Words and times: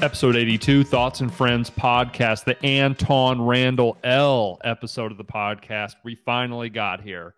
Episode 0.00 0.36
82, 0.36 0.84
Thoughts 0.84 1.22
and 1.22 1.34
Friends 1.34 1.70
podcast, 1.70 2.44
the 2.44 2.64
Anton 2.64 3.42
Randall 3.42 3.96
L 4.04 4.58
episode 4.62 5.10
of 5.10 5.18
the 5.18 5.24
podcast. 5.24 5.94
We 6.04 6.14
finally 6.14 6.70
got 6.70 7.00
here. 7.00 7.34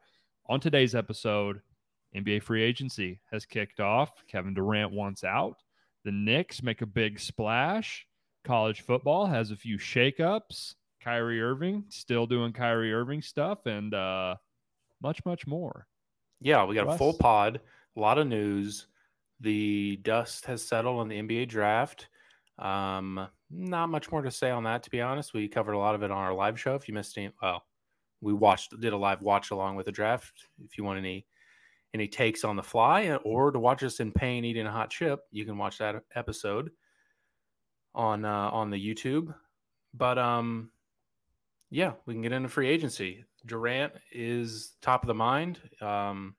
On 0.46 0.60
today's 0.60 0.94
episode, 0.94 1.62
NBA 2.14 2.42
free 2.42 2.62
agency 2.62 3.18
has 3.32 3.46
kicked 3.46 3.80
off. 3.80 4.22
Kevin 4.28 4.52
Durant 4.52 4.92
wants 4.92 5.24
out. 5.24 5.56
The 6.04 6.12
Knicks 6.12 6.62
make 6.62 6.82
a 6.82 6.86
big 6.86 7.18
splash. 7.18 8.06
College 8.44 8.82
football 8.82 9.24
has 9.24 9.50
a 9.50 9.56
few 9.56 9.78
shakeups. 9.78 10.74
Kyrie 11.02 11.40
Irving 11.40 11.84
still 11.88 12.26
doing 12.26 12.52
Kyrie 12.52 12.92
Irving 12.92 13.22
stuff 13.22 13.64
and 13.64 13.94
uh, 13.94 14.34
much, 15.02 15.24
much 15.24 15.46
more. 15.46 15.86
Yeah, 16.42 16.66
we 16.66 16.74
got 16.74 16.88
Russ? 16.88 16.96
a 16.96 16.98
full 16.98 17.14
pod, 17.14 17.60
a 17.96 18.00
lot 18.00 18.18
of 18.18 18.26
news. 18.26 18.86
The 19.40 19.96
dust 20.02 20.44
has 20.44 20.62
settled 20.62 21.00
on 21.00 21.08
the 21.08 21.22
NBA 21.22 21.48
draft. 21.48 22.08
Um, 22.60 23.26
not 23.50 23.88
much 23.88 24.12
more 24.12 24.22
to 24.22 24.30
say 24.30 24.50
on 24.50 24.64
that, 24.64 24.82
to 24.84 24.90
be 24.90 25.00
honest. 25.00 25.34
We 25.34 25.48
covered 25.48 25.72
a 25.72 25.78
lot 25.78 25.94
of 25.94 26.02
it 26.02 26.10
on 26.10 26.18
our 26.18 26.34
live 26.34 26.60
show. 26.60 26.74
If 26.74 26.86
you 26.86 26.94
missed 26.94 27.16
any, 27.16 27.32
well, 27.42 27.64
we 28.20 28.32
watched, 28.32 28.78
did 28.80 28.92
a 28.92 28.96
live 28.96 29.22
watch 29.22 29.50
along 29.50 29.76
with 29.76 29.86
the 29.86 29.92
draft. 29.92 30.44
If 30.64 30.76
you 30.76 30.84
want 30.84 30.98
any 30.98 31.26
any 31.92 32.06
takes 32.06 32.44
on 32.44 32.54
the 32.54 32.62
fly 32.62 33.16
or 33.24 33.50
to 33.50 33.58
watch 33.58 33.82
us 33.82 33.98
in 33.98 34.12
pain 34.12 34.44
eating 34.44 34.66
a 34.66 34.70
hot 34.70 34.90
chip, 34.90 35.20
you 35.32 35.44
can 35.44 35.58
watch 35.58 35.78
that 35.78 35.96
episode 36.14 36.70
on 37.94 38.24
uh, 38.24 38.50
on 38.50 38.70
the 38.70 38.76
YouTube. 38.94 39.34
But 39.94 40.18
um, 40.18 40.70
yeah, 41.70 41.92
we 42.06 42.14
can 42.14 42.22
get 42.22 42.32
into 42.32 42.48
free 42.48 42.68
agency. 42.68 43.24
Durant 43.46 43.94
is 44.12 44.76
top 44.82 45.02
of 45.02 45.08
the 45.08 45.14
mind. 45.14 45.58
Um, 45.80 46.36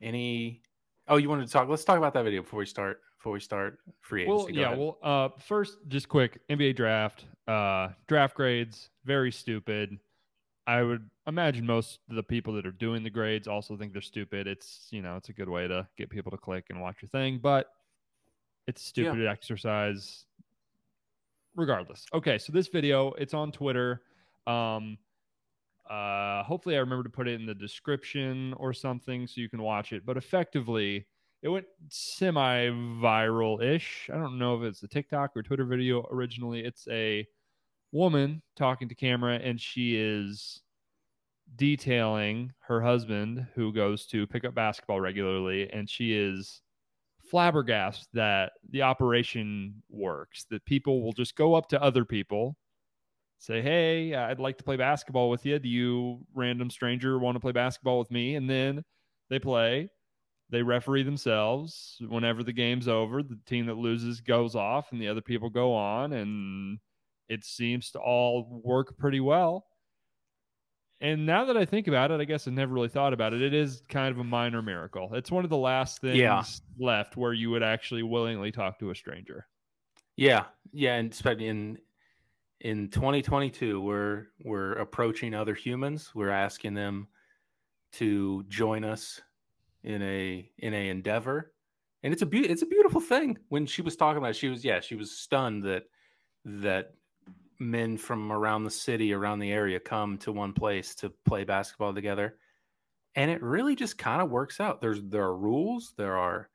any? 0.00 0.62
Oh, 1.08 1.16
you 1.16 1.28
wanted 1.28 1.46
to 1.46 1.52
talk? 1.52 1.68
Let's 1.68 1.84
talk 1.84 1.98
about 1.98 2.14
that 2.14 2.24
video 2.24 2.42
before 2.42 2.60
we 2.60 2.66
start. 2.66 3.00
Before 3.20 3.32
we 3.34 3.40
start 3.40 3.80
free 4.00 4.22
agency. 4.22 4.34
Well, 4.34 4.46
Go 4.46 4.52
yeah. 4.52 4.66
ahead. 4.68 4.78
Well, 4.78 4.98
uh, 5.02 5.28
first, 5.38 5.76
just 5.88 6.08
quick 6.08 6.40
NBA 6.48 6.74
draft. 6.74 7.26
Uh, 7.46 7.88
draft 8.08 8.34
grades 8.34 8.88
very 9.04 9.30
stupid. 9.30 9.98
I 10.66 10.82
would 10.82 11.10
imagine 11.26 11.66
most 11.66 11.98
of 12.08 12.16
the 12.16 12.22
people 12.22 12.54
that 12.54 12.64
are 12.64 12.72
doing 12.72 13.02
the 13.02 13.10
grades 13.10 13.46
also 13.46 13.76
think 13.76 13.92
they're 13.92 14.00
stupid. 14.00 14.46
It's 14.46 14.86
you 14.90 15.02
know 15.02 15.16
it's 15.16 15.28
a 15.28 15.34
good 15.34 15.50
way 15.50 15.68
to 15.68 15.86
get 15.98 16.08
people 16.08 16.30
to 16.30 16.38
click 16.38 16.68
and 16.70 16.80
watch 16.80 17.02
your 17.02 17.10
thing, 17.10 17.40
but 17.42 17.66
it's 18.66 18.80
stupid 18.80 19.26
exercise. 19.26 20.24
Regardless, 21.54 22.06
okay. 22.14 22.38
So 22.38 22.52
this 22.54 22.68
video 22.68 23.12
it's 23.18 23.34
on 23.34 23.52
Twitter. 23.52 24.00
Um, 24.46 24.96
uh, 25.90 26.42
hopefully 26.44 26.76
I 26.76 26.78
remember 26.78 27.02
to 27.02 27.10
put 27.10 27.28
it 27.28 27.38
in 27.38 27.44
the 27.44 27.54
description 27.54 28.54
or 28.56 28.72
something 28.72 29.26
so 29.26 29.42
you 29.42 29.50
can 29.50 29.60
watch 29.60 29.92
it. 29.92 30.06
But 30.06 30.16
effectively, 30.16 31.06
it 31.42 31.48
went 31.48 31.66
semi-viral 31.88 33.62
ish. 33.62 34.10
I 34.12 34.16
don't 34.16 34.38
know 34.38 34.60
if 34.60 34.68
it's 34.68 34.82
a 34.82 34.88
TikTok 34.88 35.36
or 35.36 35.42
Twitter 35.42 35.64
video 35.64 36.06
originally. 36.10 36.60
It's 36.60 36.86
a 36.88 37.26
woman 37.92 38.42
talking 38.56 38.88
to 38.88 38.94
camera 38.94 39.36
and 39.36 39.60
she 39.60 39.96
is 39.96 40.62
detailing 41.56 42.52
her 42.60 42.80
husband 42.80 43.46
who 43.54 43.72
goes 43.72 44.06
to 44.06 44.26
pick 44.26 44.44
up 44.44 44.54
basketball 44.54 45.00
regularly 45.00 45.68
and 45.72 45.90
she 45.90 46.12
is 46.12 46.60
flabbergasted 47.28 48.06
that 48.12 48.52
the 48.70 48.82
operation 48.82 49.82
works 49.88 50.46
that 50.50 50.64
people 50.64 51.02
will 51.02 51.12
just 51.12 51.36
go 51.36 51.54
up 51.54 51.68
to 51.68 51.82
other 51.82 52.04
people 52.04 52.56
say 53.38 53.60
hey 53.60 54.14
i'd 54.14 54.38
like 54.38 54.56
to 54.56 54.64
play 54.64 54.76
basketball 54.76 55.28
with 55.28 55.44
you 55.44 55.58
do 55.58 55.68
you 55.68 56.20
random 56.34 56.70
stranger 56.70 57.18
want 57.18 57.34
to 57.34 57.40
play 57.40 57.52
basketball 57.52 57.98
with 57.98 58.10
me 58.10 58.36
and 58.36 58.48
then 58.48 58.84
they 59.28 59.38
play 59.38 59.88
they 60.50 60.62
referee 60.62 61.02
themselves 61.04 62.00
whenever 62.08 62.42
the 62.42 62.52
game's 62.52 62.88
over 62.88 63.22
the 63.22 63.38
team 63.46 63.66
that 63.66 63.76
loses 63.76 64.20
goes 64.20 64.54
off 64.54 64.92
and 64.92 65.00
the 65.00 65.08
other 65.08 65.20
people 65.20 65.48
go 65.50 65.72
on 65.74 66.12
and 66.12 66.78
it 67.28 67.44
seems 67.44 67.90
to 67.92 67.98
all 68.00 68.60
work 68.64 68.98
pretty 68.98 69.20
well. 69.20 69.66
And 71.00 71.24
now 71.24 71.46
that 71.46 71.56
I 71.56 71.64
think 71.64 71.88
about 71.88 72.10
it, 72.10 72.20
I 72.20 72.24
guess 72.24 72.46
I 72.46 72.50
never 72.50 72.74
really 72.74 72.88
thought 72.90 73.14
about 73.14 73.32
it. 73.32 73.40
It 73.40 73.54
is 73.54 73.82
kind 73.88 74.12
of 74.12 74.18
a 74.18 74.24
minor 74.24 74.60
miracle. 74.60 75.14
It's 75.14 75.30
one 75.30 75.44
of 75.44 75.50
the 75.50 75.56
last 75.56 76.00
things 76.02 76.18
Yeah. 76.18 76.42
left 76.78 77.16
where 77.16 77.32
you 77.32 77.50
would 77.50 77.62
actually 77.62 78.02
willingly 78.02 78.52
talk 78.52 78.78
to 78.80 78.90
a 78.90 78.94
stranger. 78.94 79.46
Yeah, 80.16 80.46
yeah, 80.72 80.96
and 80.96 81.10
especially 81.12 81.46
in 81.48 81.78
in 82.60 82.90
2022, 82.90 83.80
we're 83.80 84.26
we're 84.44 84.72
approaching 84.72 85.32
other 85.32 85.54
humans. 85.54 86.14
We're 86.14 86.28
asking 86.30 86.74
them 86.74 87.08
to 87.92 88.42
join 88.44 88.84
us 88.84 89.22
in 89.82 90.02
a 90.02 90.50
in 90.58 90.74
a 90.74 90.88
endeavor, 90.88 91.52
and 92.02 92.12
it's 92.12 92.22
a 92.22 92.26
be- 92.26 92.48
it's 92.48 92.62
a 92.62 92.66
beautiful 92.66 93.00
thing. 93.00 93.38
When 93.48 93.66
she 93.66 93.82
was 93.82 93.96
talking 93.96 94.18
about, 94.18 94.30
it, 94.30 94.36
she 94.36 94.48
was 94.48 94.64
yeah, 94.64 94.80
she 94.80 94.94
was 94.94 95.10
stunned 95.12 95.64
that 95.64 95.84
that 96.44 96.94
men 97.58 97.96
from 97.96 98.32
around 98.32 98.64
the 98.64 98.70
city, 98.70 99.12
around 99.12 99.38
the 99.38 99.52
area, 99.52 99.78
come 99.80 100.18
to 100.18 100.32
one 100.32 100.52
place 100.52 100.94
to 100.96 101.12
play 101.26 101.44
basketball 101.44 101.94
together, 101.94 102.36
and 103.14 103.30
it 103.30 103.42
really 103.42 103.76
just 103.76 103.98
kind 103.98 104.22
of 104.22 104.30
works 104.30 104.60
out. 104.60 104.80
There's 104.80 105.02
there 105.02 105.24
are 105.24 105.36
rules, 105.36 105.94
there 105.96 106.16
are 106.16 106.48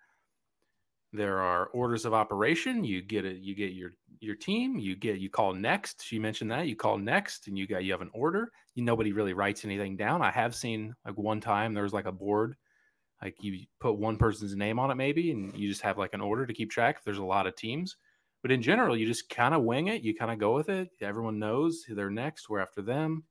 there 1.14 1.40
are 1.40 1.68
orders 1.68 2.06
of 2.06 2.14
operation. 2.14 2.84
You 2.84 3.02
get 3.02 3.26
it 3.26 3.38
you 3.38 3.56
get 3.56 3.74
your 3.74 3.92
your 4.20 4.36
team. 4.36 4.78
You 4.80 4.96
get 4.96 5.20
you 5.20 5.30
call 5.30 5.54
next. 5.54 6.04
She 6.04 6.20
mentioned 6.20 6.52
that. 6.52 6.68
You 6.68 6.76
call 6.76 6.98
next 6.98 7.48
and 7.48 7.58
you 7.58 7.68
got 7.68 7.84
you 7.84 7.92
have 7.92 8.02
an 8.02 8.12
order. 8.14 8.52
You 8.76 8.84
nobody 8.84 9.14
really 9.14 9.34
writes 9.34 9.66
anything 9.66 9.96
down. 9.98 10.22
I 10.22 10.32
have 10.32 10.56
seen 10.56 10.94
like 11.06 11.18
one 11.18 11.40
time 11.40 11.74
there 11.74 11.84
was 11.84 11.94
like 11.94 12.06
a 12.06 12.12
board 12.12 12.56
like 13.22 13.42
you 13.42 13.66
put 13.80 13.98
one 13.98 14.18
person's 14.18 14.56
name 14.56 14.80
on 14.80 14.92
it 14.92 14.96
maybe 14.96 15.32
and 15.32 15.58
you 15.58 15.68
just 15.68 15.82
have 15.82 15.98
like 15.98 16.14
an 16.14 16.22
order 16.22 16.46
to 16.46 16.54
keep 16.54 16.72
track. 16.72 16.98
If 17.00 17.04
there's 17.04 17.18
a 17.18 17.24
lot 17.24 17.48
of 17.48 17.56
teams. 17.56 17.98
But 18.42 18.52
in 18.52 18.62
general 18.62 18.96
you 18.96 19.08
just 19.08 19.30
kind 19.30 19.54
of 19.54 19.64
wing 19.64 19.88
it. 19.88 20.04
You 20.04 20.16
kind 20.16 20.32
of 20.32 20.40
go 20.40 20.54
with 20.54 20.70
it. 20.70 20.90
Everyone 21.02 21.40
knows 21.40 21.86
they're 21.88 22.10
next 22.10 22.50
we're 22.50 22.60
after 22.60 22.82
them. 22.82 23.24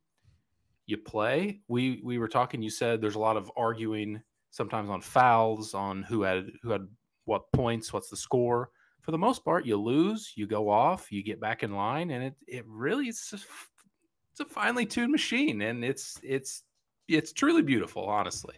You 0.87 0.97
play. 0.97 1.61
We 1.69 2.01
we 2.05 2.19
were 2.19 2.29
talking 2.29 2.63
you 2.63 2.71
said 2.71 3.01
there's 3.01 3.15
a 3.15 3.21
lot 3.21 3.37
of 3.37 3.51
arguing 3.57 4.23
sometimes 4.51 4.89
on 4.89 5.01
fouls 5.01 5.75
on 5.75 6.03
who 6.03 6.23
had 6.23 6.51
who 6.63 6.71
had 6.71 6.87
what 7.25 7.51
points, 7.53 7.93
what's 7.93 8.11
the 8.11 8.17
score. 8.17 8.71
For 9.03 9.11
the 9.11 9.19
most 9.19 9.45
part, 9.45 9.67
you 9.67 9.77
lose, 9.77 10.33
you 10.35 10.47
go 10.47 10.71
off, 10.71 11.13
you 11.13 11.23
get 11.23 11.41
back 11.41 11.63
in 11.63 11.75
line, 11.75 12.11
and 12.11 12.25
it 12.25 12.35
it 12.47 12.65
really 12.67 13.07
it's 13.09 13.33
it's 13.33 14.41
a 14.41 14.45
finely 14.45 14.87
tuned 14.87 15.13
machine, 15.13 15.63
and 15.63 15.85
it's 15.85 16.19
it's 16.23 16.63
it's 17.09 17.33
truly 17.33 17.63
beautiful, 17.63 18.05
honestly. 18.05 18.55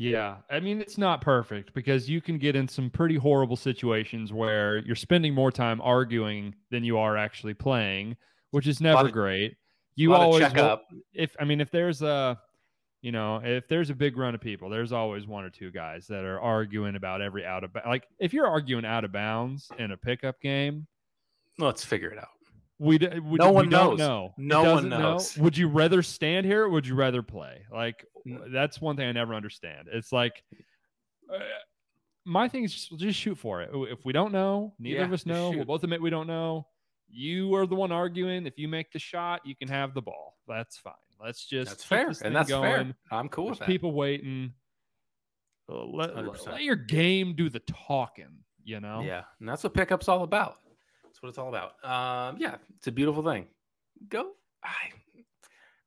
Yeah. 0.00 0.36
I 0.48 0.60
mean, 0.60 0.80
it's 0.80 0.96
not 0.96 1.20
perfect 1.20 1.74
because 1.74 2.08
you 2.08 2.20
can 2.20 2.38
get 2.38 2.54
in 2.54 2.68
some 2.68 2.88
pretty 2.88 3.16
horrible 3.16 3.56
situations 3.56 4.32
where 4.32 4.78
you're 4.78 4.94
spending 4.94 5.34
more 5.34 5.50
time 5.50 5.80
arguing 5.80 6.54
than 6.70 6.84
you 6.84 6.98
are 6.98 7.16
actually 7.16 7.54
playing, 7.54 8.16
which 8.52 8.68
is 8.68 8.80
never 8.80 9.06
of- 9.06 9.12
great. 9.12 9.56
You 9.96 10.14
always 10.14 10.40
check 10.40 10.54
will- 10.54 10.64
up. 10.64 10.84
if 11.12 11.34
I 11.40 11.44
mean 11.44 11.60
if 11.60 11.72
there's 11.72 12.02
a 12.02 12.38
you 13.02 13.10
know 13.10 13.40
if 13.42 13.66
there's 13.66 13.90
a 13.90 13.94
big 13.94 14.16
run 14.16 14.36
of 14.36 14.40
people, 14.40 14.68
there's 14.70 14.92
always 14.92 15.26
one 15.26 15.44
or 15.44 15.50
two 15.50 15.72
guys 15.72 16.06
that 16.06 16.22
are 16.24 16.38
arguing 16.40 16.94
about 16.94 17.20
every 17.20 17.44
out 17.44 17.64
of 17.64 17.72
like 17.84 18.04
if 18.20 18.32
you're 18.32 18.46
arguing 18.46 18.84
out 18.84 19.04
of 19.04 19.10
bounds 19.10 19.68
in 19.80 19.90
a 19.90 19.96
pickup 19.96 20.40
game, 20.40 20.86
Let's 21.58 21.84
figure 21.84 22.10
it 22.12 22.18
out. 22.18 22.28
We, 22.78 22.98
d- 22.98 23.08
we 23.20 23.36
No 23.38 23.48
we 23.50 23.54
one 23.54 23.68
don't 23.68 23.90
knows. 23.90 23.98
know. 23.98 24.34
No 24.36 24.58
one 24.62 24.74
doesn't 24.74 24.88
know. 24.90 24.98
knows. 24.98 25.36
Would 25.38 25.56
you 25.56 25.68
rather 25.68 26.02
stand 26.02 26.46
here 26.46 26.64
or 26.64 26.68
would 26.70 26.86
you 26.86 26.94
rather 26.94 27.22
play? 27.22 27.62
Like 27.72 28.04
that's 28.52 28.80
one 28.80 28.96
thing 28.96 29.08
I 29.08 29.12
never 29.12 29.34
understand. 29.34 29.88
It's 29.92 30.12
like 30.12 30.42
uh, 31.32 31.38
my 32.24 32.48
thing 32.48 32.64
is 32.64 32.72
just, 32.74 32.96
just 32.98 33.18
shoot 33.18 33.36
for 33.38 33.62
it. 33.62 33.70
If 33.72 34.04
we 34.04 34.12
don't 34.12 34.32
know, 34.32 34.74
neither 34.78 34.98
Yeah, 35.00 35.04
of 35.06 35.12
us 35.12 35.26
know. 35.26 35.50
We'll 35.50 35.64
both 35.64 35.82
admit 35.82 36.00
we 36.02 36.10
don't 36.10 36.26
know. 36.26 36.66
You 37.10 37.54
are 37.54 37.66
the 37.66 37.74
one 37.74 37.90
arguing. 37.90 38.46
If 38.46 38.58
you 38.58 38.68
make 38.68 38.92
the 38.92 38.98
shot, 38.98 39.40
you 39.44 39.56
can 39.56 39.66
have 39.68 39.94
the 39.94 40.02
ball. 40.02 40.36
That's 40.46 40.76
fine. 40.76 40.92
Let's 41.20 41.44
just 41.46 41.70
That's 41.70 41.84
fair, 41.84 42.12
and 42.22 42.36
that's 42.36 42.48
going. 42.48 42.62
fair. 42.70 42.94
I'm 43.10 43.28
cool 43.28 43.46
There's 43.46 43.52
with 43.54 43.58
that. 43.60 43.66
people 43.66 43.92
waiting. 43.92 44.52
Let, 45.68 46.14
let 46.46 46.62
your 46.62 46.76
game 46.76 47.34
do 47.34 47.48
the 47.50 47.60
talking. 47.60 48.38
You 48.62 48.80
know. 48.80 49.00
Yeah, 49.00 49.22
and 49.40 49.48
that's 49.48 49.64
what 49.64 49.72
pickup's 49.74 50.08
all 50.08 50.22
about. 50.22 50.56
That's 51.18 51.22
what 51.22 51.28
it's 51.30 51.38
all 51.38 51.48
about. 51.48 51.72
Um, 52.30 52.36
yeah, 52.38 52.56
it's 52.76 52.86
a 52.86 52.92
beautiful 52.92 53.24
thing. 53.24 53.46
Go. 54.08 54.30
I 54.62 54.70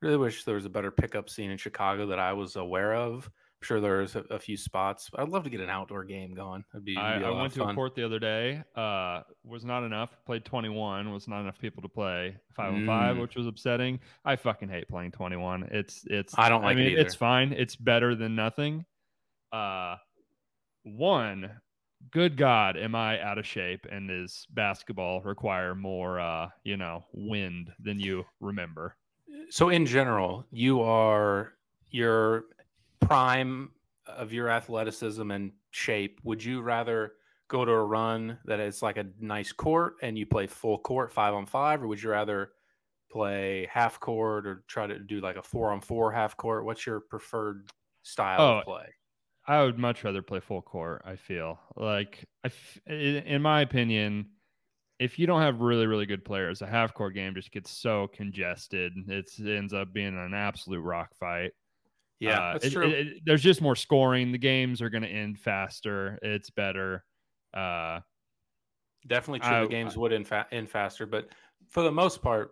really 0.02 0.18
wish 0.18 0.44
there 0.44 0.56
was 0.56 0.66
a 0.66 0.70
better 0.70 0.92
pickup 0.92 1.30
scene 1.30 1.52
in 1.52 1.58
Chicago 1.58 2.08
that 2.08 2.20
I 2.20 2.34
was 2.34 2.58
aware 2.58 2.94
of. 2.94 3.26
I'm 3.28 3.66
sure 3.66 3.80
there's 3.80 4.16
a, 4.16 4.24
a 4.32 4.40
few 4.40 4.58
spots. 4.58 5.10
I'd 5.16 5.30
love 5.30 5.44
to 5.46 5.50
get 5.50 5.62
an 5.62 5.70
outdoor 5.70 6.04
game 6.04 6.34
going. 6.34 6.66
That'd 6.74 6.84
be, 6.84 6.98
I, 6.98 7.20
be 7.20 7.26
I 7.26 7.30
went 7.30 7.54
to 7.54 7.64
a 7.64 7.74
court 7.74 7.96
the 7.96 8.04
other 8.04 8.20
day. 8.20 8.62
Uh, 8.76 9.22
was 9.46 9.64
not 9.64 9.84
enough. 9.84 10.10
Played 10.26 10.44
21. 10.44 11.14
Was 11.14 11.28
not 11.30 11.40
enough 11.42 11.60
people 11.60 11.82
to 11.84 11.88
play 11.90 12.36
five 12.56 12.74
on 12.74 12.86
five, 12.86 13.16
Mm. 13.16 13.22
which 13.22 13.36
was 13.36 13.48
upsetting. 13.48 14.00
I 14.26 14.36
fucking 14.36 14.68
hate 14.68 14.90
playing 14.90 15.12
21. 15.12 15.70
It's 15.72 16.04
it's. 16.08 16.34
I 16.38 16.50
don't 16.50 16.64
like 16.64 16.76
it 16.76 16.80
mean, 16.80 16.98
It's 16.98 17.14
either. 17.14 17.18
fine. 17.20 17.54
It's 17.54 17.76
better 17.78 18.16
than 18.16 18.36
nothing. 18.36 18.84
Uh, 19.54 19.96
one. 20.84 21.52
Good 22.10 22.36
God, 22.36 22.78
am 22.78 22.96
I 22.96 23.22
out 23.22 23.38
of 23.38 23.46
shape? 23.46 23.86
And 23.90 24.10
does 24.10 24.48
basketball 24.50 25.22
require 25.22 25.76
more, 25.76 26.20
uh, 26.20 26.50
you 26.64 26.76
know, 26.78 27.06
wind 27.14 27.74
than 27.80 28.00
you 28.00 28.26
remember? 28.40 28.98
So 29.50 29.70
in 29.70 29.86
general, 29.86 30.46
you 30.52 30.82
are 30.82 31.54
your 31.90 32.46
prime 33.00 33.72
of 34.06 34.34
your 34.34 34.50
athleticism 34.50 35.30
and 35.32 35.54
shape. 35.72 36.20
Would 36.24 36.44
you 36.44 36.62
rather 36.62 37.14
go 37.48 37.66
to 37.66 37.72
a 37.72 37.84
run 37.86 38.40
that 38.46 38.60
is 38.60 38.82
like 38.82 38.98
a 38.98 39.08
nice 39.20 39.52
court 39.52 39.96
and 40.02 40.18
you 40.18 40.26
play 40.26 40.48
full 40.48 40.80
court 40.80 41.12
five 41.12 41.34
on 41.34 41.46
five, 41.46 41.84
or 41.84 41.88
would 41.88 42.02
you 42.02 42.10
rather 42.12 42.54
play 43.12 43.68
half 43.72 44.00
court 44.00 44.48
or 44.48 44.64
try 44.68 44.88
to 44.88 45.00
do 45.00 45.20
like 45.20 45.36
a 45.36 45.44
four 45.44 45.72
on 45.72 45.82
four 45.82 46.12
half 46.12 46.38
court? 46.38 46.66
What's 46.66 46.86
your 46.86 47.02
preferred 47.02 47.70
style 48.04 48.40
Oh, 48.42 48.58
of 48.60 48.64
play? 48.64 48.88
I 49.48 49.64
would 49.64 49.78
much 49.80 50.04
rather 50.04 50.22
play 50.22 50.40
full 50.40 50.62
court. 50.62 51.02
I 51.06 51.16
feel 51.16 51.60
like, 51.76 52.26
I 52.44 52.48
f- 52.48 52.80
i- 52.88 52.92
in 52.94 53.42
my 53.42 53.62
opinion, 53.62 54.30
if 55.00 55.18
you 55.18 55.26
don't 55.26 55.42
have 55.42 55.62
really 55.62 55.88
really 55.88 56.06
good 56.06 56.24
players, 56.24 56.62
a 56.62 56.68
half 56.68 56.94
court 56.94 57.16
game 57.16 57.34
just 57.34 57.52
gets 57.52 57.72
so 57.72 58.08
congested. 58.08 58.94
It's, 59.08 59.40
it 59.40 59.56
ends 59.58 59.74
up 59.74 59.94
being 59.94 60.16
an 60.18 60.34
absolute 60.36 60.82
rock 60.82 61.16
fight. 61.16 61.52
Yeah, 62.20 62.40
Uh, 62.40 62.54
that's 62.54 62.66
it- 62.66 62.72
true. 62.74 62.88
it- 62.90 63.08
it- 63.08 63.22
there's 63.26 63.42
just 63.42 63.62
more 63.64 63.76
scoring. 63.76 64.32
The 64.32 64.38
games 64.38 64.80
are 64.82 64.90
going 64.92 65.02
to 65.04 65.10
end 65.10 65.40
faster. 65.40 66.20
It's 66.22 66.52
better. 66.52 67.04
Uh, 67.54 68.02
Definitely 69.08 69.40
true. 69.40 69.50
I- 69.50 69.62
the 69.62 69.68
games 69.70 69.98
would 69.98 70.14
end, 70.14 70.28
fa- 70.28 70.48
end 70.52 70.70
faster, 70.70 71.08
but 71.08 71.30
for 71.70 71.82
the 71.82 71.92
most 71.92 72.22
part, 72.22 72.52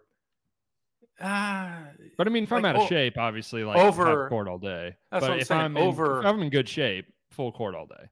ah, 1.22 1.84
but 2.18 2.28
I 2.28 2.30
mean, 2.30 2.44
if 2.44 2.52
I'm 2.54 2.66
out 2.66 2.76
of 2.76 2.88
shape, 2.88 3.18
obviously, 3.18 3.64
like 3.64 3.78
over- 3.78 4.30
court 4.30 4.48
all 4.48 4.58
day. 4.58 4.96
That's 5.12 5.22
but 5.22 5.30
what 5.30 5.32
I'm 5.34 5.40
if 5.40 5.48
saying, 5.48 5.62
I'm 5.62 5.78
in, 5.78 5.90
if 5.90 6.00
I'm 6.00 6.42
in 6.42 6.50
good 6.50 6.68
shape, 6.70 7.06
full 7.32 7.52
court 7.52 7.76
all 7.76 7.86
day. 7.86 8.10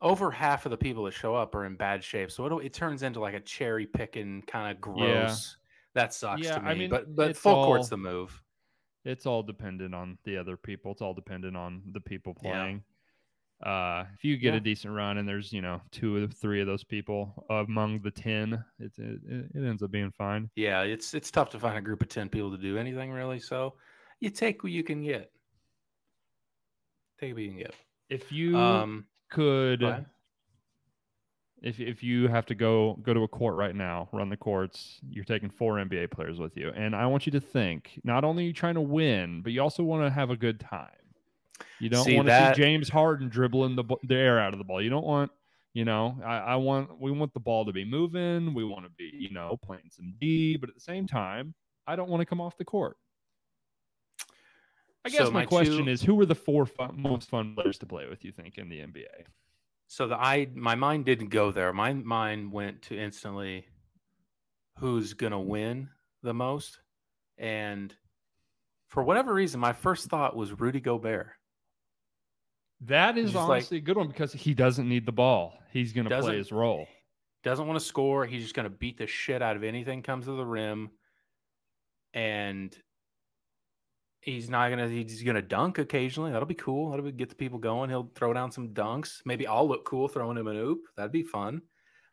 over 0.00 0.30
half 0.30 0.66
of 0.66 0.70
the 0.70 0.76
people 0.76 1.04
that 1.04 1.12
show 1.14 1.34
up 1.34 1.54
are 1.54 1.64
in 1.64 1.76
bad 1.76 2.02
shape. 2.04 2.30
So 2.30 2.46
it, 2.58 2.66
it 2.66 2.72
turns 2.72 3.02
into 3.02 3.20
like 3.20 3.34
a 3.34 3.40
cherry 3.40 3.86
picking 3.86 4.42
kind 4.46 4.74
of 4.74 4.80
gross. 4.80 5.56
That 5.94 6.14
sucks 6.14 6.42
Yeah, 6.42 6.56
to 6.56 6.62
me. 6.62 6.68
I 6.70 6.74
mean, 6.74 6.90
but 6.90 7.14
but 7.16 7.36
full 7.36 7.64
court's 7.64 7.88
the 7.88 7.96
move. 7.96 8.40
It's 9.04 9.26
all 9.26 9.42
dependent 9.42 9.94
on 9.94 10.18
the 10.24 10.36
other 10.36 10.56
people. 10.56 10.92
It's 10.92 11.00
all 11.02 11.14
dependent 11.14 11.56
on 11.56 11.82
the 11.92 12.00
people 12.00 12.36
Yeah. 12.42 12.76
Uh, 13.62 14.04
if 14.14 14.24
you 14.24 14.36
get 14.36 14.54
Yeah. 14.54 14.56
a 14.56 14.60
decent 14.60 14.94
run 14.94 15.18
and 15.18 15.28
there's 15.28 15.52
you 15.52 15.60
know 15.60 15.82
two 15.90 16.24
or 16.24 16.26
three 16.28 16.60
of 16.60 16.66
those 16.66 16.84
people 16.84 17.44
among 17.50 18.00
the 18.02 18.10
ten, 18.10 18.64
it 18.78 18.92
it, 18.98 19.20
it 19.54 19.64
ends 19.64 19.82
up 19.82 19.90
being 19.90 20.10
fine. 20.12 20.48
Yeah, 20.54 20.82
it's 20.82 21.14
it's 21.14 21.30
tough 21.30 21.50
to 21.50 21.58
find 21.58 21.76
a 21.76 21.80
group 21.80 22.02
of 22.02 22.08
ten 22.08 22.28
people 22.28 22.50
to 22.52 22.58
do 22.58 22.78
anything 22.78 23.10
really. 23.12 23.40
So 23.40 23.74
you 24.20 24.30
take 24.30 24.62
what 24.62 24.72
you 24.72 24.84
can 24.84 25.02
get. 25.02 25.32
Take 27.20 27.34
what 27.34 27.42
you 27.42 27.48
can 27.48 27.58
get. 27.58 27.74
If 28.08 28.32
you 28.32 28.54
Um, 28.56 29.06
could, 29.30 29.82
if 31.60 31.80
if 31.80 32.02
you 32.02 32.28
have 32.28 32.46
to 32.46 32.54
go 32.54 32.94
go 33.02 33.12
to 33.12 33.22
a 33.24 33.28
court 33.28 33.56
right 33.56 33.74
now, 33.74 34.08
run 34.12 34.28
the 34.28 34.36
courts, 34.36 35.00
you're 35.08 35.24
taking 35.24 35.50
four 35.50 35.74
NBA 35.78 36.10
players 36.10 36.38
with 36.38 36.56
you, 36.56 36.70
and 36.70 36.94
I 36.94 37.06
want 37.06 37.26
you 37.26 37.32
to 37.32 37.40
think 37.40 38.00
not 38.04 38.24
only 38.24 38.44
are 38.44 38.46
you 38.46 38.52
trying 38.52 38.74
to 38.74 38.80
win, 38.80 39.42
but 39.42 39.52
you 39.52 39.60
also 39.60 39.82
want 39.82 40.04
to 40.04 40.10
have 40.10 40.30
a 40.30 40.36
good 40.36 40.60
time. 40.60 40.90
You 41.80 41.88
don't 41.88 42.04
See, 42.04 42.16
want 42.16 42.26
to 42.26 42.30
that- 42.30 42.56
see 42.56 42.62
James 42.62 42.88
Harden 42.88 43.28
dribbling 43.28 43.76
the 43.76 43.84
the 44.04 44.14
air 44.14 44.38
out 44.38 44.52
of 44.52 44.58
the 44.58 44.64
ball. 44.64 44.82
You 44.82 44.90
don't 44.90 45.04
want, 45.06 45.30
you 45.74 45.84
know, 45.84 46.16
I, 46.24 46.38
I 46.38 46.56
want 46.56 47.00
we 47.00 47.10
want 47.10 47.32
the 47.34 47.40
ball 47.40 47.64
to 47.66 47.72
be 47.72 47.84
moving. 47.84 48.54
We 48.54 48.64
want 48.64 48.84
to 48.84 48.90
be, 48.90 49.10
you 49.12 49.30
know, 49.30 49.56
playing 49.64 49.90
some 49.90 50.14
D, 50.20 50.56
but 50.56 50.68
at 50.68 50.74
the 50.74 50.80
same 50.80 51.06
time, 51.06 51.54
I 51.86 51.96
don't 51.96 52.08
want 52.08 52.20
to 52.20 52.26
come 52.26 52.40
off 52.40 52.56
the 52.56 52.64
court. 52.64 52.96
I 55.04 55.10
guess 55.10 55.18
So 55.26 55.30
my, 55.30 55.40
my 55.40 55.46
question 55.46 55.84
two- 55.84 55.90
is, 55.90 56.02
who 56.02 56.20
are 56.20 56.26
the 56.26 56.34
four 56.34 56.66
fun, 56.66 56.94
most 57.00 57.28
fun 57.30 57.54
players 57.54 57.78
to 57.78 57.86
play 57.86 58.06
with? 58.08 58.24
You 58.24 58.32
think 58.32 58.58
in 58.58 58.68
the 58.68 58.80
NBA? 58.80 59.24
So 59.86 60.06
the 60.08 60.16
I 60.16 60.48
my 60.54 60.74
mind 60.74 61.04
didn't 61.06 61.28
go 61.28 61.50
there. 61.50 61.72
My 61.72 61.92
mind 61.94 62.52
went 62.52 62.82
to 62.82 62.98
instantly 62.98 63.66
who's 64.78 65.14
gonna 65.14 65.40
win 65.40 65.88
the 66.22 66.34
most. 66.34 66.78
And 67.38 67.94
for 68.88 69.02
whatever 69.02 69.32
reason, 69.32 69.60
my 69.60 69.72
first 69.72 70.08
thought 70.08 70.36
was 70.36 70.52
Rudy 70.58 70.80
Gobert. 70.80 71.28
That 72.82 73.18
is 73.18 73.32
Just 73.32 73.36
like- 73.36 73.50
honestly 73.50 73.78
a 73.78 73.80
good 73.80 73.96
one 73.96 74.08
because 74.08 74.32
he 74.32 74.54
doesn't 74.54 74.88
need 74.88 75.04
the 75.06 75.12
ball. 75.12 75.58
He's 75.72 75.92
going 75.92 76.08
to 76.08 76.20
play 76.20 76.36
his 76.36 76.52
role. 76.52 76.86
Doesn't 77.44 77.66
want 77.66 77.78
to 77.78 77.84
score. 77.84 78.26
He's 78.26 78.42
just 78.42 78.54
gonna 78.54 78.68
beat 78.68 78.98
the 78.98 79.06
shit 79.06 79.42
out 79.42 79.54
of 79.56 79.62
anything 79.62 80.02
comes 80.02 80.24
to 80.24 80.32
the 80.32 80.44
rim. 80.44 80.90
And 82.12 82.76
he's 84.20 84.50
not 84.50 84.70
gonna 84.70 84.88
he's 84.88 85.22
gonna 85.22 85.42
dunk 85.42 85.78
occasionally. 85.78 86.32
That'll 86.32 86.46
be 86.46 86.54
cool. 86.54 86.90
That'll 86.90 87.04
be, 87.04 87.12
get 87.12 87.28
the 87.28 87.36
people 87.36 87.58
going. 87.58 87.90
He'll 87.90 88.10
throw 88.14 88.32
down 88.32 88.50
some 88.50 88.70
dunks. 88.70 89.22
Maybe 89.24 89.46
I'll 89.46 89.68
look 89.68 89.84
cool 89.84 90.08
throwing 90.08 90.36
him 90.36 90.48
an 90.48 90.56
oop. 90.56 90.80
That'd 90.96 91.12
be 91.12 91.22
fun. 91.22 91.62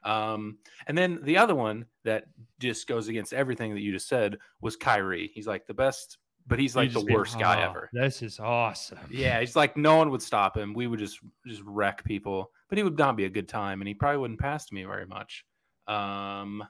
Um, 0.03 0.59
and 0.85 0.95
then 0.95 1.19
the 1.23 1.37
other 1.37 1.55
one 1.55 1.85
that 2.03 2.25
just 2.59 2.87
goes 2.87 3.07
against 3.07 3.33
everything 3.33 3.73
that 3.73 3.81
you 3.81 3.91
just 3.91 4.07
said 4.07 4.37
was 4.61 4.75
Kyrie. 4.75 5.31
He's 5.33 5.47
like 5.47 5.65
the 5.65 5.73
best, 5.73 6.19
but 6.47 6.59
he's 6.59 6.75
like 6.75 6.91
the 6.91 7.01
worst 7.01 7.39
guy 7.39 7.61
"Oh, 7.61 7.69
ever. 7.69 7.89
This 7.93 8.21
is 8.21 8.39
awesome. 8.39 8.99
Yeah, 9.09 9.39
he's 9.39 9.55
like 9.55 9.75
no 9.77 9.97
one 9.97 10.11
would 10.11 10.21
stop 10.21 10.55
him. 10.55 10.73
We 10.73 10.87
would 10.87 10.99
just 10.99 11.19
just 11.45 11.61
wreck 11.65 12.03
people, 12.03 12.51
but 12.69 12.77
he 12.77 12.83
would 12.83 12.97
not 12.97 13.17
be 13.17 13.25
a 13.25 13.29
good 13.29 13.47
time, 13.47 13.81
and 13.81 13.87
he 13.87 13.93
probably 13.93 14.19
wouldn't 14.19 14.39
pass 14.39 14.65
to 14.67 14.75
me 14.75 14.83
very 14.83 15.05
much. 15.05 15.45
Um, 15.87 16.63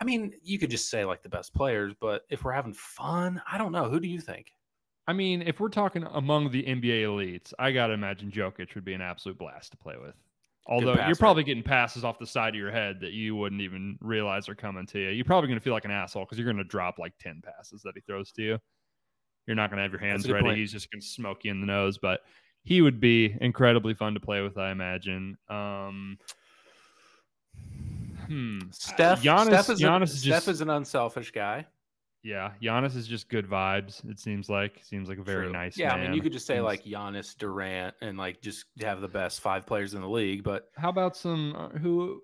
I 0.00 0.04
mean, 0.04 0.32
you 0.42 0.58
could 0.58 0.70
just 0.70 0.90
say 0.90 1.04
like 1.04 1.22
the 1.22 1.28
best 1.28 1.54
players, 1.54 1.94
but 2.00 2.22
if 2.28 2.44
we're 2.44 2.52
having 2.52 2.74
fun, 2.74 3.40
I 3.50 3.58
don't 3.58 3.72
know. 3.72 3.88
Who 3.88 4.00
do 4.00 4.08
you 4.08 4.20
think? 4.20 4.48
I 5.06 5.12
mean, 5.12 5.42
if 5.42 5.58
we're 5.58 5.68
talking 5.68 6.04
among 6.12 6.50
the 6.50 6.62
NBA 6.62 7.02
elites, 7.04 7.52
I 7.58 7.72
got 7.72 7.88
to 7.88 7.92
imagine 7.92 8.30
Jokic 8.30 8.74
would 8.74 8.84
be 8.84 8.94
an 8.94 9.00
absolute 9.00 9.38
blast 9.38 9.72
to 9.72 9.76
play 9.76 9.96
with. 10.00 10.14
Although 10.66 10.94
you're 11.06 11.16
probably 11.16 11.42
getting 11.42 11.62
passes 11.62 12.04
off 12.04 12.20
the 12.20 12.26
side 12.26 12.50
of 12.50 12.54
your 12.54 12.70
head 12.70 13.00
that 13.00 13.12
you 13.12 13.34
wouldn't 13.34 13.60
even 13.60 13.98
realize 14.00 14.48
are 14.48 14.54
coming 14.54 14.86
to 14.86 14.98
you. 15.00 15.08
You're 15.08 15.24
probably 15.24 15.48
going 15.48 15.58
to 15.58 15.62
feel 15.62 15.72
like 15.72 15.84
an 15.84 15.90
asshole 15.90 16.24
because 16.24 16.38
you're 16.38 16.44
going 16.44 16.56
to 16.56 16.64
drop 16.64 17.00
like 17.00 17.14
10 17.18 17.42
passes 17.44 17.82
that 17.82 17.92
he 17.96 18.00
throws 18.02 18.30
to 18.32 18.42
you. 18.42 18.58
You're 19.46 19.56
not 19.56 19.70
going 19.70 19.78
to 19.78 19.82
have 19.82 19.92
your 19.92 20.00
hands 20.00 20.30
ready. 20.30 20.44
point. 20.44 20.58
He's 20.58 20.72
just 20.72 20.90
going 20.90 21.00
to 21.00 21.06
smoke 21.06 21.44
you 21.44 21.50
in 21.50 21.60
the 21.60 21.66
nose. 21.66 21.98
But 21.98 22.20
he 22.64 22.80
would 22.80 23.00
be 23.00 23.36
incredibly 23.40 23.94
fun 23.94 24.14
to 24.14 24.20
play 24.20 24.40
with, 24.40 24.56
I 24.56 24.70
imagine. 24.70 25.36
Um, 25.48 26.18
hmm. 28.26 28.60
Steph. 28.70 29.22
Giannis, 29.22 29.46
Steph 29.46 29.70
is, 29.70 29.80
Giannis 29.80 30.00
a, 30.00 30.04
is 30.04 30.22
Steph 30.22 30.48
is 30.48 30.60
an 30.60 30.70
unselfish 30.70 31.32
guy. 31.32 31.66
yeah. 32.22 32.52
Giannis 32.62 32.94
is 32.96 33.08
just 33.08 33.28
good 33.28 33.48
vibes. 33.48 34.08
It 34.08 34.20
seems 34.20 34.48
like 34.48 34.80
seems 34.84 35.08
like 35.08 35.18
a 35.18 35.24
very 35.24 35.46
True. 35.46 35.52
nice. 35.52 35.76
Yeah, 35.76 35.92
I 35.92 36.00
mean, 36.00 36.14
you 36.14 36.22
could 36.22 36.32
just 36.32 36.46
say 36.46 36.60
like 36.60 36.84
Giannis, 36.84 37.36
Durant, 37.36 37.96
and 38.00 38.16
like 38.16 38.40
just 38.40 38.66
have 38.80 39.00
the 39.00 39.08
best 39.08 39.40
five 39.40 39.66
players 39.66 39.94
in 39.94 40.00
the 40.00 40.08
league. 40.08 40.44
But 40.44 40.70
How 40.76 40.88
about 40.88 41.16
some 41.16 41.54
uh, 41.56 41.78
who 41.78 42.20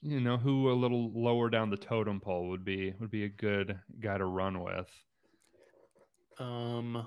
you 0.00 0.20
know 0.20 0.38
who 0.38 0.70
a 0.70 0.74
little 0.74 1.12
lower 1.14 1.50
down 1.50 1.68
the 1.68 1.76
totem 1.76 2.20
pole 2.20 2.48
would 2.48 2.64
be 2.64 2.94
would 3.00 3.10
be 3.10 3.24
a 3.24 3.28
good 3.28 3.78
guy 4.00 4.16
to 4.16 4.24
run 4.24 4.62
with? 4.62 4.90
Um, 6.38 7.06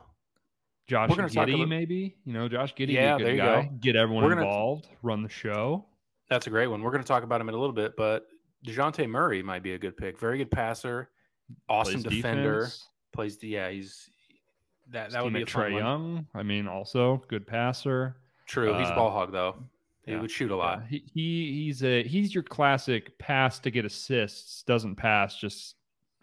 Josh 0.88 1.10
We're 1.10 1.28
Giddy, 1.28 1.54
about- 1.56 1.68
maybe 1.68 2.16
you 2.26 2.34
know 2.34 2.48
Josh 2.48 2.74
Giddey, 2.76 2.94
Yeah, 2.94 3.18
there 3.18 3.32
you 3.32 3.38
guy. 3.38 3.64
go. 3.64 3.70
Get 3.82 3.96
everyone 3.96 4.24
We're 4.24 4.30
gonna- 4.36 4.42
involved, 4.44 4.88
run 5.02 5.22
the 5.24 5.30
show. 5.30 5.86
that's 6.30 6.48
a 6.48 6.50
great 6.50 6.68
one. 6.68 6.82
We're 6.82 6.92
going 6.92 7.04
to 7.04 7.08
talk 7.08 7.24
about 7.24 7.40
him 7.42 7.48
in 7.50 7.56
a 7.56 7.58
little 7.58 7.74
bit, 7.76 7.96
but 7.98 8.28
Dejounte 8.66 9.08
Murray 9.10 9.42
might 9.44 9.64
be 9.64 9.74
a 9.74 9.78
good 9.78 9.96
pick. 9.98 10.18
Very 10.20 10.38
good 10.38 10.52
passer, 10.52 11.10
awesome 11.70 12.02
plays 12.02 12.04
defender. 12.04 12.54
defense. 12.62 12.88
Plays, 13.14 13.44
yeah, 13.44 13.70
he's 13.70 14.10
that. 14.90 15.06
His 15.06 15.14
That 15.14 15.24
would 15.24 15.34
be 15.34 15.42
a 15.42 15.46
Trae 15.46 15.72
one. 15.74 15.82
Young. 15.82 16.28
I 16.34 16.44
mean, 16.44 16.68
also 16.68 17.24
good 17.28 17.46
passer. 17.48 18.18
True, 18.46 18.74
he's 18.78 18.88
Uh, 18.90 18.96
ball 18.96 19.12
hog 19.12 19.32
though. 19.32 19.56
He 20.06 20.14
yeah, 20.14 20.22
would 20.22 20.32
shoot 20.32 20.52
a 20.52 20.56
Yeah, 20.56 20.60
lot. 20.62 20.88
he, 20.88 21.04
he 21.14 21.64
he's 21.66 21.84
a 21.84 22.02
he's 22.04 22.34
your 22.34 22.44
classic 22.44 23.18
pass 23.18 23.60
to 23.60 23.70
get 23.72 23.84
assists. 23.86 24.64
Doesn't 24.64 24.96
pass 24.96 25.38
just 25.38 25.76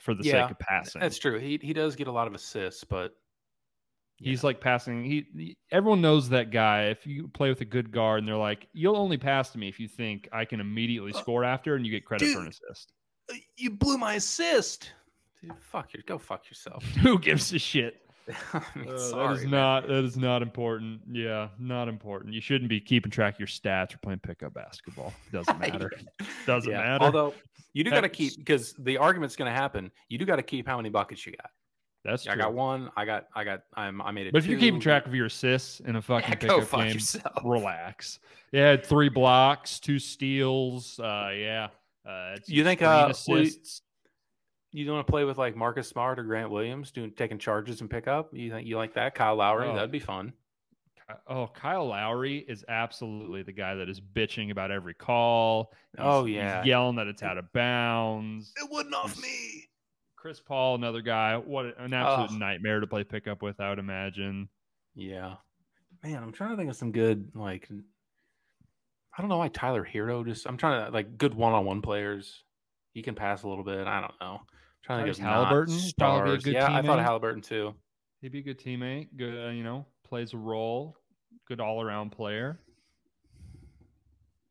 for 0.05 0.15
the 0.15 0.23
Yeah, 0.23 0.43
sake 0.45 0.51
of 0.53 0.59
passing. 0.59 1.01
That's 1.01 1.19
true. 1.19 1.39
He 1.39 1.59
he 1.63 1.73
does 1.73 1.97
get 1.97 2.07
a 2.09 2.13
lot 2.13 2.27
of 2.27 2.35
assists, 2.35 2.85
but 2.85 3.13
He's 4.17 4.45
like 4.45 4.61
passing. 4.61 5.03
He, 5.05 5.27
he- 5.37 5.57
everyone 5.73 6.01
knows 6.01 6.29
that 6.29 6.51
guy. 6.53 6.85
If 6.85 7.05
you 7.05 7.27
play 7.29 7.49
with 7.49 7.61
a 7.63 7.65
good 7.65 7.91
guard 7.91 8.21
and 8.21 8.29
they're 8.29 8.37
like, 8.37 8.69
you'll 8.73 8.97
only 8.97 9.19
pass 9.19 9.51
to 9.51 9.59
me 9.59 9.69
if 9.69 9.81
you 9.81 9.89
think 9.89 10.29
I 10.33 10.45
can 10.45 10.61
immediately 10.61 11.13
Uh, 11.13 11.19
score 11.19 11.43
after, 11.43 11.75
and 11.75 11.85
you 11.85 11.91
get 11.91 12.05
credit 12.05 12.29
for 12.33 12.41
an 12.43 12.47
assist. 12.49 12.93
"Uh, 13.31 13.35
you 13.57 13.71
blew 13.71 13.99
my 13.99 14.15
assist. 14.15 14.93
Dude, 15.43 15.53
fuck 15.61 15.93
your, 15.93 16.05
go 16.07 16.17
fuck 16.17 16.49
yourself. 16.49 16.85
Who 17.03 17.19
gives 17.19 17.53
a 17.53 17.59
shit? 17.59 18.01
I 18.55 18.63
mean, 18.77 18.89
Uh, 18.89 18.97
sorry, 18.99 19.35
is 19.35 19.43
man. 19.43 19.51
not 19.51 19.89
that 19.89 20.05
is 20.05 20.17
not 20.17 20.43
important. 20.43 21.01
Yeah, 21.11 21.49
not 21.59 21.89
important. 21.89 22.33
You 22.35 22.41
shouldn't 22.41 22.71
be 22.71 22.81
keeping 22.81 23.11
track 23.11 23.35
of 23.35 23.41
your 23.41 23.49
stats 23.49 23.95
or 23.95 23.99
playing 23.99 24.21
pickup 24.21 24.55
basketball. 24.55 25.13
Doesn't 25.33 25.59
matter. 25.59 25.91
Doesn't 26.47 26.71
Yeah, 26.71 26.79
matter. 26.79 27.05
Although 27.05 27.35
you 27.75 27.85
do 27.85 27.91
got 27.91 28.01
to 28.01 28.09
keep 28.09 28.39
because 28.39 28.73
the 28.79 28.97
argument's 28.97 29.37
going 29.37 29.51
to 29.53 29.55
happen. 29.57 29.91
You 30.09 30.17
do 30.17 30.25
got 30.25 30.37
to 30.37 30.43
keep 30.43 30.67
how 30.67 30.77
many 30.79 30.89
buckets 30.89 31.27
you 31.27 31.33
got. 31.33 31.51
That's 32.05 32.25
true. 32.25 32.33
I 32.33 32.35
true. 32.35 32.45
got 32.45 32.55
one. 32.55 32.91
I 32.97 33.05
got. 33.05 33.27
I 33.35 33.45
got. 33.45 33.63
I'm. 33.75 34.01
I 34.03 34.11
made 34.11 34.27
it. 34.27 34.33
but 34.33 34.39
if 34.43 34.47
you're 34.47 34.59
keeping 34.59 34.81
track 34.81 35.07
of 35.07 35.15
your 35.15 35.27
assists 35.27 35.81
in 35.81 35.97
a 35.97 36.03
fucking 36.03 36.31
Yeah, 36.41 36.49
go 36.49 36.55
pickup 36.57 36.69
fuck 36.69 36.81
game, 36.81 36.93
yourself. 36.95 37.39
relax. 37.45 38.19
Yeah, 38.53 38.77
three 38.77 39.09
blocks, 39.09 39.81
two 39.81 39.99
steals. 39.99 40.99
Uh, 41.01 41.31
yeah. 41.35 41.69
Uh, 42.07 42.37
You 42.47 42.63
think, 42.65 42.83
uh, 42.83 43.05
you- 43.07 43.11
assists? 43.13 43.83
You 44.73 44.91
want 44.93 45.07
to 45.07 45.11
play 45.11 45.25
with 45.25 45.39
like 45.39 45.55
Marcus 45.57 45.89
Smart 45.89 46.19
or 46.19 46.25
Grant 46.25 46.51
Williams, 46.51 46.91
doing 46.91 47.13
taking 47.13 47.39
charges 47.39 47.81
and 47.81 47.89
pickup? 47.89 48.31
You 48.35 48.51
think 48.51 48.67
you 48.67 48.77
like 48.77 48.95
that? 48.95 49.15
Kyle 49.15 49.37
Lowry, 49.37 49.69
Oh. 49.69 49.75
that'd 49.75 49.91
be 49.93 50.01
fun. 50.01 50.33
Oh, 51.27 51.47
Kyle 51.49 51.87
Lowry 51.89 52.39
is 52.39 52.65
absolutely 52.67 53.43
the 53.43 53.53
guy 53.53 53.75
that 53.75 53.89
is 53.91 54.01
bitching 54.01 54.51
about 54.51 54.71
every 54.71 54.95
call. 54.95 55.71
He's- 55.97 56.05
Oh, 56.07 56.25
yeah. 56.25 56.65
yelling 56.65 56.97
that 56.97 57.07
it's 57.09 57.23
out 57.23 57.37
of 57.37 57.53
bounds. 57.53 58.53
It 58.57 58.69
wouldn't 58.71 58.95
off 58.95 59.21
me. 59.21 59.69
Chris 60.17 60.41
Paul, 60.41 60.77
another 60.77 61.03
guy. 61.03 61.37
What 61.37 61.79
an 61.79 61.93
absolute 61.93 62.31
Ugh. 62.31 62.39
nightmare 62.39 62.81
to 62.81 62.87
play 62.87 63.05
pickup 63.05 63.43
with. 63.43 63.61
I 63.61 63.69
would 63.69 63.79
imagine. 63.79 64.49
Yeah, 64.95 65.35
man, 66.03 66.23
I'm 66.23 66.33
trying 66.33 66.51
to 66.53 66.57
think 66.57 66.71
of 66.71 66.77
some 66.77 66.93
good 66.93 67.33
like. 67.35 67.69
I 69.17 69.21
don't 69.21 69.29
know 69.29 69.37
why 69.39 69.49
Tyler 69.49 69.85
Herro 69.85 70.25
just. 70.25 70.47
I'm 70.47 70.57
trying 70.57 70.87
to 70.87 70.91
like 70.91 71.19
good 71.19 71.35
one-on-one 71.35 71.83
players. 71.83 72.43
He 72.95 73.03
can 73.03 73.15
pass 73.15 73.43
a 73.43 73.49
little 73.49 73.65
bit. 73.65 73.87
I 73.87 74.01
don't 74.01 74.15
know. 74.21 74.37
I'm 74.41 74.47
trying 74.83 75.05
to 75.05 75.13
get 75.13 75.19
Halliburton 75.19 75.75
would 75.75 75.93
probably 75.99 76.21
a 76.21 76.41
stars. 76.41 76.45
good 76.45 76.55
yeah, 76.55 76.73
I 76.75 76.81
thought 76.83 76.99
teammate. 76.99 77.03
Halliburton 77.03 77.43
too. 77.43 77.75
He'd 78.23 78.33
be 78.33 78.39
a 78.39 78.43
good 78.43 78.59
teammate. 78.59 79.09
Good, 79.17 79.49
uh, 79.49 79.51
you 79.51 79.63
know, 79.65 79.87
plays 80.05 80.33
a 80.35 80.37
role. 80.39 80.97
Good 81.49 81.61
all-around 81.61 82.11
player. 82.11 82.61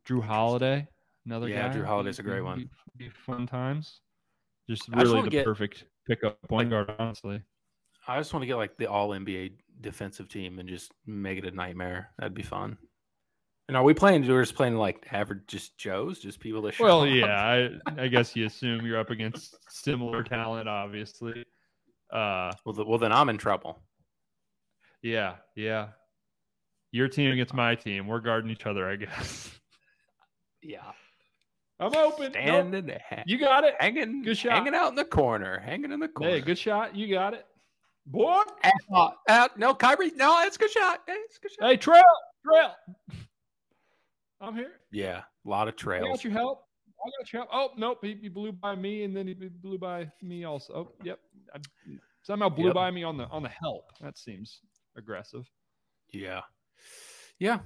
Jrue 0.07 0.21
Holiday, 0.23 0.87
another 1.25 1.47
Yeah, 1.47 1.69
guy. 1.69 1.75
Jrue 1.77 1.85
Holiday's 1.85 2.19
a 2.19 2.23
great 2.23 2.39
be- 2.39 2.41
one. 2.43 2.69
Be, 2.97 3.09
fun 3.09 3.47
times. 3.47 4.01
Just 4.69 4.89
I 4.93 4.99
just 5.01 5.11
really 5.11 5.23
the 5.23 5.29
get- 5.29 5.45
perfect 5.45 5.85
pickup 6.07 6.37
point 6.49 6.69
guard, 6.69 6.93
honestly. 6.99 7.41
I 8.07 8.17
just 8.19 8.33
want 8.33 8.43
to 8.43 8.47
get 8.47 8.57
like 8.57 8.75
the 8.77 8.87
All 8.87 9.09
NBA 9.11 9.53
defensive 9.81 10.27
team 10.27 10.59
and 10.59 10.67
just 10.67 10.91
make 11.05 11.37
it 11.37 11.45
a 11.45 11.51
nightmare. 11.51 12.11
That'd 12.17 12.33
be 12.33 12.43
fun. 12.43 12.77
And 13.69 13.77
are 13.77 13.83
we 13.83 13.93
playing? 13.93 14.27
We're 14.27 14.41
just 14.43 14.55
playing 14.55 14.75
like 14.75 15.07
average, 15.11 15.47
just 15.47 15.77
Joes, 15.77 16.19
just 16.19 16.41
people 16.41 16.61
that. 16.63 16.73
show 16.73 16.83
Well, 16.83 17.07
yeah, 17.07 17.79
I, 17.87 18.03
I 18.03 18.07
guess 18.09 18.35
you 18.35 18.45
assume 18.45 18.85
you're 18.85 18.99
up 18.99 19.09
against 19.09 19.55
similar 19.69 20.21
talent, 20.21 20.67
obviously. 20.67 21.45
Uh, 22.11 22.51
Well, 22.65 22.75
th- 22.75 22.85
well, 22.87 22.99
then 22.99 23.13
I'm 23.13 23.29
in 23.29 23.37
trouble. 23.37 23.81
Yeah, 25.03 25.35
yeah. 25.55 25.89
Your 26.91 27.07
team 27.07 27.31
against 27.31 27.53
my 27.53 27.75
team. 27.75 28.07
We're 28.07 28.19
guarding 28.19 28.49
each 28.51 28.65
other, 28.65 28.87
I 28.89 28.95
guess. 28.95 29.49
Yeah, 30.61 30.79
I'm 31.79 31.93
open. 31.95 32.31
Nope. 32.31 32.33
standing, 32.33 32.89
ha- 33.09 33.23
You 33.25 33.37
got 33.37 33.63
it. 33.65 33.75
hanging, 33.79 34.23
Good 34.23 34.37
shot. 34.37 34.53
hanging 34.53 34.73
out 34.73 34.89
in 34.89 34.95
the 34.95 35.03
corner, 35.05 35.59
hanging 35.59 35.91
in 35.91 35.99
the 35.99 36.07
corner. 36.07 36.31
Hey, 36.33 36.39
good 36.41 36.57
shot. 36.57 36.95
You 36.95 37.13
got 37.13 37.33
it. 37.33 37.45
Boy. 38.05 38.41
Out, 38.63 38.71
uh, 38.93 38.95
out. 38.97 39.13
Uh, 39.27 39.47
no, 39.57 39.73
Kyrie. 39.75 40.11
No, 40.15 40.41
it's 40.43 40.55
a 40.55 40.59
good 40.59 40.71
shot. 40.71 41.01
Hey, 41.07 41.15
it's 41.25 41.37
good 41.37 41.51
shot. 41.51 41.67
Hey, 41.69 41.75
Trail. 41.77 42.01
Trail. 42.45 42.71
I'm 44.41 44.55
here. 44.55 44.71
Yeah, 44.91 45.21
a 45.45 45.49
lot 45.49 45.67
of 45.67 45.73
I 45.73 45.77
trails. 45.77 46.07
got 46.17 46.23
your 46.23 46.33
help. 46.33 46.65
I 47.05 47.09
got 47.19 47.33
your 47.33 47.41
help. 47.41 47.49
Oh, 47.53 47.71
nope. 47.77 47.99
He, 48.01 48.17
he 48.21 48.29
blew 48.29 48.51
by 48.51 48.75
me, 48.75 49.03
and 49.03 49.15
then 49.15 49.27
he 49.27 49.33
blew 49.33 49.77
by 49.77 50.09
me 50.21 50.43
also. 50.45 50.73
Oh, 50.73 50.91
yep. 51.03 51.19
I, 51.53 51.59
somehow 52.21 52.49
blew 52.49 52.67
Yep. 52.67 52.73
by 52.73 52.91
me 52.91 53.03
on 53.03 53.17
the 53.17 53.25
on 53.27 53.43
the 53.43 53.49
help. 53.49 53.85
That 54.01 54.17
seems 54.17 54.61
aggressive. 54.95 55.49
Yeah, 56.09 56.41
yeah. 57.39 57.59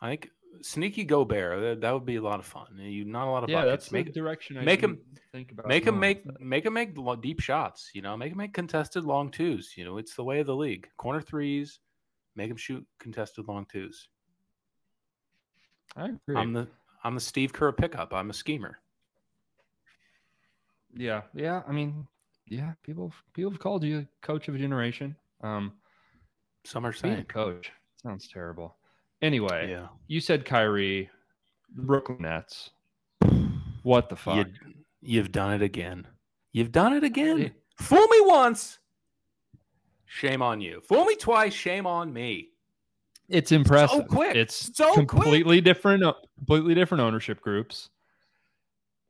I 0.00 0.10
think 0.10 0.30
sneaky 0.62 1.04
Gobert. 1.04 1.60
That, 1.60 1.80
that 1.80 1.92
would 1.92 2.06
be 2.06 2.16
a 2.16 2.22
lot 2.22 2.38
of 2.38 2.46
fun. 2.46 2.76
You 2.78 3.04
not 3.04 3.26
a 3.26 3.30
lot 3.30 3.44
of 3.44 3.50
Yeah, 3.50 3.62
buckets. 3.64 3.84
that's 3.84 3.92
make 3.92 4.06
the 4.06 4.12
direction 4.12 4.58
I 4.58 4.62
make 4.64 4.82
'em- 4.82 5.00
think 5.32 5.52
about. 5.52 5.66
make 5.66 5.84
them 5.84 5.94
going 5.94 6.00
make 6.00 6.24
that. 6.24 6.40
make 6.40 6.64
them 6.64 6.74
make 6.74 6.94
deep 7.22 7.40
shots. 7.40 7.90
You 7.94 8.02
know, 8.02 8.16
make 8.16 8.30
them 8.32 8.38
make 8.38 8.52
contested 8.54 9.04
long 9.04 9.30
twos. 9.30 9.74
You 9.76 9.84
know, 9.84 9.98
it's 9.98 10.14
the 10.14 10.24
way 10.24 10.40
of 10.40 10.46
the 10.46 10.54
league. 10.56 10.88
Corner 10.96 11.20
threes, 11.20 11.80
make 12.36 12.48
them 12.48 12.56
shoot 12.56 12.86
contested 12.98 13.48
long 13.48 13.66
twos. 13.66 14.08
I 15.96 16.06
agree. 16.10 16.36
I'm 16.36 16.52
the 16.52 16.68
I'm 17.04 17.14
the 17.14 17.20
Steve 17.20 17.52
Kerr 17.52 17.72
pickup. 17.72 18.12
I'm 18.12 18.30
a 18.30 18.34
schemer. 18.34 18.78
yeah, 20.94 21.22
yeah. 21.34 21.62
I 21.66 21.72
mean, 21.72 22.06
yeah. 22.46 22.72
People 22.82 23.12
people 23.34 23.50
have 23.50 23.60
called 23.60 23.84
you 23.84 24.06
coach 24.22 24.48
of 24.48 24.54
a 24.54 24.58
generation. 24.58 25.16
Um, 25.42 25.72
Some 26.66 26.84
are 26.84 26.92
saying, 26.92 27.24
coach 27.24 27.70
sounds 28.02 28.28
terrible. 28.28 28.76
Anyway, 29.22 29.70
yeah. 29.70 29.86
you 30.08 30.20
said 30.20 30.44
Kyrie, 30.44 31.08
the 31.74 31.82
Brooklyn 31.82 32.18
Nets. 32.22 32.70
What 33.82 34.08
the 34.08 34.16
fuck? 34.16 34.48
You, 34.48 34.74
you've 35.00 35.30
done 35.32 35.54
it 35.54 35.62
again. 35.62 36.06
You've 36.52 36.72
done 36.72 36.92
it 36.92 37.04
again. 37.04 37.52
Fool 37.78 38.06
me 38.08 38.20
once. 38.22 38.78
Shame 40.06 40.42
on 40.42 40.60
you. 40.60 40.80
Fool 40.80 41.04
me 41.04 41.14
twice. 41.14 41.54
Shame 41.54 41.86
on 41.86 42.12
me. 42.12 42.48
It's 43.28 43.52
impressive. 43.52 43.98
So 43.98 44.04
quick. 44.04 44.34
It's 44.36 44.76
So 44.76 44.92
quick. 44.94 45.08
completely 45.08 45.60
different, 45.60 46.02
uh, 46.02 46.14
completely 46.36 46.74
different 46.74 47.02
ownership 47.02 47.40
groups, 47.40 47.90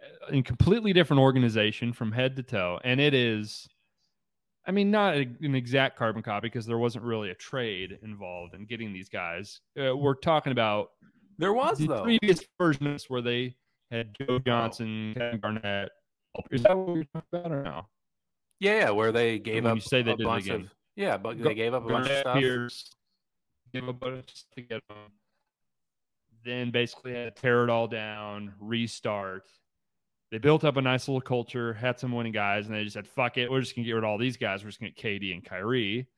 uh, 0.03 0.33
and 0.33 0.45
completely 0.45 0.93
different 0.93 1.21
organization 1.21 1.93
from 1.93 2.13
head 2.13 2.37
to 2.37 2.43
toe. 2.43 2.81
And 2.85 3.01
it 3.01 3.15
is, 3.15 3.69
I 4.67 4.73
mean, 4.73 4.91
not 4.91 5.15
a- 5.15 5.37
an 5.43 5.55
exact 5.55 5.97
carbon 5.97 6.23
copy 6.23 6.49
because 6.49 6.67
there 6.67 6.79
wasn't 6.79 7.05
really 7.05 7.31
a 7.31 7.35
trade 7.35 7.99
involved 8.03 8.55
in 8.55 8.65
getting 8.67 8.93
these 8.93 9.09
guys. 9.09 9.61
Uh, 9.81 9.97
we're 9.97 10.15
talking 10.15 10.51
about 10.53 10.91
There 11.39 11.53
was 11.55 11.79
the 11.79 11.87
though. 11.87 12.03
previous 12.03 12.41
versions 12.59 13.05
where 13.09 13.23
they 13.23 13.57
had 13.91 14.17
Joe 14.19 14.39
Johnson, 14.41 15.15
Kevin 15.17 15.39
Garnett. 15.41 15.91
Is 16.51 16.63
that 16.65 16.77
what 16.77 16.89
we're 16.89 17.05
talking 17.05 17.23
about 17.33 17.53
or 17.53 17.63
no? 17.63 17.87
Yeah, 18.59 18.79
yeah, 18.79 18.91
where 18.91 19.13
they 19.13 19.39
gave 19.39 19.65
when 19.65 19.71
up 19.73 19.77
you 19.77 19.81
say 19.83 20.03
they 20.03 20.13
a 20.13 20.17
did 20.17 20.25
bunch 20.25 20.45
again. 20.47 20.61
of 20.63 20.71
yeah, 20.97 21.17
but 21.19 21.39
they 21.43 21.55
gave 21.55 21.73
up 21.75 21.85
a 21.85 21.89
bunch 21.89 22.07
of 22.07 22.09
Garnett, 22.09 22.21
stuff. 22.23 22.39
Pierce, 22.39 22.91
give 23.73 23.87
a 23.87 23.93
bunch 23.93 24.45
to 24.55 24.63
get 24.63 24.83
them. 24.89 24.97
Then 26.45 26.71
basically 26.71 27.13
had 27.15 27.35
to 27.37 27.41
tear 27.43 27.65
it 27.65 27.71
all 27.71 27.87
down, 27.87 28.55
restart. 28.61 29.45
They 30.31 30.39
built 30.39 30.65
up 30.65 30.77
a 30.77 30.83
nice 30.83 31.07
little 31.09 31.21
culture, 31.21 31.73
had 31.73 31.99
some 32.01 32.13
winning 32.13 32.33
guys, 32.33 32.67
and 32.67 32.75
they 32.75 32.83
just 32.83 32.95
said, 32.95 33.07
"Fuck 33.07 33.39
it, 33.39 33.51
we're 33.51 33.61
just 33.61 33.77
gonna 33.77 33.87
get 33.87 33.93
rid 33.93 34.05
of 34.05 34.11
all 34.11 34.19
these 34.19 34.37
guys. 34.37 34.63
We're 34.65 34.71
just 34.71 34.81
gonna 34.81 34.91
get 34.91 34.99
KD 35.03 35.33
and 35.33 35.45
Kyrie." 35.45 36.09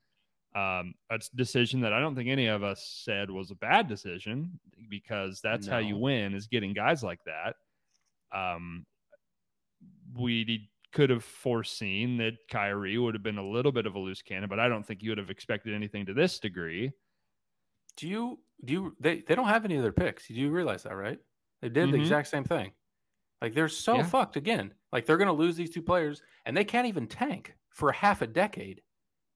Um, 0.54 0.94
a 1.10 1.20
decision 1.34 1.80
that 1.82 1.92
I 1.92 2.00
don't 2.00 2.14
think 2.14 2.28
any 2.30 2.46
of 2.46 2.62
us 2.62 2.82
said 3.04 3.30
was 3.30 3.50
a 3.50 3.54
bad 3.54 3.86
decision 3.86 4.58
because 4.88 5.40
that's 5.42 5.66
how 5.66 5.78
you 5.78 5.96
win 5.98 6.34
is 6.34 6.46
getting 6.46 6.72
guys 6.72 7.02
like 7.02 7.20
that. 7.24 7.56
Um, 8.32 8.86
we 10.14 10.70
could 10.92 11.10
have 11.10 11.22
foreseen 11.22 12.16
that 12.16 12.32
Kyrie 12.48 12.96
would 12.98 13.14
have 13.14 13.22
been 13.22 13.38
a 13.38 13.46
little 13.46 13.72
bit 13.72 13.84
of 13.86 13.94
a 13.94 13.98
loose 13.98 14.22
cannon, 14.22 14.48
but 14.48 14.58
I 14.58 14.68
don't 14.68 14.84
think 14.84 15.02
you 15.02 15.10
would 15.10 15.18
have 15.18 15.30
expected 15.30 15.74
anything 15.74 16.06
to 16.06 16.14
this 16.14 16.38
degree. 16.38 16.92
Do 17.96 18.08
you 18.08 18.42
do 18.64 18.72
you 18.72 18.96
they 19.00 19.20
they 19.20 19.34
don't 19.34 19.48
have 19.48 19.64
any 19.66 19.76
other 19.76 19.92
picks? 19.92 20.28
Do 20.28 20.34
you 20.34 20.50
realize 20.50 20.84
that, 20.84 20.94
right? 20.96 21.20
They 21.60 21.68
did 21.68 21.90
the 21.90 21.98
Mhm. 21.98 22.00
exact 22.00 22.28
same 22.28 22.44
thing. 22.44 22.72
Like 23.40 23.54
they're 23.54 23.68
so 23.68 23.96
Yeah. 23.96 24.02
fucked 24.04 24.36
again. 24.36 24.74
Like 24.92 25.06
they're 25.06 25.16
gonna 25.18 25.32
lose 25.32 25.56
these 25.56 25.70
two 25.70 25.82
players 25.82 26.22
and 26.44 26.56
they 26.56 26.64
can't 26.64 26.86
even 26.86 27.06
tank 27.06 27.54
for 27.70 27.92
half 27.92 28.22
a 28.22 28.26
decade 28.26 28.80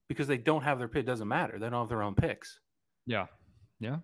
because 0.09 0.27
they 0.27 0.37
don't 0.37 0.63
have 0.63 0.77
their 0.79 0.87
pick. 0.87 1.03
It 1.03 1.07
doesn't 1.07 1.27
matter. 1.27 1.57
They 1.59 1.69
don't 1.69 1.81
have 1.81 1.89
their 1.89 2.03
own 2.03 2.15
picks. 2.15 2.59
Yeah. 3.05 3.27
Yeah. 3.79 3.97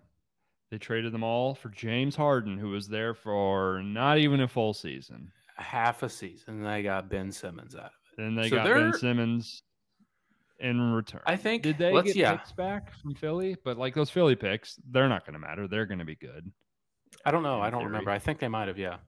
They 0.70 0.78
traded 0.78 1.12
them 1.12 1.24
all 1.24 1.54
for 1.54 1.68
James 1.70 2.14
Harden, 2.16 2.56
who 2.56 2.70
was 2.70 2.86
there 2.88 3.12
for 3.14 3.82
not 3.82 4.18
even 4.18 4.40
a 4.40 4.48
full 4.48 4.72
season. 4.72 5.30
Half 5.56 6.02
a 6.04 6.08
season. 6.08 6.54
And 6.58 6.66
they 6.66 6.82
got 6.82 7.10
Ben 7.10 7.32
Simmons 7.32 7.74
out 7.74 7.86
of 7.86 7.90
it. 8.18 8.22
And 8.22 8.38
they 8.38 8.48
So 8.48 8.56
got 8.56 8.66
Ben 8.66 8.74
they're- 8.90 8.92
Simmons 8.98 9.62
in 10.60 10.92
return. 10.92 11.22
I 11.26 11.36
think 11.36 11.62
Did 11.62 11.76
they 11.78 11.92
let's 11.92 12.08
get 12.08 12.16
yeah. 12.16 12.36
picks 12.36 12.52
back 12.52 12.94
from 12.94 13.14
Philly? 13.14 13.56
But 13.64 13.78
like 13.78 13.94
those 13.94 14.10
Philly 14.10 14.36
picks, 14.36 14.76
they're 14.90 15.08
not 15.08 15.24
going 15.26 15.34
to 15.34 15.38
matter. 15.40 15.66
They're 15.66 15.86
going 15.86 15.98
to 15.98 16.04
be 16.04 16.16
good. 16.16 16.50
I 17.24 17.30
don't 17.30 17.42
know. 17.42 17.60
I 17.60 17.68
don't 17.70 17.80
theory. 17.80 17.90
remember. 17.90 18.10
I 18.10 18.18
think 18.18 18.38
they 18.38 18.48
might 18.48 18.68
have, 18.68 18.78
yeah. 18.78 18.98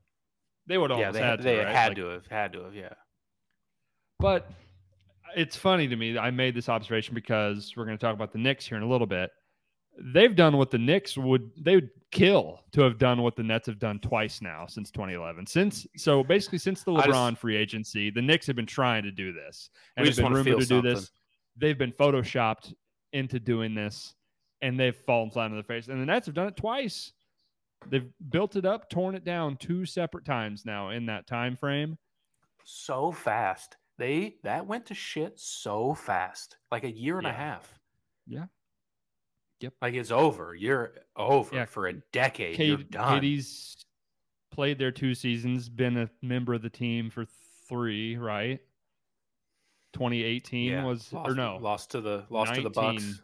They 0.66 0.78
would 0.78 0.90
yeah, 0.90 0.96
almost 0.96 1.14
they 1.14 1.20
had 1.20 1.36
to, 1.38 1.42
they 1.42 1.58
right? 1.58 1.68
had 1.68 1.88
Like, 1.88 1.96
to 1.96 2.04
have 2.06 2.26
had 2.26 2.52
to 2.52 2.64
have, 2.64 2.74
yeah. 2.74 2.94
But 4.18 4.48
it's 5.36 5.56
funny 5.56 5.88
to 5.88 5.96
me. 5.96 6.12
that 6.12 6.20
I 6.20 6.30
made 6.30 6.54
this 6.54 6.68
observation 6.68 7.14
because 7.14 7.74
we're 7.76 7.84
going 7.84 7.98
to 7.98 8.00
talk 8.00 8.14
about 8.14 8.32
the 8.32 8.38
Knicks 8.38 8.66
here 8.66 8.76
in 8.76 8.82
a 8.82 8.88
little 8.88 9.06
bit. 9.06 9.30
They've 10.14 10.34
done 10.34 10.56
what 10.56 10.70
the 10.70 10.78
Knicks 10.78 11.18
would 11.18 11.50
they 11.60 11.74
would 11.74 11.90
kill 12.12 12.60
to 12.72 12.80
have 12.80 12.98
done 12.98 13.20
what 13.20 13.36
the 13.36 13.42
Nets 13.42 13.66
have 13.66 13.78
done 13.78 13.98
twice 13.98 14.40
now 14.40 14.64
since 14.66 14.90
2011. 14.90 15.46
Since 15.46 15.86
so 15.96 16.22
basically 16.24 16.58
since 16.58 16.82
the 16.82 16.92
I 16.94 17.06
just- 17.06 17.10
LeBron 17.10 17.36
free 17.36 17.56
agency, 17.56 18.10
the 18.10 18.22
Knicks 18.22 18.46
have 18.46 18.56
been 18.56 18.66
trying 18.66 19.02
to 19.02 19.10
do 19.10 19.32
this 19.32 19.68
and 19.96 20.06
have 20.06 20.16
been 20.16 20.24
wanna 20.24 20.44
to 20.44 20.64
do 20.64 20.80
this. 20.80 21.10
They've 21.56 21.76
been 21.76 21.92
photoshopped 21.92 22.72
into 23.12 23.38
doing 23.38 23.74
this, 23.74 24.14
and 24.62 24.80
they've 24.80 24.96
fallen 24.96 25.30
flat 25.30 25.46
on 25.46 25.52
their 25.52 25.62
face. 25.62 25.88
And 25.88 26.00
the 26.00 26.06
Nets 26.06 26.24
have 26.24 26.34
done 26.34 26.48
it 26.48 26.56
twice. 26.56 27.12
They've 27.88 28.08
built 28.30 28.56
it 28.56 28.64
up, 28.64 28.88
torn 28.90 29.14
it 29.14 29.24
down 29.24 29.56
two 29.56 29.84
separate 29.84 30.24
times 30.24 30.64
now 30.64 30.90
in 30.90 31.06
that 31.06 31.26
time 31.26 31.56
frame. 31.56 31.98
So 32.64 33.12
fast. 33.12 33.76
They 33.98 34.36
that 34.42 34.66
went 34.66 34.86
to 34.86 34.94
shit 34.94 35.38
so 35.38 35.94
fast. 35.94 36.56
Like 36.70 36.84
a 36.84 36.90
year 36.90 37.18
and 37.18 37.26
a 37.26 37.32
half. 37.32 37.78
Yeah. 38.26 38.46
Yep. 39.60 39.74
Like 39.82 39.94
it's 39.94 40.10
over. 40.10 40.54
You're 40.54 40.94
over 41.16 41.54
Yeah. 41.54 41.64
for 41.66 41.86
a 41.88 41.94
decade. 42.12 42.56
K- 42.56 42.66
You're 42.66 42.78
done. 42.78 43.20
KD's 43.20 43.76
played 44.50 44.78
their 44.78 44.90
two 44.90 45.14
seasons, 45.14 45.68
been 45.68 45.96
a 45.98 46.10
member 46.20 46.54
of 46.54 46.62
the 46.62 46.70
team 46.70 47.10
for 47.10 47.26
three, 47.68 48.16
right? 48.16 48.60
2018 49.92 50.72
Yeah, 50.72 50.84
was 50.84 51.12
lost, 51.12 51.30
or 51.30 51.34
no, 51.34 51.58
lost 51.60 51.90
to 51.90 52.00
the 52.00 52.24
lost 52.30 52.54
to 52.54 52.62
the 52.62 52.70
19. 52.70 52.94
Bucks. 52.94 53.22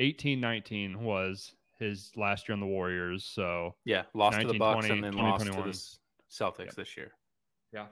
18 0.00 0.40
19 0.40 1.00
was 1.00 1.54
his 1.78 2.10
last 2.16 2.48
year 2.48 2.54
on 2.54 2.60
the 2.60 2.66
Warriors. 2.66 3.24
So, 3.24 3.74
Yeah, 3.84 4.04
lost 4.14 4.40
to 4.40 4.46
the 4.48 4.58
Bucks 4.58 4.88
and 4.88 5.02
then 5.04 5.12
lost 5.14 5.44
to 5.44 5.50
2021. 5.50 5.62
the 5.64 5.68
S- 5.70 5.98
Celtics 6.30 6.66
Yep. 6.66 6.74
this 6.74 6.96
year. 6.96 7.12
yeah. 7.72 7.86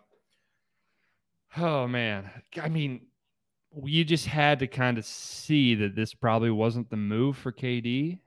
Oh, 1.56 1.86
man. 1.86 2.30
I 2.60 2.68
mean, 2.68 3.06
you 3.84 4.04
just 4.04 4.26
had 4.26 4.58
to 4.58 4.66
kind 4.66 4.98
of 4.98 5.04
see 5.04 5.74
that 5.76 5.94
this 5.94 6.12
probably 6.14 6.50
wasn't 6.50 6.90
the 6.90 6.96
move 6.96 7.36
for 7.36 7.52
KD. 7.52 8.18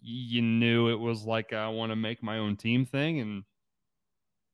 You 0.00 0.42
knew 0.42 0.88
it 0.88 0.98
was 0.98 1.24
like 1.24 1.52
I 1.52 1.68
want 1.68 1.90
to 1.90 1.96
make 1.96 2.22
my 2.22 2.38
own 2.38 2.56
team 2.56 2.84
thing, 2.86 3.20
and 3.20 3.44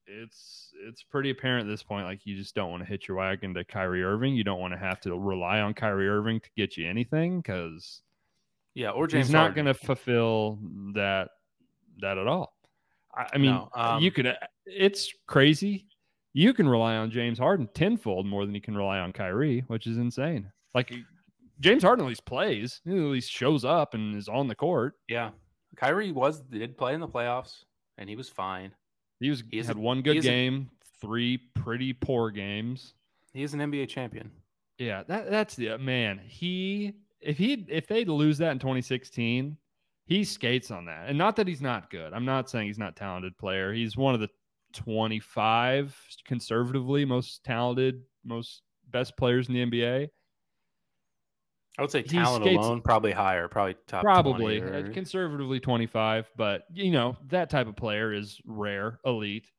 it's 0.07 0.73
it's 0.87 1.03
pretty 1.03 1.31
apparent 1.31 1.67
at 1.67 1.71
this 1.71 1.83
point. 1.83 2.07
Like 2.07 2.25
you 2.27 2.35
just 2.37 2.55
don't 2.55 2.71
want 2.71 2.83
to 2.83 2.89
hit 2.89 3.07
your 3.09 3.19
wagon 3.19 3.53
to 3.55 3.65
Kyrie 3.65 4.03
Irving. 4.03 4.35
You 4.35 4.43
don't 4.45 4.61
want 4.61 4.73
to 4.73 4.79
have 4.79 5.01
to 5.03 5.17
rely 5.19 5.61
on 5.61 5.75
Kyrie 5.75 6.09
Irving 6.09 6.41
to 6.41 6.51
get 6.57 6.77
you 6.77 6.89
anything 6.89 7.39
because 7.41 8.03
Yeah, 8.75 8.91
or 8.91 9.07
James 9.07 9.27
he's 9.27 9.33
not 9.33 9.41
Harden. 9.41 9.65
going 9.65 9.75
to 9.75 9.81
fulfill 9.87 10.59
that 10.95 11.31
that 11.99 12.19
at 12.19 12.27
all. 12.27 12.55
I, 13.15 13.27
I 13.35 13.39
mean, 13.39 13.53
No, 13.53 13.69
um, 13.75 14.03
you 14.03 14.11
could. 14.11 14.37
It's 14.67 15.13
crazy. 15.27 15.87
You 16.33 16.53
can 16.53 16.69
rely 16.69 16.97
on 16.97 17.11
James 17.13 17.39
Harden 17.39 17.69
tenfold 17.75 18.27
more 18.27 18.45
than 18.45 18.55
you 18.55 18.61
can 18.61 18.77
rely 18.77 18.99
on 18.99 19.13
Kyrie, 19.13 19.63
which 19.69 19.87
is 19.87 19.99
insane. 19.99 20.51
Like 20.75 20.93
James 21.61 21.85
Harden 21.85 22.05
at 22.05 22.09
least 22.09 22.25
plays, 22.25 22.81
he 22.85 22.91
at 22.91 22.97
least 22.97 23.31
shows 23.31 23.65
up 23.65 23.95
and 23.95 24.17
is 24.17 24.29
on 24.29 24.49
the 24.49 24.57
court. 24.57 24.95
Yeah, 25.09 25.31
Kyrie 25.77 26.11
was 26.11 26.41
did 26.41 26.77
play 26.77 26.95
in 26.95 27.01
the 27.01 27.07
playoffs, 27.09 27.63
and 27.99 28.09
he 28.09 28.17
was 28.17 28.29
fine. 28.29 28.73
He 29.21 29.31
was 29.31 29.45
He 29.49 29.63
had 29.63 29.79
one 29.79 30.03
good 30.03 30.21
game, 30.23 30.71
three 31.01 31.39
pretty 31.55 31.93
poor 31.93 32.33
games. 32.33 32.95
He 33.33 33.45
is 33.45 33.55
an 33.55 33.61
NBA 33.61 33.89
champion. 33.89 34.33
Yeah, 34.79 35.05
that 35.05 35.31
that's 35.31 35.55
the 35.55 35.79
man. 35.79 36.21
He 36.27 36.95
if 37.25 37.39
he 37.39 37.65
if 37.69 37.87
they 37.87 38.05
lose 38.05 38.39
that 38.39 38.53
in 38.53 38.59
2016, 38.59 39.57
he 40.07 40.25
skates 40.25 40.71
on 40.71 40.85
that. 40.87 41.09
And 41.09 41.17
not 41.19 41.37
that 41.37 41.49
he's 41.49 41.63
not 41.63 41.91
good. 41.91 42.13
I'm 42.13 42.25
not 42.25 42.51
saying 42.51 42.67
he's 42.67 42.79
not 42.79 42.91
a 42.91 42.95
talented 42.95 43.37
player. 43.39 43.73
He's 43.73 43.97
one 43.97 44.15
of 44.15 44.21
the 44.21 44.29
25 44.75 45.97
conservatively 46.27 47.05
most 47.05 47.43
talented, 47.45 48.03
most 48.25 48.63
best 48.91 49.17
players 49.17 49.49
in 49.49 49.55
the 49.55 49.65
NBA. 49.67 50.09
I 51.77 51.83
would 51.83 51.91
say 51.91 52.03
talent 52.03 52.45
skates- 52.45 52.65
alone, 52.65 52.83
probably 52.83 53.11
higher, 53.13 53.49
probably 53.49 53.75
top. 53.89 54.03
20 54.03 54.05
Probably 54.05 54.61
or- 54.61 54.75
uh, 54.89 54.93
conservatively 54.93 55.59
25, 55.59 56.31
but 56.37 56.65
you 56.73 56.93
know, 56.93 57.17
that 57.29 57.51
type 57.51 57.67
of 57.67 57.75
player 57.75 58.13
is 58.13 58.41
rare, 58.45 59.01
elite. 59.05 59.51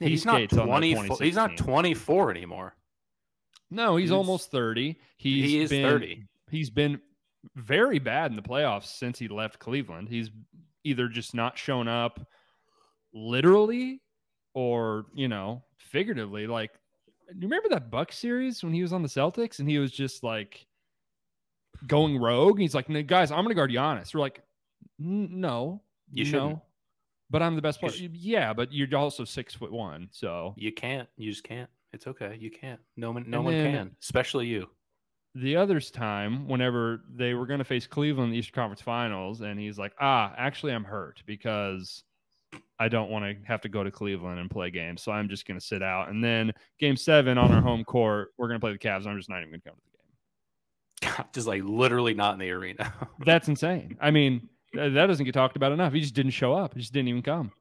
Yeah, 0.00 0.06
he 0.06 0.12
he's 0.12 0.24
not 0.24 0.36
skates 0.36 0.54
on 0.54 0.68
that 0.68 0.80
24. 0.80 1.16
He's 1.20 1.34
not 1.36 1.56
24 1.58 2.30
anymore. 2.30 2.76
No, 3.70 3.96
he's 3.96 4.08
He's- 4.08 4.16
almost 4.16 4.50
30. 4.50 4.98
He's 5.18 5.44
he 5.50 5.60
is 5.60 5.70
been, 5.70 5.82
30. 5.82 6.24
He's 6.50 6.70
been 6.70 7.00
very 7.56 7.98
bad 7.98 8.30
in 8.30 8.36
the 8.36 8.42
playoffs 8.42 8.86
since 8.98 9.18
he 9.18 9.28
left 9.28 9.58
Cleveland. 9.58 10.08
He's 10.08 10.30
either 10.84 11.08
just 11.08 11.34
not 11.34 11.56
shown 11.58 11.88
up 11.88 12.20
literally 13.12 14.00
or, 14.54 15.06
you 15.14 15.28
know, 15.28 15.62
figuratively. 15.78 16.46
Like, 16.46 16.70
you 17.34 17.42
remember 17.42 17.68
that 17.70 17.90
Buck 17.90 18.12
series 18.12 18.62
when 18.62 18.72
he 18.72 18.82
was 18.82 18.92
on 18.92 19.02
the 19.02 19.08
Celtics 19.08 19.58
and 19.60 19.68
he 19.68 19.78
was 19.78 19.92
just 19.92 20.22
like 20.24 20.66
going 21.86 22.18
rogue? 22.20 22.58
He's 22.58 22.74
like, 22.74 22.86
guys, 23.06 23.30
I'm 23.30 23.38
going 23.44 23.48
to 23.48 23.54
guard 23.54 23.70
Giannis. 23.70 24.14
We're 24.14 24.20
like, 24.20 24.42
no, 24.98 25.82
You 26.12 26.24
no, 26.24 26.30
shouldn't. 26.30 26.58
But 27.30 27.42
I'm 27.42 27.54
the 27.54 27.62
best 27.62 27.78
player. 27.80 27.92
Yeah, 28.12 28.52
but 28.52 28.72
you're 28.72 28.92
also 28.98 29.24
six 29.24 29.54
foot 29.54 29.70
one. 29.70 30.08
So 30.10 30.54
You 30.56 30.72
can't. 30.72 31.08
You 31.16 31.30
just 31.30 31.44
can't. 31.44 31.70
It's 31.92 32.06
okay. 32.06 32.36
You 32.40 32.50
can't. 32.50 32.80
No 32.96 33.12
one. 33.12 33.24
No 33.28 33.38
And 33.38 33.44
one 33.44 33.54
then- 33.54 33.72
can. 33.72 33.96
Especially 34.02 34.46
you. 34.46 34.68
The 35.34 35.56
other's 35.56 35.90
time, 35.90 36.48
whenever 36.48 37.02
they 37.14 37.34
were 37.34 37.46
going 37.46 37.58
to 37.58 37.64
face 37.64 37.86
Cleveland 37.86 38.26
in 38.28 38.32
the 38.32 38.38
Eastern 38.38 38.54
Conference 38.54 38.82
Finals, 38.82 39.40
and 39.40 39.58
he's 39.60 39.78
like, 39.78 39.92
ah, 40.00 40.34
actually, 40.36 40.72
I'm 40.72 40.84
hurt 40.84 41.22
because 41.26 42.02
I 42.78 42.88
don't 42.88 43.10
want 43.10 43.24
to 43.24 43.36
have 43.46 43.60
to 43.60 43.68
go 43.68 43.84
to 43.84 43.90
Cleveland 43.90 44.40
and 44.40 44.50
play 44.50 44.70
games. 44.70 45.02
So 45.02 45.12
I'm 45.12 45.28
just 45.28 45.46
going 45.46 45.58
to 45.58 45.64
sit 45.64 45.82
out. 45.82 46.08
And 46.08 46.24
then 46.24 46.52
game 46.78 46.96
seven 46.96 47.38
on 47.38 47.52
our 47.52 47.60
home 47.60 47.84
court, 47.84 48.30
we're 48.38 48.48
going 48.48 48.58
to 48.58 48.64
play 48.64 48.72
the 48.72 48.78
Cavs. 48.78 49.06
I'm 49.06 49.16
just 49.16 49.28
not 49.28 49.38
even 49.38 49.50
going 49.50 49.60
to 49.60 49.68
come 49.68 49.76
to 49.76 49.82
the 51.02 51.06
game. 51.18 51.26
just 51.32 51.46
like 51.46 51.62
literally 51.64 52.14
not 52.14 52.32
in 52.34 52.40
the 52.40 52.50
arena. 52.50 52.92
That's 53.24 53.48
insane. 53.48 53.96
I 54.00 54.10
mean, 54.10 54.48
that 54.72 55.06
doesn't 55.06 55.24
get 55.24 55.32
talked 55.32 55.56
about 55.56 55.72
enough. 55.72 55.92
He 55.92 56.00
just 56.00 56.14
didn't 56.14 56.32
show 56.32 56.54
up. 56.54 56.74
He 56.74 56.80
just 56.80 56.92
didn't 56.92 57.08
even 57.08 57.22
come. 57.22 57.52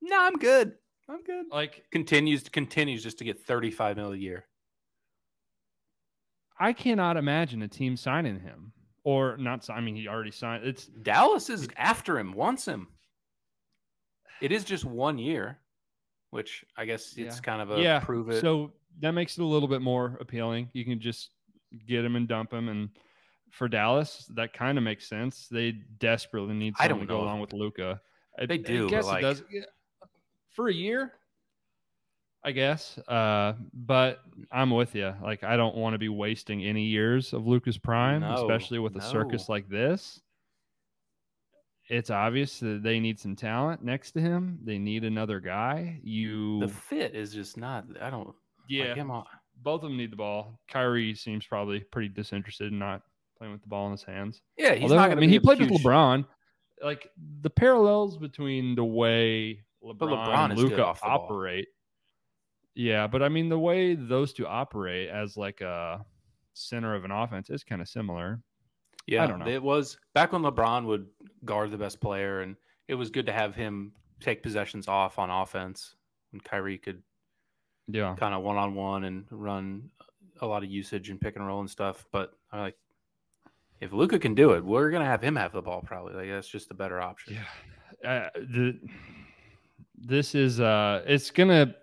no, 0.00 0.16
I'm 0.20 0.36
good. 0.38 0.72
I'm 1.08 1.22
good. 1.24 1.46
Like, 1.50 1.84
Continues 1.90 2.48
continues 2.48 3.02
just 3.02 3.18
to 3.18 3.24
get 3.24 3.44
35 3.44 3.96
mil 3.96 4.12
a 4.12 4.16
year. 4.16 4.46
I 6.62 6.72
cannot 6.72 7.16
imagine 7.16 7.62
a 7.62 7.68
team 7.68 7.96
signing 7.96 8.38
him 8.38 8.72
or 9.02 9.36
not. 9.36 9.68
I 9.68 9.80
mean, 9.80 9.96
he 9.96 10.06
already 10.06 10.30
signed. 10.30 10.64
It's 10.64 10.86
Dallas 10.86 11.50
is 11.50 11.66
after 11.76 12.18
him, 12.18 12.32
wants 12.32 12.64
him. 12.66 12.86
It 14.40 14.52
is 14.52 14.62
just 14.64 14.84
one 14.84 15.18
year, 15.18 15.58
which 16.30 16.64
I 16.76 16.84
guess 16.84 17.14
it's 17.16 17.36
Yeah. 17.36 17.40
kind 17.42 17.62
of 17.62 17.70
a 17.72 17.82
yeah. 17.82 17.98
prove 17.98 18.28
it. 18.30 18.40
So 18.40 18.72
that 19.00 19.10
makes 19.10 19.38
it 19.38 19.42
a 19.42 19.46
little 19.46 19.68
bit 19.68 19.82
more 19.82 20.16
appealing. 20.20 20.70
You 20.72 20.84
can 20.84 21.00
just 21.00 21.30
get 21.88 22.04
him 22.04 22.14
and 22.14 22.28
dump 22.28 22.52
him. 22.52 22.68
And 22.68 22.90
for 23.50 23.68
Dallas, 23.68 24.24
that 24.34 24.52
kind 24.52 24.78
of 24.78 24.84
makes 24.84 25.08
sense. 25.08 25.48
They 25.48 25.72
desperately 25.72 26.54
need 26.54 26.74
I 26.78 26.86
don't 26.86 27.00
to 27.00 27.06
go 27.06 27.18
know. 27.18 27.24
along 27.24 27.40
with 27.40 27.52
Luka. 27.52 28.00
They 28.48 28.58
do, 28.58 28.88
but, 28.88 29.04
like- 29.04 29.18
it 29.18 29.22
does. 29.22 29.42
For 30.50 30.68
a 30.68 30.72
year, 30.72 31.14
I 32.44 32.52
guess. 32.52 32.98
Uh, 33.06 33.54
but 33.72 34.20
I'm 34.50 34.70
with 34.70 34.94
you. 34.94 35.14
Like, 35.22 35.44
I 35.44 35.56
don't 35.56 35.76
want 35.76 35.94
to 35.94 35.98
be 35.98 36.08
wasting 36.08 36.64
any 36.64 36.84
years 36.84 37.32
of 37.32 37.46
Luka's 37.46 37.78
prime, 37.78 38.22
No, 38.22 38.34
especially 38.34 38.78
with 38.78 38.96
a 38.96 39.00
circus 39.00 39.48
like 39.48 39.68
this. 39.68 40.20
It's 41.88 42.10
obvious 42.10 42.58
that 42.60 42.82
they 42.82 43.00
need 43.00 43.18
some 43.18 43.36
talent 43.36 43.84
next 43.84 44.12
to 44.12 44.20
him. 44.20 44.58
They 44.64 44.78
need 44.78 45.04
another 45.04 45.40
guy. 45.40 46.00
You 46.02 46.60
the 46.60 46.68
fit 46.68 47.14
is 47.14 47.32
just 47.32 47.56
not. 47.56 47.84
I 48.00 48.08
don't. 48.08 48.26
like, 48.26 48.34
yeah, 48.68 48.94
on- 49.02 49.24
both 49.62 49.82
of 49.82 49.90
them 49.90 49.96
need 49.96 50.10
the 50.10 50.16
ball. 50.16 50.58
Kyrie 50.68 51.14
seems 51.14 51.46
probably 51.46 51.80
pretty 51.80 52.08
disinterested 52.08 52.72
in 52.72 52.78
not 52.78 53.02
playing 53.36 53.52
with 53.52 53.62
the 53.62 53.68
ball 53.68 53.86
in 53.86 53.92
his 53.92 54.02
hands. 54.02 54.40
Yeah, 54.56 54.74
he's 54.74 54.84
Although, 54.84 54.96
not 54.96 55.10
I 55.10 55.14
mean, 55.16 55.30
he 55.30 55.38
played 55.38 55.58
huge, 55.58 55.70
with 55.70 55.82
LeBron. 55.82 56.24
Like 56.82 57.10
the 57.42 57.50
parallels 57.50 58.16
between 58.16 58.74
the 58.74 58.84
way 58.84 59.60
LeBron, 59.84 59.98
LeBron 59.98 60.50
and 60.50 60.58
Luka 60.58 60.94
operate. 61.02 61.68
Yeah, 62.74 63.06
but 63.06 63.22
I 63.22 63.28
mean, 63.28 63.48
the 63.48 63.58
way 63.58 63.94
those 63.94 64.32
two 64.32 64.46
operate 64.46 65.10
as 65.10 65.36
like 65.36 65.60
a 65.60 66.04
center 66.54 66.94
of 66.94 67.04
an 67.04 67.10
offense 67.10 67.50
is 67.50 67.64
kind 67.64 67.82
of 67.82 67.88
similar. 67.88 68.40
Yeah, 69.06 69.24
I 69.24 69.26
don't 69.26 69.40
know. 69.40 69.48
It 69.48 69.62
was 69.62 69.98
back 70.14 70.32
when 70.32 70.42
LeBron 70.42 70.86
would 70.86 71.06
guard 71.44 71.70
the 71.70 71.76
best 71.76 72.00
player, 72.00 72.40
and 72.40 72.56
it 72.88 72.94
was 72.94 73.10
good 73.10 73.26
to 73.26 73.32
have 73.32 73.54
him 73.54 73.92
take 74.20 74.42
possessions 74.42 74.88
off 74.88 75.18
on 75.18 75.28
offense, 75.28 75.96
and 76.32 76.42
Kyrie 76.42 76.78
could 76.78 77.02
Yeah, 77.88 78.14
kind 78.18 78.34
of 78.34 78.42
one 78.42 78.56
on 78.56 78.74
one 78.74 79.04
and 79.04 79.26
run 79.30 79.90
a 80.40 80.46
lot 80.46 80.62
of 80.62 80.70
usage 80.70 81.10
and 81.10 81.20
pick 81.20 81.36
and 81.36 81.46
roll 81.46 81.60
and 81.60 81.68
stuff. 81.70 82.06
But 82.12 82.32
I 82.52 82.60
like 82.60 82.76
if 83.80 83.92
Luka 83.92 84.18
can 84.18 84.34
do 84.34 84.52
it, 84.52 84.64
we're 84.64 84.90
gonna 84.90 85.04
have 85.04 85.20
him 85.20 85.36
have 85.36 85.52
the 85.52 85.62
ball 85.62 85.82
probably. 85.82 86.14
Like 86.14 86.30
that's 86.30 86.48
just 86.48 86.70
a 86.70 86.74
better 86.74 87.00
option. 87.00 87.34
yeah. 87.34 87.44
Uh, 88.08 88.28
the 88.34 88.78
this 89.96 90.34
is 90.34 90.60
uh, 90.60 91.02
it's 91.06 91.30
gonna 91.30 91.74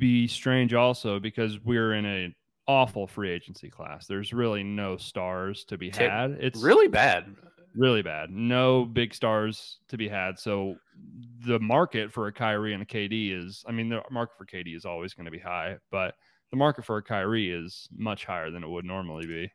be 0.00 0.26
strange 0.26 0.74
also 0.74 1.20
because 1.20 1.60
we're 1.64 1.94
in 1.94 2.04
an 2.04 2.34
awful 2.66 3.06
free 3.06 3.30
agency 3.30 3.70
class. 3.70 4.06
There's 4.06 4.32
really 4.32 4.64
no 4.64 4.96
stars 4.96 5.64
to 5.66 5.78
be 5.78 5.90
had. 5.90 6.32
It's 6.40 6.60
Really 6.60 6.88
bad. 6.88 7.36
really 7.76 8.02
bad. 8.02 8.30
No 8.30 8.84
big 8.84 9.14
stars 9.14 9.78
to 9.88 9.96
be 9.96 10.08
had. 10.08 10.38
So 10.38 10.74
the 11.46 11.60
market 11.60 12.12
for 12.12 12.26
a 12.26 12.32
Kyrie 12.32 12.74
and 12.74 12.82
a 12.82 12.86
KD 12.86 13.30
is, 13.32 13.64
I 13.68 13.72
mean, 13.72 13.88
the 13.88 14.02
market 14.10 14.34
for 14.36 14.46
KD 14.46 14.74
is 14.74 14.84
always 14.84 15.14
going 15.14 15.26
to 15.26 15.30
be 15.30 15.38
high, 15.38 15.76
but 15.92 16.14
the 16.50 16.56
market 16.56 16.84
for 16.84 16.96
a 16.96 17.02
Kyrie 17.02 17.50
is 17.52 17.88
much 17.96 18.24
higher 18.24 18.50
than 18.50 18.64
it 18.64 18.68
would 18.68 18.84
normally 18.84 19.26
be. 19.26 19.52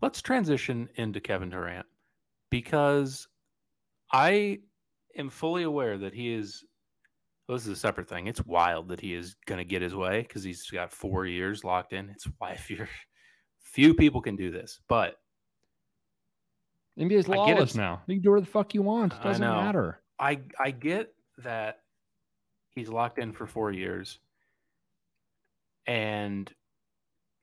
Let's 0.00 0.22
transition 0.22 0.88
into 0.96 1.20
Kevin 1.20 1.48
Durant 1.50 1.86
because 2.50 3.26
I 4.12 4.60
am 5.16 5.30
fully 5.30 5.62
aware 5.64 5.96
that 5.98 6.12
he 6.14 6.32
is. 6.32 6.64
Well, 7.46 7.58
this 7.58 7.66
is 7.66 7.72
a 7.72 7.80
separate 7.80 8.08
thing. 8.08 8.26
It's 8.26 8.44
wild 8.46 8.88
that 8.88 9.00
he 9.00 9.14
is 9.14 9.36
going 9.46 9.58
to 9.58 9.64
get 9.64 9.82
his 9.82 9.94
way 9.94 10.22
because 10.22 10.42
he's 10.42 10.70
got 10.70 10.90
four 10.90 11.26
years 11.26 11.62
locked 11.62 11.92
in. 11.92 12.08
It's 12.08 12.26
why 12.38 12.50
if 12.52 12.70
you're 12.70 12.88
few 13.60 13.92
people 13.92 14.20
can 14.20 14.36
do 14.36 14.50
this, 14.50 14.80
but 14.88 15.18
NBA's 16.98 17.28
I 17.28 17.34
lawless 17.34 17.74
now. 17.74 18.02
You 18.06 18.14
can 18.16 18.22
do 18.22 18.30
whatever 18.30 18.46
the 18.46 18.50
fuck 18.50 18.72
you 18.72 18.82
want. 18.82 19.12
It 19.12 19.22
doesn't 19.22 19.42
know. 19.42 19.56
matter. 19.56 20.00
I 20.18 20.40
I 20.58 20.70
get 20.70 21.12
that 21.38 21.80
he's 22.76 22.88
locked 22.88 23.18
in 23.18 23.32
for 23.32 23.46
four 23.46 23.72
years, 23.72 24.20
and 25.86 26.52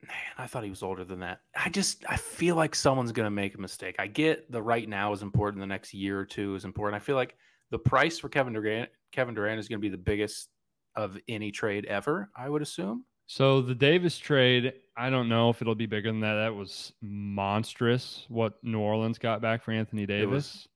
man, 0.01 0.15
I 0.37 0.47
thought 0.47 0.63
he 0.63 0.69
was 0.69 0.83
older 0.83 1.03
than 1.03 1.19
that. 1.19 1.41
I 1.53 1.69
just 1.69 2.05
I 2.07 2.15
feel 2.15 2.55
like 2.55 2.75
someone's 2.75 3.11
gonna 3.11 3.29
make 3.29 3.55
a 3.55 3.61
mistake. 3.61 3.97
I 3.99 4.07
get 4.07 4.49
the 4.49 4.61
right 4.61 4.87
now 4.87 5.11
is 5.11 5.21
important. 5.21 5.59
The 5.59 5.67
next 5.67 5.93
year 5.93 6.17
or 6.17 6.25
two 6.25 6.55
is 6.55 6.63
important. 6.63 7.01
I 7.01 7.03
feel 7.03 7.17
like 7.17 7.35
the 7.71 7.79
price 7.79 8.19
for 8.19 8.29
Kevin 8.29 8.53
Durant 8.53 8.89
Kevin 9.11 9.33
Durant 9.33 9.59
is 9.59 9.67
gonna 9.67 9.79
be 9.79 9.89
the 9.89 9.97
biggest 9.97 10.49
of 10.95 11.17
any 11.27 11.51
trade 11.51 11.85
ever. 11.85 12.29
I 12.35 12.49
would 12.49 12.61
assume. 12.61 13.05
So 13.27 13.61
the 13.61 13.75
Davis 13.75 14.17
trade, 14.17 14.73
I 14.97 15.09
don't 15.09 15.29
know 15.29 15.49
if 15.49 15.61
it'll 15.61 15.73
be 15.73 15.85
bigger 15.85 16.11
than 16.11 16.19
that. 16.19 16.35
That 16.35 16.53
was 16.53 16.91
monstrous 17.01 18.25
what 18.27 18.61
New 18.61 18.79
Orleans 18.79 19.17
got 19.17 19.41
back 19.41 19.63
for 19.63 19.71
Anthony 19.71 20.05
Davis. 20.05 20.67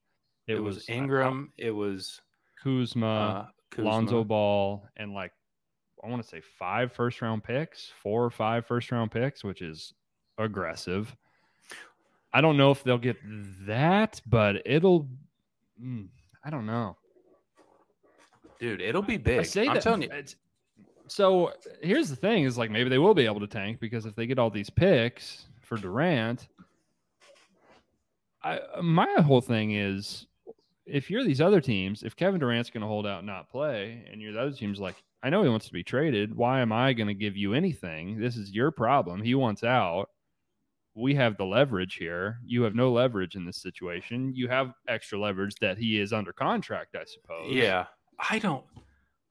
It, 0.46 0.58
was, 0.58 0.88
Ingram. 0.88 1.52
It 1.58 1.72
was 1.72 2.20
Kuzma. 2.62 3.06
uh, 3.06 3.46
Kuzma. 3.70 3.90
Lonzo 3.90 4.24
Ball 4.24 4.88
and 4.96 5.12
like 5.12 5.32
I 6.02 6.08
want 6.08 6.22
to 6.22 6.28
say 6.28 6.40
five 6.58 6.92
first 6.92 7.20
round 7.20 7.44
picks, 7.44 7.90
four 8.02 8.24
or 8.24 8.30
five 8.30 8.64
first 8.64 8.90
round 8.92 9.10
picks, 9.10 9.42
which 9.42 9.60
is 9.60 9.92
aggressive. 10.38 11.14
I 12.32 12.40
don't 12.40 12.56
know 12.56 12.70
if 12.70 12.84
they'll 12.84 12.98
get 12.98 13.16
that, 13.66 14.20
but 14.26 14.62
it'll. 14.64 15.08
mm, 15.82 16.08
I 16.46 16.50
don't 16.50 16.64
know. 16.64 16.96
dude. 18.60 18.80
It'll 18.80 19.02
be 19.02 19.16
big. 19.16 19.40
I 19.40 19.42
say 19.42 19.66
I'm 19.66 19.74
that. 19.74 19.82
telling 19.82 20.02
you. 20.02 20.10
so 21.08 21.52
here's 21.82 22.08
the 22.08 22.14
thing: 22.14 22.44
is 22.44 22.56
like 22.56 22.70
maybe 22.70 22.88
they 22.88 22.98
will 22.98 23.14
be 23.14 23.26
able 23.26 23.40
to 23.40 23.48
tank 23.48 23.80
because 23.80 24.06
if 24.06 24.14
they 24.14 24.26
get 24.28 24.38
all 24.38 24.48
these 24.48 24.70
picks 24.70 25.46
for 25.62 25.76
Durant, 25.76 26.46
I 28.44 28.60
my 28.80 29.12
whole 29.18 29.40
thing 29.40 29.72
is 29.72 30.26
if 30.86 31.10
you're 31.10 31.24
these 31.24 31.40
other 31.40 31.60
teams, 31.60 32.04
if 32.04 32.14
Kevin 32.14 32.38
Durant's 32.38 32.70
going 32.70 32.82
to 32.82 32.86
hold 32.86 33.08
out 33.08 33.18
and 33.18 33.26
not 33.26 33.50
play, 33.50 34.04
and 34.10 34.22
you're 34.22 34.32
the 34.32 34.40
other 34.40 34.52
teams 34.52 34.78
like, 34.78 34.94
I 35.24 35.30
know 35.30 35.42
he 35.42 35.48
wants 35.48 35.66
to 35.66 35.72
be 35.72 35.82
traded. 35.82 36.32
Why 36.36 36.60
am 36.60 36.70
I 36.70 36.92
going 36.92 37.08
to 37.08 37.14
give 37.14 37.36
you 37.36 37.54
anything? 37.54 38.20
This 38.20 38.36
is 38.36 38.52
your 38.52 38.70
problem. 38.70 39.20
He 39.20 39.34
wants 39.34 39.64
out. 39.64 40.10
We 40.96 41.14
have 41.14 41.36
the 41.36 41.44
leverage 41.44 41.96
here. 41.96 42.38
You 42.44 42.62
have 42.62 42.74
no 42.74 42.90
leverage 42.90 43.36
in 43.36 43.44
this 43.44 43.58
situation. 43.58 44.32
You 44.34 44.48
have 44.48 44.72
extra 44.88 45.20
leverage 45.20 45.54
that 45.60 45.78
he 45.78 46.00
is 46.00 46.12
under 46.12 46.32
contract, 46.32 46.96
I 46.96 47.04
suppose. 47.04 47.52
Yeah. 47.52 47.84
I 48.30 48.38
don't 48.38 48.64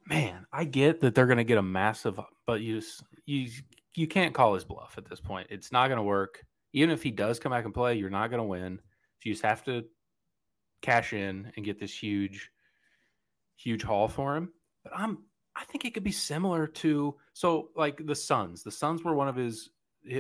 man, 0.08 0.46
I 0.52 0.64
get 0.66 1.02
that 1.02 1.16
they're 1.16 1.26
going 1.26 1.38
to 1.38 1.44
get 1.44 1.58
a 1.58 1.64
massive 1.64 2.20
but 2.46 2.62
you 2.62 2.80
just 2.80 3.04
you 3.26 3.50
you 3.96 4.08
can't 4.08 4.34
call 4.34 4.54
his 4.54 4.64
bluff 4.64 4.96
at 4.98 5.10
this 5.10 5.22
point. 5.22 5.48
It's 5.50 5.72
not 5.72 5.88
going 5.88 5.98
to 5.98 6.04
work. 6.04 6.44
Even 6.74 6.90
if 6.90 7.02
he 7.02 7.12
does 7.12 7.40
come 7.40 7.52
back 7.52 7.66
and 7.66 7.74
play, 7.74 7.96
you're 7.96 8.10
not 8.10 8.30
going 8.30 8.42
to 8.42 8.48
win. 8.48 8.80
You 9.24 9.34
just 9.34 9.46
have 9.46 9.64
to 9.66 9.86
cash 10.82 11.14
in 11.14 11.52
and 11.56 11.66
get 11.66 11.80
this 11.80 11.98
huge 11.98 12.52
huge 13.56 13.82
haul 13.82 14.08
for 14.08 14.36
him. 14.36 14.52
But 14.84 14.94
I'm 14.96 15.20
I 15.56 15.64
think 15.64 15.86
it 15.86 15.94
could 15.94 16.04
be 16.04 16.12
similar 16.12 16.68
to 16.68 17.16
so 17.34 17.70
like 17.76 18.06
the 18.06 18.16
Suns. 18.16 18.62
The 18.64 18.72
Suns 18.72 19.04
were 19.04 19.16
one 19.16 19.28
of 19.28 19.36
his 19.36 19.70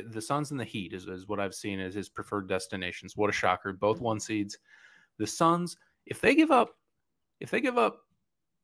the 0.07 0.21
Suns 0.21 0.51
and 0.51 0.59
the 0.59 0.65
Heat 0.65 0.93
is, 0.93 1.07
is 1.07 1.27
what 1.27 1.39
I've 1.39 1.55
seen 1.55 1.79
as 1.79 1.93
his 1.93 2.09
preferred 2.09 2.47
destinations. 2.47 3.15
What 3.15 3.29
a 3.29 3.33
shocker! 3.33 3.73
Both 3.73 3.97
mm-hmm. 3.97 4.05
one 4.05 4.19
seeds. 4.19 4.57
The 5.17 5.27
Suns, 5.27 5.77
if 6.05 6.19
they 6.21 6.35
give 6.35 6.51
up, 6.51 6.69
if 7.39 7.51
they 7.51 7.61
give 7.61 7.77
up, 7.77 8.01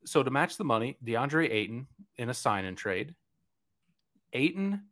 so 0.04 0.22
to 0.22 0.30
match 0.30 0.56
the 0.56 0.64
money, 0.64 0.98
DeAndre 1.04 1.50
Ayton 1.50 1.86
in 2.16 2.28
a 2.30 2.34
sign 2.34 2.64
and 2.64 2.76
trade, 2.76 3.14
Ayton 4.32 4.82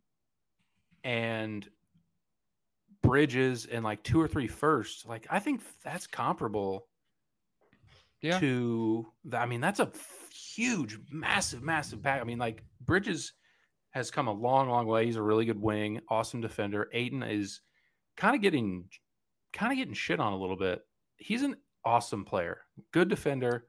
and 1.05 1.69
Bridges 3.03 3.67
and 3.67 3.85
like 3.85 4.03
two 4.03 4.21
or 4.21 4.29
three 4.29 4.47
firsts. 4.47 5.07
Like 5.07 5.27
I 5.31 5.39
think 5.39 5.63
that's 5.83 6.07
comparable 6.07 6.87
Yeah. 8.21 8.39
to 8.41 9.07
the, 9.25 9.39
I 9.39 9.47
mean, 9.47 9.61
that's 9.61 9.81
a 9.81 9.91
huge, 10.33 10.99
massive, 11.11 11.63
massive 11.63 12.03
pack. 12.03 12.21
I 12.21 12.25
mean, 12.25 12.39
like 12.39 12.63
Bridges 12.83 13.33
has 13.91 14.11
come 14.11 14.29
a 14.29 14.33
long, 14.33 14.69
long 14.69 14.87
way. 14.87 15.07
He's 15.07 15.17
a 15.17 15.23
really 15.23 15.45
good 15.45 15.61
wing, 15.61 16.01
awesome 16.09 16.41
defender. 16.41 16.89
Ayton 16.93 17.23
is 17.23 17.61
kind 18.17 18.35
of 18.35 18.43
getting 18.43 18.89
kind 19.53 19.73
of 19.73 19.79
getting 19.79 19.95
shit 19.95 20.21
on 20.21 20.33
a 20.33 20.39
little 20.39 20.57
bit. 20.57 20.83
He's 21.17 21.43
an 21.43 21.57
awesome 21.85 22.25
player, 22.25 22.63
good 22.93 23.09
defender. 23.09 23.67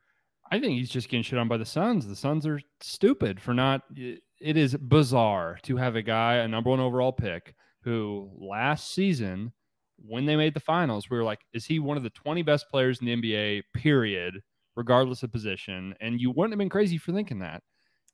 I 0.51 0.59
think 0.59 0.73
he's 0.73 0.89
just 0.89 1.09
getting 1.09 1.23
shit 1.23 1.39
on 1.39 1.47
by 1.47 1.57
the 1.57 1.65
Suns. 1.65 2.05
The 2.05 2.15
Suns 2.15 2.45
are 2.45 2.59
stupid 2.81 3.39
for 3.39 3.53
not. 3.53 3.83
It 3.95 4.57
is 4.57 4.75
bizarre 4.75 5.57
to 5.63 5.77
have 5.77 5.95
a 5.95 6.01
guy, 6.01 6.35
a 6.35 6.47
number 6.47 6.69
one 6.69 6.79
overall 6.79 7.13
pick, 7.13 7.55
who 7.83 8.29
last 8.37 8.93
season, 8.93 9.53
when 9.97 10.25
they 10.25 10.35
made 10.35 10.53
the 10.53 10.59
finals, 10.59 11.09
we 11.09 11.17
were 11.17 11.23
like, 11.23 11.39
is 11.53 11.65
he 11.65 11.79
one 11.79 11.95
of 11.95 12.03
the 12.03 12.09
20 12.09 12.41
best 12.41 12.69
players 12.69 12.99
in 12.99 13.05
the 13.05 13.15
NBA, 13.15 13.63
period, 13.75 14.41
regardless 14.75 15.23
of 15.23 15.31
position? 15.31 15.93
And 16.01 16.19
you 16.19 16.31
wouldn't 16.31 16.51
have 16.51 16.59
been 16.59 16.69
crazy 16.69 16.97
for 16.97 17.13
thinking 17.13 17.39
that. 17.39 17.63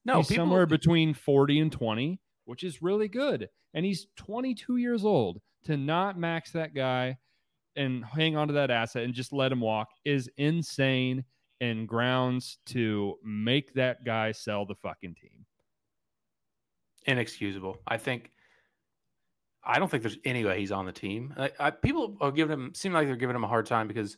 No, 0.08 0.17
he's 0.17 0.30
people, 0.30 0.46
somewhere 0.46 0.65
between 0.65 1.13
40 1.13 1.60
and 1.60 1.72
20, 1.72 2.20
which 2.46 2.63
is 2.63 2.82
really 2.82 3.10
good. 3.10 3.50
And 3.76 3.86
he's 3.86 4.08
22 4.15 4.78
years 4.78 5.06
old. 5.06 5.39
To 5.65 5.76
not 5.76 6.17
max 6.17 6.52
that 6.54 6.74
guy 6.74 7.17
and 7.76 8.06
hang 8.06 8.38
on 8.38 8.48
to 8.48 8.54
that 8.54 8.72
asset 8.72 9.04
and 9.04 9.13
just 9.13 9.34
let 9.34 9.52
him 9.52 9.60
walk 9.60 9.89
is 10.06 10.30
insane 10.38 11.26
and 11.60 11.88
grounds 11.88 12.60
to 12.67 13.15
make 13.22 13.74
that 13.74 14.06
guy 14.06 14.32
sell 14.32 14.65
the 14.65 14.76
fucking 14.76 15.15
team. 15.15 15.46
inexcusable. 17.06 17.78
I 17.86 17.98
think. 17.98 18.32
I 19.62 19.80
don't 19.80 19.91
think 19.91 20.04
there's 20.04 20.20
any 20.24 20.46
way 20.46 20.58
he's 20.60 20.72
on 20.72 20.86
the 20.86 20.93
team. 20.93 21.34
I, 21.38 21.52
I, 21.60 21.72
people 21.72 22.15
are 22.22 22.32
giving 22.32 22.54
him 22.54 22.72
seem 22.74 22.93
like 22.93 23.08
they're 23.08 23.17
giving 23.17 23.36
him 23.36 23.43
a 23.43 23.50
hard 23.50 23.65
time 23.65 23.89
because 23.89 24.15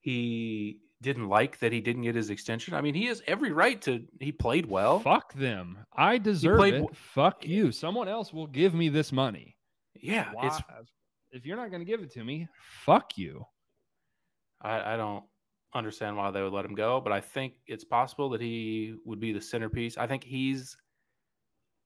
he 0.00 0.78
didn't 1.00 1.28
like 1.28 1.58
that 1.60 1.72
he 1.72 1.80
didn't 1.80 2.02
get 2.02 2.14
his 2.14 2.30
extension. 2.30 2.74
I 2.74 2.80
mean, 2.80 2.94
he 2.94 3.06
has 3.06 3.22
every 3.26 3.52
right 3.52 3.80
to. 3.82 4.04
He 4.20 4.32
played 4.32 4.66
well. 4.66 4.98
Fuck 5.00 5.32
them. 5.34 5.78
I 5.96 6.18
deserve 6.18 6.58
played 6.58 6.74
it. 6.74 6.96
Fuck 6.96 7.46
you. 7.46 7.70
Someone 7.70 8.08
else 8.08 8.32
will 8.32 8.46
give 8.46 8.74
me 8.74 8.88
this 8.88 9.12
money. 9.12 9.56
Yeah, 9.94 10.28
Why? 10.32 10.46
it's. 10.46 10.60
If 11.30 11.44
you're 11.44 11.56
not 11.56 11.70
going 11.70 11.80
to 11.80 11.90
give 11.90 12.00
it 12.00 12.10
to 12.14 12.24
me, 12.24 12.48
fuck 12.84 13.18
you. 13.18 13.44
I, 14.62 14.94
I 14.94 14.96
don't 14.96 15.24
understand 15.74 16.16
why 16.16 16.30
they 16.30 16.42
would 16.42 16.52
let 16.52 16.64
him 16.64 16.74
go, 16.74 17.00
but 17.00 17.12
I 17.12 17.20
think 17.20 17.54
it's 17.66 17.84
possible 17.84 18.30
that 18.30 18.40
he 18.40 18.94
would 19.04 19.20
be 19.20 19.32
the 19.32 19.40
centerpiece. 19.40 19.98
I 19.98 20.06
think 20.06 20.24
he's. 20.24 20.76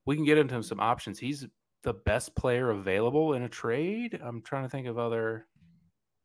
We 0.07 0.16
can 0.16 0.25
get 0.25 0.38
into 0.38 0.62
some 0.62 0.81
options. 0.81 1.18
He's 1.18 1.46
the 1.83 1.92
best 1.92 2.35
player 2.35 2.70
available 2.70 3.35
in 3.35 3.42
a 3.42 3.48
trade. 3.48 4.20
I'm 4.22 4.42
trying 4.42 4.64
to 4.64 4.68
think 4.68 4.87
of 4.87 4.98
other 4.98 5.46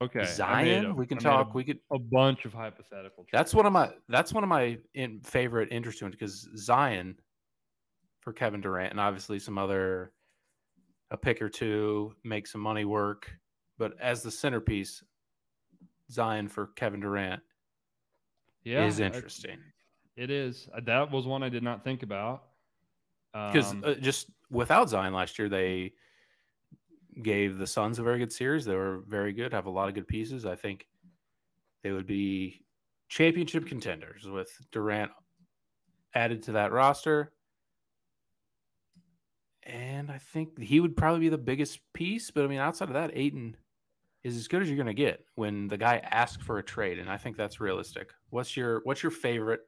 Okay. 0.01 0.25
Zion. 0.25 0.85
a- 0.85 0.93
we 0.93 1.07
can 1.07 1.17
I 1.17 1.21
talk. 1.21 1.49
A, 1.49 1.53
we 1.53 1.63
could. 1.63 1.79
a 1.91 1.97
bunch 1.99 2.45
of 2.45 2.53
hypothetical. 2.53 3.25
That's 3.31 3.53
one 3.53 3.65
of 3.65 3.73
my. 3.73 3.91
That's 4.09 4.31
one 4.33 4.43
of 4.43 4.49
my 4.49 4.77
in 4.93 5.21
favorite 5.21 5.69
interesting 5.71 6.09
because 6.11 6.47
Zion 6.55 7.15
for 8.21 8.31
Kevin 8.33 8.61
Durant 8.61 8.91
and 8.91 8.99
obviously 8.99 9.39
some 9.39 9.57
other 9.57 10.11
a 11.11 11.17
pick 11.17 11.41
or 11.41 11.49
two 11.49 12.13
make 12.23 12.45
some 12.45 12.61
money 12.61 12.83
work, 12.85 13.31
but 13.77 13.93
as 14.01 14.21
the 14.21 14.29
centerpiece, 14.31 15.01
Zion 16.11 16.47
for 16.49 16.67
Kevin 16.75 16.99
Durant 16.99 17.41
yeah, 18.63 18.85
is 18.85 18.99
I- 18.99 19.05
interesting. 19.05 19.57
It 20.17 20.29
is. 20.31 20.67
Uh, 20.75 20.81
That 20.83 21.11
was 21.11 21.25
one 21.27 21.43
I 21.43 21.49
did 21.49 21.63
not 21.63 21.83
think 21.83 22.03
about. 22.03 22.43
because 23.33 23.71
Um, 23.71 23.83
uh, 23.85 23.93
just 23.95 24.29
without 24.49 24.89
Zion 24.89 25.13
last 25.13 25.37
year, 25.39 25.47
they 25.47 25.93
gave 27.23 27.57
the 27.57 27.67
Suns 27.67 27.99
a 27.99 28.03
very 28.03 28.19
good 28.19 28.31
series. 28.31 28.65
They 28.65 28.75
were 28.75 29.03
very 29.07 29.33
good, 29.33 29.53
have 29.53 29.65
a 29.65 29.71
lot 29.71 29.87
of 29.87 29.95
good 29.95 30.07
pieces. 30.07 30.45
I 30.45 30.55
think 30.55 30.87
they 31.83 31.91
would 31.91 32.07
be 32.07 32.65
championship 33.09 33.65
contenders 33.65 34.27
with 34.27 34.49
Durant 34.71 35.11
added 36.13 36.43
to 36.43 36.53
that 36.53 36.71
roster. 36.71 37.31
And 39.63 40.09
I 40.09 40.17
think 40.17 40.59
he 40.59 40.79
would 40.79 40.95
probably 40.95 41.21
be 41.21 41.29
the 41.29 41.37
biggest 41.37 41.79
piece. 41.93 42.31
But 42.31 42.45
I 42.45 42.47
mean, 42.47 42.59
outside 42.59 42.87
of 42.87 42.93
that, 42.93 43.11
Ayton 43.13 43.57
is 44.23 44.35
as 44.35 44.47
good 44.47 44.61
as 44.61 44.67
you're 44.67 44.77
going 44.77 44.87
to 44.87 44.93
get 44.93 45.23
when 45.35 45.67
the 45.67 45.77
guy 45.77 45.97
asks 45.97 46.43
for 46.43 46.57
a 46.57 46.63
trade, 46.63 46.99
and 46.99 47.09
I 47.09 47.17
think 47.17 47.37
that's 47.37 47.59
realistic. 47.59 48.11
What's 48.29 48.57
your 48.57 48.81
What's 48.83 49.03
your 49.03 49.11
favorite, 49.11 49.61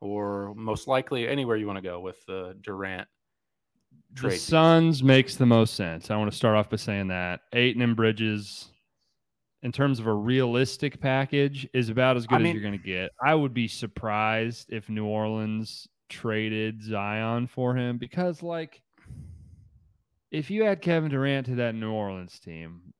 or 0.00 0.54
most 0.54 0.88
likely 0.88 1.28
anywhere 1.28 1.56
you 1.56 1.66
want 1.66 1.78
to 1.78 1.82
go 1.82 2.00
with 2.00 2.24
the 2.26 2.56
Durant 2.62 3.08
trade? 4.14 4.32
piece? 4.32 4.42
Suns 4.42 5.02
makes 5.02 5.36
the 5.36 5.46
most 5.46 5.74
sense. 5.74 6.10
I 6.10 6.16
want 6.16 6.30
to 6.30 6.36
start 6.36 6.56
off 6.56 6.70
by 6.70 6.76
saying 6.76 7.08
that 7.08 7.40
Ayton 7.52 7.82
and 7.82 7.96
Bridges, 7.96 8.68
in 9.62 9.72
terms 9.72 9.98
of 10.00 10.06
a 10.06 10.12
realistic 10.14 11.00
package, 11.00 11.68
is 11.74 11.88
about 11.88 12.16
as 12.16 12.26
good 12.26 12.36
I 12.36 12.38
as 12.38 12.42
mean- 12.44 12.54
you're 12.54 12.62
going 12.62 12.78
to 12.78 12.84
get. 12.84 13.10
I 13.22 13.34
would 13.34 13.54
be 13.54 13.68
surprised 13.68 14.72
if 14.72 14.88
New 14.88 15.04
Orleans 15.06 15.88
traded 16.08 16.82
Zion 16.82 17.46
for 17.46 17.74
him 17.76 17.98
because, 17.98 18.42
like, 18.42 18.82
if 20.30 20.50
you 20.50 20.64
add 20.64 20.80
Kevin 20.82 21.10
Durant 21.10 21.46
to 21.46 21.54
that 21.56 21.74
New 21.74 21.92
Orleans 21.92 22.38
team, 22.40 22.92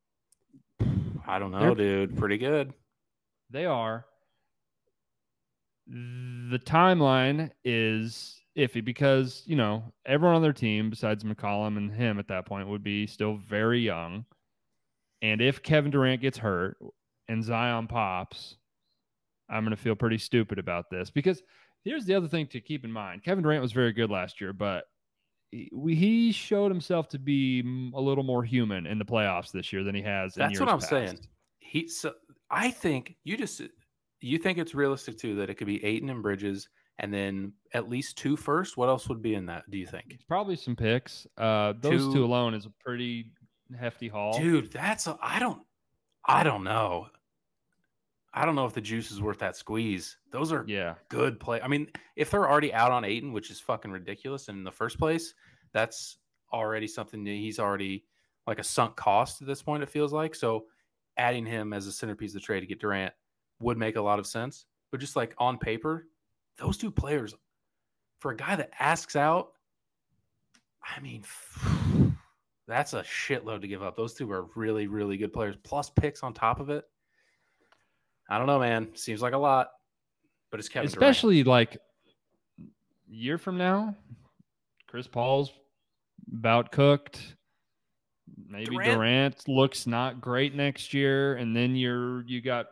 I 1.26 1.38
don't 1.38 1.50
know, 1.52 1.74
dude. 1.74 2.16
Pretty 2.16 2.38
good. 2.38 2.72
They 3.50 3.64
are. 3.66 4.04
The 5.86 6.58
timeline 6.64 7.50
is 7.64 8.39
iffy 8.56 8.84
because, 8.84 9.42
you 9.46 9.56
know, 9.56 9.84
everyone 10.06 10.36
on 10.36 10.42
their 10.42 10.52
team 10.52 10.90
besides 10.90 11.24
McCollum 11.24 11.76
and 11.76 11.92
him 11.92 12.18
at 12.18 12.28
that 12.28 12.46
point 12.46 12.68
would 12.68 12.82
be 12.82 13.06
still 13.06 13.36
very 13.36 13.80
young. 13.80 14.24
And 15.22 15.40
if 15.40 15.62
Kevin 15.62 15.90
Durant 15.90 16.20
gets 16.22 16.38
hurt 16.38 16.76
and 17.28 17.44
Zion 17.44 17.86
pops, 17.86 18.56
I'm 19.48 19.64
going 19.64 19.76
to 19.76 19.82
feel 19.82 19.94
pretty 19.94 20.18
stupid 20.18 20.58
about 20.58 20.90
this 20.90 21.10
because 21.10 21.42
here's 21.84 22.04
the 22.06 22.14
other 22.14 22.28
thing 22.28 22.46
to 22.48 22.60
keep 22.60 22.84
in 22.84 22.92
mind. 22.92 23.22
Kevin 23.22 23.42
Durant 23.42 23.62
was 23.62 23.72
very 23.72 23.92
good 23.92 24.10
last 24.10 24.40
year, 24.40 24.52
but 24.52 24.84
he- 25.50 25.68
he 25.94 26.32
showed 26.32 26.70
himself 26.70 27.08
to 27.08 27.18
be 27.18 27.60
a 27.94 28.00
little 28.00 28.24
more 28.24 28.44
human 28.44 28.86
in 28.86 28.98
the 28.98 29.04
playoffs 29.04 29.50
this 29.52 29.72
year 29.72 29.82
than 29.84 29.94
he 29.94 30.02
has. 30.02 30.36
in 30.36 30.40
That's 30.40 30.60
what 30.60 30.68
I'm 30.68 30.78
past. 30.78 30.90
saying. 30.90 31.18
He. 31.58 31.88
So 31.88 32.14
I 32.50 32.70
think 32.70 33.16
you 33.24 33.36
just 33.36 33.60
you 34.20 34.38
think 34.38 34.58
it's 34.58 34.74
realistic 34.74 35.18
too 35.18 35.34
that 35.36 35.50
it 35.50 35.54
could 35.54 35.66
be 35.66 35.84
Ayton 35.84 36.08
and 36.10 36.22
Bridges, 36.22 36.68
and 37.00 37.12
then 37.12 37.52
at 37.74 37.88
least 37.88 38.16
two 38.18 38.36
first. 38.36 38.76
What 38.76 38.88
else 38.88 39.08
would 39.08 39.20
be 39.22 39.34
in 39.34 39.46
that? 39.46 39.68
Do 39.70 39.78
you 39.78 39.86
think, 39.86 40.18
Probably 40.28 40.54
some 40.56 40.76
picks. 40.76 41.26
Uh, 41.36 41.72
those 41.80 42.04
two, 42.06 42.12
Two- 42.14 42.24
alone 42.24 42.54
is 42.54 42.66
a 42.66 42.70
pretty 42.84 43.32
hefty 43.78 44.08
haul. 44.08 44.38
dude? 44.38 44.70
That's 44.70 45.06
a, 45.06 45.18
I 45.20 45.38
don't 45.38 45.62
I 46.24 46.44
don't 46.44 46.62
know. 46.64 47.08
I 48.32 48.44
don't 48.44 48.54
know 48.54 48.66
if 48.66 48.74
the 48.74 48.80
juice 48.80 49.10
is 49.10 49.20
worth 49.20 49.38
that 49.40 49.56
squeeze. 49.56 50.16
Those 50.30 50.52
are 50.52 50.64
Yeah, 50.68 50.94
good 51.08 51.40
play. 51.40 51.60
I 51.60 51.66
mean, 51.66 51.88
if 52.14 52.30
they're 52.30 52.48
already 52.48 52.72
out 52.72 52.92
on 52.92 53.04
Ayton, 53.04 53.32
which 53.32 53.50
is 53.50 53.58
fucking 53.58 53.90
ridiculous 53.90 54.48
in 54.48 54.62
the 54.62 54.70
first 54.70 54.98
place, 54.98 55.34
that's 55.72 56.18
already 56.52 56.86
something 56.86 57.24
that 57.24 57.30
he's 57.30 57.58
already 57.58 58.04
like 58.46 58.58
a 58.60 58.64
sunk 58.64 58.94
cost 58.96 59.40
at 59.42 59.48
this 59.48 59.62
point, 59.62 59.82
it 59.82 59.88
feels 59.88 60.12
like. 60.12 60.34
So 60.36 60.66
adding 61.16 61.44
him 61.44 61.72
as 61.72 61.86
a 61.88 61.92
centerpiece 61.92 62.30
of 62.30 62.34
the 62.34 62.40
trade 62.40 62.60
to 62.60 62.66
get 62.66 62.80
Durant 62.80 63.12
would 63.60 63.78
make 63.78 63.96
a 63.96 64.00
lot 64.02 64.18
of 64.20 64.26
sense. 64.26 64.64
But 64.92 65.00
just 65.00 65.16
like 65.16 65.34
on 65.38 65.58
paper, 65.58 66.06
those 66.60 66.76
two 66.76 66.90
players, 66.90 67.34
for 68.20 68.30
a 68.30 68.36
guy 68.36 68.54
that 68.54 68.70
asks 68.78 69.16
out, 69.16 69.52
I 70.96 71.00
mean, 71.00 71.24
that's 72.68 72.92
a 72.92 73.02
shitload 73.02 73.62
to 73.62 73.68
give 73.68 73.82
up. 73.82 73.96
Those 73.96 74.14
two 74.14 74.30
are 74.30 74.46
really, 74.54 74.86
really 74.86 75.16
good 75.16 75.32
players, 75.32 75.56
plus 75.62 75.90
picks 75.90 76.22
on 76.22 76.32
top 76.34 76.60
of 76.60 76.70
it. 76.70 76.84
I 78.28 78.38
don't 78.38 78.46
know, 78.46 78.60
man. 78.60 78.88
Seems 78.94 79.22
like 79.22 79.32
a 79.32 79.38
lot, 79.38 79.70
but 80.50 80.60
it's 80.60 80.68
Kevin. 80.68 80.88
Durant. 80.88 81.02
Especially 81.02 81.42
like 81.42 81.78
year 83.08 83.38
from 83.38 83.58
now, 83.58 83.96
Chris 84.86 85.08
Paul's 85.08 85.50
about 86.32 86.70
cooked. 86.70 87.36
Maybe 88.46 88.66
Durant- 88.66 88.94
Durant. 88.94 89.48
looks 89.48 89.86
not 89.86 90.20
great 90.20 90.54
next 90.54 90.94
year, 90.94 91.34
and 91.34 91.56
then 91.56 91.74
you're 91.74 92.22
you 92.22 92.40
got 92.40 92.66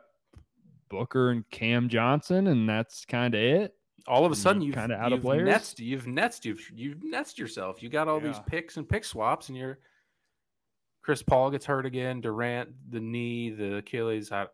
Booker 0.88 1.30
and 1.30 1.48
Cam 1.50 1.88
Johnson, 1.88 2.46
and 2.46 2.68
that's 2.68 3.04
kind 3.04 3.34
of 3.34 3.40
it. 3.40 3.74
All 4.08 4.24
of 4.24 4.32
a 4.32 4.36
sudden 4.36 4.62
you 4.62 4.68
you've 4.68 4.76
kinda 4.76 4.96
out 4.96 5.12
of 5.12 5.20
players. 5.20 5.48
Netsed, 5.48 5.78
you've 5.78 6.04
netsed 6.04 6.44
you've 6.44 6.70
you've 6.74 6.98
netsed 6.98 7.38
yourself. 7.38 7.82
You 7.82 7.88
got 7.88 8.08
all 8.08 8.20
these 8.20 8.38
picks 8.46 8.76
and 8.76 8.88
pick 8.88 9.04
swaps, 9.04 9.48
and 9.48 9.56
you're 9.58 9.78
Chris 11.02 11.22
Paul 11.22 11.50
gets 11.50 11.64
hurt 11.66 11.86
again. 11.86 12.20
Durant, 12.20 12.70
the 12.90 13.00
knee, 13.00 13.50
the 13.50 13.76
Achilles. 13.76 14.30
I, 14.32 14.46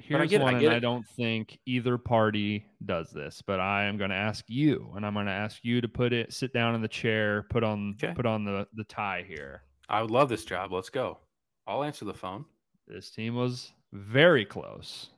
Here's 0.00 0.30
get 0.30 0.40
it, 0.40 0.44
I 0.44 0.52
one, 0.52 0.58
get 0.58 0.66
and 0.66 0.74
I 0.74 0.80
don't 0.80 1.06
think 1.06 1.60
either 1.64 1.96
party 1.96 2.66
does 2.84 3.10
this, 3.12 3.40
but 3.46 3.60
I 3.60 3.84
am 3.84 3.98
going 3.98 4.10
to 4.10 4.16
ask 4.16 4.44
you, 4.48 4.92
and 4.96 5.06
I'm 5.06 5.14
going 5.14 5.26
to 5.26 5.32
ask 5.32 5.64
you 5.64 5.80
to 5.80 5.86
put 5.86 6.12
it, 6.12 6.32
sit 6.32 6.52
down 6.52 6.74
in 6.74 6.82
the 6.82 6.88
chair, 6.88 7.44
put 7.50 7.62
on, 7.62 7.94
Okay. 8.02 8.12
put 8.14 8.26
on 8.26 8.44
the 8.44 8.66
the 8.74 8.84
tie 8.84 9.24
here. 9.28 9.62
I 9.88 10.00
would 10.02 10.10
love 10.10 10.28
this 10.28 10.44
job. 10.44 10.72
Let's 10.72 10.90
go. 10.90 11.18
I'll 11.68 11.84
answer 11.84 12.04
the 12.04 12.14
phone. 12.14 12.46
This 12.88 13.10
team 13.10 13.36
was 13.36 13.72
very 13.92 14.44
close, 14.44 15.10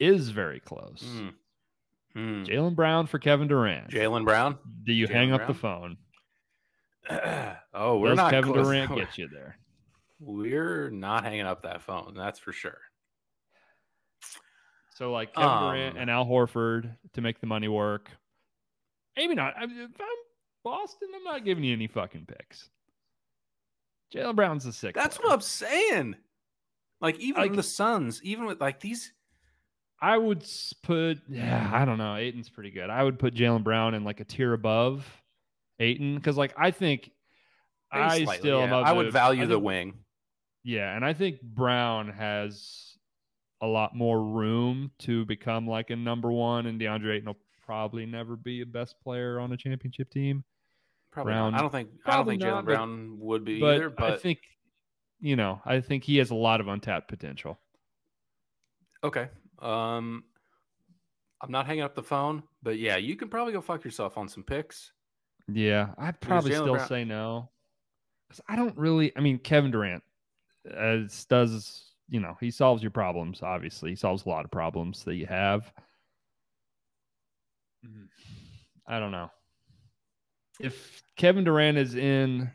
is 0.00 0.30
very 0.30 0.58
close. 0.58 1.04
Mm. 1.06 1.34
Mm. 2.18 2.46
Jaylen 2.46 2.74
Brown 2.74 3.06
for 3.06 3.18
Kevin 3.18 3.46
Durant. 3.48 3.90
Jaylen 3.90 4.24
Brown. 4.24 4.58
Do 4.84 4.92
you 4.92 5.06
hang 5.06 5.28
Jaylen 5.28 5.40
up 5.40 5.46
the 5.46 5.54
phone? 5.54 5.96
oh, 7.74 7.98
we're 7.98 8.08
Does 8.10 8.16
not 8.16 8.30
Kevin 8.32 8.52
close. 8.52 8.66
Durant 8.66 8.94
get 8.96 9.16
you 9.18 9.28
there? 9.28 9.58
We're 10.20 10.90
not 10.90 11.22
hanging 11.24 11.46
up 11.46 11.62
that 11.62 11.82
phone. 11.82 12.14
That's 12.16 12.40
for 12.40 12.52
sure. 12.52 12.78
So 14.94 15.12
like 15.12 15.32
Kevin 15.34 15.48
Durant 15.48 15.96
Um, 15.96 16.02
and 16.02 16.10
Al 16.10 16.26
Horford 16.26 16.96
to 17.12 17.20
make 17.20 17.40
the 17.40 17.46
money 17.46 17.68
work. 17.68 18.10
Maybe 19.16 19.34
not. 19.34 19.54
I 19.56 19.66
mean, 19.66 19.78
if 19.78 20.00
I'm 20.00 20.06
Boston, 20.64 21.08
I'm 21.14 21.24
not 21.24 21.44
giving 21.44 21.62
you 21.62 21.72
any 21.72 21.86
fucking 21.86 22.26
picks. 22.26 22.68
Jaylen 24.12 24.34
Brown's 24.34 24.64
the 24.64 24.72
sixth. 24.72 25.00
That's 25.00 25.18
player. 25.18 25.28
what 25.28 25.34
I'm 25.34 25.40
saying. 25.40 26.16
Like 27.00 27.18
even 27.20 27.42
Like- 27.42 27.54
the 27.54 27.62
Suns, 27.62 28.20
even 28.24 28.46
with 28.46 28.60
like 28.60 28.80
these. 28.80 29.12
I 30.00 30.16
would 30.16 30.44
put. 30.82 31.18
Yeah, 31.28 31.70
I 31.72 31.84
don't 31.84 31.98
know. 31.98 32.14
Ayton's 32.16 32.48
pretty 32.48 32.70
good. 32.70 32.88
I 32.90 33.02
would 33.02 33.18
put 33.18 33.34
Jaylen 33.34 33.64
Brown 33.64 33.94
in 33.94 34.04
like 34.04 34.20
a 34.20 34.24
tier 34.24 34.52
above 34.52 35.06
Ayton 35.80 36.14
because 36.14 36.36
like 36.36 36.54
I 36.56 36.70
think 36.70 37.10
maybe 37.92 38.04
I 38.04 38.24
slightly, 38.24 38.38
still 38.38 38.60
yeah. 38.60 38.76
I 38.76 38.92
would 38.92 39.12
value 39.12 39.42
I 39.42 39.46
the 39.46 39.58
wing. 39.58 39.94
Yeah, 40.62 40.94
and 40.94 41.04
I 41.04 41.14
think 41.14 41.40
Brown 41.42 42.08
has 42.10 42.96
a 43.60 43.66
lot 43.66 43.96
more 43.96 44.22
room 44.22 44.92
to 45.00 45.24
become 45.24 45.66
like 45.66 45.90
a 45.90 45.96
number 45.96 46.30
one, 46.30 46.66
and 46.66 46.80
DeAndre 46.80 47.14
Ayton 47.16 47.26
will 47.26 47.38
probably 47.66 48.06
never 48.06 48.36
be 48.36 48.60
a 48.60 48.66
best 48.66 48.94
player 49.02 49.40
on 49.40 49.52
a 49.52 49.56
championship 49.56 50.10
team. 50.10 50.44
Probably 51.10 51.32
Brown- 51.32 51.52
not. 51.52 51.58
I 51.58 51.62
don't 51.62 51.72
think. 51.72 51.88
I 52.06 52.16
don't 52.16 52.26
think 52.26 52.40
not, 52.42 52.48
Jaylen 52.48 52.56
but- 52.56 52.64
Brown 52.66 53.16
would 53.18 53.44
be 53.44 53.58
But, 53.60 53.74
either. 53.76 53.90
But 53.90 54.12
I 54.12 54.16
think, 54.16 54.38
you 55.20 55.34
know, 55.36 55.60
I 55.64 55.80
think 55.80 56.04
he 56.04 56.18
has 56.18 56.30
a 56.30 56.34
lot 56.36 56.60
of 56.60 56.68
untapped 56.68 57.08
potential. 57.08 57.58
okay. 59.02 59.28
Um, 59.60 60.24
I'm 61.40 61.50
not 61.50 61.66
hanging 61.66 61.82
up 61.82 61.94
the 61.94 62.02
phone, 62.02 62.42
but 62.62 62.78
yeah, 62.78 62.96
you 62.96 63.16
can 63.16 63.28
probably 63.28 63.52
go 63.52 63.60
fuck 63.60 63.84
yourself 63.84 64.18
on 64.18 64.28
some 64.28 64.42
picks. 64.42 64.92
Yeah, 65.50 65.90
I'd 65.96 66.20
probably 66.20 66.52
still 66.52 66.74
Brown- 66.74 66.88
say 66.88 67.04
no. 67.04 67.50
'Cause 68.28 68.40
I 68.48 68.56
don't 68.56 68.76
really. 68.76 69.16
I 69.16 69.20
mean, 69.20 69.38
Kevin 69.38 69.70
Durant 69.70 70.02
uh, 70.76 70.98
does. 71.28 71.84
You 72.10 72.20
know, 72.20 72.36
he 72.40 72.50
solves 72.50 72.82
your 72.82 72.90
problems. 72.90 73.42
Obviously, 73.42 73.90
he 73.90 73.96
solves 73.96 74.24
a 74.24 74.28
lot 74.28 74.44
of 74.44 74.50
problems 74.50 75.04
that 75.04 75.14
you 75.14 75.26
have. 75.26 75.72
I 78.86 78.98
don't 78.98 79.12
know 79.12 79.30
if 80.60 81.02
Kevin 81.16 81.44
Durant 81.44 81.78
is 81.78 81.94
in 81.94 82.50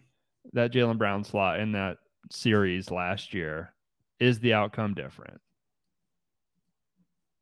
that 0.53 0.71
Jaylen 0.73 0.97
Brown 0.97 1.23
slot 1.23 1.59
in 1.59 1.71
that 1.73 1.97
series 2.31 2.91
last 2.91 3.33
year. 3.33 3.73
Is 4.19 4.39
the 4.39 4.53
outcome 4.53 4.93
different? 4.93 5.41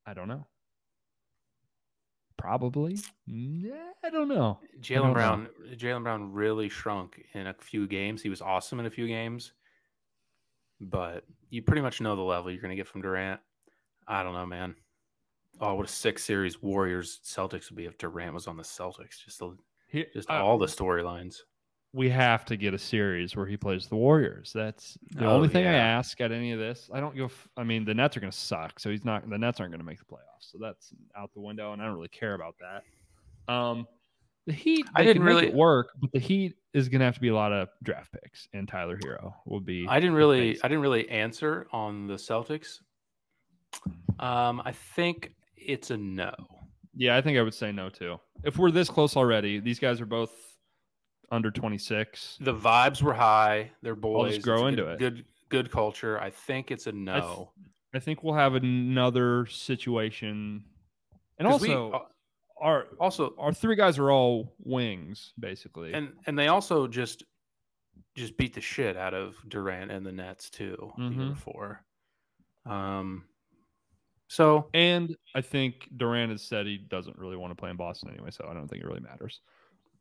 I 0.05 0.13
don't 0.13 0.27
know. 0.27 0.45
Probably. 2.37 2.97
I 3.29 4.09
don't 4.09 4.27
know. 4.27 4.59
Jaylen. 4.81 5.13
Brown. 5.13 5.47
Jaylen 5.75 6.03
Brown 6.03 6.31
really 6.33 6.69
shrunk 6.69 7.21
in 7.33 7.47
a 7.47 7.53
few 7.59 7.87
games. 7.87 8.21
He 8.21 8.29
was 8.29 8.41
awesome 8.41 8.79
in 8.79 8.87
a 8.87 8.91
few 8.91 9.07
games, 9.07 9.53
but 10.79 11.23
you 11.51 11.61
pretty 11.61 11.83
much 11.83 12.01
know 12.01 12.15
the 12.15 12.21
level 12.23 12.49
you're 12.51 12.61
going 12.61 12.71
to 12.71 12.75
get 12.75 12.87
from 12.87 13.03
Durant. 13.03 13.39
I 14.07 14.23
don't 14.23 14.33
know, 14.33 14.45
man. 14.47 14.75
Oh, 15.59 15.75
what 15.75 15.85
a 15.85 15.91
six 15.91 16.23
series 16.23 16.61
Warriors 16.63 17.19
Celtics 17.23 17.69
would 17.69 17.77
be 17.77 17.85
if 17.85 17.97
Durant 17.99 18.33
was 18.33 18.47
on 18.47 18.57
the 18.57 18.63
Celtics. 18.63 19.23
Just 19.23 19.37
the, 19.37 19.55
He- 19.87 20.07
just 20.11 20.29
uh, 20.29 20.43
all 20.43 20.57
the 20.57 20.65
storylines. 20.65 21.35
We 21.93 22.09
have 22.09 22.45
to 22.45 22.55
get 22.55 22.73
a 22.73 22.77
series 22.77 23.35
where 23.35 23.45
he 23.45 23.57
plays 23.57 23.87
the 23.87 23.95
Warriors. 23.97 24.51
That's 24.53 24.97
the 25.11 25.25
Oh, 25.25 25.31
only 25.35 25.49
thing 25.49 25.67
I 25.67 25.73
ask 25.73 26.21
at 26.21 26.31
any 26.31 26.53
of 26.53 26.59
this. 26.59 26.89
I 26.93 27.01
don't 27.01 27.15
go. 27.17 27.25
F- 27.25 27.49
I 27.57 27.63
mean, 27.65 27.83
the 27.83 27.93
Nets 27.93 28.15
are 28.15 28.21
going 28.21 28.31
to 28.31 28.37
suck, 28.37 28.79
so 28.79 28.89
he's 28.89 29.03
not. 29.03 29.29
The 29.29 29.37
Nets 29.37 29.59
aren't 29.59 29.71
going 29.73 29.81
to 29.81 29.85
make 29.85 29.99
the 29.99 30.05
playoffs, 30.05 30.51
so 30.51 30.57
that's 30.61 30.93
out 31.17 31.33
the 31.33 31.41
window, 31.41 31.73
and 31.73 31.81
I 31.81 31.85
don't 31.85 31.95
really 31.95 32.07
care 32.07 32.33
about 32.33 32.55
that. 32.61 33.53
Um, 33.53 33.87
the 34.47 34.53
Heat, 34.53 34.85
I 34.95 35.03
didn't 35.03 35.23
really- 35.23 35.47
it 35.47 35.53
work, 35.53 35.89
but 35.99 36.11
the 36.13 36.19
Heat 36.19 36.55
is 36.73 36.87
going 36.87 36.99
to 36.99 37.05
have 37.05 37.15
to 37.15 37.21
be 37.21 37.27
a 37.27 37.35
lot 37.35 37.51
of 37.51 37.67
draft 37.83 38.13
picks, 38.13 38.47
and 38.53 38.67
Tyler 38.69 38.97
Herro 39.03 39.33
will 39.45 39.59
be. 39.59 39.85
I 39.89 39.99
didn't 39.99 40.15
really. 40.15 40.57
I 40.63 40.67
didn't 40.69 40.81
really 40.81 41.09
answer 41.09 41.67
on 41.73 42.07
the 42.07 42.15
Celtics. 42.15 42.79
Um, 44.19 44.61
I 44.63 44.71
think 44.71 45.33
it's 45.57 45.91
a 45.91 45.97
no. 45.97 46.33
yeah, 46.95 47.15
I 47.17 47.21
think 47.21 47.37
I 47.37 47.41
would 47.41 47.53
say 47.53 47.71
no 47.71 47.89
too. 47.89 48.17
If 48.43 48.57
we're 48.57 48.71
this 48.71 48.89
close 48.89 49.15
already, 49.17 49.59
these 49.59 49.79
guys 49.79 49.99
are 50.01 50.05
both 50.05 50.31
under 51.31 51.49
twenty 51.49 51.77
six. 51.77 52.37
The 52.41 52.53
vibes 52.53 53.01
were 53.01 53.13
high. 53.13 53.71
They're 53.81 53.95
boys. 53.95 54.25
I'll 54.25 54.29
just 54.31 54.41
grow 54.43 54.67
It's 54.67 54.77
into 54.79 54.83
good, 54.83 54.91
it. 54.93 54.99
Good, 54.99 55.25
good 55.49 55.71
culture. 55.71 56.19
I 56.19 56.29
think 56.29 56.69
it's 56.71 56.87
a 56.87 56.91
no. 56.91 57.51
I 57.93 57.99
think 57.99 58.23
we'll 58.23 58.35
have 58.35 58.55
another 58.55 59.45
situation, 59.47 60.63
and 61.39 61.47
'Cause 61.47 61.61
we- 61.61 61.73
also 61.73 61.91
uh, 61.91 62.05
our 62.59 62.87
also, 62.99 63.33
our 63.39 63.51
three 63.53 63.75
guys 63.75 63.97
are 63.97 64.11
all 64.11 64.53
wings, 64.59 65.33
basically. 65.39 65.93
and 65.93 66.13
and 66.27 66.37
they 66.37 66.47
also 66.47 66.87
just 66.87 67.23
just 68.15 68.37
beat 68.37 68.53
the 68.53 68.61
shit 68.61 68.95
out 68.97 69.13
of 69.13 69.35
Durant 69.47 69.89
and 69.91 70.05
the 70.05 70.11
Nets 70.11 70.49
too 70.49 70.91
the 70.97 71.03
year 71.09 71.29
before. 71.29 71.83
Um, 72.65 73.23
so 74.27 74.69
And 74.73 75.15
I 75.33 75.41
think 75.41 75.89
Durant 75.95 76.31
has 76.31 76.41
said 76.43 76.65
he 76.65 76.77
doesn't 76.77 77.17
really 77.17 77.37
want 77.37 77.51
to 77.51 77.55
play 77.55 77.69
in 77.69 77.77
Boston 77.77 78.09
anyway, 78.11 78.29
so 78.31 78.47
I 78.49 78.53
don't 78.53 78.67
think 78.67 78.83
it 78.83 78.87
really 78.87 78.99
matters. 79.01 79.41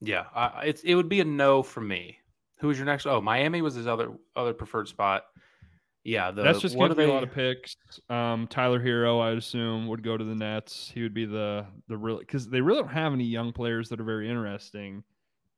Yeah, 0.01 0.25
I, 0.35 0.65
it's 0.67 0.83
it 0.83 0.95
would 0.95 1.09
be 1.09 1.21
a 1.21 1.25
no 1.25 1.63
for 1.63 1.81
me. 1.81 2.19
Who's 2.61 2.79
your 2.79 2.87
next? 2.87 3.07
Oh, 3.07 3.21
Miami 3.21 3.63
was 3.63 3.75
his 3.75 3.87
other 3.87 4.13
other 4.37 4.55
preferred 4.55 4.89
spot. 4.89 5.25
Yeah, 6.03 6.31
the, 6.31 6.43
That's 6.43 6.61
just 6.61 6.77
going 6.77 6.89
to 6.89 6.95
be 6.95 7.05
a 7.05 7.09
lot 7.13 7.23
of 7.23 7.31
picks. 7.31 7.77
Um, 8.09 8.47
Tyler 8.47 8.81
Herro, 8.81 9.21
I'd 9.21 9.37
assume, 9.37 9.87
would 9.89 10.03
go 10.03 10.17
to 10.17 10.25
the 10.25 10.35
Nets. 10.35 10.91
He 10.93 11.03
would 11.03 11.13
be 11.13 11.27
the 11.27 11.67
the 11.89 11.97
really 11.97 12.21
because 12.21 12.49
they 12.49 12.63
really 12.63 12.81
don't 12.81 12.91
have 12.91 13.13
any 13.13 13.25
young 13.25 13.53
players 13.53 13.91
that 13.91 14.01
are 14.01 14.05
very 14.05 14.29
interesting, 14.29 15.05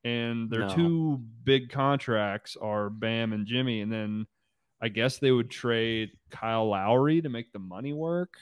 and 0.03 0.49
their 0.49 0.67
No. 0.67 0.75
two 0.75 1.23
big 1.45 1.69
contracts 1.69 2.57
are 2.61 2.89
Bam 2.89 3.31
and 3.31 3.47
Jimmy, 3.47 3.79
and 3.81 3.91
then 3.91 4.27
I 4.81 4.89
guess 4.89 5.17
they 5.17 5.31
would 5.31 5.49
trade 5.49 6.11
Kyle 6.29 6.67
Lowry 6.67 7.21
to 7.21 7.29
make 7.29 7.53
the 7.53 7.59
money 7.59 7.93
work. 7.93 8.33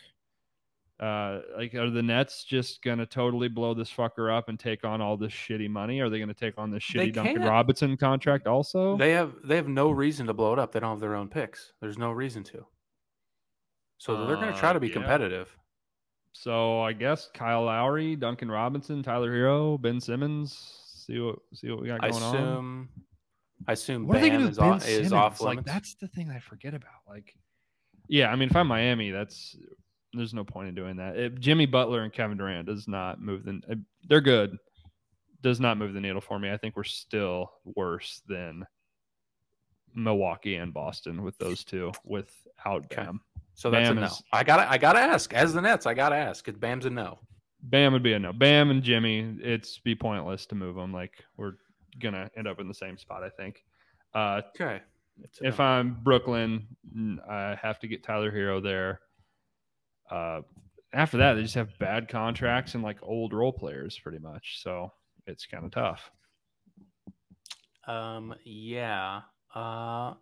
Uh, 1.01 1.41
like, 1.57 1.73
are 1.73 1.89
the 1.89 2.03
Nets 2.03 2.43
just 2.43 2.83
gonna 2.83 3.07
totally 3.07 3.47
blow 3.47 3.73
this 3.73 3.91
fucker 3.91 4.31
up 4.31 4.49
and 4.49 4.59
take 4.59 4.83
on 4.85 5.01
all 5.01 5.17
this 5.17 5.33
shitty 5.33 5.67
money? 5.67 5.99
Are 5.99 6.09
they 6.09 6.19
gonna 6.19 6.33
take 6.33 6.53
on 6.59 6.69
this 6.69 6.83
shitty 6.83 7.11
Duncan. 7.13 7.41
Robinson 7.41 7.97
contract 7.97 8.45
also? 8.45 8.95
They 8.97 9.11
have 9.13 9.33
they 9.43 9.55
have 9.55 9.67
no 9.67 9.89
reason 9.89 10.27
to 10.27 10.33
blow 10.35 10.53
it 10.53 10.59
up. 10.59 10.71
They 10.71 10.79
don't 10.79 10.91
have 10.91 10.99
their 10.99 11.15
own 11.15 11.27
picks. 11.27 11.73
There's 11.81 11.97
no 11.97 12.11
reason 12.11 12.43
to. 12.43 12.67
So 13.97 14.25
they're 14.27 14.35
going 14.35 14.51
to 14.53 14.59
try 14.59 14.71
Uh, 14.71 14.73
to 14.73 14.79
be 14.79 14.87
yeah. 14.87 14.93
competitive. 14.93 15.55
So 16.33 16.81
I 16.81 16.93
guess 16.93 17.29
Kyle 17.33 17.63
Lowry, 17.63 18.15
Duncan 18.15 18.49
Robinson, 18.49 19.03
Tyler 19.03 19.31
Herro, 19.31 19.79
Ben 19.81 19.99
Simmons. 19.99 20.55
See 21.05 21.19
what 21.19 21.39
see 21.53 21.69
what 21.71 21.81
we 21.81 21.87
got 21.87 22.03
I 22.03 22.09
going 22.11 22.23
on. 22.23 22.35
assume. 22.35 22.89
I 23.67 23.71
assume 23.73 24.07
What 24.07 24.17
are 24.17 24.21
they 24.21 24.29
gonna 24.29 24.45
do 24.45 24.49
is, 24.49 24.57
Ben 24.57 24.69
off, 24.69 24.83
Simmons? 24.83 25.05
is 25.07 25.13
off 25.13 25.41
like 25.41 25.63
that's 25.65 25.95
the 25.95 26.07
thing 26.07 26.29
I 26.29 26.39
forget 26.39 26.73
about. 26.73 26.93
Like, 27.07 27.35
yeah, 28.07 28.31
I 28.31 28.35
mean, 28.35 28.49
if 28.49 28.55
I'm 28.55 28.67
Miami, 28.67 29.11
that's 29.11 29.55
there's 30.13 30.33
no 30.33 30.43
point 30.43 30.67
in 30.69 30.75
doing 30.75 30.97
that. 30.97 31.17
If 31.17 31.39
Jimmy 31.39 31.65
Butler 31.65 32.01
and 32.03 32.11
Kevin 32.13 32.37
Durant 32.37 32.67
does 32.67 32.87
not 32.87 33.21
move 33.21 33.43
the. 33.45 33.61
uh, 33.69 33.75
They're 34.07 34.21
good. 34.21 34.57
Does 35.41 35.59
not 35.59 35.77
move 35.77 35.93
the 35.93 36.01
needle 36.01 36.21
for 36.21 36.37
me. 36.37 36.51
I 36.51 36.57
think 36.57 36.75
we're 36.75 36.83
still 36.83 37.51
worse 37.63 38.21
than 38.27 38.65
Milwaukee 39.93 40.55
and 40.55 40.73
Boston 40.73 41.23
with 41.23 41.37
those 41.37 41.63
two 41.63 41.91
without 42.05 42.85
Okay. 42.85 43.03
Bam. 43.03 43.21
so 43.55 43.69
that's 43.69 43.89
Bam 43.89 43.97
a 43.97 44.01
no. 44.01 44.07
is- 44.07 44.23
I 44.31 44.43
got 44.43 44.57
to 44.57 44.71
I 44.71 44.77
got 44.77 44.93
to 44.93 44.99
ask 44.99 45.33
as 45.33 45.53
the 45.53 45.61
Nets. 45.61 45.85
I 45.85 45.93
got 45.93 46.09
to 46.09 46.15
ask. 46.15 46.43
'cause 46.45 46.55
Bam's 46.55 46.85
a 46.85 46.89
no. 46.89 47.19
Bam 47.63 47.93
would 47.93 48.03
be 48.03 48.13
a 48.13 48.19
no. 48.19 48.33
Bam 48.33 48.71
and 48.71 48.81
Jimmy, 48.81 49.35
it's 49.41 49.79
be 49.79 49.93
pointless 49.95 50.45
to 50.47 50.55
move 50.55 50.75
them. 50.75 50.91
Like 50.93 51.23
we're 51.37 51.53
gonna 51.99 52.29
end 52.37 52.47
up 52.47 52.59
in 52.59 52.67
the 52.67 52.73
same 52.73 52.97
spot, 52.97 53.23
I 53.23 53.29
think. 53.29 53.63
Uh, 54.13 54.41
Okay. 54.55 54.81
If 55.41 55.59
no. 55.59 55.65
I'm 55.65 55.93
Brooklyn, 56.01 56.67
I 57.29 57.55
have 57.61 57.79
to 57.79 57.87
get 57.87 58.01
Tyler 58.03 58.31
Herro 58.31 58.63
there. 58.63 59.01
Uh, 60.11 60.41
after 60.93 61.17
that, 61.17 61.33
they 61.33 61.41
just 61.41 61.55
have 61.55 61.77
bad 61.79 62.07
contracts 62.09 62.75
and 62.75 62.83
like 62.83 62.97
old 63.01 63.33
role 63.33 63.53
players, 63.53 63.97
pretty 63.97 64.19
much. 64.19 64.61
So 64.61 64.91
it's 65.25 65.45
kind 65.45 65.65
of 65.65 65.71
tough. 65.71 66.11
Um, 67.87 68.35
yeah. 68.43 69.21
Uh, 69.55 70.13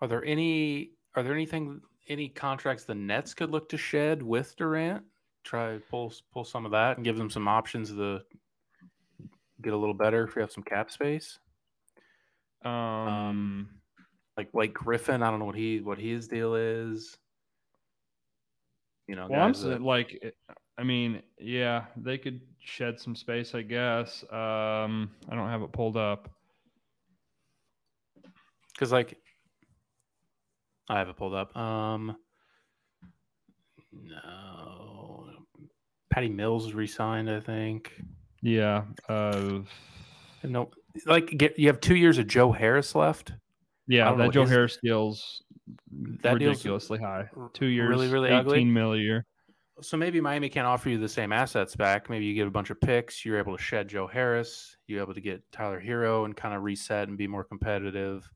are 0.00 0.08
there 0.08 0.24
any? 0.24 0.92
Are 1.14 1.22
there 1.22 1.34
anything? 1.34 1.80
Any 2.08 2.28
contracts 2.28 2.84
the 2.84 2.94
Nets 2.94 3.34
could 3.34 3.50
look 3.50 3.68
to 3.70 3.76
shed 3.78 4.22
with 4.22 4.56
Durant? 4.56 5.04
Try 5.44 5.78
pull 5.90 6.12
pull 6.32 6.44
some 6.44 6.66
of 6.66 6.72
that 6.72 6.96
and 6.96 7.04
give 7.04 7.16
them 7.16 7.30
some 7.30 7.48
options 7.48 7.90
to 7.90 8.20
get 9.62 9.72
a 9.72 9.76
little 9.76 9.94
better 9.94 10.24
if 10.24 10.34
we 10.34 10.42
have 10.42 10.52
some 10.52 10.64
cap 10.64 10.90
space. 10.90 11.38
Um, 12.64 12.72
um 12.72 13.68
like 14.36 14.52
Blake 14.52 14.74
Griffin, 14.74 15.22
I 15.22 15.30
don't 15.30 15.38
know 15.38 15.46
what 15.46 15.56
he 15.56 15.80
what 15.80 15.98
his 15.98 16.28
deal 16.28 16.54
is. 16.54 17.16
You 19.10 19.16
know, 19.16 19.26
well, 19.28 19.40
I'm 19.40 19.52
that... 19.54 19.82
like, 19.82 20.22
I 20.78 20.84
mean, 20.84 21.20
yeah, 21.36 21.86
they 21.96 22.16
could 22.16 22.40
shed 22.60 23.00
some 23.00 23.16
space, 23.16 23.56
I 23.56 23.62
guess. 23.62 24.22
Um, 24.30 25.10
I 25.28 25.34
don't 25.34 25.48
have 25.48 25.62
it 25.62 25.72
pulled 25.72 25.96
up 25.96 26.30
because, 28.72 28.92
like, 28.92 29.18
I 30.88 31.00
have 31.00 31.08
it 31.08 31.16
pulled 31.16 31.34
up. 31.34 31.56
Um, 31.56 32.16
no, 33.92 35.24
Patty 36.08 36.28
Mills 36.28 36.72
resigned, 36.72 37.28
I 37.28 37.40
think. 37.40 37.92
Yeah. 38.42 38.84
Uh, 39.08 39.62
no, 40.44 40.70
like, 41.04 41.36
get 41.36 41.58
you 41.58 41.66
have 41.66 41.80
two 41.80 41.96
years 41.96 42.16
of 42.18 42.28
Joe 42.28 42.52
Harris 42.52 42.94
left. 42.94 43.32
Yeah, 43.88 44.14
that 44.14 44.30
Joe 44.30 44.42
his, 44.42 44.50
Harris 44.50 44.78
deal's 44.80 45.42
that 46.22 46.34
ridiculously 46.34 46.98
high. 46.98 47.28
Two 47.52 47.66
years, 47.66 47.88
really, 47.88 48.08
really 48.08 48.28
18 48.28 48.38
ugly. 48.38 48.64
mil 48.64 48.92
a 48.92 48.98
year. 48.98 49.26
So 49.82 49.96
maybe 49.96 50.20
Miami 50.20 50.48
can't 50.50 50.66
offer 50.66 50.90
you 50.90 50.98
the 50.98 51.08
same 51.08 51.32
assets 51.32 51.74
back. 51.74 52.10
Maybe 52.10 52.26
you 52.26 52.34
get 52.34 52.46
a 52.46 52.50
bunch 52.50 52.70
of 52.70 52.80
picks. 52.80 53.24
You're 53.24 53.38
able 53.38 53.56
to 53.56 53.62
shed 53.62 53.88
Joe 53.88 54.06
Harris. 54.06 54.76
You're 54.86 55.00
able 55.00 55.14
to 55.14 55.20
get 55.20 55.42
Tyler 55.52 55.80
Herro 55.80 56.26
and 56.26 56.36
kind 56.36 56.54
of 56.54 56.62
reset 56.62 57.08
and 57.08 57.16
be 57.16 57.26
more 57.26 57.44
competitive. 57.44 58.30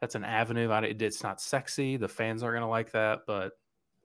That's 0.00 0.14
an 0.14 0.24
avenue. 0.24 0.70
It's 0.70 1.22
not 1.22 1.40
sexy. 1.40 1.96
The 1.96 2.08
fans 2.08 2.42
aren't 2.42 2.54
going 2.54 2.62
to 2.62 2.68
like 2.68 2.92
that, 2.92 3.20
but 3.26 3.52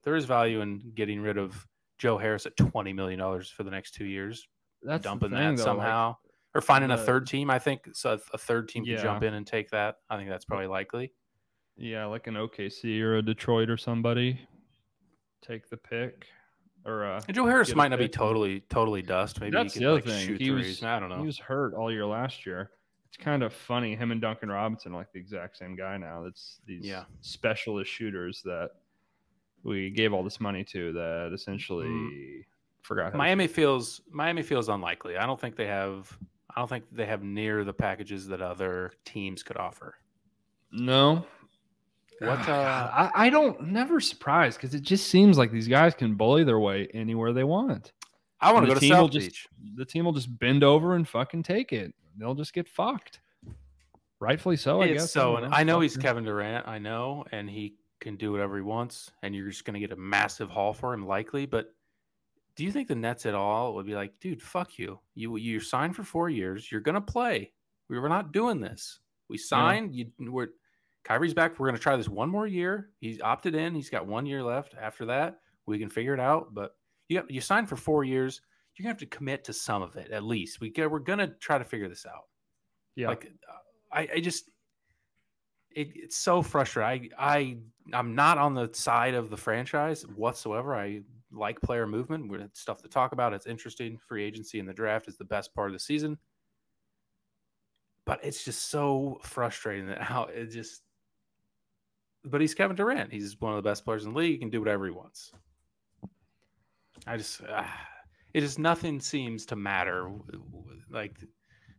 there 0.04 0.16
is 0.16 0.24
value 0.24 0.60
in 0.60 0.92
getting 0.94 1.20
rid 1.20 1.38
of 1.38 1.66
Joe 1.98 2.18
Harris 2.18 2.46
at 2.46 2.56
twenty 2.56 2.92
million 2.92 3.18
dollars 3.18 3.48
for 3.48 3.62
the 3.62 3.70
next 3.70 3.92
two 3.92 4.06
years. 4.06 4.46
That's 4.82 5.04
dumping 5.04 5.30
thing, 5.30 5.38
that 5.38 5.56
though, 5.56 5.64
somehow. 5.64 6.08
Like, 6.08 6.16
or 6.54 6.60
finding 6.60 6.90
a 6.90 6.98
third 6.98 7.26
team. 7.26 7.50
I 7.50 7.58
think 7.58 7.88
so. 7.92 8.18
A 8.32 8.38
third 8.38 8.68
team 8.68 8.84
yeah. 8.84 8.96
can 8.96 9.04
jump 9.04 9.22
in 9.22 9.34
and 9.34 9.46
take 9.46 9.70
that. 9.70 9.96
I 10.10 10.16
think 10.16 10.28
that's 10.28 10.44
probably 10.44 10.66
likely. 10.66 11.12
Yeah, 11.76 12.06
like 12.06 12.26
an 12.26 12.34
OKC 12.34 13.00
or 13.00 13.16
a 13.16 13.22
Detroit 13.22 13.70
or 13.70 13.76
somebody 13.76 14.40
take 15.42 15.68
the 15.68 15.76
pick. 15.76 16.26
Or 16.84 17.04
uh, 17.04 17.20
and 17.28 17.34
Joe 17.34 17.46
Harris 17.46 17.74
might 17.74 17.88
not 17.88 17.98
be 17.98 18.08
totally 18.08 18.60
totally 18.68 19.02
dust. 19.02 19.40
Maybe 19.40 19.52
that's 19.52 19.74
he 19.74 19.80
could, 19.80 19.86
the 19.86 19.90
other 19.90 19.94
like, 19.96 20.04
thing. 20.04 20.36
he 20.36 20.48
threes. 20.48 20.80
was 20.80 20.82
I 20.82 20.98
don't 20.98 21.10
know. 21.10 21.18
He 21.18 21.26
was 21.26 21.38
hurt 21.38 21.74
all 21.74 21.92
year 21.92 22.06
last 22.06 22.44
year. 22.44 22.70
It's 23.06 23.22
kind 23.22 23.42
of 23.42 23.52
funny. 23.52 23.94
Him 23.94 24.10
and 24.10 24.20
Duncan 24.20 24.50
Robinson 24.50 24.92
are 24.92 24.96
like 24.96 25.12
the 25.12 25.20
exact 25.20 25.58
same 25.58 25.76
guy 25.76 25.96
now. 25.96 26.22
That's 26.24 26.58
these 26.66 26.84
yeah. 26.84 27.04
specialist 27.20 27.90
shooters 27.90 28.42
that 28.44 28.70
we 29.62 29.90
gave 29.90 30.12
all 30.12 30.24
this 30.24 30.40
money 30.40 30.64
to 30.64 30.92
that 30.92 31.30
essentially 31.32 31.86
mm. 31.86 32.44
forgot. 32.80 33.14
Miami 33.14 33.46
feels 33.46 34.00
Miami 34.10 34.42
feels 34.42 34.68
unlikely. 34.68 35.16
I 35.16 35.26
don't 35.26 35.40
think 35.40 35.54
they 35.54 35.66
have 35.66 36.18
I 36.56 36.60
don't 36.60 36.68
think 36.68 36.84
they 36.90 37.06
have 37.06 37.22
near 37.22 37.62
the 37.62 37.72
packages 37.72 38.26
that 38.26 38.42
other 38.42 38.92
teams 39.04 39.44
could 39.44 39.56
offer. 39.56 39.94
No. 40.72 41.24
What 42.22 42.48
oh, 42.48 42.52
uh, 42.52 43.10
I, 43.14 43.26
I 43.26 43.30
don't 43.30 43.60
never 43.68 44.00
surprised 44.00 44.58
because 44.58 44.74
it 44.74 44.82
just 44.82 45.08
seems 45.08 45.38
like 45.38 45.50
these 45.50 45.68
guys 45.68 45.94
can 45.94 46.14
bully 46.14 46.44
their 46.44 46.60
way 46.60 46.88
anywhere 46.94 47.32
they 47.32 47.44
want. 47.44 47.92
I 48.40 48.52
want 48.52 48.66
to 48.66 48.74
go 48.74 48.78
to 48.78 48.88
South 48.88 49.10
just, 49.10 49.26
Beach. 49.26 49.48
The 49.76 49.84
team 49.84 50.04
will 50.04 50.12
just 50.12 50.38
bend 50.38 50.64
over 50.64 50.94
and 50.94 51.06
fucking 51.06 51.42
take 51.42 51.72
it. 51.72 51.94
They'll 52.16 52.34
just 52.34 52.52
get 52.52 52.68
fucked. 52.68 53.20
Rightfully 54.20 54.56
so, 54.56 54.82
I 54.82 54.86
it's 54.86 55.02
guess. 55.02 55.12
So, 55.12 55.36
I, 55.36 55.60
I 55.60 55.64
know 55.64 55.80
he's 55.80 55.96
Kevin 55.96 56.24
Durant. 56.24 56.66
I 56.68 56.78
know, 56.78 57.24
and 57.32 57.50
he 57.50 57.74
can 58.00 58.16
do 58.16 58.32
whatever 58.32 58.56
he 58.56 58.62
wants, 58.62 59.10
and 59.22 59.34
you're 59.34 59.48
just 59.48 59.64
going 59.64 59.74
to 59.74 59.80
get 59.80 59.92
a 59.92 59.96
massive 59.96 60.48
haul 60.48 60.72
for 60.72 60.94
him, 60.94 61.06
likely. 61.06 61.46
But 61.46 61.72
do 62.54 62.64
you 62.64 62.72
think 62.72 62.88
the 62.88 62.94
Nets 62.94 63.26
at 63.26 63.34
all 63.34 63.74
would 63.74 63.86
be 63.86 63.94
like, 63.94 64.12
dude, 64.20 64.42
fuck 64.42 64.78
you. 64.78 64.98
You 65.14 65.36
you 65.36 65.60
signed 65.60 65.96
for 65.96 66.02
four 66.02 66.28
years. 66.28 66.70
You're 66.70 66.80
gonna 66.80 67.00
play. 67.00 67.52
We 67.88 67.98
were 67.98 68.08
not 68.08 68.32
doing 68.32 68.60
this. 68.60 69.00
We 69.28 69.38
signed. 69.38 69.94
Yeah. 69.94 70.04
You 70.18 70.32
we're 70.32 70.48
Kyrie's 71.04 71.34
back. 71.34 71.58
We're 71.58 71.66
gonna 71.66 71.78
try 71.78 71.96
this 71.96 72.08
one 72.08 72.28
more 72.28 72.46
year. 72.46 72.90
He's 73.00 73.20
opted 73.20 73.54
in. 73.54 73.74
He's 73.74 73.90
got 73.90 74.06
one 74.06 74.26
year 74.26 74.42
left. 74.42 74.74
After 74.80 75.04
that, 75.06 75.40
we 75.66 75.78
can 75.78 75.88
figure 75.88 76.14
it 76.14 76.20
out. 76.20 76.54
But 76.54 76.76
you 77.08 77.20
got 77.20 77.30
you 77.30 77.40
signed 77.40 77.68
for 77.68 77.76
four 77.76 78.04
years. 78.04 78.40
You're 78.74 78.84
gonna 78.84 78.92
have 78.92 79.00
to 79.00 79.06
commit 79.06 79.44
to 79.44 79.52
some 79.52 79.82
of 79.82 79.96
it 79.96 80.10
at 80.10 80.22
least. 80.22 80.60
We 80.60 80.72
we're 80.76 80.98
gonna 80.98 81.28
try 81.40 81.58
to 81.58 81.64
figure 81.64 81.88
this 81.88 82.06
out. 82.06 82.24
Yeah. 82.94 83.08
Like 83.08 83.32
uh, 83.48 83.96
I, 83.96 84.08
I 84.14 84.20
just 84.20 84.50
it, 85.74 85.90
it's 85.94 86.16
so 86.16 86.42
frustrating. 86.42 87.10
I 87.18 87.34
I 87.36 87.56
I'm 87.92 88.14
not 88.14 88.38
on 88.38 88.54
the 88.54 88.70
side 88.72 89.14
of 89.14 89.30
the 89.30 89.36
franchise 89.36 90.06
whatsoever. 90.06 90.74
I 90.74 91.02
like 91.32 91.60
player 91.60 91.86
movement. 91.86 92.28
We're 92.28 92.48
stuff 92.52 92.82
to 92.82 92.88
talk 92.88 93.12
about. 93.12 93.32
It's 93.32 93.46
interesting. 93.46 93.98
Free 93.98 94.24
agency 94.24 94.60
and 94.60 94.68
the 94.68 94.74
draft 94.74 95.08
is 95.08 95.16
the 95.16 95.24
best 95.24 95.54
part 95.54 95.68
of 95.68 95.72
the 95.72 95.80
season. 95.80 96.18
But 98.04 98.20
it's 98.24 98.44
just 98.44 98.70
so 98.70 99.20
frustrating 99.22 99.86
that 99.86 100.02
how 100.02 100.24
it 100.24 100.46
just. 100.46 100.82
But 102.24 102.40
he's 102.40 102.54
Kevin 102.54 102.76
Durant. 102.76 103.12
He's 103.12 103.40
one 103.40 103.52
of 103.52 103.62
the 103.62 103.68
best 103.68 103.84
players 103.84 104.04
in 104.04 104.12
the 104.12 104.18
league. 104.18 104.32
He 104.32 104.38
can 104.38 104.50
do 104.50 104.60
whatever 104.60 104.84
he 104.84 104.92
wants. 104.92 105.32
I 107.06 107.16
just, 107.16 107.42
uh, 107.42 107.64
it 108.32 108.40
just 108.42 108.58
nothing 108.58 109.00
seems 109.00 109.44
to 109.46 109.56
matter. 109.56 110.10
Like 110.90 111.16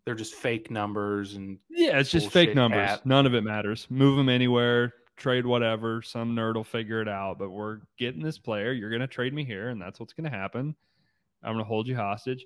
they're 0.05 0.15
just 0.15 0.33
fake 0.35 0.69
numbers 0.69 1.35
and 1.35 1.59
yeah, 1.69 1.97
it's 1.97 2.11
just 2.11 2.29
fake 2.29 2.55
numbers. 2.55 2.99
None 3.05 3.25
of 3.25 3.33
it 3.35 3.43
matters. 3.43 3.87
Move 3.89 4.17
them 4.17 4.27
anywhere 4.27 4.93
trade 5.17 5.45
whatever. 5.45 6.01
Some 6.01 6.35
nerd 6.35 6.55
will 6.55 6.63
figure 6.63 7.01
it 7.01 7.07
out, 7.07 7.37
but 7.39 7.49
we're 7.49 7.79
getting 7.97 8.21
this 8.21 8.37
player. 8.37 8.71
You're 8.71 8.89
going 8.89 9.01
to 9.01 9.07
trade 9.07 9.33
me 9.33 9.43
here, 9.43 9.69
and 9.69 9.81
that's 9.81 9.99
what's 9.99 10.13
going 10.13 10.29
to 10.29 10.37
happen. 10.37 10.75
I'm 11.43 11.53
going 11.53 11.63
to 11.63 11.67
hold 11.67 11.87
you 11.87 11.95
hostage. 11.95 12.45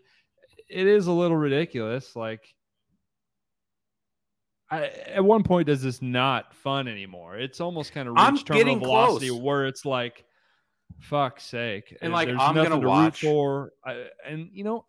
It 0.69 0.87
is 0.87 1.07
a 1.07 1.11
little 1.11 1.37
ridiculous. 1.37 2.15
Like, 2.15 2.53
I, 4.69 4.87
at 4.87 5.23
one 5.23 5.43
point, 5.43 5.67
does 5.67 5.81
this 5.81 6.01
not 6.01 6.53
fun 6.53 6.87
anymore? 6.87 7.37
It's 7.37 7.61
almost 7.61 7.93
kind 7.93 8.09
of 8.09 8.15
reached 8.15 8.47
terminal 8.47 8.79
velocity 8.79 9.29
close. 9.29 9.41
where 9.41 9.65
it's 9.65 9.85
like, 9.85 10.25
fuck's 10.99 11.43
sake. 11.45 11.95
And 12.01 12.11
like, 12.11 12.29
I'm 12.29 12.55
going 12.55 12.71
to 12.71 12.87
watch. 12.87 13.21
For. 13.21 13.71
I, 13.85 14.07
and, 14.25 14.49
you 14.51 14.63
know, 14.63 14.85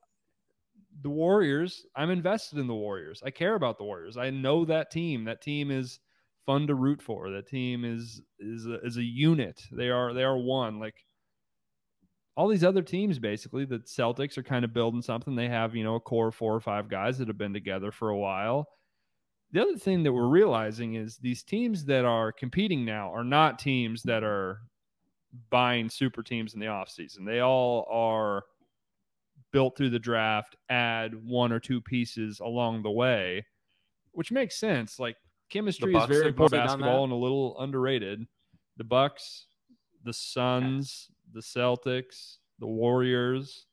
the 1.03 1.11
Warriors, 1.11 1.87
I'm 1.95 2.11
invested 2.11 2.59
in 2.59 2.67
the 2.67 2.75
Warriors. 2.75 3.23
I 3.25 3.31
care 3.31 3.55
about 3.55 3.79
the 3.79 3.85
Warriors. 3.85 4.17
I 4.17 4.31
know 4.31 4.65
that 4.65 4.91
team. 4.91 5.25
That 5.25 5.41
team 5.41 5.71
is 5.71 6.01
fun 6.45 6.67
to 6.67 6.75
root 6.75 7.03
for. 7.03 7.31
That 7.31 7.47
team 7.47 7.85
is 7.85 8.21
is 8.41 8.67
a, 8.67 8.81
is 8.85 8.97
a 8.97 9.03
unit. 9.03 9.63
They 9.71 9.91
are 9.91 10.13
they 10.13 10.25
are 10.25 10.37
one. 10.37 10.81
Like 10.81 10.95
all 12.37 12.49
these 12.49 12.65
other 12.65 12.83
teams, 12.83 13.19
basically, 13.19 13.65
the 13.65 13.79
Celtics 13.81 14.39
are 14.39 14.43
kind 14.43 14.65
of 14.65 14.73
building 14.73 15.03
something. 15.03 15.37
They 15.37 15.49
have 15.49 15.77
you 15.77 15.85
know 15.85 15.97
a 15.97 16.01
core 16.01 16.29
of 16.29 16.35
four 16.35 16.55
or 16.55 16.61
five 16.61 16.89
guys 16.89 17.19
that 17.19 17.29
have 17.29 17.39
been 17.39 17.53
together 17.53 17.93
for 17.93 18.09
a 18.09 18.17
while. 18.19 18.67
The 19.53 19.63
other 19.63 19.77
thing 19.77 20.03
that 20.03 20.13
we're 20.13 20.29
realizing 20.29 20.95
is 20.95 21.17
these 21.17 21.43
teams 21.43 21.85
that 21.87 22.05
are 22.05 22.33
competing 22.33 22.85
now 22.85 23.13
are 23.15 23.25
not 23.25 23.59
teams 23.59 24.03
that 24.03 24.23
are 24.23 24.61
buying 25.51 25.89
super 25.89 26.23
teams 26.23 26.55
in 26.55 26.61
the 26.61 26.67
offseason. 26.67 27.25
They 27.25 27.41
all 27.41 27.87
are 27.91 28.45
built 29.51 29.77
through 29.77 29.91
the 29.91 29.99
draft, 29.99 30.57
add 30.69 31.15
one 31.25 31.53
or 31.53 31.61
two 31.61 31.81
pieces 31.81 32.41
along 32.41 32.83
the 32.83 32.91
way, 32.91 33.47
which 34.13 34.31
makes 34.31 34.59
sense. 34.59 34.99
Like 34.99 35.17
chemistry 35.49 35.95
is 35.95 36.05
very 36.05 36.29
important 36.29 36.63
basketball 36.63 37.05
and 37.05 37.13
a 37.13 37.17
little 37.17 37.59
underrated. 37.59 38.27
The 38.77 38.85
Bucks, 38.85 39.47
the 40.05 40.13
Suns, 40.13 41.11
the 41.33 41.41
Celtics, 41.41 42.37
the 42.59 42.67
Warriors. 42.67 43.67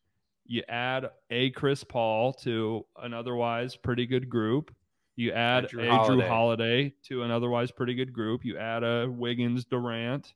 You 0.45 0.63
add 0.69 1.09
a 1.31 1.49
Chris 1.51 1.83
Paul 1.83 2.31
to 2.33 2.85
an 3.01 3.13
otherwise 3.13 3.75
pretty 3.75 4.05
good 4.05 4.29
group. 4.29 4.73
You 5.15 5.31
add 5.31 5.69
Jrue 5.69 5.87
a 5.87 5.91
Holiday. 5.91 6.23
Jrue 6.23 6.27
Holiday 6.27 6.93
to 7.07 7.23
an 7.23 7.31
otherwise 7.31 7.71
pretty 7.71 7.95
good 7.95 8.11
group. 8.11 8.43
You 8.43 8.57
add 8.57 8.83
a 8.83 9.07
Wiggins 9.09 9.65
Durant. 9.65 10.33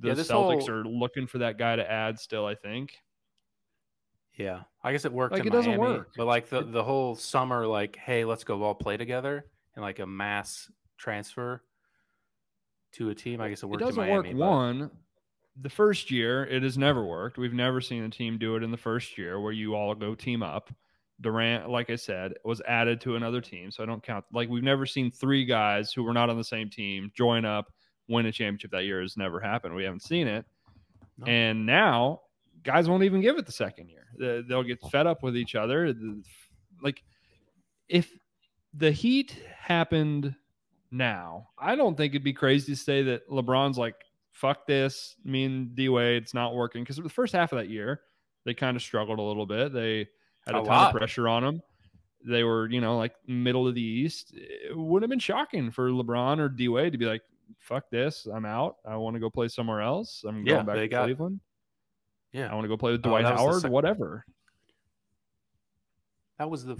The 0.00 0.08
yeah, 0.08 0.14
Celtics 0.14 0.66
whole... 0.66 0.70
are 0.70 0.84
looking 0.84 1.26
for 1.26 1.38
that 1.38 1.56
guy 1.56 1.76
to 1.76 1.88
add 1.88 2.18
still, 2.18 2.46
I 2.46 2.56
think. 2.56 2.98
Yeah. 4.34 4.62
I 4.82 4.90
guess 4.90 5.04
it 5.04 5.12
worked. 5.12 5.32
Like 5.34 5.46
it 5.46 5.52
Miami, 5.52 5.66
doesn't 5.66 5.80
work. 5.80 6.10
But 6.16 6.26
like 6.26 6.48
the, 6.48 6.62
the 6.62 6.82
whole 6.82 7.14
summer, 7.14 7.66
like, 7.66 7.96
hey, 7.96 8.24
let's 8.24 8.42
go 8.42 8.62
all 8.64 8.74
play 8.74 8.96
together 8.96 9.46
and 9.76 9.82
like 9.84 10.00
a 10.00 10.06
mass 10.06 10.68
transfer 10.98 11.62
to 12.94 13.10
a 13.10 13.14
team. 13.14 13.40
I 13.40 13.50
guess 13.50 13.62
it 13.62 13.66
worked. 13.66 13.82
It 13.82 13.86
doesn't 13.86 14.02
Miami, 14.02 14.34
work. 14.34 14.38
But... 14.38 14.46
One, 14.46 14.90
the 15.60 15.70
first 15.70 16.10
year 16.10 16.44
it 16.44 16.64
has 16.64 16.76
never 16.76 17.04
worked. 17.04 17.38
We've 17.38 17.54
never 17.54 17.80
seen 17.80 18.02
a 18.02 18.10
team 18.10 18.36
do 18.36 18.56
it 18.56 18.64
in 18.64 18.72
the 18.72 18.76
first 18.76 19.16
year 19.16 19.40
where 19.40 19.52
you 19.52 19.76
all 19.76 19.94
go 19.94 20.16
team 20.16 20.42
up. 20.42 20.74
Durant, 21.20 21.70
like 21.70 21.90
I 21.90 21.96
said, 21.96 22.34
was 22.44 22.60
added 22.66 23.00
to 23.02 23.16
another 23.16 23.40
team, 23.40 23.70
so 23.70 23.82
I 23.82 23.86
don't 23.86 24.02
count. 24.02 24.24
Like 24.32 24.48
we've 24.48 24.62
never 24.64 24.84
seen 24.86 25.10
three 25.10 25.44
guys 25.44 25.92
who 25.92 26.02
were 26.02 26.12
not 26.12 26.28
on 26.30 26.36
the 26.36 26.44
same 26.44 26.68
team 26.70 27.10
join 27.16 27.44
up, 27.44 27.72
win 28.08 28.26
a 28.26 28.32
championship 28.32 28.72
that 28.72 28.84
year. 28.84 29.00
Has 29.00 29.16
never 29.16 29.38
happened. 29.40 29.74
We 29.74 29.84
haven't 29.84 30.02
seen 30.02 30.26
it. 30.26 30.44
No. 31.18 31.26
And 31.26 31.66
now 31.66 32.22
guys 32.64 32.88
won't 32.88 33.04
even 33.04 33.20
give 33.20 33.38
it 33.38 33.46
the 33.46 33.52
second 33.52 33.88
year. 33.90 34.06
They- 34.18 34.42
They'll 34.48 34.62
get 34.64 34.80
fed 34.90 35.06
up 35.06 35.22
with 35.22 35.36
each 35.36 35.54
other. 35.54 35.94
Like 36.82 37.02
if 37.88 38.10
the 38.72 38.90
Heat 38.90 39.38
happened 39.56 40.34
now, 40.90 41.48
I 41.58 41.76
don't 41.76 41.96
think 41.96 42.12
it'd 42.12 42.24
be 42.24 42.32
crazy 42.32 42.72
to 42.74 42.76
say 42.80 43.02
that 43.04 43.28
LeBron's 43.28 43.78
like, 43.78 43.94
fuck 44.32 44.66
this, 44.66 45.14
me 45.24 45.44
and 45.44 45.76
D 45.76 45.88
Wade, 45.88 46.22
it's 46.22 46.34
not 46.34 46.54
working. 46.56 46.82
Because 46.82 46.96
the 46.96 47.08
first 47.08 47.32
half 47.34 47.52
of 47.52 47.58
that 47.58 47.68
year, 47.68 48.00
they 48.44 48.54
kind 48.54 48.76
of 48.76 48.82
struggled 48.82 49.20
a 49.20 49.22
little 49.22 49.46
bit. 49.46 49.72
They 49.72 50.08
had 50.46 50.54
a, 50.56 50.58
A 50.58 50.64
ton 50.64 50.68
lot. 50.68 50.94
of 50.94 50.98
pressure 50.98 51.28
on 51.28 51.42
them. 51.42 51.62
They 52.26 52.42
were, 52.42 52.68
you 52.70 52.80
know, 52.80 52.96
like 52.96 53.14
middle 53.26 53.66
of 53.68 53.74
the 53.74 53.82
East. 53.82 54.32
It 54.34 54.76
would 54.76 55.02
have 55.02 55.10
been 55.10 55.18
shocking 55.18 55.70
for 55.70 55.90
LeBron 55.90 56.38
or 56.38 56.48
D 56.48 56.68
Wade 56.68 56.92
to 56.92 56.98
be 56.98 57.04
like, 57.06 57.22
fuck 57.58 57.90
this, 57.90 58.26
I'm 58.26 58.46
out. 58.46 58.76
I 58.86 58.96
want 58.96 59.14
to 59.14 59.20
go 59.20 59.28
play 59.28 59.48
somewhere 59.48 59.82
else. 59.82 60.24
I'm 60.26 60.46
Yeah, 60.46 60.54
going 60.54 60.66
back 60.66 60.76
to 60.76 60.88
got- 60.88 61.04
Cleveland. 61.04 61.40
Yeah, 62.32 62.50
I 62.50 62.54
want 62.54 62.64
to 62.64 62.68
go 62.68 62.76
play 62.76 62.92
with 62.92 63.06
Oh, 63.06 63.10
Dwight 63.10 63.24
the 63.24 63.36
Howard, 63.36 63.64
whatever. 63.68 64.24
that 66.38 66.50
was 66.50 66.64
the 66.64 66.76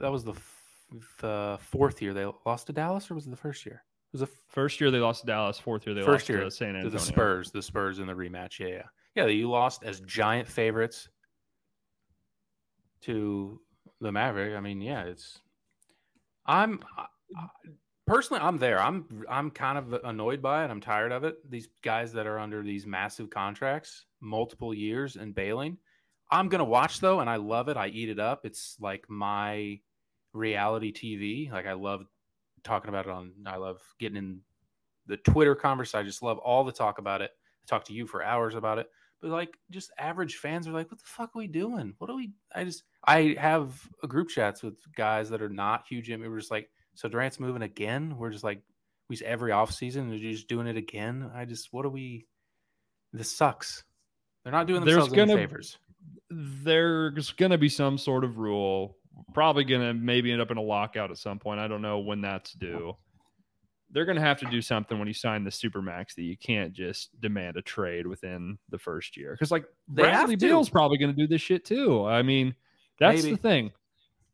that 0.00 0.12
was 0.12 0.24
the 0.24 0.34
the 1.20 1.58
fourth 1.60 2.02
year 2.02 2.12
they 2.12 2.26
lost 2.46 2.66
to 2.68 2.72
Dallas, 2.72 3.10
or 3.10 3.14
was 3.14 3.26
it 3.26 3.30
the 3.30 3.36
first 3.36 3.64
year? 3.66 3.82
It 4.12 4.18
was 4.18 4.20
the 4.20 4.26
f- 4.32 4.38
First 4.48 4.80
year 4.80 4.90
they 4.90 4.98
lost 4.98 5.22
to 5.22 5.26
Dallas. 5.26 5.58
Fourth 5.58 5.86
year 5.86 5.94
they 5.94 6.02
First 6.02 6.24
lost 6.24 6.28
year 6.28 6.40
to 6.40 6.50
San 6.50 6.74
to 6.74 6.78
Antonio. 6.80 6.90
the 6.98 7.04
Spurs, 7.04 7.50
the 7.50 7.62
Spurs 7.62 7.98
in 7.98 8.06
the 8.06 8.12
rematch. 8.12 8.58
Yeah, 8.60 8.66
yeah, 8.68 8.82
yeah. 9.16 9.26
You 9.26 9.50
lost 9.50 9.82
as 9.82 10.00
giant 10.00 10.46
favorites 10.46 11.08
to 13.04 13.60
the 14.00 14.12
Maverick. 14.12 14.54
I 14.56 14.60
mean, 14.60 14.80
yeah, 14.80 15.04
it's. 15.04 15.40
I'm 16.46 16.80
I- 16.96 17.06
personally, 18.06 18.42
I'm 18.42 18.58
there. 18.58 18.80
I'm 18.80 19.24
I'm 19.28 19.50
kind 19.50 19.78
of 19.78 19.92
annoyed 20.04 20.42
by 20.42 20.64
it. 20.64 20.70
I'm 20.70 20.80
tired 20.80 21.12
of 21.12 21.24
it. 21.24 21.36
These 21.50 21.68
guys 21.82 22.12
that 22.12 22.26
are 22.26 22.38
under 22.38 22.62
these 22.62 22.86
massive 22.86 23.30
contracts, 23.30 24.06
multiple 24.20 24.74
years 24.74 25.16
and 25.16 25.34
bailing. 25.34 25.78
I'm 26.30 26.48
gonna 26.48 26.64
watch 26.64 27.00
though, 27.00 27.20
and 27.20 27.30
I 27.30 27.36
love 27.36 27.68
it. 27.68 27.76
I 27.76 27.88
eat 27.88 28.08
it 28.08 28.18
up. 28.18 28.44
It's 28.44 28.76
like 28.80 29.04
my 29.08 29.80
reality 30.32 30.92
TV. 30.92 31.50
Like 31.50 31.66
I 31.66 31.74
love 31.74 32.04
talking 32.62 32.88
about 32.88 33.06
it 33.06 33.12
on. 33.12 33.32
I 33.46 33.56
love 33.56 33.80
getting 33.98 34.16
in 34.16 34.40
the 35.06 35.16
Twitter 35.18 35.54
converse. 35.54 35.94
I 35.94 36.02
just 36.02 36.22
love 36.22 36.38
all 36.38 36.64
the 36.64 36.72
talk 36.72 36.98
about 36.98 37.22
it. 37.22 37.30
I 37.30 37.64
talk 37.66 37.84
to 37.86 37.92
you 37.92 38.06
for 38.06 38.22
hours 38.22 38.54
about 38.54 38.78
it. 38.78 38.88
But 39.20 39.30
like 39.30 39.56
just 39.70 39.90
average 39.98 40.36
fans 40.36 40.66
are 40.66 40.72
like, 40.72 40.90
what 40.90 40.98
the 40.98 41.06
fuck 41.06 41.30
are 41.34 41.38
we 41.38 41.46
doing? 41.46 41.94
What 41.98 42.10
are 42.10 42.16
we 42.16 42.32
I 42.54 42.64
just 42.64 42.82
I 43.06 43.36
have 43.38 43.80
a 44.02 44.06
group 44.06 44.28
chats 44.28 44.62
with 44.62 44.74
guys 44.96 45.28
that 45.30 45.42
are 45.42 45.48
not 45.48 45.84
huge 45.88 46.10
in 46.10 46.20
We're 46.20 46.38
just 46.38 46.50
like, 46.50 46.70
so 46.94 47.08
Durant's 47.08 47.40
moving 47.40 47.62
again. 47.62 48.16
We're 48.16 48.30
just 48.30 48.44
like 48.44 48.62
we 49.08 49.18
every 49.24 49.50
offseason 49.52 50.08
they're 50.08 50.18
just 50.18 50.48
doing 50.48 50.66
it 50.66 50.76
again. 50.76 51.30
I 51.34 51.44
just 51.44 51.72
what 51.72 51.82
do 51.82 51.90
we 51.90 52.26
this 53.12 53.30
sucks. 53.34 53.84
They're 54.42 54.52
not 54.52 54.66
doing 54.66 54.84
There's 54.84 54.96
themselves 55.08 55.12
any 55.12 55.26
gonna- 55.26 55.40
favors. 55.40 55.78
There's 56.30 57.32
going 57.32 57.52
to 57.52 57.58
be 57.58 57.68
some 57.68 57.96
sort 57.96 58.24
of 58.24 58.38
rule. 58.38 58.96
Probably 59.32 59.64
going 59.64 59.80
to 59.82 59.94
maybe 59.94 60.32
end 60.32 60.42
up 60.42 60.50
in 60.50 60.56
a 60.56 60.62
lockout 60.62 61.10
at 61.10 61.18
some 61.18 61.38
point. 61.38 61.60
I 61.60 61.68
don't 61.68 61.80
know 61.82 62.00
when 62.00 62.20
that's 62.20 62.52
due. 62.52 62.96
They're 63.90 64.04
going 64.04 64.16
to 64.16 64.22
have 64.22 64.40
to 64.40 64.46
do 64.50 64.60
something 64.60 64.98
when 64.98 65.06
you 65.06 65.14
sign 65.14 65.44
the 65.44 65.50
supermax 65.50 66.14
that 66.16 66.22
you 66.24 66.36
can't 66.36 66.72
just 66.72 67.10
demand 67.20 67.56
a 67.56 67.62
trade 67.62 68.06
within 68.06 68.58
the 68.70 68.78
first 68.78 69.16
year. 69.16 69.32
Because 69.32 69.52
like 69.52 69.64
They 69.88 70.02
Bradley. 70.02 70.36
Beal's 70.36 70.68
probably 70.68 70.98
going 70.98 71.14
to 71.14 71.16
do 71.16 71.28
this 71.28 71.40
shit 71.40 71.64
too. 71.64 72.04
I 72.04 72.22
mean, 72.22 72.54
that's 72.98 73.22
Maybe. 73.22 73.36
the 73.36 73.42
thing. 73.42 73.72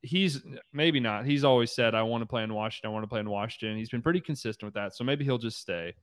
He's 0.03 0.41
maybe 0.73 0.99
not. 1.01 1.27
He's 1.27 1.45
always 1.45 1.73
said, 1.73 1.95
"I 1.95 2.03
want 2.03 2.23
to 2.23 2.27
play 2.27 2.43
in 2.43 2.55
Washington. 2.55 2.91
I 2.91 2.93
want 2.95 3.03
to 3.05 3.09
play 3.09 3.21
in 3.21 3.29
Washington." 3.29 3.77
He's 3.77 3.91
been 3.91 4.03
pretty 4.03 4.21
consistent 4.21 4.67
with 4.67 4.75
that, 4.75 4.95
so 4.95 5.05
maybe 5.05 5.25
he'll 5.25 5.39
just 5.39 5.59
stay. 5.59 5.95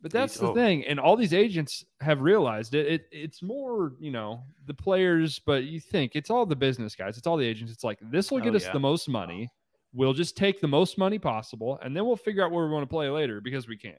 But 0.00 0.10
that's 0.10 0.36
the 0.36 0.48
oh. 0.48 0.54
thing, 0.54 0.84
and 0.86 0.98
all 0.98 1.16
these 1.16 1.32
agents 1.34 1.84
have 2.00 2.22
realized 2.22 2.74
it. 2.74 2.86
it. 2.86 3.06
It's 3.12 3.40
more, 3.42 3.92
you 4.00 4.10
know, 4.10 4.42
the 4.66 4.74
players, 4.74 5.38
but 5.38 5.64
you 5.64 5.80
think 5.80 6.12
it's 6.14 6.28
all 6.28 6.44
the 6.44 6.56
business 6.56 6.96
guys. 6.96 7.16
It's 7.16 7.26
all 7.26 7.36
the 7.36 7.46
agents. 7.46 7.72
It's 7.72 7.84
like 7.84 7.98
this 8.10 8.30
will 8.32 8.40
get 8.40 8.52
Oh, 8.54 8.56
us 8.56 8.64
yeah. 8.64 8.72
the 8.72 8.80
most 8.80 9.08
money. 9.08 9.48
We'll 9.94 10.14
just 10.14 10.36
take 10.36 10.60
the 10.60 10.66
most 10.66 10.98
money 10.98 11.18
possible, 11.18 11.78
and 11.82 11.94
then 11.96 12.06
we'll 12.06 12.16
figure 12.16 12.44
out 12.44 12.50
where 12.50 12.66
we 12.66 12.72
want 12.72 12.82
to 12.82 12.88
play 12.92 13.08
later 13.10 13.40
because 13.40 13.68
we 13.68 13.76
can. 13.76 13.94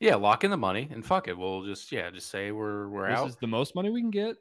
Yeah, 0.00 0.14
lock 0.14 0.44
in 0.44 0.50
the 0.50 0.56
money 0.56 0.88
and 0.90 1.04
fuck 1.04 1.26
it. 1.28 1.36
We'll 1.36 1.64
just 1.64 1.90
yeah, 1.92 2.10
just 2.10 2.30
say 2.30 2.50
we're 2.50 2.88
we're 2.88 3.10
This 3.10 3.18
out. 3.18 3.28
is 3.28 3.36
the 3.36 3.46
most 3.46 3.74
money 3.74 3.90
we 3.90 4.00
can 4.00 4.10
get. 4.10 4.36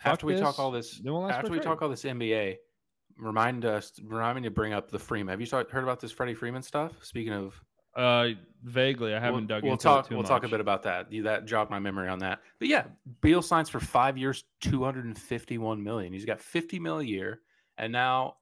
Fuck 0.00 0.12
after 0.14 0.26
we 0.26 0.36
talk 0.36 0.58
all 0.58 0.70
this 0.70 0.98
then 0.98 1.12
we'll 1.12 1.30
after 1.30 1.50
we 1.50 1.58
trade. 1.58 1.64
talk 1.66 1.82
all 1.82 1.88
this 1.88 2.02
NBA, 2.04 2.56
remind 3.18 3.64
us 3.64 3.92
remind 4.04 4.36
me 4.36 4.42
to 4.42 4.50
bring 4.50 4.72
up 4.72 4.90
the 4.90 4.98
Freeman. 4.98 5.32
Have 5.32 5.40
you 5.40 5.46
start, 5.46 5.70
heard 5.70 5.84
about 5.84 6.00
this 6.00 6.10
Freddie 6.12 6.34
Freeman 6.34 6.62
stuff? 6.62 6.92
Speaking 7.02 7.32
of 7.32 7.62
Uh, 7.94 8.30
vaguely, 8.64 9.14
I 9.14 9.20
haven't 9.20 9.34
we'll, 9.34 9.46
dug 9.46 9.62
we'll 9.64 9.72
into 9.72 9.82
talk 9.84 10.06
it 10.06 10.08
too 10.08 10.14
we'll 10.14 10.22
much. 10.22 10.28
talk 10.30 10.44
a 10.44 10.48
bit 10.48 10.60
about 10.60 10.82
that. 10.84 11.12
You 11.12 11.22
that 11.24 11.44
jogged 11.46 11.70
my 11.70 11.78
memory 11.78 12.08
on 12.08 12.18
that. 12.20 12.40
But 12.58 12.68
yeah, 12.68 12.84
Beal 13.20 13.42
signs 13.42 13.68
for 13.68 13.80
five 13.80 14.16
years, 14.18 14.44
two 14.60 14.82
hundred 14.82 15.04
and 15.04 15.16
fifty 15.18 15.58
one 15.58 15.82
million. 15.82 16.12
He's 16.12 16.24
got 16.24 16.40
fifty 16.40 16.78
mil 16.80 16.98
a 17.00 17.04
year, 17.04 17.40
and 17.78 17.92
now 17.92 18.36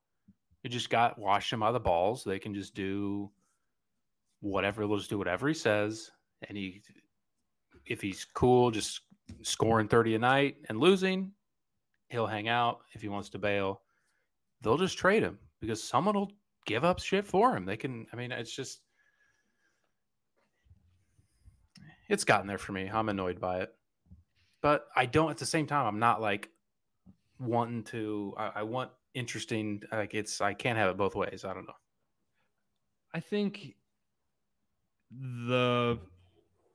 it 0.62 0.68
just 0.68 0.88
got 0.88 1.18
washed 1.18 1.52
him 1.52 1.60
by 1.60 1.72
the 1.72 1.80
balls. 1.80 2.22
They 2.24 2.38
can 2.38 2.54
just 2.54 2.74
do 2.74 3.30
whatever. 4.40 4.86
They'll 4.86 4.98
just 4.98 5.10
do 5.10 5.18
whatever 5.18 5.48
he 5.48 5.54
says, 5.54 6.10
and 6.48 6.56
he 6.56 6.82
if 7.86 8.00
he's 8.00 8.24
cool, 8.24 8.70
just 8.70 9.00
scoring 9.42 9.88
thirty 9.88 10.14
a 10.14 10.18
night 10.18 10.56
and 10.68 10.78
losing, 10.78 11.32
he'll 12.10 12.26
hang 12.26 12.48
out. 12.48 12.80
If 12.92 13.00
he 13.00 13.08
wants 13.08 13.30
to 13.30 13.38
bail, 13.38 13.82
they'll 14.60 14.78
just 14.78 14.98
trade 14.98 15.22
him 15.22 15.38
because 15.60 15.82
someone 15.82 16.14
will 16.14 16.32
give 16.66 16.84
up 16.84 17.00
shit 17.00 17.26
for 17.26 17.56
him. 17.56 17.64
They 17.64 17.76
can. 17.76 18.06
I 18.12 18.16
mean, 18.16 18.32
it's 18.32 18.54
just 18.54 18.80
it's 22.08 22.24
gotten 22.24 22.46
there 22.46 22.58
for 22.58 22.72
me. 22.72 22.90
I'm 22.92 23.08
annoyed 23.08 23.40
by 23.40 23.60
it, 23.60 23.72
but 24.60 24.86
I 24.94 25.06
don't. 25.06 25.30
At 25.30 25.38
the 25.38 25.46
same 25.46 25.66
time, 25.66 25.86
I'm 25.86 25.98
not 25.98 26.20
like 26.20 26.50
wanting 27.38 27.84
to. 27.84 28.34
I, 28.36 28.50
I 28.56 28.62
want 28.64 28.90
interesting. 29.14 29.82
Like 29.90 30.14
it's. 30.14 30.40
I 30.40 30.54
can't 30.54 30.78
have 30.78 30.90
it 30.90 30.96
both 30.96 31.14
ways. 31.14 31.44
I 31.44 31.54
don't 31.54 31.66
know. 31.66 31.72
I 33.14 33.20
think 33.20 33.74
the 35.10 35.98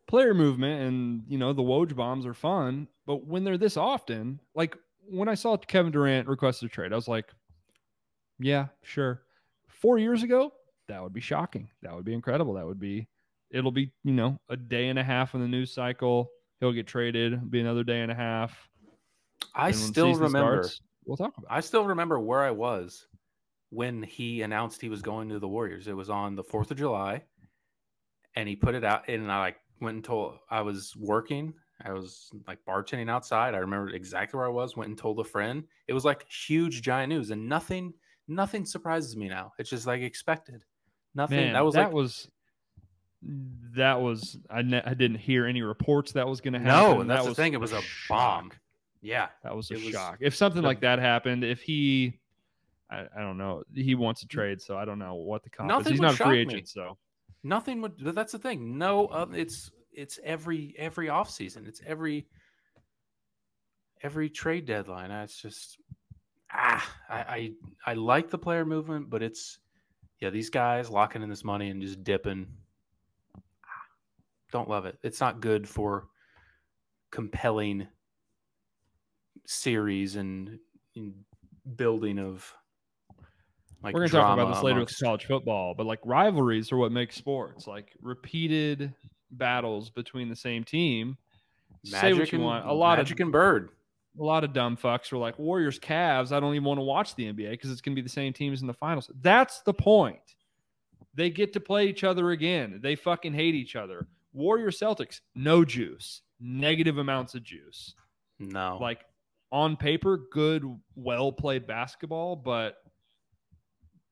player 0.07 0.33
movement 0.33 0.81
and 0.81 1.23
you 1.27 1.38
know 1.38 1.53
the 1.53 1.61
Woj 1.61 1.95
bombs 1.95 2.25
are 2.25 2.33
fun, 2.33 2.88
but 3.05 3.25
when 3.25 3.43
they're 3.43 3.57
this 3.57 3.77
often, 3.77 4.39
like 4.53 4.77
when 5.10 5.30
I 5.30 5.36
saw 5.36 5.58
Kevin 5.58 5.91
Durant 5.91 6.28
request 6.28 6.64
a 6.64 6.68
trade, 6.68 6.93
I 6.93 6.95
was 6.95 7.08
like, 7.08 7.26
yeah, 8.39 8.68
sure. 8.84 9.22
Four 9.68 9.97
years 9.97 10.24
ago, 10.24 10.51
that 10.88 11.01
would 11.01 11.14
be 11.14 11.22
shocking. 11.22 11.70
That 11.82 11.95
would 11.95 12.06
be 12.06 12.14
incredible. 12.14 12.53
That 12.53 12.66
would 12.66 12.80
be. 12.80 13.08
It'll 13.51 13.72
be 13.72 13.91
you 14.03 14.12
know 14.12 14.39
a 14.49 14.58
day 14.58 14.89
and 14.89 14.99
a 14.99 15.03
half 15.03 15.36
in 15.36 15.41
the 15.41 15.47
news 15.47 15.74
cycle. 15.74 16.30
He'll 16.60 16.74
get 16.74 16.88
traded. 16.88 17.34
It'll 17.34 17.45
be 17.45 17.62
another 17.62 17.84
day 17.84 18.01
and 18.01 18.12
a 18.12 18.16
half. 18.16 18.70
I 19.53 19.72
still 19.72 20.14
remember. 20.14 20.64
starts, 20.64 20.82
we'll 21.06 21.18
talk 21.18 21.38
about. 21.38 21.51
It. 21.51 21.56
I 21.56 21.60
still 21.62 21.86
remember 21.86 22.20
where 22.20 22.43
I 22.43 22.51
was 22.51 23.08
when 23.70 24.03
he 24.03 24.41
announced 24.41 24.82
he 24.82 24.89
was 24.89 25.01
going 25.01 25.30
to 25.30 25.39
the 25.39 25.47
Warriors. 25.47 25.88
It 25.88 25.95
was 25.95 26.10
on 26.10 26.36
the 26.36 26.43
4th 26.43 26.72
of 26.72 26.78
July 26.78 27.24
and 28.36 28.47
he 28.47 28.56
put 28.56 28.76
it 28.76 28.84
out 28.84 29.08
and 29.08 29.32
I 29.32 29.39
like 29.39 29.58
went 29.82 29.95
and 29.95 30.03
told 30.03 30.38
I 30.49 30.62
was 30.62 30.95
working. 30.95 31.53
I 31.84 31.91
was 31.91 32.30
like 32.47 32.59
bartending 32.67 33.09
outside. 33.09 33.53
I 33.53 33.59
remember 33.59 33.89
exactly 33.89 34.38
where 34.38 34.47
I 34.47 34.51
was, 34.51 34.78
went 34.78 34.89
and 34.89 34.97
told 34.97 35.19
a 35.19 35.23
friend. 35.23 35.63
It 35.88 35.93
was 35.93 36.05
like 36.05 36.26
huge 36.30 36.82
giant 36.82 37.09
news 37.09 37.32
and 37.32 37.49
nothing 37.49 37.93
nothing 38.28 38.65
surprises 38.65 39.15
me 39.15 39.28
now. 39.28 39.53
It's 39.59 39.69
just 39.69 39.86
like 39.86 40.01
expected. 40.01 40.63
Nothing 41.13 41.38
Man, 41.38 41.53
that 41.53 41.65
was 41.65 41.76
like 41.76 41.91
was 41.91 42.30
that 43.76 43.99
was 43.99 44.38
I, 44.49 44.61
ne- 44.61 44.84
I 44.86 44.93
didn't 44.93 45.17
hear 45.17 45.45
any 45.45 45.61
reports 45.61 46.13
that 46.13 46.28
was 46.28 46.41
going 46.41 46.53
to 46.53 46.59
happen. 46.59 46.73
no, 46.73 47.01
and 47.01 47.09
that's 47.09 47.19
that 47.19 47.23
the 47.23 47.30
was 47.30 47.36
thing. 47.38 47.53
It 47.53 47.59
was 47.59 47.73
a 47.73 47.82
bomb. 48.07 48.51
Yeah. 49.01 49.28
That 49.43 49.55
was 49.55 49.69
a 49.71 49.76
was 49.76 49.84
shock. 49.84 50.17
If 50.19 50.36
something 50.36 50.61
like 50.61 50.82
that 50.82 50.99
happened, 50.99 51.43
if 51.43 51.61
he, 51.61 52.19
I, 52.89 53.05
I 53.15 53.21
don't 53.21 53.38
know, 53.38 53.63
he 53.73 53.95
wants 53.95 54.21
to 54.21 54.28
trade, 54.28 54.61
so 54.61 54.78
I 54.78 54.86
don't 54.86 54.99
know 54.99 55.15
what 55.15 55.43
the 55.43 55.49
comp 55.49 55.69
is. 55.69 55.78
Nothing 55.78 55.93
He's 55.93 55.99
would 55.99 56.05
not 56.05 56.13
a 56.13 56.17
free 56.17 56.23
shock 56.23 56.32
me. 56.47 56.53
agent, 56.55 56.69
so 56.69 56.97
nothing 57.43 57.82
would 57.82 57.93
that's 57.99 58.32
the 58.32 58.39
thing 58.39 58.76
no 58.76 59.05
uh, 59.05 59.28
it's 59.34 59.69
it's 59.96 60.20
every 60.24 60.76
every 60.78 61.10
off 61.10 61.30
season 61.30 61.66
it's 61.68 61.82
every 61.86 62.28
every 64.02 64.30
trade 64.30 64.66
deadline 64.66 65.12
it's 65.12 65.41
just 65.41 65.78
ah 66.54 66.96
I, 67.10 67.18
I 67.18 67.52
i 67.88 67.93
like 67.93 68.30
the 68.30 68.38
player 68.38 68.66
movement 68.66 69.10
but 69.10 69.24
it's 69.24 69.60
yeah 70.20 70.30
these 70.30 70.50
guys 70.50 70.89
locking 70.89 71.22
in 71.22 71.30
this 71.30 71.43
money 71.43 71.70
and 71.70 71.82
just 71.82 72.04
dipping 72.04 72.48
don't 74.52 74.70
love 74.70 74.86
it 74.86 74.98
it's 75.04 75.20
not 75.20 75.41
good 75.41 75.68
for 75.68 76.08
compelling 77.12 77.88
series 79.46 80.16
and, 80.16 80.60
and 80.96 81.14
building 81.76 82.20
of 82.20 82.54
like 83.84 83.93
we're 83.93 84.02
going 84.02 84.10
to 84.10 84.18
talk 84.18 84.39
about 84.39 84.54
this 84.54 84.64
later 84.64 84.80
with 84.80 85.00
college 85.00 85.26
football. 85.26 85.76
But 85.76 85.86
like 85.86 86.00
rivalries 86.04 86.72
are 86.72 86.78
what 86.78 86.91
make 86.91 87.14
sports. 87.14 87.68
Like 87.68 87.91
repeated 88.02 88.93
battles 89.38 89.89
between 89.89 90.29
the 90.29 90.36
same 90.36 90.63
team. 90.63 91.17
Say 91.83 92.13
what 92.13 92.31
you 92.31 92.38
and, 92.38 92.45
want. 92.45 92.65
A 92.65 92.73
lot 92.73 92.97
magic 92.97 93.19
of 93.19 93.25
and 93.25 93.31
bird 93.31 93.69
a 94.19 94.23
lot 94.23 94.43
of 94.43 94.53
dumb 94.53 94.77
fucks 94.77 95.11
were 95.11 95.17
like 95.17 95.38
Warriors 95.38 95.79
Cavs. 95.79 96.31
I 96.31 96.39
don't 96.39 96.53
even 96.53 96.63
want 96.63 96.79
to 96.79 96.83
watch 96.83 97.15
the 97.15 97.25
NBA 97.25 97.51
because 97.51 97.71
it's 97.71 97.81
going 97.81 97.95
to 97.95 98.01
be 98.01 98.05
the 98.05 98.11
same 98.11 98.33
teams 98.33 98.61
in 98.61 98.67
the 98.67 98.73
finals. 98.73 99.09
That's 99.21 99.61
the 99.61 99.73
point. 99.73 100.19
They 101.13 101.29
get 101.29 101.53
to 101.53 101.59
play 101.59 101.88
each 101.88 102.03
other 102.03 102.31
again. 102.31 102.79
They 102.81 102.95
fucking 102.95 103.33
hate 103.33 103.55
each 103.55 103.75
other. 103.75 104.07
Warrior 104.33 104.71
Celtics, 104.71 105.21
no 105.33 105.63
juice, 105.63 106.21
negative 106.39 106.97
amounts 106.97 107.36
of 107.36 107.43
juice. 107.43 107.93
No. 108.39 108.77
Like 108.81 109.01
on 109.51 109.77
paper, 109.77 110.21
good, 110.31 110.63
well 110.95 111.31
played 111.31 111.67
basketball, 111.67 112.36
but 112.36 112.77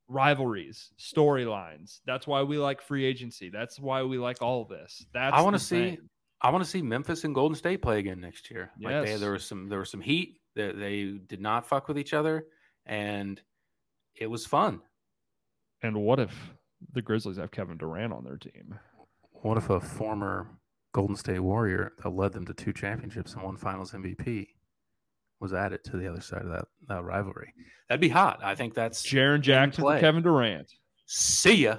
rivalries, 0.07 0.91
storylines. 0.99 1.99
That's 2.05 2.27
why 2.27 2.43
we 2.43 2.57
like 2.57 2.81
free 2.81 3.05
agency. 3.05 3.49
That's 3.49 3.79
why 3.79 4.03
we 4.03 4.17
like 4.17 4.41
all 4.41 4.65
this. 4.65 5.05
That's 5.13 5.35
I 5.35 5.41
want 5.41 5.55
to 5.55 5.59
see 5.59 5.95
thing. 5.95 6.09
I 6.41 6.49
want 6.49 6.63
to 6.63 6.69
see 6.69 6.81
Memphis 6.81 7.23
and 7.23 7.33
Golden 7.33 7.55
State 7.55 7.81
play 7.81 7.99
again 7.99 8.19
next 8.19 8.51
year. 8.51 8.71
Like 8.81 9.03
they, 9.03 9.11
Yes. 9.11 9.19
there 9.19 9.31
was 9.31 9.45
some 9.45 9.69
there 9.69 9.79
was 9.79 9.89
some 9.89 10.01
heat. 10.01 10.39
They, 10.55 10.71
they 10.71 11.03
did 11.27 11.41
not 11.41 11.65
fuck 11.67 11.87
with 11.87 11.97
each 11.97 12.13
other 12.13 12.45
and 12.85 13.41
it 14.15 14.27
was 14.27 14.45
fun. 14.45 14.81
And 15.81 15.97
what 16.03 16.19
if 16.19 16.33
the 16.91 17.01
Grizzlies 17.01 17.37
have 17.37 17.51
Kevin 17.51 17.77
Durant 17.77 18.13
on 18.13 18.23
their 18.23 18.37
team? 18.37 18.77
What 19.31 19.57
if 19.57 19.69
a 19.69 19.79
former 19.79 20.47
Golden 20.93 21.15
State 21.15 21.39
Warrior 21.39 21.93
that 22.03 22.09
led 22.09 22.33
them 22.33 22.45
to 22.45 22.53
two 22.53 22.71
championships 22.73 23.33
and 23.33 23.41
one 23.41 23.57
Finals 23.57 23.91
MVP 23.93 24.47
was 25.43 25.53
added 25.53 25.83
to 25.83 25.97
the 25.97 26.09
other 26.09 26.21
side 26.21 26.41
of 26.41 26.49
that, 26.49 26.65
that 26.87 27.03
rivalry? 27.03 27.53
That'd 27.89 28.01
be 28.01 28.09
hot. 28.09 28.39
I 28.43 28.55
think 28.55 28.73
that's 28.73 29.03
Jaren 29.05 29.41
Jackson 29.41 29.83
for. 29.83 29.99
Kevin 29.99 30.23
Durant. 30.23 30.71
see 31.05 31.53
ya. 31.65 31.77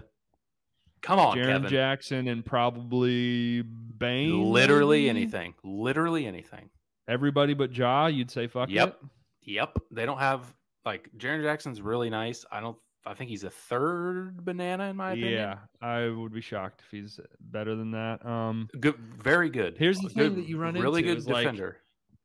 Come 1.02 1.18
on, 1.18 1.36
Jaren 1.36 1.46
Kevin. 1.46 1.70
Jackson 1.70 2.28
and 2.28 2.44
probably 2.46 3.62
Bane. 3.62 4.42
Literally 4.52 5.08
anything. 5.08 5.54
Literally 5.64 6.26
anything. 6.26 6.70
Everybody 7.08 7.52
but 7.54 7.74
Ja, 7.76 8.06
you'd 8.06 8.30
say 8.30 8.46
fuck 8.46 8.70
Yep. 8.70 8.88
it. 9.02 9.08
Yep. 9.52 9.78
They 9.90 10.06
don't 10.06 10.18
have 10.18 10.54
like 10.84 11.10
Jaren 11.18 11.42
Jackson's 11.42 11.82
really 11.82 12.08
nice. 12.10 12.44
I 12.52 12.60
don't 12.60 12.78
I 13.06 13.12
think 13.12 13.28
he's 13.28 13.44
a 13.44 13.50
third 13.50 14.42
banana 14.46 14.84
in 14.88 14.96
my 14.96 15.12
opinion. 15.12 15.32
Yeah, 15.34 15.58
I 15.82 16.08
would 16.08 16.32
be 16.32 16.40
shocked 16.40 16.80
if 16.86 16.90
he's 16.90 17.20
better 17.38 17.76
than 17.76 17.90
that. 17.90 18.24
Um, 18.24 18.70
Good 18.80 18.96
very 18.96 19.50
good. 19.50 19.76
Here's 19.76 19.98
the 19.98 20.08
thing 20.08 20.28
Good- 20.30 20.36
that 20.36 20.48
you 20.48 20.56
run 20.56 20.72
really 20.72 21.02
into 21.02 21.12
good 21.12 21.18
is, 21.18 21.28
like, 21.28 21.42
defender. 21.44 21.76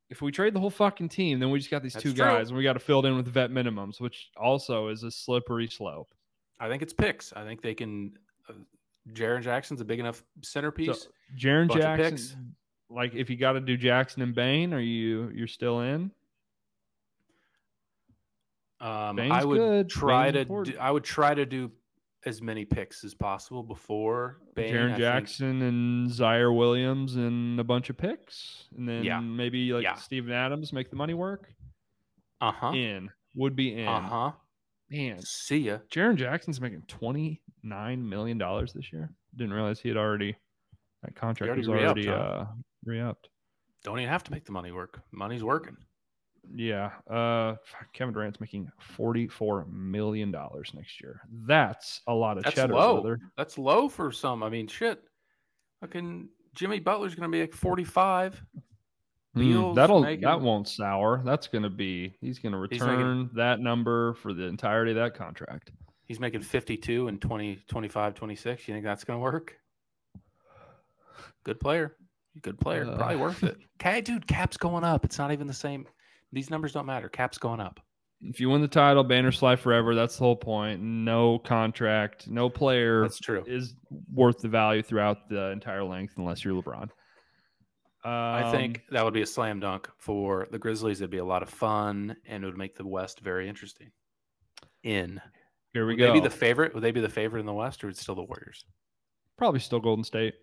If 0.10 0.22
we 0.24 0.32
trade 0.32 0.55
the 0.55 0.60
whole 0.60 0.72
fucking 0.72 1.10
team, 1.10 1.39
then 1.39 1.51
we 1.51 1.60
just 1.60 1.70
got 1.70 1.84
these 1.84 1.93
That's 1.93 2.03
two 2.03 2.14
true. 2.14 2.26
guys, 2.26 2.49
and 2.49 2.57
we 2.57 2.64
got 2.64 2.74
to 2.74 2.80
fill 2.80 3.05
it 3.05 3.07
in 3.07 3.16
with 3.16 3.28
vet 3.28 3.51
minimums, 3.51 4.01
which 4.01 4.32
also 4.36 4.88
is 4.88 5.03
a 5.03 5.12
slippery 5.12 5.68
slope. 5.68 6.10
I 6.60 6.68
think 6.68 6.82
it's 6.82 6.93
picks. 6.93 7.32
I 7.34 7.43
think 7.43 7.62
they 7.62 7.76
can 7.76 8.18
uh, 8.49 8.53
Jaren 9.14 9.43
Jackson's 9.43 9.82
a 9.82 9.86
big 9.86 9.99
enough 9.99 10.24
centerpiece. 10.41 11.03
So 11.03 11.10
Jaren. 11.38 11.72
Jackson, 11.72 12.55
like 12.89 13.14
if 13.14 13.30
you 13.30 13.38
got 13.38 13.53
to 13.53 13.60
do 13.60 13.78
Jackson 13.78 14.24
and 14.24 14.34
Bane, 14.34 14.74
are 14.74 14.80
you 14.80 15.32
you're 15.34 15.47
still 15.47 15.82
in? 15.82 16.12
um 18.82 19.18
Bane's 19.18 19.34
I 19.34 19.43
would 19.43 19.57
good. 19.57 19.89
try 19.89 20.32
Bane's 20.32 20.47
to 20.47 20.72
do, 20.72 20.78
I 20.80 20.89
would 20.89 21.03
try 21.03 21.34
to 21.34 21.45
do 21.45 21.70
as 22.26 22.41
many 22.41 22.65
picks 22.65 23.03
as 23.03 23.13
possible 23.13 23.63
before 23.63 24.39
Bane. 24.55 24.74
Think- 24.74 24.97
Jackson 24.97 25.61
and 25.61 26.09
Ziaire 26.09 26.55
Williams 26.55 27.15
and 27.15 27.59
a 27.59 27.63
bunch 27.63 27.89
of 27.89 27.97
picks, 27.97 28.67
and 28.76 28.88
then 28.88 29.03
Yeah. 29.03 29.20
maybe 29.22 29.72
like 29.74 29.84
Yeah. 29.84 29.93
Steven 29.95 30.32
Adams 30.32 30.74
make 30.74 30.89
the 30.89 30.95
money 30.97 31.13
work. 31.13 31.53
Uh-huh. 32.41 32.72
In 32.74 33.09
would 33.36 33.55
be 33.55 33.74
in. 33.74 33.88
Uh-huh. 33.88 34.32
Man, 34.89 35.22
See 35.22 35.59
ya. 35.59 35.80
Jaren 35.91 36.15
Jackson's 36.15 36.59
making 36.59 36.82
twenty 36.88 37.41
nine 37.63 38.07
million 38.09 38.38
dollars 38.38 38.74
this 38.74 38.91
year. 38.91 39.11
Didn't 39.36 39.53
realize 39.53 39.80
he 39.80 39.89
had 39.89 39.97
already 39.97 40.36
that 41.03 41.15
contract 41.15 41.47
already 41.49 41.59
was 41.59 41.67
re-upped, 41.70 42.05
already 42.05 42.07
huh? 42.07 42.13
uh 42.15 42.47
re-upped. 42.86 43.30
Don't 43.84 43.99
even 43.99 44.09
have 44.09 44.24
to 44.26 44.32
make 44.32 44.45
the 44.45 44.51
money 44.51 44.72
work. 44.72 45.01
Money's 45.11 45.43
working. 45.43 45.78
Yeah. 46.54 46.91
Uh 47.10 47.56
Kevin 47.93 48.14
Durant's 48.14 48.39
making 48.39 48.72
forty 48.80 49.28
four 49.28 49.66
million 49.70 50.32
dollars 50.32 50.72
next 50.74 51.00
year. 51.02 51.22
That's 51.45 52.02
a 52.08 52.14
lot 52.14 52.38
of 52.38 52.43
That's 52.43 52.56
cheddar, 52.56 52.74
low. 52.74 53.02
brother. 53.02 53.20
That's 53.38 53.58
low 53.58 53.88
for 53.89 54.12
some. 54.12 54.41
I 54.43 54.50
mean, 54.50 54.68
shit. 54.68 55.04
Fucking 55.82 56.28
Jimmy 56.56 56.80
Butler's 56.80 57.16
gonna 57.16 57.30
be 57.30 57.41
like 57.41 57.54
45. 57.54 58.43
Mm, 59.38 59.76
that'll 59.76 60.02
making- 60.02 60.26
that 60.26 60.41
won't 60.41 60.68
sour. 60.68 61.22
That's 61.24 61.47
gonna 61.47 61.70
be 61.70 62.16
he's 62.20 62.39
gonna 62.39 62.60
He's 62.70 62.82
making- 62.82 62.95
return 62.97 63.30
that 63.36 63.60
number 63.60 64.16
for 64.16 64.34
the 64.34 64.43
entirety 64.45 64.91
of 64.91 64.97
that 64.97 65.14
contract. 65.14 65.72
He's 66.08 66.20
making 66.20 66.41
52 66.41 67.08
and 67.08 67.22
20, 67.22 67.58
25, 67.68 68.16
26. 68.16 68.68
You 68.68 68.74
think 68.74 68.84
that's 68.84 69.04
gonna 69.04 69.20
work? 69.20 69.56
Good 71.43 71.60
player. 71.60 71.95
Good 72.41 72.60
player. 72.60 72.86
Probably 72.86 73.16
Uh, 73.16 73.20
worth 73.20 73.43
it. 73.43 73.58
Okay, 73.82 74.02
dude, 74.02 74.28
cap's 74.28 74.58
going 74.58 74.84
up. 74.84 75.06
It's 75.06 75.18
not 75.18 75.32
even 75.32 75.47
the 75.47 75.54
same. 75.54 75.88
These 76.32 76.50
numbers 76.50 76.74
don't 76.74 76.86
matter. 76.86 77.10
Cap's 77.10 77.38
going 77.38 77.60
up. 77.60 77.80
If 78.22 78.40
you 78.42 78.50
win 78.50 78.62
the 78.62 78.68
title, 78.68 79.04
banners 79.04 79.38
fly 79.40 79.56
forever. 79.56 79.96
That's 79.96 80.18
the 80.18 80.24
whole 80.26 80.36
point. 80.36 80.82
No 80.82 81.40
contract, 81.40 82.28
no 82.28 82.50
player 82.50 83.04
That's 83.04 83.20
true. 83.20 83.44
is 83.48 83.76
worth 84.14 84.40
the 84.40 84.50
value 84.50 84.82
throughout 84.84 85.30
the 85.30 85.52
entire 85.52 85.84
length 85.84 86.16
unless 86.18 86.44
you're 86.44 86.62
LeBron. 86.62 86.90
I 88.04 88.44
Um, 88.44 88.52
think 88.52 88.84
that 88.92 89.04
would 89.06 89.14
be 89.14 89.22
a 89.22 89.26
slam 89.26 89.60
dunk 89.62 89.90
for 89.98 90.48
the 90.52 90.60
Grizzlies. 90.60 91.00
It'd 91.02 91.10
be 91.12 91.18
a 91.18 91.26
lot 91.26 91.44
of 91.44 91.50
fun 91.50 92.16
and 92.26 92.44
it 92.44 92.48
would 92.48 92.58
make 92.58 92.76
the 92.76 92.86
West 92.88 93.22
very 93.22 93.48
interesting. 93.48 93.90
In 94.84 95.22
here 95.74 95.86
we 95.86 95.94
would 95.94 96.00
go. 96.00 96.08
they 96.08 96.14
be 96.20 96.20
the 96.24 96.30
favorite? 96.30 96.74
Would 96.74 96.84
they 96.84 96.92
be 96.92 97.02
the 97.02 97.10
favorite 97.10 97.40
in 97.42 97.46
the 97.46 97.54
West, 97.54 97.84
or 97.84 97.90
it's 97.90 98.00
still 98.02 98.16
the 98.16 98.24
Warriors? 98.24 98.66
Probably 99.38 99.60
still 99.60 99.80
Golden 99.80 100.04
State. 100.04 100.34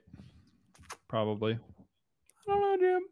Probably. 1.09 1.55
I 1.55 2.51
don't 2.53 2.61
know, 2.61 2.77
Jim. 2.79 3.03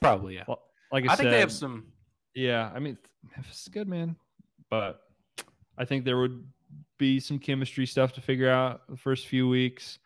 Probably, 0.00 0.34
yeah. 0.36 0.44
Well, 0.46 0.62
like 0.92 1.08
I, 1.08 1.12
I 1.12 1.16
think 1.16 1.26
said, 1.26 1.32
they 1.32 1.40
have 1.40 1.52
some. 1.52 1.86
Yeah, 2.34 2.70
I 2.74 2.78
mean, 2.78 2.96
Memphis 3.34 3.62
is 3.62 3.68
good, 3.68 3.88
man. 3.88 4.16
But 4.70 5.02
I 5.76 5.84
think 5.84 6.04
there 6.04 6.18
would 6.18 6.44
be 6.98 7.18
some 7.18 7.38
chemistry 7.38 7.86
stuff 7.86 8.12
to 8.12 8.20
figure 8.20 8.50
out 8.50 8.82
the 8.88 8.96
first 8.96 9.26
few 9.26 9.48
weeks. 9.48 9.98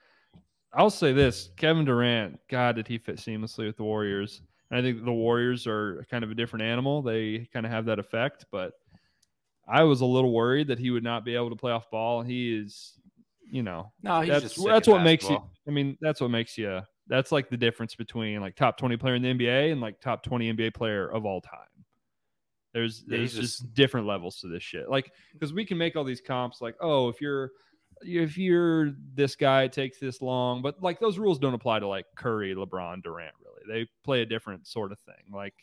I'll 0.72 0.90
say 0.90 1.12
this 1.12 1.50
Kevin 1.56 1.84
Durant, 1.84 2.40
God, 2.48 2.76
did 2.76 2.88
he 2.88 2.98
fit 2.98 3.16
seamlessly 3.16 3.66
with 3.66 3.76
the 3.76 3.84
Warriors? 3.84 4.40
And 4.70 4.78
I 4.78 4.82
think 4.82 5.04
the 5.04 5.12
Warriors 5.12 5.66
are 5.66 6.04
kind 6.10 6.24
of 6.24 6.30
a 6.30 6.34
different 6.34 6.64
animal. 6.64 7.02
They 7.02 7.48
kind 7.52 7.66
of 7.66 7.72
have 7.72 7.84
that 7.86 7.98
effect, 7.98 8.46
but 8.50 8.72
I 9.68 9.82
was 9.84 10.00
a 10.00 10.06
little 10.06 10.32
worried 10.32 10.68
that 10.68 10.78
he 10.78 10.90
would 10.90 11.04
not 11.04 11.24
be 11.24 11.34
able 11.34 11.50
to 11.50 11.56
play 11.56 11.72
off 11.72 11.90
ball. 11.90 12.22
He 12.22 12.56
is, 12.56 12.94
you 13.44 13.62
know, 13.62 13.92
No, 14.02 14.20
he's 14.20 14.30
that's 14.30 14.64
that's 14.64 14.88
at 14.88 14.92
what 14.92 15.02
makes 15.02 15.28
you. 15.28 15.38
I 15.66 15.70
mean, 15.70 15.96
that's 16.00 16.20
what 16.20 16.30
makes 16.30 16.58
you. 16.58 16.80
That's 17.06 17.32
like 17.32 17.50
the 17.50 17.56
difference 17.56 17.94
between 17.94 18.40
like 18.40 18.56
top 18.56 18.78
twenty 18.78 18.96
player 18.96 19.14
in 19.14 19.22
the 19.22 19.34
NBA 19.34 19.72
and 19.72 19.80
like 19.80 20.00
top 20.00 20.22
twenty 20.22 20.52
NBA 20.52 20.74
player 20.74 21.08
of 21.08 21.26
all 21.26 21.40
time. 21.40 21.60
There's 22.72 23.04
Yeah, 23.06 23.18
there's 23.18 23.34
he's 23.34 23.50
just, 23.50 23.74
different 23.74 24.06
levels 24.06 24.40
to 24.40 24.48
this 24.48 24.62
shit. 24.62 24.88
Like 24.88 25.12
because 25.32 25.52
we 25.52 25.64
can 25.64 25.78
make 25.78 25.96
all 25.96 26.04
these 26.04 26.20
comps 26.20 26.60
like, 26.60 26.76
oh, 26.80 27.08
if 27.08 27.20
you're 27.20 27.52
if 28.02 28.36
you're 28.36 28.92
this 29.14 29.36
guy, 29.36 29.64
it 29.64 29.72
takes 29.72 29.98
this 29.98 30.20
long, 30.20 30.62
but 30.62 30.82
like 30.82 30.98
those 30.98 31.18
rules 31.18 31.38
don't 31.38 31.54
apply 31.54 31.78
to 31.78 31.86
like 31.86 32.06
Curry, 32.16 32.54
LeBron, 32.54 33.02
Durant. 33.02 33.34
Really, 33.44 33.62
they 33.84 33.90
play 34.02 34.22
a 34.22 34.26
different 34.26 34.66
sort 34.66 34.92
of 34.92 34.98
thing. 35.00 35.32
Like 35.32 35.54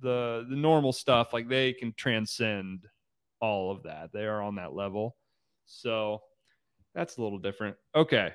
the 0.00 0.46
the 0.48 0.56
normal 0.56 0.92
stuff, 0.92 1.32
like 1.32 1.48
they 1.48 1.72
can 1.72 1.94
transcend 1.96 2.86
all 3.40 3.70
of 3.70 3.82
that. 3.84 4.12
They 4.12 4.24
are 4.24 4.42
on 4.42 4.56
that 4.56 4.74
level. 4.74 5.16
So 5.64 6.22
that's 6.94 7.16
a 7.16 7.22
little 7.22 7.38
different. 7.38 7.76
Okay. 7.94 8.32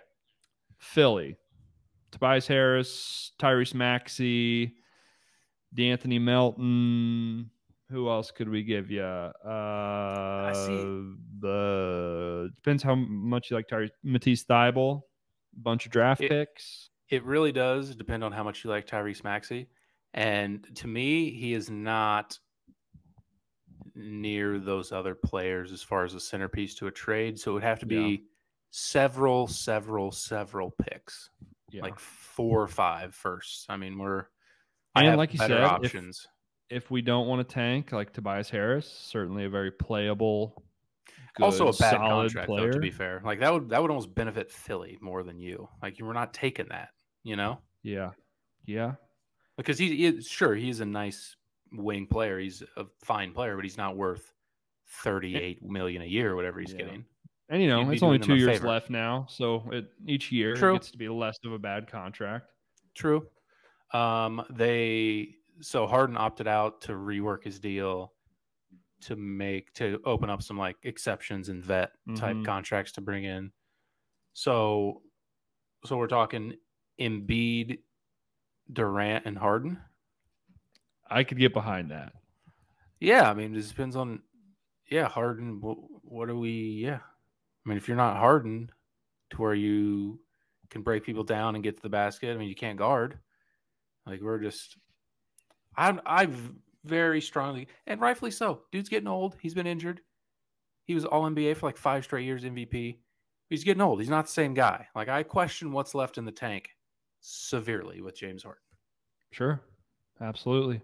Philly. 0.78 1.38
Tobias 2.12 2.48
Harris, 2.48 3.32
Tyrese 3.40 3.74
Maxey, 3.74 4.76
De'Anthony 5.76 6.22
Melton. 6.22 7.50
Who 7.90 8.10
else 8.10 8.32
could 8.32 8.50
we 8.50 8.64
give 8.64 8.92
you? 8.92 9.02
Uh, 9.04 10.54
see- 10.54 11.14
the 11.40 12.50
depends 12.56 12.84
how 12.84 12.96
much 12.96 13.50
you 13.52 13.56
like 13.58 13.68
Tyrese 13.68 13.92
Matisse 14.04 14.44
Thybulle. 14.46 15.02
Bunch 15.54 15.86
of 15.86 15.92
draft 15.92 16.22
It- 16.22 16.30
picks. 16.30 16.90
It 17.10 17.24
really 17.24 17.54
does 17.54 17.96
depend 17.96 18.24
on 18.26 18.34
how 18.34 18.44
much 18.44 18.64
you 18.66 18.70
like 18.70 18.86
Tyrese 18.86 19.24
Maxey. 19.24 19.70
And 20.14 20.66
to 20.76 20.88
me, 20.88 21.32
he 21.32 21.54
is 21.54 21.70
not 21.70 22.38
near 23.96 24.60
those 24.60 24.92
other 24.92 25.16
players 25.16 25.72
as 25.72 25.82
far 25.82 26.04
as 26.04 26.14
a 26.14 26.20
centerpiece 26.20 26.76
to 26.76 26.88
a 26.88 26.92
trade. 26.92 27.40
So 27.40 27.52
it 27.52 27.54
would 27.56 27.64
have 27.64 27.80
to 27.80 27.86
be 27.86 27.96
Yeah. 27.96 28.18
several, 28.72 29.48
several, 29.48 30.12
several 30.12 30.72
picks, 30.72 31.30
Yeah. 31.70 31.82
like 31.82 32.00
four 32.00 32.62
or 32.62 32.68
five 32.68 33.14
first. 33.14 33.66
I 33.70 33.78
mean, 33.78 33.98
we're 33.98 34.26
I 34.96 35.02
And 35.02 35.10
have 35.10 35.18
like 35.18 35.34
you 35.34 35.40
better 35.40 35.56
said, 35.56 35.64
options. 35.64 36.26
if 36.70 36.90
we 36.90 37.02
don't 37.02 37.28
want 37.28 37.48
to 37.48 37.54
tank, 37.54 37.92
like 37.92 38.14
Tobias 38.14 38.50
Harris, 38.50 38.88
certainly 38.90 39.44
a 39.46 39.50
very 39.50 39.72
playable, 39.72 40.64
good, 41.36 41.44
also 41.44 41.68
a 41.68 41.74
bad 41.74 41.98
contract, 41.98 42.48
though, 42.48 42.72
to 42.72 42.80
be 42.80 42.90
fair. 42.92 43.22
Like 43.24 43.40
that 43.42 43.54
would 43.54 43.70
that 43.70 43.82
would 43.82 43.92
almost 43.92 44.16
benefit 44.16 44.52
Philly 44.52 44.98
more 45.02 45.24
than 45.24 45.40
you. 45.40 45.68
Like 45.82 46.00
you 46.00 46.06
were 46.06 46.14
not 46.14 46.34
taking 46.34 46.68
that, 46.70 46.90
you 47.24 47.36
know? 47.36 47.60
yeah, 47.84 48.12
yeah. 48.66 48.94
because 49.58 49.78
he, 49.78 49.96
he 49.96 50.06
is 50.06 50.28
sure 50.28 50.56
he's 50.56 50.80
a 50.80 50.86
nice 50.86 51.36
wing 51.74 52.08
player. 52.08 52.40
He's 52.40 52.64
a 52.78 52.86
fine 53.04 53.34
player, 53.34 53.56
but 53.56 53.66
he's 53.66 53.78
not 53.78 53.98
worth 53.98 54.32
thirty-eight 55.04 55.62
million 55.64 56.02
a 56.02 56.06
year 56.06 56.32
or 56.32 56.36
whatever 56.36 56.60
he's 56.62 56.72
Yeah. 56.72 56.78
getting. 56.80 57.06
And 57.50 57.62
you 57.62 57.70
know, 57.70 57.90
it's 57.90 58.04
only 58.04 58.20
two 58.20 58.36
years 58.36 58.58
favor. 58.58 58.68
left 58.68 58.90
now, 58.90 59.26
so 59.30 59.64
it 59.72 59.86
each 60.06 60.32
year 60.32 60.56
True. 60.56 60.72
it 60.72 60.80
gets 60.80 60.92
to 60.92 60.98
be 60.98 61.08
less 61.08 61.38
of 61.46 61.54
a 61.54 61.60
bad 61.60 61.88
contract. 61.90 62.52
True. 62.94 63.28
Um, 63.94 64.44
they 64.50 65.36
so 65.62 65.88
Harden 65.88 66.18
opted 66.18 66.48
out 66.48 66.82
to 66.82 66.92
rework 66.92 67.44
his 67.46 67.60
deal 67.60 68.14
to 69.02 69.16
make 69.16 69.72
to 69.76 70.02
open 70.06 70.30
up 70.30 70.42
some 70.42 70.58
like 70.58 70.76
exceptions 70.84 71.50
and 71.50 71.64
vet 71.64 71.92
type 72.16 72.36
Mhm. 72.36 72.46
contracts 72.46 72.92
to 72.94 73.02
bring 73.02 73.24
in. 73.24 73.52
So, 74.34 75.04
so 75.86 75.98
we're 75.98 76.08
talking 76.08 76.58
Embiid, 77.00 77.80
Durant, 78.74 79.26
and 79.26 79.38
Harden. 79.38 79.80
I 81.10 81.24
could 81.24 81.38
get 81.40 81.54
behind 81.54 81.92
that. 81.92 82.14
Yeah, 83.00 83.30
I 83.30 83.34
mean, 83.34 83.56
it 83.56 83.68
depends 83.68 83.96
on. 83.96 84.22
Yeah, 84.92 85.08
Harden. 85.08 85.62
What, 85.62 85.78
what 86.04 86.30
are 86.30 86.36
we? 86.36 86.52
Yeah, 86.52 87.00
I 87.68 87.70
mean, 87.70 87.78
if 87.78 87.90
you're 87.90 87.98
not 87.98 88.16
hardened 88.16 88.72
to 89.32 89.42
where 89.42 89.54
you 89.54 90.22
can 90.70 90.84
break 90.84 91.04
people 91.04 91.26
down 91.26 91.56
and 91.56 91.64
get 91.64 91.76
to 91.76 91.84
the 91.84 91.90
basket, 91.90 92.34
I 92.34 92.38
mean, 92.38 92.48
you 92.48 92.56
can't 92.56 92.78
guard. 92.78 93.20
Like 94.06 94.22
we're 94.22 94.40
just. 94.40 94.78
I'm, 95.76 96.00
I 96.06 96.30
very 96.86 97.20
strongly 97.20 97.68
and 97.86 98.00
rightfully 98.00 98.32
so. 98.32 98.62
Dude's 98.72 98.88
getting 98.88 99.10
old. 99.10 99.36
He's 99.42 99.54
been 99.54 99.68
injured. 99.68 100.00
He 100.86 100.96
was 100.96 101.04
All 101.04 101.24
NBA 101.24 101.58
for 101.58 101.66
like 101.66 101.76
five 101.76 102.06
straight 102.06 102.24
years, 102.24 102.46
MVP. 102.46 103.00
He's 103.50 103.66
getting 103.66 103.82
old. 103.82 104.00
He's 104.00 104.10
not 104.10 104.28
the 104.28 104.32
same 104.32 104.54
guy. 104.54 104.88
Like 104.96 105.10
I 105.10 105.24
question 105.24 105.74
what's 105.74 105.94
left 105.94 106.18
in 106.18 106.24
the 106.24 106.32
tank 106.32 106.70
severely 107.20 108.00
with 108.00 108.16
James 108.16 108.44
Harden. 108.44 108.62
Sure, 109.32 109.62
absolutely. 110.22 110.82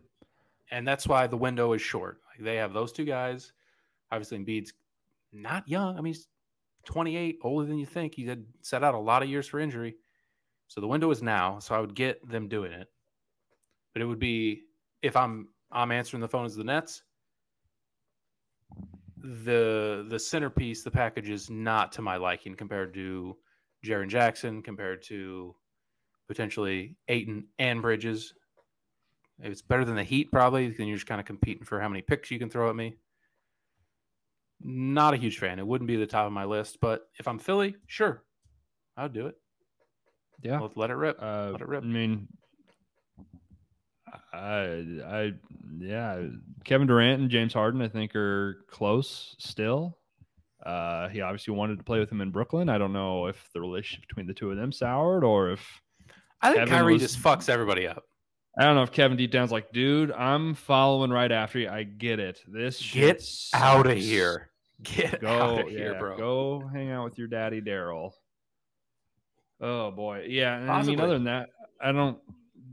And 0.69 0.85
that's 0.85 1.07
why 1.07 1.27
the 1.27 1.37
window 1.37 1.71
is 1.71 1.81
short. 1.81 2.19
Like 2.29 2.43
they 2.43 2.57
have 2.57 2.73
those 2.73 2.91
two 2.91 3.05
guys. 3.05 3.53
Obviously, 4.11 4.37
Embiid's 4.37 4.73
not 5.31 5.67
young. 5.67 5.97
I 5.97 6.01
mean, 6.01 6.13
he's 6.13 6.27
28, 6.85 7.39
older 7.43 7.67
than 7.67 7.77
you 7.77 7.85
think. 7.85 8.15
He 8.15 8.25
had 8.25 8.45
set 8.61 8.83
out 8.83 8.95
a 8.95 8.99
lot 8.99 9.23
of 9.23 9.29
years 9.29 9.47
for 9.47 9.59
injury. 9.59 9.95
So 10.67 10.81
the 10.81 10.87
window 10.87 11.11
is 11.11 11.21
now. 11.21 11.59
So 11.59 11.75
I 11.75 11.79
would 11.79 11.95
get 11.95 12.27
them 12.27 12.47
doing 12.47 12.71
it. 12.71 12.87
But 13.93 14.01
it 14.01 14.05
would 14.05 14.19
be 14.19 14.63
if 15.01 15.15
I'm 15.15 15.49
I'm 15.71 15.91
answering 15.91 16.21
the 16.21 16.27
phone 16.27 16.45
as 16.45 16.55
the 16.55 16.63
Nets. 16.63 17.03
The 19.17 20.05
the 20.09 20.19
centerpiece, 20.19 20.83
the 20.83 20.91
package 20.91 21.29
is 21.29 21.49
not 21.49 21.91
to 21.93 22.01
my 22.01 22.17
liking 22.17 22.55
compared 22.55 22.93
to 22.95 23.37
Jaren 23.85 24.09
Jackson, 24.09 24.61
compared 24.61 25.03
to 25.03 25.55
potentially 26.27 26.97
Ayton 27.07 27.45
and 27.59 27.81
Bridges. 27.81 28.33
It's 29.39 29.61
better 29.61 29.85
than 29.85 29.95
the 29.95 30.03
Heat, 30.03 30.31
probably. 30.31 30.69
Then 30.69 30.87
you're 30.87 30.97
just 30.97 31.07
kind 31.07 31.19
of 31.19 31.25
competing 31.25 31.65
for 31.65 31.79
how 31.79 31.89
many 31.89 32.01
picks 32.01 32.31
you 32.31 32.39
can 32.39 32.49
throw 32.49 32.69
at 32.69 32.75
me. 32.75 32.95
Not 34.63 35.13
a 35.13 35.17
huge 35.17 35.37
fan. 35.39 35.59
It 35.59 35.67
wouldn't 35.67 35.87
be 35.87 35.95
the 35.97 36.07
top 36.07 36.25
of 36.25 36.31
my 36.31 36.45
list, 36.45 36.77
but 36.81 37.01
if 37.19 37.27
I'm 37.27 37.39
Philly, 37.39 37.75
sure, 37.87 38.23
I 38.95 39.03
would 39.03 39.13
do 39.13 39.27
it. 39.27 39.35
Yeah, 40.41 40.59
let, 40.59 40.77
let 40.77 40.89
it 40.89 40.95
rip. 40.95 41.17
Uh, 41.21 41.49
let 41.51 41.61
it 41.61 41.67
rip. 41.67 41.83
I 41.83 41.87
mean, 41.87 42.27
I, 44.33 44.85
I, 45.05 45.31
yeah, 45.79 46.23
Kevin 46.63 46.87
Durant 46.87 47.21
and 47.21 47.29
James 47.29 47.53
Harden, 47.53 47.81
I 47.81 47.87
think, 47.87 48.15
are 48.15 48.65
close 48.69 49.35
still. 49.39 49.97
Uh, 50.65 51.09
he 51.09 51.21
obviously 51.21 51.53
wanted 51.53 51.77
to 51.77 51.83
play 51.83 51.99
with 51.99 52.11
him 52.11 52.21
in 52.21 52.31
Brooklyn. 52.31 52.69
I 52.69 52.77
don't 52.77 52.93
know 52.93 53.27
if 53.27 53.49
the 53.53 53.59
relationship 53.59 54.07
between 54.07 54.27
the 54.27 54.33
two 54.33 54.49
of 54.49 54.57
them 54.57 54.71
soured 54.71 55.23
or 55.23 55.51
if 55.51 55.81
I 56.41 56.49
think 56.53 56.59
Kevin 56.59 56.73
Kyrie 56.73 56.93
was- 56.93 57.01
just 57.01 57.19
fucks 57.19 57.49
everybody 57.49 57.87
up. 57.87 58.03
I 58.57 58.65
don't 58.65 58.75
know 58.75 58.83
if 58.83 58.91
Kevin 58.91 59.17
deep 59.17 59.31
down's 59.31 59.51
like, 59.51 59.71
dude, 59.71 60.11
I'm 60.11 60.53
following 60.53 61.09
right 61.09 61.31
after 61.31 61.57
you. 61.57 61.69
I 61.69 61.81
get 61.83 62.19
it. 62.19 62.39
This 62.47 62.77
Get 62.79 63.19
shit 63.19 63.59
Out 63.59 63.87
of 63.87 63.97
here. 63.97 64.51
Get 64.81 65.21
Go, 65.21 65.27
out 65.27 65.61
of 65.61 65.69
here, 65.69 65.97
bro. 65.99 66.17
Go 66.17 66.69
hang 66.73 66.91
out 66.91 67.05
with 67.05 67.17
your 67.17 67.27
daddy, 67.27 67.61
Daryl. 67.61 68.11
Oh 69.61 69.91
boy, 69.91 70.25
yeah. 70.27 70.57
And 70.57 70.69
I 70.69 70.81
mean, 70.83 70.99
other 70.99 71.13
than 71.13 71.25
that, 71.25 71.49
I 71.81 71.91
don't. 71.91 72.17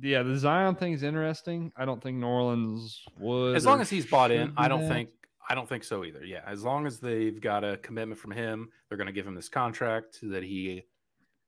Yeah, 0.03 0.23
the 0.23 0.37
Zion 0.37 0.77
thing 0.77 0.95
is 0.95 1.03
interesting. 1.03 1.73
I 1.77 1.85
don't 1.85 2.03
think 2.03 2.17
New 2.17 2.27
Orleans 2.27 3.05
would. 3.19 3.55
As 3.55 3.67
long 3.67 3.81
as 3.81 3.91
he's 3.91 4.07
bought 4.07 4.31
in, 4.31 4.55
I 4.57 4.65
do 4.65 4.71
don't 4.71 4.89
that. 4.89 4.89
think 4.89 5.11
I 5.49 5.55
don't 5.55 5.69
think 5.69 5.85
so 5.85 6.05
either. 6.05 6.25
Yeah, 6.25 6.43
as 6.47 6.63
long 6.65 6.87
as 6.87 7.01
they've 7.01 7.41
got 7.41 7.65
a 7.65 7.77
commitment 7.79 8.21
from 8.21 8.31
him, 8.31 8.71
they're 8.89 8.97
going 8.99 9.09
to 9.09 9.13
give 9.13 9.27
him 9.27 9.35
this 9.35 9.49
contract 9.49 10.19
that 10.23 10.43
he 10.43 10.85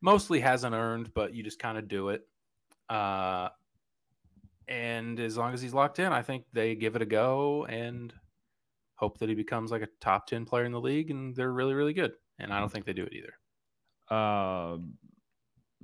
mostly 0.00 0.40
hasn't 0.40 0.74
earned, 0.74 1.14
but 1.14 1.34
you 1.34 1.42
just 1.42 1.58
kind 1.58 1.78
of 1.78 1.88
do 1.88 2.10
it. 2.10 2.26
Uh, 2.88 3.48
and 4.68 5.18
as 5.18 5.36
long 5.36 5.54
as 5.54 5.62
he's 5.62 5.72
locked 5.72 5.98
in, 5.98 6.12
I 6.12 6.22
think 6.22 6.44
they 6.52 6.74
give 6.74 6.96
it 6.96 7.02
a 7.02 7.06
go 7.06 7.64
and 7.66 8.12
hope 9.02 9.18
that 9.18 9.28
he 9.28 9.34
becomes 9.34 9.72
like 9.72 9.82
a 9.82 9.88
top 10.00 10.28
ten 10.28 10.44
player 10.44 10.64
in 10.64 10.70
the 10.70 10.80
league, 10.80 11.10
and 11.10 11.34
they're 11.34 11.52
really 11.52 11.74
really 11.74 11.92
good. 11.92 12.12
And 12.38 12.52
I 12.52 12.60
don't 12.60 12.70
think 12.70 12.86
they 12.86 12.92
do 12.92 13.04
it 13.04 13.12
either. 13.12 14.16
Um, 14.16 14.94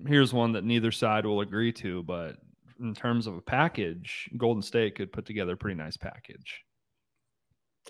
here's 0.06 0.32
one 0.32 0.52
that 0.52 0.64
neither 0.64 0.92
side 0.92 1.26
will 1.26 1.40
agree 1.40 1.72
to, 1.72 2.02
but 2.04 2.36
in 2.80 2.94
terms 2.94 3.26
of 3.26 3.34
a 3.34 3.40
package, 3.40 4.30
Golden 4.36 4.62
State 4.62 4.94
could 4.94 5.12
put 5.12 5.26
together 5.26 5.54
a 5.54 5.56
pretty 5.56 5.76
nice 5.76 5.96
package. 5.96 6.62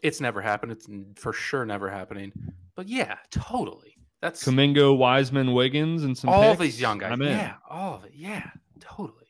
It's 0.03 0.21
never 0.21 0.41
happened. 0.41 0.73
It's 0.73 0.89
for 1.17 1.33
sure 1.33 1.67
never 1.67 1.91
happening. 1.91 2.33
But 2.75 2.89
yeah, 2.89 3.17
totally. 3.31 3.97
That's 4.23 4.45
Kuminga, 4.45 4.97
Wiseman, 4.97 5.53
Wiggins, 5.53 6.05
and 6.05 6.17
some 6.17 6.31
all 6.31 6.55
these 6.55 6.81
young 6.81 6.99
guys. 6.99 7.13
I'm 7.13 7.23
in. 7.23 7.29
Yeah, 7.37 7.55
all 7.69 7.97
of 7.97 8.05
it. 8.05 8.13
Yeah, 8.15 8.49
totally. 8.81 9.27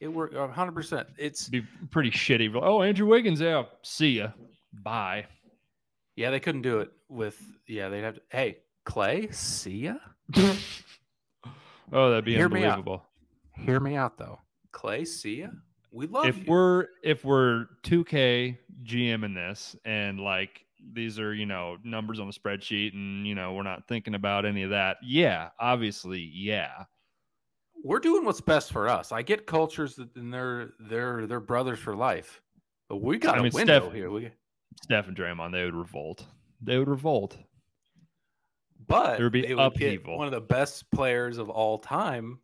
It 0.00 0.08
worked 0.08 0.34
100. 0.34 0.72
percent 0.72 1.08
It's 1.16 1.48
be 1.48 1.62
pretty 1.90 2.10
shitty. 2.10 2.52
Oh, 2.60 2.82
Andrew 2.82 3.06
Wiggins, 3.06 3.40
yeah. 3.40 3.62
See 3.82 4.18
ya. 4.18 4.28
Bye. 4.72 5.26
yeah, 6.16 6.30
they 6.30 6.40
couldn't 6.40 6.62
do 6.62 6.80
it 6.80 6.90
with 7.08 7.40
yeah. 7.66 7.88
They'd 7.88 8.02
have 8.02 8.14
to. 8.14 8.22
Hey, 8.30 8.58
Klay, 8.86 9.32
see 9.34 9.70
ya. 9.88 9.94
oh, 11.92 12.10
that'd 12.10 12.24
be 12.24 12.34
Hear 12.34 12.48
me 12.48 12.64
unbelievable. 12.64 13.04
Hear 13.54 13.80
me 13.80 13.96
out 13.96 14.18
though. 14.18 14.38
Klay, 14.72 15.06
see 15.06 15.40
ya. 15.40 15.48
We 15.90 16.06
love 16.06 16.26
If 16.26 16.38
you. 16.38 16.44
we're 16.48 16.86
if 17.02 17.24
we're 17.24 17.66
2K 17.84 18.56
GM 18.84 19.24
in 19.24 19.34
this 19.34 19.76
and 19.84 20.18
like 20.20 20.64
these 20.94 21.18
are, 21.18 21.34
you 21.34 21.46
know, 21.46 21.76
numbers 21.84 22.18
on 22.18 22.28
a 22.28 22.32
spreadsheet 22.32 22.94
and 22.94 23.26
you 23.26 23.34
know, 23.34 23.52
we're 23.52 23.62
not 23.62 23.86
thinking 23.86 24.14
about 24.14 24.46
any 24.46 24.62
of 24.62 24.70
that. 24.70 24.96
Yeah, 25.02 25.50
obviously, 25.60 26.20
yeah. 26.34 26.84
we're 27.84 28.00
doing 28.00 28.24
what's 28.24 28.40
best 28.40 28.72
for 28.72 28.88
us. 28.88 29.12
I 29.12 29.22
get 29.22 29.46
cultures 29.46 29.94
that 29.96 30.16
and 30.16 30.32
they're 30.32 30.70
they're 30.80 31.26
they're 31.26 31.40
brothers 31.40 31.78
for 31.78 31.94
life, 31.94 32.40
but 32.88 32.96
we 33.02 33.18
got 33.18 33.36
I 33.36 33.40
a 33.40 33.42
mean, 33.42 33.52
window 33.52 33.80
Steph- 33.80 33.92
here. 33.94 34.10
We 34.10 34.30
Steph 34.82 35.08
and 35.08 35.16
Draymond, 35.16 35.52
they 35.52 35.64
would 35.64 35.74
revolt. 35.74 36.26
They 36.60 36.78
would 36.78 36.88
revolt. 36.88 37.36
but 38.86 39.16
There 39.16 39.26
would 39.26 39.32
be 39.32 39.54
would 39.54 39.58
upheaval. 39.62 40.16
one 40.18 40.26
of 40.26 40.32
the 40.32 40.40
best 40.40 40.90
players 40.90 41.38
of 41.38 41.50
all 41.50 41.78
time 41.78 42.38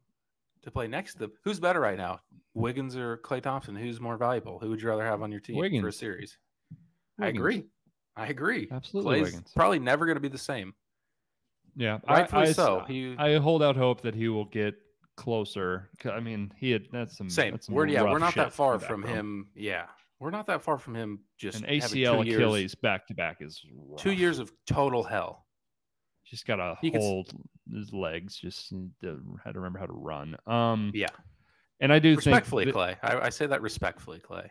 to 0.62 0.70
play 0.70 0.86
next 0.88 1.14
to 1.14 1.18
them. 1.20 1.32
Who's 1.44 1.60
better 1.60 1.80
right 1.80 1.96
now, 1.96 2.20
Wiggins 2.54 2.96
or 2.96 3.18
Klay 3.18 3.42
Thompson? 3.42 3.74
Who's 3.76 4.00
more 4.00 4.16
valuable? 4.16 4.58
Who 4.58 4.70
would 4.70 4.80
you 4.82 4.88
rather 4.88 5.04
have 5.04 5.22
on 5.22 5.30
your 5.30 5.40
team 5.40 5.56
for 5.56 5.58
a 5.58 5.62
Wiggins. 5.62 5.96
series? 5.96 6.38
I 7.20 7.28
agree. 7.28 7.64
I 8.16 8.26
agree. 8.28 8.68
Absolutely 8.70 9.16
Klay's 9.20 9.24
Wiggins. 9.26 9.52
probably 9.54 9.78
never 9.78 10.06
going 10.06 10.16
to 10.16 10.20
be 10.20 10.28
the 10.28 10.38
same. 10.38 10.74
Yeah, 11.76 11.98
Rightfully 12.08 12.46
I, 12.46 12.48
I, 12.48 12.52
so. 12.52 12.84
He 12.88 13.14
I 13.18 13.36
hold 13.38 13.62
out 13.62 13.76
hope 13.76 14.00
that 14.02 14.14
he 14.14 14.28
will 14.28 14.46
get 14.46 14.74
closer. 15.16 15.90
I 16.10 16.18
mean, 16.18 16.52
he 16.56 16.72
had 16.72 16.86
that's 16.90 17.16
some 17.16 17.30
same. 17.30 17.52
That's 17.52 17.66
some 17.66 17.74
We're 17.76 17.86
yeah, 17.86 18.02
we're 18.02 18.18
not 18.18 18.34
that 18.34 18.52
far 18.52 18.80
from 18.80 19.02
background. 19.02 19.18
him. 19.18 19.48
Yeah, 19.54 19.84
we're 20.20 20.30
not 20.30 20.46
that 20.46 20.62
far 20.62 20.78
from 20.78 20.94
him. 20.94 21.20
Just 21.36 21.62
An 21.62 21.70
ACL, 21.70 22.24
years, 22.24 22.36
Achilles 22.36 22.74
back 22.74 23.06
to 23.08 23.14
back 23.14 23.38
is 23.40 23.64
two 23.96 24.12
years 24.12 24.38
of 24.38 24.52
total 24.66 25.02
hell. 25.02 25.46
Just 26.26 26.46
got 26.46 26.56
to 26.56 26.76
He 26.80 26.90
can 26.90 27.00
s- 27.00 27.06
hold 27.06 27.32
his 27.72 27.92
legs. 27.92 28.36
Just 28.36 28.70
to, 29.02 29.20
had 29.44 29.52
to 29.54 29.60
remember 29.60 29.78
how 29.78 29.86
to 29.86 29.92
run. 29.92 30.36
Um, 30.46 30.90
Yeah, 30.94 31.06
and 31.80 31.92
I 31.92 31.98
do 31.98 32.14
think 32.16 32.26
respectfully, 32.26 32.64
that- 32.66 32.74
Klay. 32.74 32.96
I, 33.02 33.20
I 33.20 33.28
say 33.30 33.46
that 33.46 33.62
respectfully, 33.62 34.20
Klay. 34.20 34.48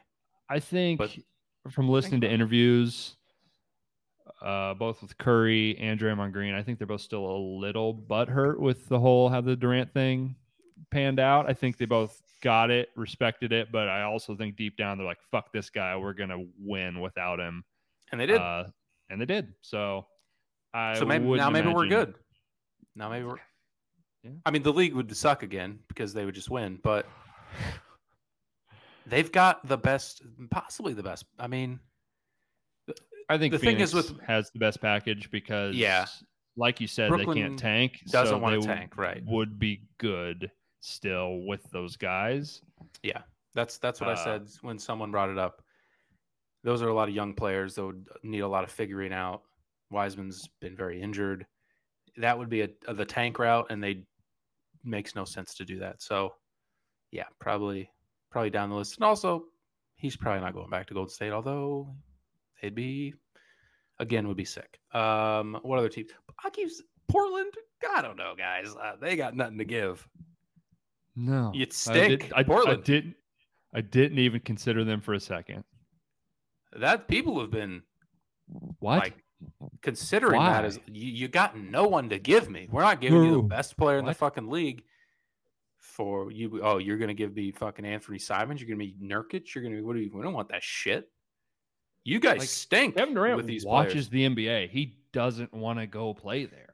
I 0.50 0.60
think 0.60 1.00
But 1.00 1.12
from 1.70 1.90
listening 1.90 2.22
to 2.22 2.30
interviews, 2.32 3.16
uh, 4.42 4.74
both 4.76 5.02
with 5.02 5.18
Curry 5.18 5.78
and 5.78 6.00
Draymond 6.00 6.32
Green, 6.32 6.54
I 6.54 6.64
think 6.64 6.78
they're 6.80 6.88
both 6.88 7.02
still 7.02 7.26
a 7.26 7.38
little 7.60 7.94
butthurt 7.94 8.60
with 8.60 8.88
the 8.88 9.00
whole 9.00 9.30
how 9.30 9.42
the 9.42 9.56
Durant 9.56 9.94
thing 9.94 10.36
panned 10.92 11.20
out. 11.20 11.50
I 11.50 11.54
think 11.54 11.78
they 11.78 11.86
both 11.86 12.22
got 12.42 12.70
it, 12.72 12.90
respected 12.96 13.52
it, 13.52 13.72
but 13.72 13.88
I 13.88 14.04
also 14.04 14.36
think 14.36 14.56
deep 14.56 14.78
down 14.78 14.98
they're 14.98 15.08
like, 15.08 15.22
"Fuck 15.32 15.52
this 15.52 15.70
guy, 15.70 15.96
we're 15.98 16.14
gonna 16.14 16.46
win 16.60 17.00
without 17.00 17.40
him," 17.40 17.64
And 18.12 18.20
they 18.22 18.26
did. 18.26 18.38
Uh, 18.40 18.66
and 19.10 19.20
they 19.20 19.26
did. 19.26 19.54
So, 19.62 20.08
I 20.74 20.96
so 20.96 21.06
maybe 21.06 21.26
now 21.26 21.50
maybe 21.50 21.70
we're 21.70 21.88
good. 21.88 22.16
Now 22.96 23.10
maybe 23.10 23.26
we're. 23.26 23.38
Yeah. 24.24 24.32
I 24.46 24.52
mean, 24.52 24.64
the 24.64 24.74
league 24.74 24.94
would 24.94 25.16
suck 25.16 25.44
again 25.44 25.80
because 25.88 26.14
they 26.14 26.26
would 26.26 26.36
just 26.36 26.50
win, 26.50 26.80
but 26.84 27.08
they've 29.06 29.32
got 29.32 29.66
the 29.68 29.78
best, 29.78 30.22
possibly 30.52 30.94
the 30.94 31.04
best. 31.04 31.26
I 31.40 31.48
mean, 31.48 31.80
I 33.30 33.38
think 33.38 33.52
The 33.52 33.60
thing 33.60 33.80
is 33.80 33.92
Phoenix 33.92 34.10
with- 34.12 34.22
has 34.22 34.50
the 34.52 34.60
best 34.60 34.82
package 34.82 35.30
because, 35.32 35.76
Yeah. 35.76 36.06
like 36.56 36.82
you 36.82 36.88
said, 36.88 37.10
Brooklyn 37.10 37.36
they 37.36 37.42
can't 37.42 37.60
tank. 37.60 38.02
doesn't 38.08 38.36
so 38.36 38.40
wanna 38.40 38.62
tank, 38.62 38.98
right. 38.98 39.24
Would 39.26 39.60
be 39.60 39.84
good 39.98 40.52
still 40.88 41.42
with 41.46 41.64
those 41.72 41.96
guys. 41.98 42.62
Yeah, 43.04 43.22
that's 43.54 43.78
that's 43.78 44.00
what 44.00 44.10
I 44.10 44.14
Uh, 44.14 44.24
said 44.24 44.48
when 44.62 44.80
someone 44.80 45.12
brought 45.12 45.30
it 45.30 45.38
up. 45.38 45.62
Those 46.64 46.82
are 46.82 46.90
a 46.90 46.94
lot 46.94 47.08
of 47.08 47.16
young 47.16 47.34
players 47.34 47.76
that 47.76 47.86
would 47.86 48.08
need 48.24 48.40
a 48.40 48.48
lot 48.48 48.64
of 48.64 48.72
figuring 48.72 49.14
out. 49.14 49.44
Wiseman's 49.90 50.50
been 50.60 50.76
very 50.76 51.02
injured. 51.02 51.46
That 52.18 52.38
would 52.38 52.50
be 52.50 52.62
a, 52.62 52.70
the 52.94 53.06
tank 53.06 53.40
route, 53.40 53.68
and 53.70 53.82
they 53.84 54.06
makes 54.84 55.16
no 55.16 55.24
sense 55.24 55.54
to 55.56 55.66
do 55.66 55.80
that. 55.80 56.02
So, 56.02 56.34
yeah, 57.12 57.26
probably 57.40 57.90
probably 58.32 58.50
down 58.50 58.70
the 58.70 58.76
list. 58.76 58.98
And 58.98 59.06
also, 59.06 59.46
he's 59.96 60.18
probably 60.18 60.42
not 60.42 60.54
going 60.54 60.70
back 60.70 60.88
to 60.88 60.94
Golden 60.94 61.14
State, 61.14 61.32
although 61.32 61.96
they'd 62.62 62.76
be 62.76 63.14
again 64.00 64.28
would 64.28 64.38
be 64.38 64.46
sick. 64.46 64.80
Um, 64.94 65.60
what 65.62 65.80
other 65.80 65.90
teams? 65.90 66.10
I 66.44 66.50
keep 66.50 66.70
Portland. 67.08 67.54
I 67.96 68.02
don't 68.02 68.18
know, 68.18 68.34
guys. 68.38 68.74
Uh, 68.76 68.96
they 69.00 69.16
got 69.16 69.36
nothing 69.36 69.60
to 69.60 69.66
give. 69.66 70.06
No, 71.20 71.52
You'd 71.54 71.70
I, 71.70 71.74
stink. 71.74 72.22
did, 72.24 72.34
I, 72.34 72.40
I 72.42 72.76
didn't. 72.76 73.16
I 73.74 73.82
didn't 73.82 74.20
even 74.20 74.40
consider 74.40 74.84
them 74.84 75.02
for 75.02 75.14
a 75.14 75.20
second. 75.20 75.64
That 76.80 77.08
people 77.08 77.40
have 77.42 77.50
been 77.52 77.82
What? 78.80 79.00
like 79.00 79.24
considering 79.82 80.40
that 80.40 80.62
Why? 80.62 80.66
as 80.68 80.80
you, 80.88 81.12
you 81.12 81.28
got 81.28 81.58
no 81.58 81.86
one 81.88 82.10
to 82.10 82.20
give 82.20 82.50
me. 82.50 82.68
We're 82.72 82.82
not 82.84 83.02
giving 83.02 83.24
you 83.24 83.36
the 83.38 83.42
best 83.42 83.78
player 83.78 83.98
in 83.98 84.06
the 84.06 84.14
fucking 84.14 84.48
league. 84.50 84.84
For 85.80 86.32
you, 86.32 86.62
oh, 86.64 86.78
you're 86.78 86.98
gonna 86.98 87.14
give 87.16 87.36
me 87.36 87.52
fucking 87.52 87.84
Anfernee 87.84 88.22
Simons. 88.22 88.62
You're 88.62 88.68
gonna 88.70 88.78
be 88.78 88.96
Nurkic. 89.02 89.54
You're 89.56 89.64
gonna. 89.64 89.78
Be 89.78 89.82
what 89.82 89.96
do 89.96 90.00
you? 90.02 90.12
We 90.14 90.22
don't 90.22 90.34
want 90.34 90.50
that 90.50 90.62
shit. 90.64 91.10
You 92.04 92.20
guys 92.20 92.40
Like, 92.40 92.48
stink. 92.50 92.96
Kevin 92.96 93.16
Durant 93.16 93.38
with 93.38 93.48
these 93.48 93.66
watches 93.66 94.08
players. 94.08 94.36
the 94.36 94.46
NBA. 94.46 94.70
He 94.70 94.98
doesn't 95.14 95.52
want 95.54 95.80
to 95.80 95.88
go 95.88 96.14
play 96.14 96.46
there. 96.46 96.67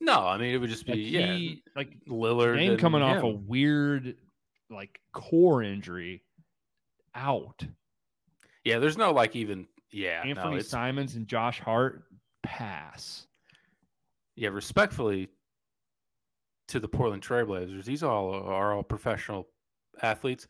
No, 0.00 0.26
I 0.26 0.38
mean 0.38 0.54
it 0.54 0.58
would 0.58 0.70
just 0.70 0.86
be 0.86 0.92
Like 0.92 1.12
yeah, 1.12 1.34
he, 1.34 1.62
like 1.76 1.90
Lillard 2.08 2.56
Dame 2.56 2.72
and 2.72 2.80
coming 2.80 3.02
off 3.02 3.22
a 3.24 3.28
weird, 3.28 4.14
like 4.70 5.00
core 5.12 5.62
injury, 5.62 6.22
out. 7.14 7.64
yeah. 8.64 8.78
There's 8.78 8.96
no 8.98 9.12
like 9.12 9.34
even 9.34 9.66
yeah. 9.90 10.22
no, 10.24 10.30
Anthony 10.30 10.54
it's- 10.56 10.68
Simons 10.68 11.14
and 11.16 11.26
Josh 11.26 11.58
Hart 11.60 12.04
pass. 12.42 13.26
yeah, 14.36 14.50
respectfully 14.50 15.28
to 16.68 16.78
the 16.78 16.88
Portland 16.88 17.22
Trailblazers, 17.22 17.84
these 17.84 18.02
all 18.02 18.32
are 18.34 18.74
all 18.74 18.82
professional 18.82 19.48
athletes. 20.02 20.46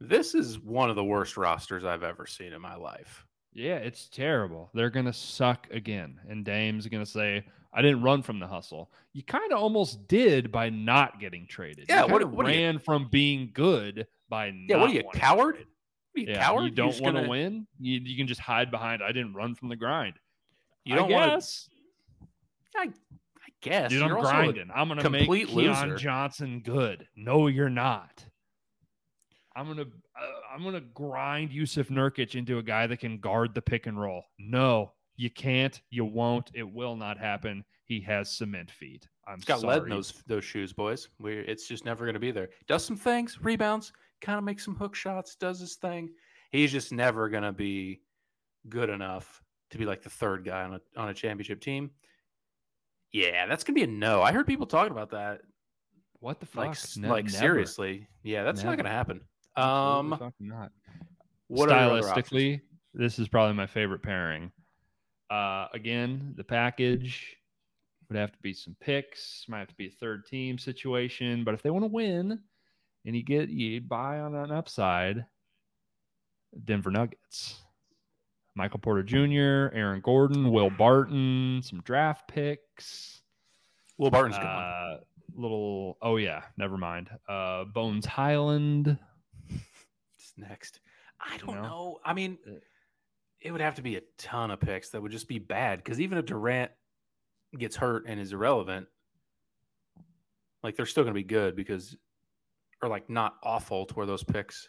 This 0.00 0.34
is 0.34 0.58
one 0.58 0.90
of 0.90 0.96
the 0.96 1.04
worst 1.04 1.36
rosters 1.36 1.84
I've 1.84 2.02
ever 2.02 2.26
seen 2.26 2.52
in 2.52 2.60
my 2.60 2.74
life. 2.74 3.24
Yeah, 3.52 3.76
it's 3.76 4.08
terrible. 4.08 4.70
They're 4.74 4.90
gonna 4.90 5.12
suck 5.12 5.68
again, 5.70 6.20
and 6.28 6.44
Dame's 6.44 6.86
gonna 6.86 7.04
say, 7.06 7.44
"I 7.72 7.82
didn't 7.82 8.02
run 8.02 8.22
from 8.22 8.38
the 8.40 8.46
hustle." 8.46 8.90
You 9.12 9.22
kind 9.22 9.52
of 9.52 9.58
almost 9.58 10.06
did 10.08 10.50
by 10.52 10.70
not 10.70 11.20
getting 11.20 11.46
traded. 11.46 11.86
Yeah, 11.88 12.06
you 12.06 12.12
what- 12.12 12.30
what 12.30 12.46
are 12.46 12.50
you- 12.50 12.58
ran 12.60 12.78
from 12.78 13.08
being 13.10 13.50
good 13.52 14.06
by 14.28 14.46
Yeah, 14.46 14.76
what 14.78 14.90
are 14.90 14.92
you, 14.92 15.02
coward? 15.14 15.54
traded. 15.56 15.68
What 16.12 16.18
are 16.18 16.20
you, 16.20 16.26
Yeah, 16.32 16.44
coward? 16.44 16.64
you 16.64 16.70
don't 16.70 17.00
want 17.00 17.16
to 17.16 17.20
gonna- 17.22 17.28
win. 17.28 17.66
You, 17.80 18.00
you 18.00 18.16
can 18.16 18.26
just 18.26 18.40
hide 18.40 18.70
behind. 18.70 19.02
I 19.02 19.08
didn't 19.12 19.34
run 19.34 19.54
from 19.54 19.68
the 19.68 19.76
grind. 19.76 20.14
You 20.84 20.94
don't 20.96 21.10
want 21.10 21.42
to. 21.42 21.68
I, 22.76 22.82
I 22.84 22.88
guess. 23.60 23.90
Dude, 23.90 24.02
I'm 24.02 24.08
You're 24.08 24.18
also 24.18 24.30
a- 24.30 24.32
grinding. 24.32 24.70
I'm 24.74 24.88
gonna 24.88 25.10
make 25.10 25.26
Keon 25.28 25.54
loser. 25.54 25.96
Johnson 25.96 26.60
good. 26.60 27.08
No, 27.16 27.46
you're 27.48 27.68
not. 27.70 28.24
I'm 29.56 29.66
gonna 29.66 29.82
uh, 29.82 30.26
I'm 30.54 30.62
gonna 30.62 30.80
grind 30.80 31.50
Jusuf 31.50 31.88
Nurkic 31.90 32.34
into 32.36 32.58
a 32.58 32.62
guy 32.62 32.86
that 32.86 32.98
can 32.98 33.18
guard 33.18 33.54
the 33.54 33.62
pick 33.62 33.86
and 33.86 34.00
roll. 34.00 34.24
No, 34.38 34.92
you 35.18 35.28
can't. 35.28 35.78
You 35.90 36.06
won't. 36.06 36.50
It 36.54 36.62
will 36.62 36.96
not 36.96 37.18
happen. 37.18 37.64
He 37.84 38.00
has 38.02 38.30
cement 38.30 38.70
feet. 38.70 39.06
I'm 39.26 39.36
He's 39.36 39.44
got 39.44 39.60
sorry. 39.60 39.74
lead 39.74 39.82
in 39.82 39.90
those 39.90 40.14
those 40.26 40.44
shoes, 40.44 40.72
boys. 40.72 41.08
We 41.18 41.34
it's 41.38 41.68
just 41.68 41.84
never 41.84 42.04
going 42.06 42.14
to 42.14 42.20
be 42.20 42.30
there. 42.30 42.48
Does 42.68 42.84
some 42.84 42.96
things, 42.96 43.38
rebounds, 43.42 43.92
kind 44.22 44.38
of 44.38 44.44
makes 44.44 44.64
some 44.64 44.76
hook 44.76 44.94
shots, 44.94 45.34
does 45.34 45.60
his 45.60 45.74
thing. 45.74 46.10
He's 46.52 46.72
just 46.72 46.92
never 46.92 47.28
going 47.28 47.42
to 47.42 47.52
be 47.52 48.00
good 48.68 48.88
enough 48.88 49.42
to 49.70 49.78
be 49.78 49.84
like 49.84 50.02
the 50.02 50.08
third 50.10 50.44
guy 50.44 50.62
on 50.62 50.74
a 50.74 50.80
on 50.96 51.08
a 51.08 51.14
championship 51.14 51.60
team. 51.60 51.90
Yeah, 53.12 53.46
that's 53.46 53.64
going 53.64 53.74
to 53.74 53.80
be 53.80 53.84
a 53.84 53.92
no. 53.94 54.22
I 54.22 54.32
heard 54.32 54.46
people 54.46 54.66
talking 54.66 54.92
about 54.92 55.10
that. 55.10 55.40
What 56.20 56.38
the 56.40 56.46
fuck? 56.46 56.66
Like 56.66 56.78
Ne- 56.96 57.08
like 57.08 57.30
seriously. 57.30 58.06
Yeah, 58.22 58.44
that's 58.44 58.62
not 58.62 58.76
going 58.76 58.84
to 58.84 58.90
happen. 58.90 59.20
Um 59.56 60.32
not. 60.38 60.70
what 61.48 61.72
are 61.72 61.86
your 61.86 61.98
other 61.98 62.08
options? 62.08 62.28
stylistically, 62.28 62.60
this 62.94 63.18
is 63.18 63.28
probably 63.28 63.54
my 63.54 63.66
favorite 63.66 64.02
pairing. 64.02 64.52
Uh, 65.30 65.66
again, 65.74 66.34
the 66.36 66.44
package 66.44 67.36
would 68.08 68.18
have 68.18 68.32
to 68.32 68.38
be 68.40 68.52
some 68.54 68.76
picks, 68.80 69.44
might 69.48 69.58
have 69.60 69.68
to 69.68 69.74
be 69.74 69.88
a 69.88 69.90
third 69.90 70.26
team 70.26 70.58
situation. 70.58 71.44
But 71.44 71.54
if 71.54 71.62
they 71.62 71.70
want 71.70 71.84
to 71.84 71.90
win 71.90 72.38
and 73.04 73.16
you 73.16 73.22
get 73.22 73.48
you 73.50 73.80
buy 73.80 74.20
on 74.20 74.34
an 74.34 74.50
upside, 74.50 75.26
Denver 76.64 76.90
Nuggets. 76.90 77.60
Michael 78.54 78.80
Porter 78.80 79.04
Jr., 79.04 79.72
Aaron 79.76 80.00
Gordon, 80.00 80.50
Will 80.50 80.70
Barton, 80.70 81.60
some 81.62 81.80
draft 81.82 82.26
picks. 82.26 83.20
Will 83.98 84.10
Barton's 84.10 84.36
gone. 84.36 84.46
Uh, 84.46 84.96
little, 85.36 85.96
oh 86.02 86.16
yeah, 86.16 86.42
never 86.56 86.76
mind. 86.76 87.08
Uh, 87.28 87.64
Bones 87.64 88.06
Hyland. 88.06 88.98
It's 90.18 90.34
next. 90.36 90.80
I 91.20 91.36
don't 91.38 91.54
know? 91.54 91.62
know. 91.62 92.00
I 92.04 92.12
mean, 92.12 92.36
Uh, 92.44 92.54
it 93.40 93.52
would 93.52 93.60
have 93.60 93.76
to 93.76 93.82
be 93.82 93.96
a 93.96 94.02
ton 94.16 94.50
of 94.50 94.60
picks 94.60 94.90
that 94.90 95.00
would 95.02 95.12
just 95.12 95.28
be 95.28 95.38
bad. 95.38 95.78
Because 95.82 96.00
even 96.00 96.18
if 96.18 96.26
Durant 96.26 96.70
gets 97.56 97.76
hurt 97.76 98.04
and 98.06 98.20
is 98.20 98.32
irrelevant, 98.32 98.86
like 100.62 100.76
they're 100.76 100.86
still 100.86 101.04
going 101.04 101.14
to 101.14 101.18
be 101.20 101.24
good 101.24 101.54
because, 101.54 101.96
or 102.82 102.88
like 102.88 103.08
not 103.08 103.36
awful 103.42 103.86
to 103.86 103.94
where 103.94 104.06
those 104.06 104.24
picks. 104.24 104.68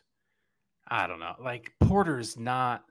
I 0.88 1.08
don't 1.08 1.20
know. 1.20 1.36
Like 1.44 1.72
Porter's 1.82 2.38
not 2.38 2.84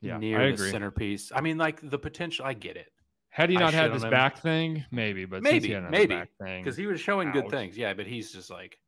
Yeah, 0.00 0.18
near 0.18 0.40
I 0.40 0.46
the 0.48 0.54
agree. 0.54 0.70
centerpiece. 0.70 1.32
I 1.34 1.40
mean, 1.40 1.58
like 1.58 1.88
the 1.88 1.98
potential. 1.98 2.44
I 2.44 2.54
get 2.54 2.76
it 2.76 2.92
Had 3.30 3.50
he 3.50 3.56
not 3.56 3.74
had 3.74 3.92
this 3.92 4.02
him. 4.04 4.10
back 4.10 4.38
thing, 4.38 4.84
maybe, 4.90 5.24
but 5.24 5.42
since 5.44 5.52
Maybe, 5.52 5.68
he 5.74 5.80
maybe, 5.80 6.14
the 6.14 6.20
back 6.20 6.30
thing, 6.42 6.62
because 6.64 6.76
he 6.76 6.86
was 6.86 7.00
showing 7.00 7.30
good 7.32 7.48
things. 7.48 7.76
Yeah, 7.76 7.94
but 7.94 8.06
he's 8.06 8.32
just 8.32 8.50
like 8.50 8.78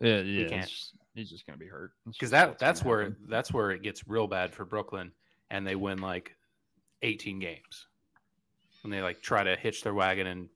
yeah, 0.00 0.20
yeah, 0.20 0.48
can't. 0.48 0.74
Just- 1.18 1.30
he's 1.30 1.38
just 1.38 1.46
gonna 1.46 1.58
be 1.58 1.66
hurt. 1.66 1.92
Because 2.06 2.30
that 2.30 2.58
that's 2.58 2.84
where 2.84 3.00
happen. 3.04 3.16
that's 3.28 3.52
where 3.52 3.70
it 3.70 3.82
gets 3.82 4.06
real 4.08 4.26
bad 4.26 4.54
for 4.54 4.64
Brooklyn, 4.64 5.12
and 5.50 5.66
they 5.66 5.74
win 5.74 5.98
like 5.98 6.34
18 7.02 7.38
games 7.38 7.86
when 8.82 8.90
they 8.90 9.02
like 9.02 9.20
try 9.22 9.42
to 9.44 9.56
hitch 9.56 9.82
their 9.82 9.94
wagon 9.94 10.26
and 10.26 10.48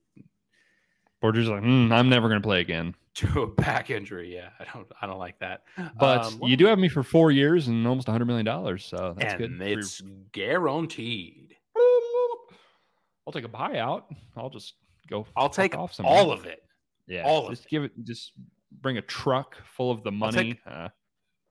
Porter's 1.21 1.47
like, 1.47 1.61
"Hmm, 1.63 1.91
I'm 1.93 2.09
never 2.09 2.27
gonna 2.27 2.41
play 2.41 2.59
again. 2.59 2.95
to 3.13 3.43
a 3.43 3.47
back 3.47 3.89
injury. 3.89 4.33
Yeah, 4.35 4.49
I 4.59 4.65
don't 4.73 4.87
I 5.01 5.07
don't 5.07 5.19
like 5.19 5.39
that. 5.39 5.63
But 5.97 6.25
Um, 6.25 6.39
you 6.43 6.57
do 6.57 6.65
have 6.65 6.79
me 6.79 6.89
for 6.89 7.03
four 7.03 7.31
years 7.31 7.67
and 7.67 7.87
almost 7.87 8.07
100 8.07 8.25
million 8.25 8.45
dollars, 8.45 8.83
so 8.83 9.15
that's 9.17 9.35
good. 9.35 9.55
for 9.57 9.63
it's 9.63 10.01
guaranteed. 10.33 11.55
I'll 13.25 13.31
take 13.31 13.45
a 13.45 13.49
buyout. 13.49 14.03
I'll 14.35 14.49
just 14.49 14.73
go. 15.09 15.25
I'll 15.35 15.49
take 15.49 15.77
off 15.77 15.93
somewhere. 15.93 16.13
all 16.13 16.31
of 16.31 16.45
it. 16.45 16.63
yeah. 17.07 17.23
all 17.23 17.47
of 17.47 17.51
just 17.55 17.69
give 17.69 17.83
it. 17.83 17.91
Just 18.03 18.33
bring 18.81 18.97
a 18.97 19.01
truck 19.01 19.55
full 19.65 19.91
of 19.91 20.03
the 20.03 20.11
money. 20.11 20.53
take- 20.53 20.61
uh, 20.67 20.89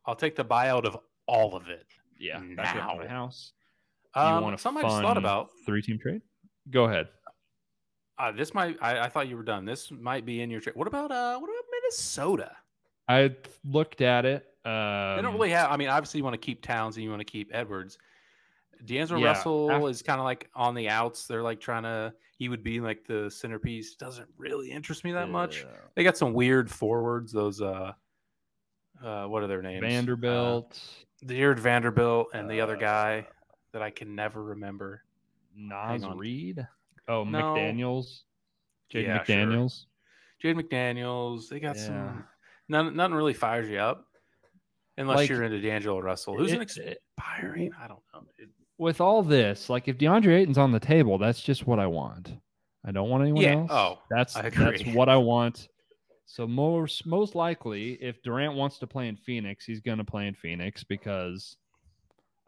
I'll 0.06 0.16
take 0.16 0.34
the 0.36 0.44
buyout 0.44 0.84
of 0.84 0.96
all 1.26 1.54
of 1.54 1.68
it. 1.68 1.86
yeah, 2.18 2.36
up 2.38 2.42
my 2.44 2.62
now. 3.04 3.08
house. 3.08 3.52
You 4.16 4.22
Um, 4.22 4.42
want 4.44 4.60
something 4.60 4.84
I 4.84 4.88
just 4.88 5.00
thought 5.02 5.16
about. 5.16 5.50
three 5.64 5.80
team 5.82 5.98
trade? 5.98 6.22
Go 6.70 6.84
ahead. 6.84 7.08
Uh, 8.18 8.30
this 8.32 8.52
might. 8.54 8.76
I, 8.82 9.06
I 9.06 9.08
thought 9.08 9.28
you 9.28 9.36
were 9.36 9.42
done. 9.42 9.64
This 9.64 9.90
might 9.90 10.24
be 10.26 10.42
in 10.42 10.50
your. 10.50 10.60
trade. 10.60 10.76
what 10.76 10.86
about 10.86 11.10
uh? 11.10 11.38
What 11.38 11.48
about 11.48 11.64
Minnesota? 11.72 12.56
I 13.08 13.34
looked 13.64 14.00
at 14.00 14.24
it. 14.24 14.46
Um, 14.64 15.16
They 15.16 15.22
don't 15.22 15.34
really 15.34 15.50
have. 15.50 15.70
I 15.70 15.76
mean, 15.76 15.88
obviously, 15.88 16.18
you 16.18 16.24
want 16.24 16.34
to 16.34 16.38
keep 16.44 16.62
Towns 16.62 16.96
and 16.96 17.02
you 17.04 17.10
want 17.10 17.20
to 17.20 17.24
keep 17.24 17.50
Edwards. 17.52 17.98
D'Angelo 18.84 19.20
Yeah, 19.20 19.28
Russell 19.28 19.70
af- 19.70 19.90
is 19.90 20.02
kind 20.02 20.20
of 20.20 20.24
like 20.24 20.50
on 20.54 20.74
the 20.74 20.88
outs. 20.88 21.26
They're 21.26 21.42
like 21.42 21.60
trying 21.60 21.84
to. 21.84 22.12
He 22.42 22.48
would 22.48 22.64
be 22.64 22.80
like 22.80 23.06
the 23.06 23.30
centerpiece. 23.30 23.94
Doesn't 23.94 24.28
really 24.36 24.72
interest 24.72 25.04
me 25.04 25.12
that 25.12 25.28
much. 25.28 25.62
uh, 25.62 25.68
They 25.94 26.02
got 26.02 26.16
some 26.16 26.32
weird 26.32 26.68
forwards. 26.68 27.30
Those 27.30 27.62
uh, 27.62 27.92
uh, 29.00 29.26
what 29.26 29.44
are 29.44 29.46
their 29.46 29.62
names? 29.62 29.80
Vanderbilt, 29.80 30.76
uh, 31.22 31.26
Deard 31.28 31.60
Vanderbilt, 31.60 32.30
and 32.34 32.50
the 32.50 32.60
other 32.60 32.76
guy 32.76 33.20
uh, 33.28 33.32
that 33.74 33.80
I 33.82 33.90
can 33.90 34.16
never 34.16 34.42
remember. 34.42 35.04
Nas. 35.56 36.04
Reed. 36.16 36.66
Oh, 37.06 37.22
No. 37.22 37.54
McDaniel's. 37.54 38.24
Jaden 38.92 39.04
Yeah, 39.06 39.22
sure. 39.22 39.36
McDaniels. 39.36 39.84
Jade 40.40 40.56
McDaniels. 40.56 41.48
They 41.48 41.60
got 41.60 41.76
Yeah. 41.76 41.86
some. 41.86 42.24
None, 42.68 42.96
nothing 42.96 43.14
really 43.14 43.34
fires 43.34 43.68
you 43.70 43.78
up, 43.78 44.04
unless 44.98 45.16
Like, 45.18 45.30
you're 45.30 45.44
into 45.44 45.60
D'Angelo 45.60 46.00
Russell, 46.00 46.36
who's 46.36 46.50
an 46.50 46.62
It- 46.62 46.76
it- 46.76 47.02
I 47.20 47.40
don't 47.86 48.02
know. 48.12 48.26
dude. 48.36 48.50
With 48.82 49.00
all 49.00 49.22
this, 49.22 49.70
like 49.70 49.86
if 49.86 49.96
DeAndre 49.96 50.40
Ayton's 50.40 50.58
on 50.58 50.72
the 50.72 50.80
table, 50.80 51.16
that's 51.16 51.40
just 51.40 51.66
what 51.68 51.78
I 51.78 51.86
want. 51.86 52.34
I 52.84 52.90
don't 52.90 53.08
want 53.08 53.22
anyone 53.22 53.42
Yeah, 53.42 53.54
else. 53.54 53.70
oh, 53.70 53.98
that's 54.10 54.34
that's 54.34 54.84
what 54.86 55.08
I 55.08 55.16
want. 55.16 55.68
So 56.26 56.48
most 56.48 57.06
most 57.06 57.36
likely, 57.36 57.92
if 58.02 58.20
Durant 58.22 58.54
wants 58.54 58.78
to 58.78 58.86
play 58.88 59.06
in 59.06 59.16
Phoenix, 59.16 59.64
he's 59.64 59.80
going 59.80 59.98
to 59.98 60.04
play 60.04 60.26
in 60.26 60.34
Phoenix 60.34 60.82
because 60.82 61.56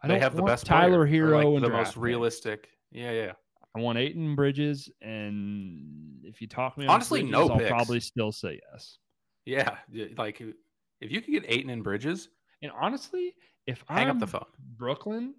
I 0.03 0.09
they 0.09 0.14
don't 0.14 0.22
have 0.22 0.35
the 0.35 0.43
best 0.43 0.66
Tyler 0.66 1.07
player, 1.07 1.26
Herro 1.26 1.37
like, 1.45 1.55
and 1.55 1.64
the 1.64 1.68
most 1.68 1.97
realistic. 1.97 2.68
Yeah, 2.91 3.12
yeah. 3.12 3.32
I 3.76 3.80
want 3.80 3.99
Ayton 3.99 4.35
Bridges, 4.35 4.91
and 5.03 6.24
if 6.24 6.41
you 6.41 6.49
talk 6.49 6.76
me 6.76 6.87
Honestly, 6.87 7.20
Bridges, 7.20 7.32
no 7.32 7.49
I'll 7.49 7.59
picks. 7.59 7.70
probably 7.70 8.01
still 8.01 8.32
say 8.32 8.61
yes. 8.72 8.99
Yeah, 9.45 9.76
like 10.16 10.41
if 11.01 11.12
you 11.12 11.20
could 11.20 11.30
get 11.30 11.45
Ayton 11.47 11.70
and 11.70 11.85
Bridges, 11.85 12.28
And 12.62 12.72
honestly, 12.72 13.35
if 13.66 13.85
hang 13.89 14.09
I'm 14.09 14.16
up 14.16 14.18
the 14.18 14.26
phone. 14.26 14.47
Brooklyn, 14.76 15.35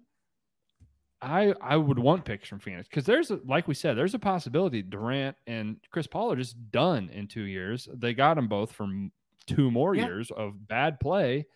I 1.22 1.54
I 1.62 1.76
would 1.76 1.98
want 1.98 2.24
picks 2.24 2.48
from 2.48 2.58
Phoenix 2.58 2.88
because 2.88 3.04
there's 3.06 3.30
a, 3.30 3.40
like 3.46 3.66
we 3.68 3.74
said, 3.74 3.96
there's 3.96 4.14
a 4.14 4.18
possibility 4.18 4.82
Durant 4.82 5.36
and 5.46 5.76
Chris 5.90 6.06
Paul 6.06 6.32
are 6.32 6.36
just 6.36 6.70
done 6.70 7.08
in 7.10 7.26
two 7.26 7.42
years. 7.44 7.88
They 7.94 8.12
got 8.14 8.34
them 8.34 8.48
both 8.48 8.72
from 8.72 9.10
two 9.46 9.70
more 9.70 9.94
Yeah. 9.94 10.06
years 10.06 10.30
of 10.30 10.68
bad 10.68 11.00
play. 11.00 11.46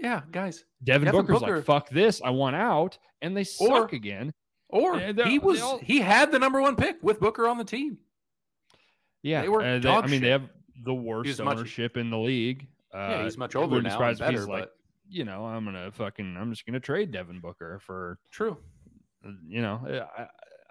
Yeah, 0.00 0.22
guys. 0.32 0.64
Devin, 0.82 1.06
Devin 1.06 1.20
Booker's 1.26 1.40
Booker- 1.40 1.56
like, 1.56 1.64
"Fuck 1.64 1.88
this, 1.90 2.20
I 2.24 2.30
want 2.30 2.56
out," 2.56 2.98
and 3.22 3.36
they 3.36 3.44
suck 3.44 3.92
again. 3.92 4.34
Or 4.68 4.98
he 4.98 5.38
was 5.38 5.62
all- 5.62 5.78
he 5.78 6.00
had 6.00 6.32
the 6.32 6.38
number 6.40 6.60
one 6.60 6.74
pick 6.74 6.96
with 7.00 7.20
Booker 7.20 7.46
on 7.46 7.58
the 7.58 7.64
team. 7.64 7.98
Yeah, 9.22 9.42
They 9.42 9.48
were 9.48 9.62
uh, 9.62 9.78
dog 9.78 10.04
I 10.04 10.06
mean, 10.08 10.20
they 10.22 10.30
have 10.30 10.50
the 10.84 10.92
worst 10.94 11.28
He's 11.28 11.40
much- 11.40 11.56
ownership 11.58 11.96
in 11.96 12.10
the 12.10 12.18
league. 12.18 12.66
Uh, 12.92 12.98
yeah, 13.10 13.24
he's 13.24 13.38
much 13.38 13.54
older 13.54 13.80
now. 13.80 13.90
surprise 13.90 14.20
and 14.20 14.28
if 14.30 14.34
better, 14.34 14.38
he's 14.40 14.48
like, 14.48 14.62
but 14.64 14.76
you 15.08 15.24
know, 15.24 15.44
I'm 15.46 15.64
gonna 15.64 15.92
fucking, 15.92 16.36
I'm 16.36 16.50
just 16.50 16.66
gonna 16.66 16.80
trade 16.80 17.12
Devin 17.12 17.40
Booker 17.40 17.78
for, 17.80 18.18
true. 18.30 18.56
You 19.46 19.62
know, 19.62 20.04
I, 20.18 20.26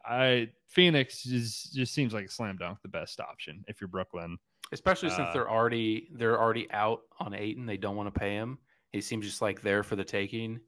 I 0.05 0.49
Phoenix 0.67 1.25
is 1.25 1.71
just 1.73 1.93
seems 1.93 2.13
like 2.13 2.25
a 2.25 2.29
slam 2.29 2.57
dunk 2.57 2.79
the 2.81 2.87
best 2.89 3.19
option 3.19 3.63
if 3.67 3.79
you're 3.81 3.87
Brooklyn. 3.87 4.37
Especially 4.71 5.09
since 5.09 5.29
Uh, 5.29 5.33
they're 5.33 5.49
already 5.49 6.09
they're 6.13 6.39
already 6.39 6.69
out 6.71 7.01
on 7.19 7.33
Ayton. 7.33 7.65
They 7.65 7.77
don't 7.77 7.95
want 7.95 8.13
to 8.13 8.19
pay 8.19 8.33
him. 8.33 8.57
He 8.91 9.01
seems 9.01 9.25
just 9.25 9.41
like 9.41 9.61
there 9.61 9.83
for 9.83 9.95
the 9.95 10.03
taking. 10.03 10.59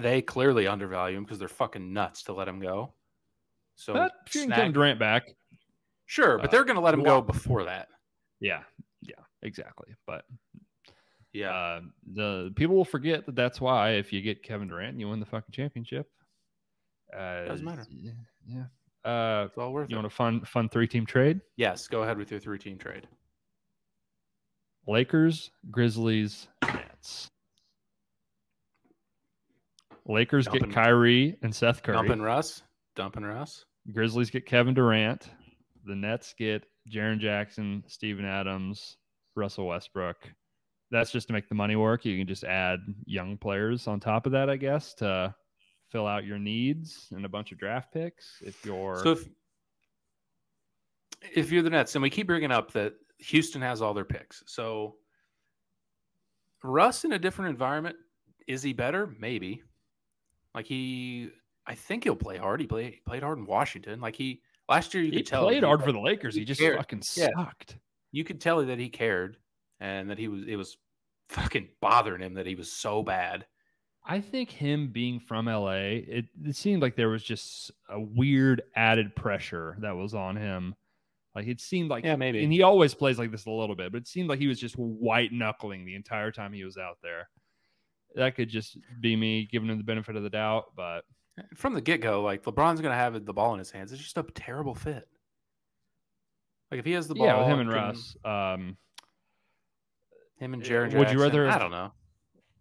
They 0.00 0.22
clearly 0.22 0.66
undervalue 0.66 1.16
him 1.16 1.24
because 1.24 1.38
they're 1.38 1.48
fucking 1.48 1.92
nuts 1.92 2.24
to 2.24 2.32
let 2.32 2.48
him 2.48 2.60
go. 2.60 2.94
So 3.76 3.94
if 4.26 4.34
you 4.34 4.42
can 4.42 4.48
snag- 4.50 4.66
get 4.66 4.72
Durant 4.72 4.98
back, 4.98 5.24
sure, 6.06 6.38
but 6.38 6.46
uh, 6.46 6.50
they're 6.50 6.64
going 6.64 6.76
to 6.76 6.82
let 6.82 6.94
him 6.94 7.02
go 7.02 7.20
before 7.20 7.64
that. 7.64 7.88
yeah, 8.40 8.62
yeah, 9.02 9.14
exactly. 9.42 9.94
But 10.06 10.24
Yeah, 11.34 11.50
uh, 11.50 11.80
the 12.14 12.52
people 12.54 12.76
will 12.76 12.84
forget 12.84 13.26
that 13.26 13.34
that's 13.34 13.60
why 13.60 13.90
if 13.92 14.12
you 14.12 14.22
get 14.22 14.42
Kevin 14.42 14.68
Durant, 14.68 14.98
you 14.98 15.08
win 15.08 15.20
the 15.20 15.26
fucking 15.26 15.52
championship. 15.52 16.08
Uh, 17.12 17.44
Doesn't 17.44 17.64
matter. 17.64 17.84
Yeah. 17.90 18.12
yeah. 18.46 18.64
Uh, 19.04 19.44
it's 19.46 19.58
all 19.58 19.72
worth 19.72 19.90
you 19.90 19.96
it. 19.96 19.98
want 19.98 20.06
a 20.06 20.14
fun, 20.14 20.44
fun 20.44 20.68
three 20.68 20.86
team 20.86 21.04
trade? 21.04 21.40
Yes, 21.56 21.88
go 21.88 22.04
ahead 22.04 22.16
with 22.16 22.30
your 22.30 22.40
three 22.40 22.58
team 22.58 22.78
trade. 22.78 23.06
Lakers, 24.86 25.50
Grizzlies, 25.70 26.48
Nets. 26.62 27.30
Lakers 30.06 30.46
get 30.48 30.70
Kyrie 30.70 31.36
and 31.42 31.54
Seth 31.54 31.82
Curry. 31.82 31.96
Dumping 31.96 32.20
Russ, 32.20 32.62
dumping 32.94 33.24
Russ. 33.24 33.64
Grizzlies 33.92 34.30
get 34.30 34.46
Kevin 34.46 34.74
Durant. 34.74 35.30
The 35.84 35.94
Nets 35.94 36.34
get 36.38 36.64
Jaren 36.90 37.18
Jackson, 37.18 37.82
Steven 37.86 38.24
Adams, 38.24 38.96
Russell 39.34 39.66
Westbrook. 39.66 40.16
That's 40.90 41.10
just 41.10 41.26
to 41.28 41.32
make 41.32 41.48
the 41.48 41.54
money 41.54 41.76
work. 41.76 42.04
You 42.04 42.16
can 42.18 42.26
just 42.26 42.44
add 42.44 42.80
young 43.06 43.36
players 43.36 43.86
on 43.88 44.00
top 44.00 44.26
of 44.26 44.32
that, 44.32 44.48
I 44.50 44.56
guess, 44.56 44.94
to 44.94 45.34
fill 45.90 46.06
out 46.06 46.24
your 46.24 46.38
needs 46.38 47.08
and 47.12 47.24
a 47.24 47.28
bunch 47.28 47.52
of 47.52 47.58
draft 47.58 47.92
picks. 47.92 48.40
If 48.44 48.64
you're 48.64 49.02
So 49.02 49.10
if 49.12 49.28
if 51.34 51.50
you're 51.50 51.62
the 51.62 51.70
Nets, 51.70 51.94
and 51.94 52.02
we 52.02 52.10
keep 52.10 52.26
bringing 52.26 52.50
up 52.52 52.72
that 52.72 52.94
Houston 53.18 53.62
has 53.62 53.80
all 53.80 53.94
their 53.94 54.04
picks, 54.04 54.42
so 54.46 54.96
Russ 56.62 57.04
in 57.04 57.12
a 57.12 57.18
different 57.18 57.50
environment 57.50 57.96
is 58.46 58.62
he 58.62 58.72
better? 58.72 59.14
Maybe. 59.18 59.62
Like 60.54 60.66
he, 60.66 61.30
I 61.66 61.74
think 61.74 62.04
he'll 62.04 62.14
play 62.14 62.36
hard. 62.36 62.60
He 62.60 62.66
play, 62.66 63.00
played 63.06 63.22
hard 63.22 63.38
in 63.38 63.46
Washington. 63.46 64.00
Like 64.00 64.14
he 64.16 64.42
last 64.68 64.92
year, 64.94 65.02
you 65.02 65.10
he 65.10 65.16
could 65.18 65.26
tell 65.26 65.44
played 65.44 65.62
he- 65.62 65.66
hard 65.66 65.82
for 65.82 65.92
the 65.92 66.00
Lakers, 66.00 66.34
he 66.34 66.44
just 66.44 66.60
cared. 66.60 66.76
fucking 66.76 67.02
Yeah. 67.16 67.28
sucked. 67.36 67.78
You 68.12 68.22
could 68.22 68.40
tell 68.40 68.64
that 68.64 68.78
he 68.78 68.88
cared, 68.90 69.38
and 69.80 70.10
that 70.10 70.18
he 70.18 70.28
was. 70.28 70.42
It 70.46 70.56
was 70.56 70.76
fucking 71.30 71.68
bothering 71.80 72.20
him 72.22 72.34
that 72.34 72.46
he 72.46 72.54
was 72.54 72.70
so 72.70 73.02
bad. 73.02 73.46
I 74.06 74.20
think 74.20 74.50
him 74.50 74.90
being 74.92 75.18
from 75.18 75.46
LA, 75.46 75.70
it, 75.72 76.26
it 76.44 76.56
seemed 76.56 76.82
like 76.82 76.94
there 76.94 77.08
was 77.08 77.22
just 77.24 77.70
a 77.88 77.98
weird 77.98 78.62
added 78.76 79.16
pressure 79.16 79.78
that 79.80 79.96
was 79.96 80.14
on 80.14 80.36
him. 80.36 80.74
Like 81.34 81.46
it 81.46 81.60
seemed 81.60 81.88
like, 81.88 82.04
Yeah, 82.04 82.16
maybe. 82.16 82.44
and 82.44 82.52
he 82.52 82.60
always 82.62 82.94
plays 82.94 83.18
like 83.18 83.30
this 83.30 83.46
a 83.46 83.50
little 83.50 83.74
bit, 83.74 83.90
but 83.92 84.02
it 84.02 84.06
seemed 84.06 84.28
like 84.28 84.38
he 84.38 84.46
was 84.46 84.60
just 84.60 84.74
white 84.76 85.32
knuckling 85.32 85.86
the 85.86 85.94
entire 85.94 86.30
time 86.30 86.52
he 86.52 86.64
was 86.64 86.76
out 86.76 86.98
there. 87.02 87.30
That 88.14 88.36
could 88.36 88.50
just 88.50 88.76
be 89.00 89.16
me 89.16 89.48
giving 89.50 89.70
him 89.70 89.78
the 89.78 89.84
benefit 89.84 90.16
of 90.16 90.22
the 90.22 90.30
doubt, 90.30 90.66
but 90.76 91.04
From 91.56 91.72
the 91.72 91.80
get 91.80 92.02
go, 92.02 92.22
like 92.22 92.42
LeBron's 92.44 92.82
going 92.82 92.92
to 92.92 92.96
have 92.96 93.24
the 93.24 93.32
ball 93.32 93.54
in 93.54 93.58
his 93.58 93.70
hands. 93.70 93.90
It's 93.90 94.02
just 94.02 94.18
a 94.18 94.22
terrible 94.34 94.74
fit. 94.74 95.08
Like 96.70 96.78
if 96.78 96.84
he 96.84 96.92
has 96.92 97.08
the 97.08 97.14
ball, 97.14 97.26
yeah, 97.26 97.38
with 97.38 97.48
him 97.48 97.60
and 97.60 97.70
Russ, 97.72 98.16
um, 98.24 98.76
him 100.36 100.54
and 100.54 100.62
Uh, 100.62 100.66
Jaren. 100.66 100.94
would 100.98 101.10
you 101.10 101.20
rather 101.20 101.48
I 101.48 101.58
don't 101.58 101.70
know. 101.70 101.92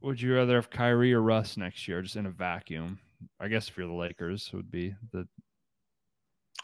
would 0.02 0.20
you 0.22 0.36
rather 0.36 0.56
have 0.56 0.70
Kyrie 0.70 1.14
or 1.14 1.22
Russ 1.22 1.58
next 1.58 1.88
year, 1.88 2.02
just 2.02 2.16
in 2.16 2.26
a 2.26 2.32
vacuum? 2.32 3.00
I 3.40 3.48
guess 3.48 3.70
if 3.70 3.78
you're 3.78 3.88
the 3.88 3.94
Lakers, 3.94 4.52
would 4.54 4.70
be 4.72 4.94
the. 5.12 5.28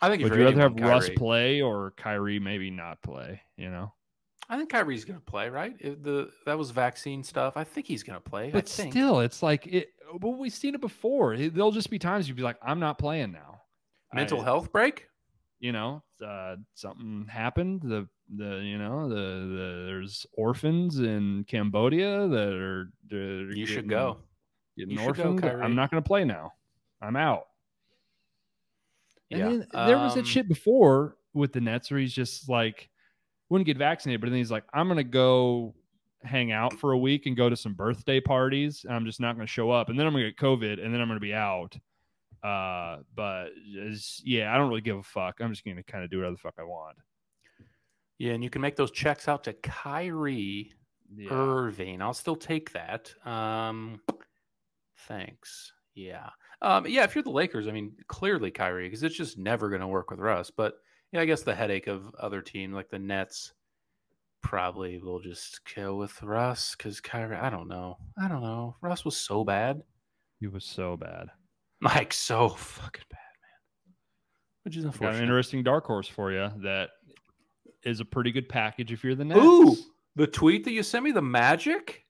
I 0.01 0.09
think 0.09 0.21
if 0.21 0.29
Would 0.29 0.37
you're 0.37 0.45
rather 0.45 0.61
have 0.61 0.71
anyone, 0.73 0.89
Russ 0.91 1.09
play 1.15 1.61
or 1.61 1.91
Kyrie 1.97 2.39
maybe 2.39 2.69
not 2.71 3.01
play? 3.01 3.41
You 3.57 3.69
know. 3.69 3.93
I 4.51 4.57
think 4.57 4.69
Kyrie's 4.71 5.05
going 5.05 5.19
to 5.19 5.25
play, 5.25 5.49
right? 5.49 5.75
If 5.79 6.01
the 6.01 6.31
that 6.45 6.57
was 6.57 6.71
vaccine 6.71 7.23
stuff. 7.23 7.55
I 7.55 7.63
think 7.63 7.85
he's 7.85 8.01
going 8.01 8.19
to 8.19 8.29
play. 8.29 8.47
I 8.47 8.51
But 8.51 8.67
still, 8.67 9.19
it's 9.19 9.43
like 9.43 9.67
it. 9.67 9.89
But 10.19 10.29
we've 10.29 10.51
seen 10.53 10.73
it 10.73 10.81
before. 10.81 11.33
It- 11.35 11.53
There'll 11.53 11.71
just 11.71 11.89
be 11.91 11.99
times 11.99 12.27
you'd 12.27 12.35
be 12.37 12.41
like, 12.43 12.57
"I'm 12.61 12.79
not 12.79 12.97
playing 12.97 13.31
now." 13.31 13.61
mental 14.13 14.41
I- 14.41 14.45
health 14.45 14.71
break. 14.71 15.07
You 15.59 15.71
know, 15.73 16.01
uh, 16.25 16.55
something 16.73 17.27
happened. 17.29 17.81
The 17.83 18.07
the 18.35 18.57
you 18.63 18.77
know 18.77 19.09
the, 19.09 19.15
the 19.15 19.83
there's 19.87 20.25
orphans 20.33 20.99
in 20.99 21.43
Cambodia 21.45 22.27
that 22.27 22.53
are. 22.53 22.91
they're 23.09 23.51
You 23.51 23.65
should 23.65 23.89
go. 23.89 24.17
Getting 24.77 24.91
You 24.91 24.99
should 24.99 25.15
go, 25.17 25.31
orphaned. 25.33 25.63
I'm 25.63 25.75
not 25.75 25.91
going 25.91 26.01
to 26.01 26.07
play 26.07 26.23
now. 26.23 26.53
I'm 27.01 27.15
out. 27.15 27.47
And 29.31 29.39
Yeah. 29.39 29.49
then 29.49 29.67
there 29.87 29.97
was 29.97 30.13
that 30.15 30.21
Um, 30.21 30.25
shit 30.25 30.47
before 30.47 31.17
with 31.33 31.53
the 31.53 31.61
Nets 31.61 31.91
where 31.91 31.99
he's 31.99 32.13
just 32.13 32.49
like 32.49 32.89
wouldn't 33.49 33.65
get 33.65 33.77
vaccinated, 33.77 34.21
but 34.21 34.29
then 34.29 34.37
he's 34.37 34.51
like, 34.51 34.63
I'm 34.73 34.87
gonna 34.87 35.03
go 35.03 35.73
hang 36.23 36.51
out 36.51 36.73
for 36.79 36.91
a 36.91 36.97
week 36.97 37.25
and 37.25 37.35
go 37.35 37.49
to 37.49 37.55
some 37.55 37.73
birthday 37.73 38.19
parties, 38.19 38.85
I'm 38.89 39.05
just 39.05 39.19
not 39.19 39.35
gonna 39.35 39.47
show 39.47 39.71
up, 39.71 39.89
and 39.89 39.99
then 39.99 40.05
I'm 40.05 40.13
gonna 40.13 40.25
get 40.25 40.37
COVID, 40.37 40.83
and 40.83 40.93
then 40.93 41.01
I'm 41.01 41.07
gonna 41.07 41.19
be 41.19 41.33
out. 41.33 41.75
Uh, 42.43 42.99
but 43.15 43.49
yeah, 44.23 44.53
I 44.53 44.57
don't 44.57 44.69
really 44.69 44.81
give 44.81 44.97
a 44.97 45.03
fuck. 45.03 45.39
I'm 45.41 45.51
just 45.51 45.65
gonna 45.65 45.83
kind 45.83 46.03
of 46.03 46.09
do 46.09 46.17
whatever 46.17 46.35
the 46.35 46.39
fuck 46.41 46.55
I 46.59 46.63
want. 46.63 46.97
Yeah, 48.19 48.33
and 48.33 48.43
you 48.43 48.49
can 48.49 48.61
make 48.61 48.75
those 48.75 48.91
checks 48.91 49.27
out 49.27 49.43
to 49.45 49.53
Kyrie 49.53 50.73
Yeah. 51.15 51.29
Irving. 51.31 52.01
I'll 52.01 52.13
still 52.13 52.35
take 52.35 52.71
that. 52.73 53.11
Um, 53.25 54.01
thanks. 55.07 55.71
Yeah. 55.95 56.29
Um, 56.61 56.85
yeah, 56.85 57.03
if 57.05 57.15
you're 57.15 57.23
the 57.23 57.31
Lakers, 57.31 57.67
I 57.67 57.71
mean, 57.71 57.93
clearly 58.07 58.51
Kyrie, 58.51 58.87
because 58.87 59.03
it's 59.03 59.15
just 59.15 59.37
never 59.37 59.69
going 59.69 59.81
to 59.81 59.87
work 59.87 60.11
with 60.11 60.19
Russ. 60.19 60.51
But 60.51 60.75
yeah, 61.11 61.21
I 61.21 61.25
guess 61.25 61.41
the 61.43 61.55
headache 61.55 61.87
of 61.87 62.13
other 62.19 62.41
teams 62.41 62.75
like 62.75 62.89
the 62.89 62.99
Nets 62.99 63.53
probably 64.43 64.99
will 64.99 65.19
just 65.19 65.63
kill 65.65 65.97
with 65.97 66.21
Russ 66.21 66.75
because 66.75 67.01
Kyrie, 67.01 67.37
I 67.37 67.49
don't 67.49 67.67
know. 67.67 67.97
I 68.21 68.27
don't 68.27 68.43
know. 68.43 68.75
Russ 68.81 69.03
was 69.05 69.17
so 69.17 69.43
bad. 69.43 69.81
He 70.39 70.47
was 70.47 70.65
so 70.65 70.97
bad. 70.97 71.27
Like, 71.81 72.11
so 72.11 72.49
fucking 72.49 73.05
bad, 73.09 73.17
man. 73.17 73.95
Which 74.63 74.75
is 74.75 74.83
unfortunate. 74.83 75.11
Got 75.13 75.17
an 75.19 75.23
interesting 75.23 75.63
dark 75.63 75.85
horse 75.85 76.09
for 76.09 76.31
you 76.33 76.49
that 76.63 76.89
is 77.83 77.99
a 77.99 78.05
pretty 78.05 78.31
good 78.31 78.49
package 78.49 78.91
if 78.91 79.03
you're 79.03 79.15
the 79.15 79.25
Nets. 79.25 79.39
Ooh, 79.39 79.75
the 80.15 80.27
tweet 80.27 80.63
that 80.65 80.71
you 80.71 80.83
sent 80.83 81.05
me, 81.05 81.11
the 81.11 81.21
Magic? 81.21 82.05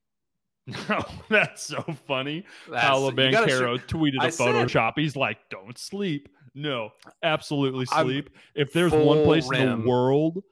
No, 0.88 1.04
that's 1.30 1.64
so 1.64 1.82
funny. 2.08 2.46
That's- 2.70 2.88
Paolo 2.88 3.10
you 3.12 3.32
sh- 3.32 3.84
tweeted 3.88 4.20
I 4.20 4.28
a 4.28 4.32
said- 4.32 4.46
Photoshop. 4.54 4.94
He's 4.98 5.16
like, 5.16 5.38
"Don't 5.50 5.78
sleep." 5.80 6.30
No, 6.54 6.92
absolutely 7.24 7.88
I'm 7.92 8.06
sleep. 8.06 8.30
If 8.54 8.72
there's 8.74 8.92
one 8.92 9.24
place 9.24 9.50
in 9.52 9.82
the 9.82 9.88
world 9.88 10.44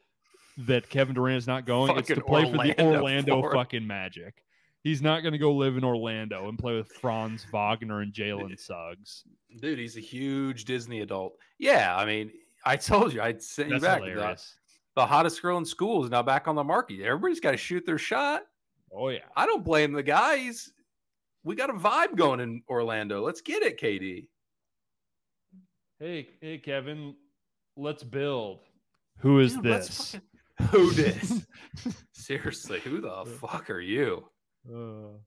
that 0.60 0.90
Kevin 0.90 1.14
Durant 1.14 1.38
is 1.38 1.46
not 1.48 1.66
going, 1.66 1.96
it's 1.98 2.08
to 2.08 2.16
Fucking 2.16 2.28
play 2.28 2.46
for 2.46 2.58
the 2.58 2.82
Orlando 2.82 2.98
Orlando 3.36 3.42
for 3.42 3.54
fucking 3.54 3.86
Magic. 3.86 4.44
He's 4.84 5.02
not 5.02 5.22
going 5.22 5.34
to 5.34 5.38
go 5.38 5.52
live 5.54 5.76
in 5.78 5.84
Orlando 5.84 6.48
and 6.50 6.58
play 6.58 6.76
with 6.76 6.88
Franz 6.94 7.46
Wagner 7.52 8.02
and 8.02 8.14
Jalen 8.14 8.58
Suggs. 8.66 9.24
Dude, 9.60 9.78
he's 9.80 9.98
a 9.98 10.02
huge 10.02 10.66
Disney 10.66 11.02
adult. 11.02 11.38
Yeah, 11.60 11.96
I 11.96 12.06
mean, 12.06 12.32
I 12.66 12.78
told 12.78 13.14
you, 13.14 13.22
I'd 13.22 13.44
send 13.44 13.72
you 13.72 13.80
back. 13.80 14.02
Hilarious. 14.02 14.56
The 14.98 15.06
hottest 15.06 15.40
girl 15.44 15.60
in 15.60 15.64
school 15.66 16.04
is 16.04 16.10
now 16.10 16.24
back 16.24 16.48
on 16.48 16.56
the 16.56 16.64
market. 16.64 17.02
Everybody's 17.04 17.40
got 17.40 17.52
to 17.52 17.58
shoot 17.58 17.86
their 17.86 18.00
shot. 18.00 18.42
Oh 18.92 19.10
yeah, 19.10 19.20
I 19.36 19.46
don't 19.46 19.64
blame 19.64 19.94
the 19.94 20.02
guys. 20.02 20.72
We 21.44 21.56
got 21.56 21.70
a 21.70 21.74
vibe 21.74 22.16
going 22.16 22.40
in 22.40 22.64
Orlando. 22.68 23.24
Let's 23.24 23.42
get 23.42 23.62
it, 23.62 23.80
KD. 23.80 24.28
hey 26.00 26.28
hey 26.42 26.58
Kevin, 26.58 27.16
let's 27.76 28.04
build. 28.04 28.62
Who 29.20 29.40
is 29.40 29.54
Dude, 29.54 29.64
this? 29.64 30.12
fucking- 30.14 30.28
Who 30.72 30.92
this? 30.92 31.46
Seriously, 32.14 32.80
who 32.80 33.00
the 33.00 33.24
fuck 33.40 33.70
are 33.70 33.80
you? 33.80 34.28
Uh, 34.68 35.18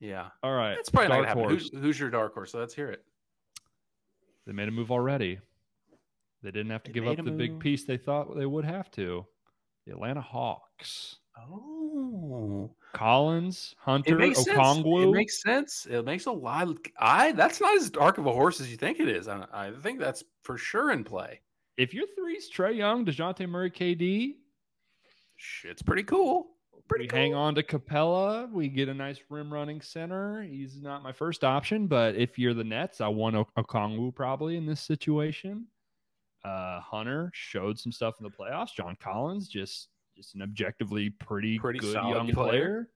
Yeah, 0.00 0.28
all 0.42 0.54
right, 0.54 0.74
that's 0.76 0.88
probably 0.88 1.08
not 1.08 1.14
dark 1.16 1.26
gonna 1.26 1.40
happen. 1.42 1.50
horse. 1.58 1.70
Who's, 1.70 1.82
who's 1.82 2.00
your 2.00 2.08
dark 2.10 2.32
horse? 2.32 2.52
So 2.52 2.58
let's 2.60 2.74
hear 2.74 2.88
it. 2.88 3.04
They 4.46 4.52
made 4.54 4.68
a 4.68 4.70
move 4.70 4.90
already. 4.90 5.38
They 6.42 6.50
didn't 6.50 6.70
have 6.70 6.82
to 6.84 6.90
They 6.92 7.00
give 7.00 7.08
up 7.08 7.18
a 7.18 7.22
the 7.22 7.30
big 7.30 7.58
piece 7.58 7.84
they 7.84 7.96
thought 7.96 8.36
they 8.36 8.46
would 8.46 8.64
have 8.64 8.90
to. 8.92 9.26
The 9.86 9.92
Atlanta 9.92 10.20
Hawks. 10.20 11.16
Oh, 11.50 12.74
Collins, 12.92 13.74
Hunter, 13.78 14.14
it 14.14 14.18
makes 14.18 14.44
sense. 14.44 14.58
Okongwu. 14.58 15.04
It 15.04 15.12
makes 15.12 15.42
sense. 15.42 15.86
It 15.88 16.04
makes 16.04 16.26
a 16.26 16.32
lot. 16.32 16.68
Of, 16.68 16.78
I 16.98 17.32
that's 17.32 17.60
not 17.60 17.76
as 17.76 17.90
dark 17.90 18.18
of 18.18 18.26
a 18.26 18.32
horse 18.32 18.60
as 18.60 18.70
you 18.70 18.76
think 18.76 18.98
it 19.00 19.08
is. 19.08 19.28
I, 19.28 19.44
I 19.52 19.70
think 19.82 20.00
that's 20.00 20.24
for 20.42 20.58
sure 20.58 20.90
in 20.90 21.04
play. 21.04 21.40
if 21.76 21.94
your 21.94 22.06
three's 22.16 22.50
Trae 22.50 22.76
Young, 22.76 23.04
Dejounte 23.04 23.48
Murray, 23.48 23.70
KD, 23.70 24.34
Shit's 25.36 25.82
pretty 25.82 26.02
cool. 26.02 26.48
Pretty 26.88 27.04
we 27.04 27.08
cool. 27.08 27.18
hang 27.18 27.34
on 27.34 27.54
to 27.54 27.62
Capela. 27.62 28.50
We 28.50 28.68
get 28.68 28.88
a 28.88 28.94
nice 28.94 29.20
rim 29.28 29.52
running 29.52 29.80
center. 29.80 30.42
He's 30.42 30.80
not 30.80 31.02
my 31.02 31.12
first 31.12 31.44
option, 31.44 31.86
but 31.86 32.16
if 32.16 32.38
you're 32.38 32.54
the 32.54 32.64
Nets, 32.64 33.00
I 33.00 33.08
want 33.08 33.36
O- 33.36 33.48
Okongwu 33.56 34.14
probably 34.14 34.56
in 34.56 34.66
this 34.66 34.80
situation. 34.80 35.66
Uh, 36.44 36.80
Hunter 36.80 37.30
showed 37.34 37.78
some 37.78 37.92
stuff 37.92 38.14
in 38.20 38.24
the 38.24 38.30
playoffs. 38.30 38.72
John 38.74 38.96
Collins 39.00 39.48
just 39.48 39.88
just 40.16 40.34
an 40.34 40.42
objectively 40.42 41.10
pretty, 41.10 41.58
Pretty 41.58 41.78
good 41.78 41.92
solid 41.92 42.14
young 42.16 42.32
player. 42.32 42.90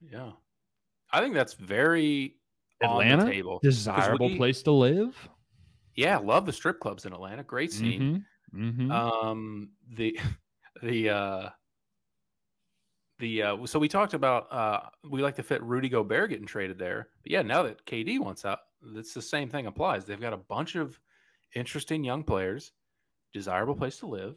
player. 0.00 0.10
Yeah. 0.10 0.32
I 1.12 1.20
think 1.20 1.34
that's 1.34 1.52
very 1.54 2.36
Atlanta, 2.82 3.26
table. 3.26 3.58
desirable 3.62 4.28
we- 4.28 4.36
place 4.36 4.62
to 4.62 4.70
live. 4.72 5.28
Yeah, 5.94 6.16
love 6.18 6.44
the 6.46 6.52
strip 6.52 6.80
clubs 6.80 7.04
in 7.06 7.12
Atlanta. 7.12 7.42
Great 7.44 7.72
scene. 7.72 8.24
Mhm, 8.54 8.88
mhm. 8.88 8.90
Um, 8.90 9.72
the 9.96 10.18
the 10.82 11.08
uh, 11.10 11.50
the 13.20 13.42
uh, 13.42 13.66
so 13.66 13.78
we 13.78 13.88
talked 13.88 14.14
about 14.14 14.52
uh, 14.52 14.80
we 15.08 15.22
like 15.22 15.36
to 15.36 15.42
fit 15.42 15.62
Rudy 15.62 15.88
Gobert 15.88 16.30
getting 16.30 16.46
traded 16.46 16.78
there. 16.78 17.08
But 17.22 17.30
yeah, 17.32 17.42
now 17.42 17.62
that 17.62 17.84
KD 17.86 18.18
wants 18.18 18.44
out, 18.44 18.58
it's 18.96 19.14
the 19.14 19.22
same 19.22 19.48
thing 19.48 19.66
applies. 19.66 20.04
They've 20.04 20.20
got 20.20 20.32
a 20.32 20.36
bunch 20.38 20.74
of 20.74 20.98
interesting 21.54 22.04
young 22.04 22.22
players, 22.24 22.72
desirable 23.32 23.74
place 23.74 23.98
to 23.98 24.06
live, 24.06 24.36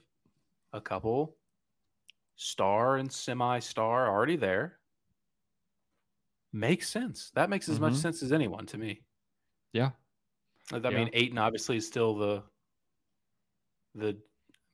a 0.74 0.82
couple 0.82 1.38
star 2.36 2.98
and 2.98 3.12
semi-star 3.12 4.08
already 4.10 4.36
there. 4.36 4.80
Makes 6.54 6.90
sense. 6.90 7.32
That 7.32 7.50
makes 7.50 7.68
as 7.70 7.80
much 7.80 7.94
Mhm. 7.94 8.02
sense 8.02 8.24
as 8.24 8.32
anyone 8.32 8.66
to 8.68 8.78
me. 8.78 9.04
Yeah. 9.74 9.92
I 10.72 10.80
mean, 10.80 11.10
Ayton 11.14 11.38
obviously 11.38 11.78
is 11.78 11.88
still 11.88 12.16
the 12.16 12.44
the 13.96 14.22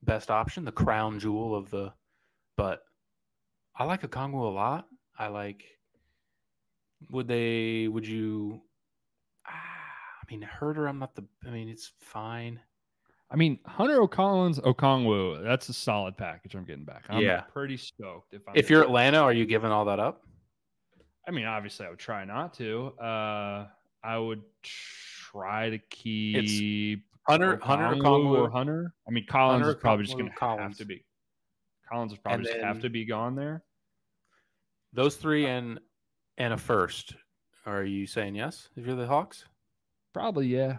best 0.02 0.30
option, 0.30 0.64
the 0.64 0.72
crown 0.72 1.18
jewel 1.18 1.54
of 1.54 1.70
the. 1.70 1.94
But 2.56 2.84
I 3.74 3.84
like 3.84 4.02
Okongwu 4.02 4.34
a 4.46 4.50
lot. 4.52 4.88
I 5.16 5.28
like. 5.28 5.80
Would 7.10 7.28
they? 7.28 7.88
Would 7.88 8.06
you? 8.06 8.62
I 10.26 10.32
mean, 10.32 10.42
Herder. 10.42 10.86
I'm 10.86 10.98
not 10.98 11.14
the. 11.14 11.24
I 11.46 11.50
mean, 11.50 11.68
it's 11.68 11.92
fine. 12.00 12.60
I 13.30 13.36
mean, 13.36 13.58
Hunter 13.66 14.00
O'Collins, 14.00 14.60
Okongwu, 14.60 15.42
that's 15.42 15.68
a 15.68 15.72
solid 15.72 16.16
package 16.16 16.54
I'm 16.54 16.64
getting 16.64 16.84
back. 16.84 17.04
I'm 17.08 17.22
Yeah. 17.22 17.40
pretty 17.40 17.76
stoked. 17.76 18.32
If, 18.32 18.42
I'm 18.46 18.54
If 18.54 18.70
you're 18.70 18.82
Atlanta, 18.82 19.18
are 19.18 19.32
you 19.32 19.44
giving 19.44 19.70
all 19.72 19.86
that 19.86 19.98
up? 19.98 20.24
I 21.26 21.30
mean, 21.30 21.46
obviously, 21.46 21.86
I 21.86 21.90
would 21.90 21.98
try 21.98 22.24
not 22.24 22.54
to. 22.54 22.88
Uh, 23.00 23.66
I 24.04 24.18
would 24.18 24.42
try 24.62 25.70
to 25.70 25.78
keep 25.78 27.02
Hunter, 27.26 27.58
Hunter, 27.62 27.96
Okongwu 27.96 28.02
Okongwu, 28.02 28.38
or 28.38 28.50
Hunter. 28.50 28.94
I 29.08 29.10
mean, 29.10 29.24
Collins 29.26 29.62
Hunter 29.62 29.76
is 29.76 29.80
probably 29.80 30.04
just 30.04 30.16
going 30.18 30.30
to 30.30 30.62
have 30.62 30.76
to 30.76 30.84
be. 30.84 31.04
Collins 31.90 32.12
is 32.12 32.18
probably 32.18 32.44
just 32.44 32.58
have 32.58 32.80
to 32.82 32.90
be 32.90 33.04
gone 33.04 33.34
there. 33.34 33.64
those 34.92 35.16
three, 35.16 35.46
and 35.46 35.80
and 36.38 36.52
a 36.52 36.56
first. 36.56 37.14
Are 37.66 37.82
you 37.84 38.06
saying 38.06 38.34
yes? 38.34 38.68
If 38.76 38.86
you're 38.86 38.94
the 38.96 39.06
Hawks, 39.06 39.44
Probably, 40.14 40.46
yeah. 40.46 40.78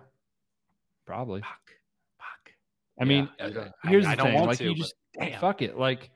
Probably. 1.05 1.41
fuck, 1.41 1.71
fuck. 2.17 2.51
I 2.99 3.05
mean, 3.05 3.29
Yeah, 3.37 3.45
I 3.45 3.49
uh, 3.49 3.69
I- 3.83 3.89
here's 3.89 4.05
I 4.07 4.15
the 4.15 4.23
don't 4.23 4.33
thing. 4.33 4.45
Like, 4.47 4.57
to, 4.57 4.63
you 4.63 4.75
just 4.75 4.95
damn. 5.19 5.39
fuck 5.39 5.61
it. 5.61 5.77
Like, 5.77 6.09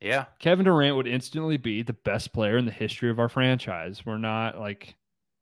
Yeah, 0.00 0.24
Kevin 0.38 0.64
Durant 0.64 0.96
would 0.96 1.06
instantly 1.06 1.56
be 1.58 1.82
the 1.82 1.92
best 1.92 2.32
player 2.32 2.56
in 2.56 2.64
the 2.64 2.70
history 2.72 3.10
of 3.10 3.18
our 3.18 3.28
franchise. 3.28 4.06
We're 4.06 4.16
not 4.18 4.58
like 4.58 4.96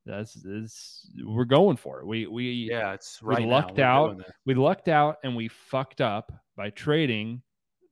that's 0.07 0.33
this. 0.35 1.07
We're 1.25 1.45
going 1.45 1.77
for 1.77 2.01
it. 2.01 2.07
We 2.07 2.27
we 2.27 2.69
yeah. 2.71 2.93
It's 2.95 3.23
We 3.23 3.35
right. 3.37 3.43
now. 3.45 3.51
lucked 3.51 3.79
out. 3.79 4.21
we 4.47 4.55
lucked 4.55 4.89
out 4.89 5.19
and 5.23 5.37
we 5.37 5.49
fucked 5.49 6.01
up 6.01 6.33
by 6.57 6.71
trading 6.71 7.43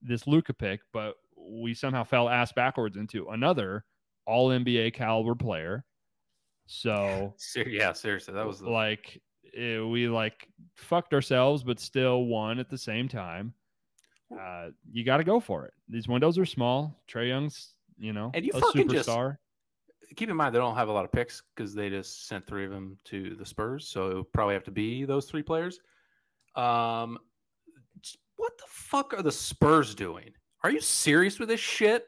this 0.03 0.27
Luka 0.27 0.53
pick, 0.55 0.81
but 0.93 1.15
we 1.37 1.75
somehow 1.75 2.03
fell 2.05 2.29
ass 2.29 2.51
backwards 2.53 2.97
into 2.97 3.29
another 3.29 3.85
All 4.27 4.49
NBA 4.51 4.95
caliber 4.95 5.35
player. 5.35 5.85
So 6.69 7.35
yeah, 7.67 7.93
seriously, 7.93 8.35
that 8.35 8.47
was 8.47 8.61
the 8.61 8.69
like 8.71 9.21
eh, 9.57 9.81
we 9.81 10.07
like 10.09 10.49
fucked 10.77 11.15
ourselves, 11.15 11.63
but 11.63 11.81
still 11.81 12.25
won 12.27 12.59
at 12.59 12.69
the 12.71 12.79
same 12.79 13.09
time. 13.09 13.55
Uh, 14.39 14.69
you 14.93 15.05
got 15.05 15.17
to 15.17 15.25
go 15.25 15.41
for 15.41 15.65
it. 15.65 15.73
These 15.89 16.07
windows 16.07 16.37
are 16.39 16.45
small. 16.45 17.01
Trae 17.11 17.29
Young's, 17.29 17.73
you 17.99 18.13
know, 18.13 18.31
And 18.35 18.45
you 18.45 18.53
a 18.55 18.61
fucking 18.61 18.89
just- 18.91 19.09
keep 20.17 20.29
in 20.31 20.37
mind 20.37 20.55
they 20.55 20.59
don't 20.59 20.75
have 20.77 20.89
a 20.89 20.93
lot 20.93 21.05
of 21.05 21.13
picks 21.13 21.43
because 21.55 21.75
they 21.75 21.89
just 21.89 22.27
sent 22.29 22.47
three 22.47 22.65
of 22.65 22.71
them 22.71 22.99
to 23.05 23.35
the 23.37 23.47
Spurs, 23.47 23.89
so 23.89 24.11
it 24.11 24.15
would 24.17 24.33
probably 24.33 24.55
have 24.55 24.65
to 24.65 24.71
be 24.71 25.05
those 25.05 25.27
three 25.27 25.43
players. 25.43 25.81
Um, 26.55 27.19
what 28.37 28.57
the 28.59 28.65
fuck 28.69 29.15
are 29.15 29.23
the 29.23 29.33
Spurs 29.33 29.95
doing? 29.95 30.31
Are 30.63 30.71
you 30.71 30.81
serious 30.81 31.39
with 31.39 31.49
this 31.49 31.61
shit? 31.61 32.07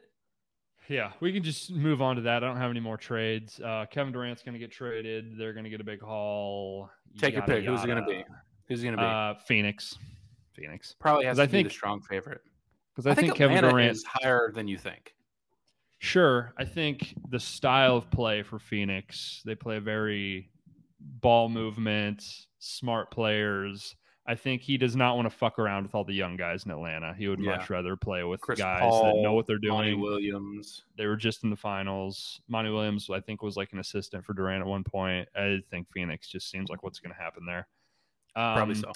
Yeah, 0.91 1.13
we 1.21 1.31
can 1.31 1.41
just 1.41 1.71
move 1.71 2.01
on 2.01 2.17
to 2.17 2.23
that. 2.23 2.43
I 2.43 2.47
don't 2.47 2.57
have 2.57 2.69
any 2.69 2.81
more 2.81 2.97
trades. 2.97 3.61
Uh, 3.61 3.85
Kevin 3.89 4.11
Durant's 4.11 4.43
going 4.43 4.53
to 4.53 4.59
get 4.59 4.71
traded. 4.71 5.37
They're 5.37 5.53
going 5.53 5.63
to 5.63 5.69
get 5.69 5.79
a 5.79 5.85
big 5.85 6.01
haul. 6.01 6.89
Take 7.17 7.33
your 7.33 7.43
Yada, 7.43 7.53
pick. 7.53 7.65
Who's 7.65 7.83
it 7.83 7.87
gonna 7.87 8.05
be? 8.05 8.25
Who's 8.67 8.83
it 8.83 8.85
gonna 8.85 8.97
be? 8.97 9.03
Uh, 9.03 9.41
Phoenix. 9.45 9.97
Phoenix. 10.53 10.93
probably 10.99 11.25
has 11.25 11.37
to 11.37 11.43
I 11.43 11.45
be 11.45 11.51
think- 11.51 11.67
the 11.69 11.73
strong 11.73 12.01
favorite. 12.01 12.41
Because 12.93 13.07
I, 13.07 13.13
think, 13.15 13.35
Kevin 13.35 13.63
Durant 13.63 13.91
is 13.91 14.03
higher 14.03 14.51
than 14.53 14.67
you 14.67 14.77
think. 14.77 15.15
Sure. 15.99 16.53
I 16.57 16.65
think 16.65 17.13
the 17.29 17.39
style 17.39 17.95
of 17.95 18.11
play 18.11 18.43
for 18.43 18.59
Phoenix, 18.59 19.41
they 19.45 19.55
play 19.55 19.79
very 19.79 20.49
ball 20.99 21.47
movement, 21.47 22.21
smart 22.59 23.09
players. 23.09 23.95
I 24.31 24.35
think 24.35 24.61
he 24.61 24.77
does 24.77 24.95
not 24.95 25.17
want 25.17 25.29
to 25.29 25.35
fuck 25.35 25.59
around 25.59 25.83
with 25.83 25.93
all 25.93 26.05
the 26.05 26.13
young 26.13 26.37
guys 26.37 26.63
in 26.63 26.71
Atlanta. 26.71 27.13
He 27.13 27.27
would 27.27 27.39
Yeah. 27.41 27.57
much 27.57 27.69
rather 27.69 27.97
play 27.97 28.23
with 28.23 28.39
Chris 28.39 28.59
guys 28.59 28.79
Paul, 28.79 29.03
that 29.15 29.21
know 29.21 29.33
what 29.33 29.45
they're 29.45 29.59
Monty 29.61 29.89
doing. 29.91 29.99
Williams. 29.99 30.83
They 30.95 31.05
were 31.05 31.17
just 31.17 31.43
in 31.43 31.49
the 31.49 31.55
finals. 31.57 32.39
Monty 32.47 32.69
Williams, 32.69 33.09
I 33.09 33.19
think, 33.19 33.41
was 33.41 33.57
like 33.57 33.73
an 33.73 33.79
assistant 33.79 34.23
for 34.23 34.33
Durant 34.33 34.61
at 34.61 34.67
one 34.67 34.83
point. 34.85 35.27
I 35.35 35.59
think 35.69 35.89
Phoenix 35.89 36.29
just 36.29 36.49
seems 36.49 36.69
like 36.69 36.81
what's 36.81 36.99
going 36.99 37.13
to 37.13 37.21
happen 37.21 37.45
there. 37.45 37.67
Probably 38.33 38.75
Um, 38.75 38.81
so. 38.81 38.91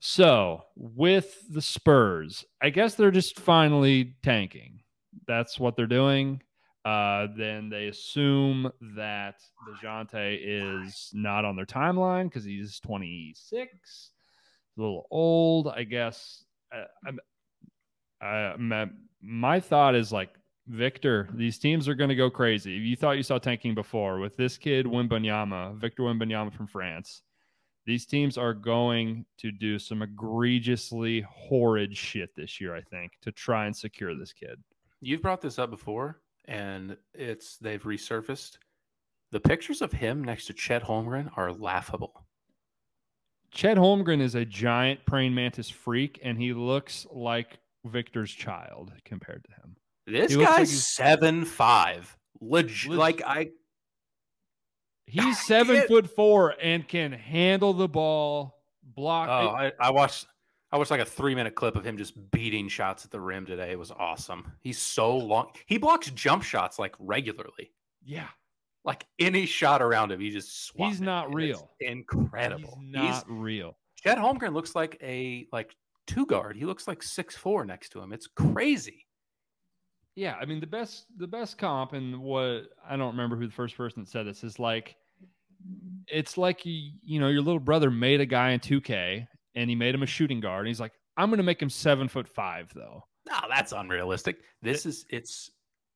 so 0.00 0.64
with 0.76 1.42
the 1.50 1.62
Spurs, 1.62 2.44
I 2.60 2.70
guess 2.70 2.94
they're 2.96 3.10
just 3.10 3.38
finally 3.40 4.16
tanking. 4.22 4.80
That's 5.26 5.58
what 5.58 5.74
they're 5.76 5.86
doing. 5.86 6.42
Uh, 6.84 7.26
then 7.36 7.68
they 7.68 7.88
assume 7.88 8.70
that 8.96 9.36
Dejounte 9.68 10.38
is 10.40 11.10
not 11.12 11.44
on 11.44 11.56
their 11.56 11.66
timeline 11.66 12.24
because 12.24 12.44
he's 12.44 12.78
26, 12.80 14.10
a 14.78 14.80
little 14.80 15.06
old, 15.10 15.68
I 15.68 15.84
guess. 15.84 16.44
Uh, 16.74 16.84
I'm, 17.06 17.18
I, 18.20 18.54
my, 18.58 18.86
my 19.20 19.60
thought 19.60 19.94
is 19.94 20.12
like 20.12 20.30
Victor. 20.66 21.28
These 21.34 21.58
teams 21.58 21.88
are 21.88 21.94
going 21.94 22.10
to 22.10 22.16
go 22.16 22.30
crazy. 22.30 22.72
You 22.72 22.96
thought 22.96 23.16
you 23.16 23.22
saw 23.22 23.38
tanking 23.38 23.74
before 23.74 24.18
with 24.18 24.36
this 24.36 24.56
kid 24.56 24.86
Wembanyama, 24.86 25.76
Victor 25.76 26.02
Wembanyama 26.04 26.52
from 26.52 26.66
France 26.66 27.22
these 27.88 28.04
teams 28.04 28.36
are 28.36 28.52
going 28.52 29.24
to 29.38 29.50
do 29.50 29.78
some 29.78 30.02
egregiously 30.02 31.22
horrid 31.26 31.96
shit 31.96 32.36
this 32.36 32.60
year, 32.60 32.76
I 32.76 32.82
think, 32.82 33.12
to 33.22 33.32
try 33.32 33.64
and 33.64 33.74
secure 33.74 34.14
this 34.14 34.30
kid. 34.30 34.62
You've 35.00 35.22
brought 35.22 35.40
this 35.40 35.58
up 35.58 35.70
before, 35.70 36.20
and 36.44 36.98
it's 37.14 37.56
they've 37.56 37.82
resurfaced. 37.82 38.58
The 39.30 39.40
pictures 39.40 39.80
of 39.80 39.90
him 39.90 40.22
next 40.22 40.44
to 40.48 40.52
Chet 40.52 40.84
Holmgren 40.84 41.30
are 41.38 41.50
laughable. 41.50 42.26
Chet 43.50 43.76
Holmgren 43.76 44.20
is 44.20 44.34
a 44.34 44.44
giant 44.44 45.04
praying 45.06 45.34
mantis 45.34 45.70
freak, 45.70 46.18
and 46.22 46.38
he 46.38 46.52
looks 46.52 47.06
like 47.10 47.58
Victor's 47.84 48.32
child 48.32 48.92
compared 49.04 49.44
to 49.44 49.50
him. 49.54 49.76
This 50.06 50.30
He 50.32 50.36
like 50.36 50.46
guy's 50.48 50.70
he's- 50.70 50.86
seven 50.88 51.44
five. 51.44 52.16
Legit, 52.40 52.90
Leg- 52.90 52.98
like 52.98 53.22
I 53.26 53.50
He's 55.06 55.38
seven 55.46 55.82
foot 55.88 56.08
four 56.14 56.54
and 56.62 56.86
can 56.86 57.12
handle 57.12 57.72
the 57.72 57.88
ball, 57.88 58.54
block. 58.82 59.28
oh 59.30 59.48
I, 59.48 59.72
I 59.80 59.90
watched 59.90 60.26
I 60.70 60.76
watched 60.76 60.90
like 60.90 61.00
a 61.00 61.04
three 61.06 61.34
minute 61.34 61.54
clip 61.54 61.76
of 61.76 61.84
him 61.84 61.96
just 61.96 62.30
beating 62.30 62.68
shots 62.68 63.04
at 63.06 63.10
the 63.10 63.20
rim 63.20 63.46
today. 63.46 63.70
It 63.72 63.78
was 63.78 63.90
awesome. 63.90 64.52
He's 64.60 64.78
so 64.78 65.16
long. 65.16 65.50
He 65.66 65.78
blocks 65.78 66.10
jump 66.10 66.42
shots 66.42 66.78
like 66.78 66.94
regularly. 66.98 67.72
yeah, 68.04 68.28
Like 68.88 69.04
any 69.18 69.44
shot 69.44 69.82
around 69.82 70.12
him, 70.12 70.18
he 70.18 70.30
just 70.30 70.64
swats. 70.64 70.94
He's 70.94 71.00
not 71.02 71.34
real. 71.34 71.70
It's 71.78 71.90
incredible. 71.92 72.80
he's 72.80 72.94
not 72.94 73.24
real. 73.28 73.76
Chet 74.02 74.16
Holmgren 74.16 74.54
looks 74.54 74.74
like 74.74 74.96
a 75.02 75.46
like 75.52 75.76
two 76.06 76.24
guard. 76.24 76.56
He 76.56 76.64
looks 76.64 76.88
like 76.88 77.02
six 77.02 77.36
four 77.36 77.66
next 77.66 77.90
to 77.90 78.00
him. 78.00 78.14
It's 78.14 78.26
crazy. 78.26 79.04
Yeah, 80.14 80.36
I 80.40 80.46
mean 80.46 80.58
the 80.58 80.66
best 80.66 81.04
the 81.18 81.26
best 81.26 81.58
comp 81.58 81.92
and 81.92 82.18
what 82.18 82.62
I 82.88 82.96
don't 82.96 83.10
remember 83.10 83.36
who 83.36 83.46
the 83.46 83.52
first 83.52 83.76
person 83.76 84.04
that 84.04 84.08
said 84.08 84.26
this 84.26 84.42
is 84.42 84.58
like 84.58 84.96
it's 86.06 86.38
like 86.38 86.64
you, 86.64 86.92
you 87.04 87.20
know 87.20 87.28
your 87.28 87.42
little 87.42 87.60
brother 87.60 87.90
made 87.90 88.22
a 88.22 88.26
guy 88.26 88.52
in 88.52 88.60
2K 88.60 89.26
and 89.54 89.68
he 89.68 89.76
made 89.76 89.94
him 89.94 90.02
a 90.02 90.06
shooting 90.06 90.40
guard 90.40 90.60
and 90.60 90.68
he's 90.68 90.80
like 90.80 90.92
I'm 91.18 91.28
going 91.28 91.36
to 91.36 91.44
make 91.44 91.60
him 91.60 91.68
7 91.68 92.08
foot 92.08 92.26
5 92.26 92.72
though. 92.74 93.04
No, 93.28 93.36
that's 93.50 93.72
unrealistic. 93.72 94.38
This 94.62 94.86
is 94.86 95.04
it's 95.10 95.50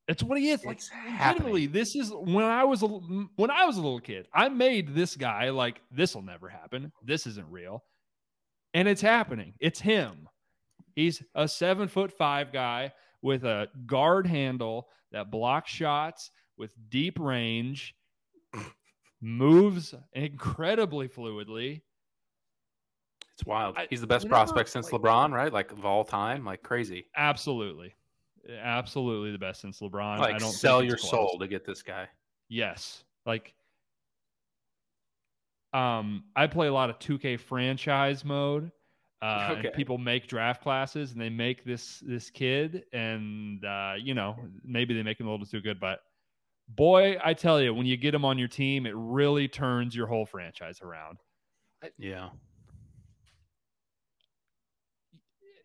It's 0.09 0.22
what 0.22 0.38
he 0.38 0.50
is. 0.50 0.64
Like 0.64 0.80
legitimately, 1.07 1.66
this 1.66 1.94
is 1.94 2.11
when 2.12 2.44
I 2.44 2.64
was 2.64 2.82
a, 2.82 2.86
when 2.88 3.50
I 3.50 3.64
was 3.64 3.76
a 3.76 3.80
little 3.80 4.00
kid. 4.00 4.26
I 4.34 4.48
made 4.48 4.94
this 4.94 5.16
guy 5.16 5.50
like 5.50 5.80
this 5.90 6.14
will 6.14 6.22
never 6.22 6.48
happen. 6.48 6.90
This 7.05 7.26
isn't 7.26 7.48
real, 7.50 7.84
and 8.74 8.88
it's 8.88 9.00
happening. 9.00 9.55
It's 9.61 9.80
him. 9.80 10.28
He's 10.96 11.22
a 11.34 11.46
seven 11.46 11.86
foot 11.88 12.12
five 12.12 12.53
guy 12.53 12.92
with 13.22 13.44
a 13.44 13.68
guard 13.86 14.26
handle 14.26 14.88
that 15.12 15.30
blocks 15.30 15.70
shots 15.70 16.30
with 16.59 16.74
deep 16.90 17.18
range, 17.20 17.94
moves 19.20 19.94
incredibly 20.12 21.09
fluidly. 21.09 21.80
it's 23.34 23.44
wild. 23.46 23.76
I- 23.78 23.86
He's 23.88 24.00
the 24.00 24.07
best 24.07 24.24
you 24.24 24.30
know 24.30 24.36
what? 24.36 24.46
prospect 24.46 24.68
since 24.70 24.92
Like- 24.92 25.00
LeBron, 25.00 25.32
right? 25.32 25.53
Like 25.53 25.70
of 25.72 25.84
all 25.86 26.05
time, 26.05 26.44
like 26.44 26.62
crazy. 26.62 27.07
Absolutely. 27.16 27.94
Absolutely 28.51 29.30
the 29.32 29.38
best 29.38 29.61
since 29.61 29.80
LeBron. 29.80 30.18
Like 30.18 30.34
I 30.34 30.38
don't 30.38 30.53
sell 30.53 30.82
your 30.82 30.95
it's 30.95 31.09
soul 31.09 31.38
to 31.38 31.47
get 31.47 31.64
this 31.64 31.82
guy. 31.82 32.09
Yes. 32.49 33.05
Like 33.24 33.55
um 35.72 36.24
I 36.36 36.47
play 36.49 36.66
a 36.66 36.72
lot 36.72 36.90
of 36.90 36.99
2K 36.99 37.38
franchise 37.38 38.24
mode. 38.24 38.72
Uh 39.20 39.47
and 39.51 39.59
Okay. 39.66 39.70
people 39.76 39.97
make 39.97 40.26
draft 40.26 40.62
classes 40.62 41.12
and 41.12 41.20
they 41.20 41.30
make 41.30 41.64
this 41.64 42.01
this 42.01 42.30
kid 42.30 42.84
and 42.93 43.64
uh 43.64 43.95
you 43.97 44.14
know, 44.14 44.36
maybe 44.64 44.93
they 44.95 45.03
make 45.03 45.20
him 45.20 45.28
a 45.28 45.30
little 45.30 45.47
too 45.47 45.61
good, 45.61 45.78
but 45.78 46.01
boy, 46.68 47.16
I 47.22 47.34
tell 47.34 47.61
you, 47.61 47.72
when 47.74 47.86
you 47.86 47.97
get 47.97 48.14
him 48.14 48.24
on 48.24 48.38
your 48.38 48.49
team, 48.49 48.86
it 48.86 48.95
really 48.97 49.47
turns 49.47 49.95
your 49.95 50.07
whole 50.07 50.26
franchise 50.26 50.80
around. 50.80 51.18
Yeah. 51.99 52.30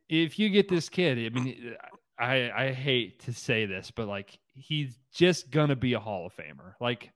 if 0.09 0.39
you 0.39 0.49
get 0.49 0.69
this 0.69 0.89
kid, 0.89 1.17
I 1.17 1.30
mean, 1.38 1.75
I 2.20 2.51
I 2.55 2.72
hate 2.72 3.24
to 3.26 3.34
say 3.34 3.65
this, 3.65 3.91
but 3.91 4.07
like 4.07 4.38
he's 4.53 4.97
just 5.13 5.51
gonna 5.51 5.76
be 5.76 5.93
a 5.93 5.99
Hall 5.99 6.26
of 6.26 6.36
Famer. 6.36 6.74
Like 6.82 7.11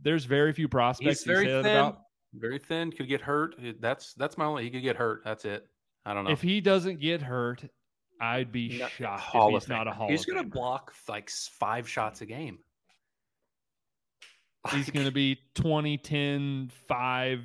there's 0.00 0.24
very 0.24 0.52
few 0.52 0.68
prospects. 0.68 1.20
He's 1.20 1.26
very 1.26 1.46
thin. 1.46 1.60
About. 1.60 2.00
Very 2.32 2.58
thin. 2.58 2.90
Could 2.90 3.08
get 3.08 3.20
hurt. 3.20 3.54
That's 3.80 4.14
that's 4.14 4.36
my 4.36 4.44
only. 4.44 4.64
He 4.64 4.70
could 4.70 4.82
get 4.82 4.96
hurt. 4.96 5.22
That's 5.24 5.44
it. 5.44 5.66
I 6.04 6.14
don't 6.14 6.24
know. 6.24 6.30
If 6.30 6.42
he 6.42 6.60
doesn't 6.60 7.00
get 7.00 7.22
hurt, 7.22 7.64
I'd 8.20 8.50
be 8.50 8.82
shocked. 8.96 9.22
Hall 9.22 9.56
if 9.56 9.64
he's 9.64 9.68
not 9.68 9.86
a 9.86 9.92
Hall. 9.92 10.08
He's 10.08 10.24
gonna 10.24 10.44
Famer. 10.44 10.52
block 10.52 10.92
like 11.08 11.30
five 11.30 11.88
shots 11.88 12.20
a 12.22 12.26
game. 12.26 12.58
He's 14.72 14.88
going 14.88 15.04
to 15.04 15.12
be 15.12 15.38
20, 15.56 15.98
10, 15.98 16.70
5, 16.88 17.40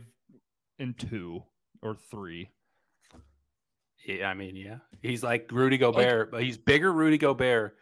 and 0.80 0.98
2 0.98 1.44
or 1.82 1.98
3. 2.10 2.50
I 4.24 4.34
mean, 4.34 4.56
yeah, 4.56 4.78
he's 5.02 5.24
like 5.24 5.50
Rudy 5.52 5.78
Gobert, 5.78 6.32
but 6.32 6.44
he's 6.44 6.58
bigger 6.58 6.92
Rudy 6.92 7.18
Gobert 7.18 7.76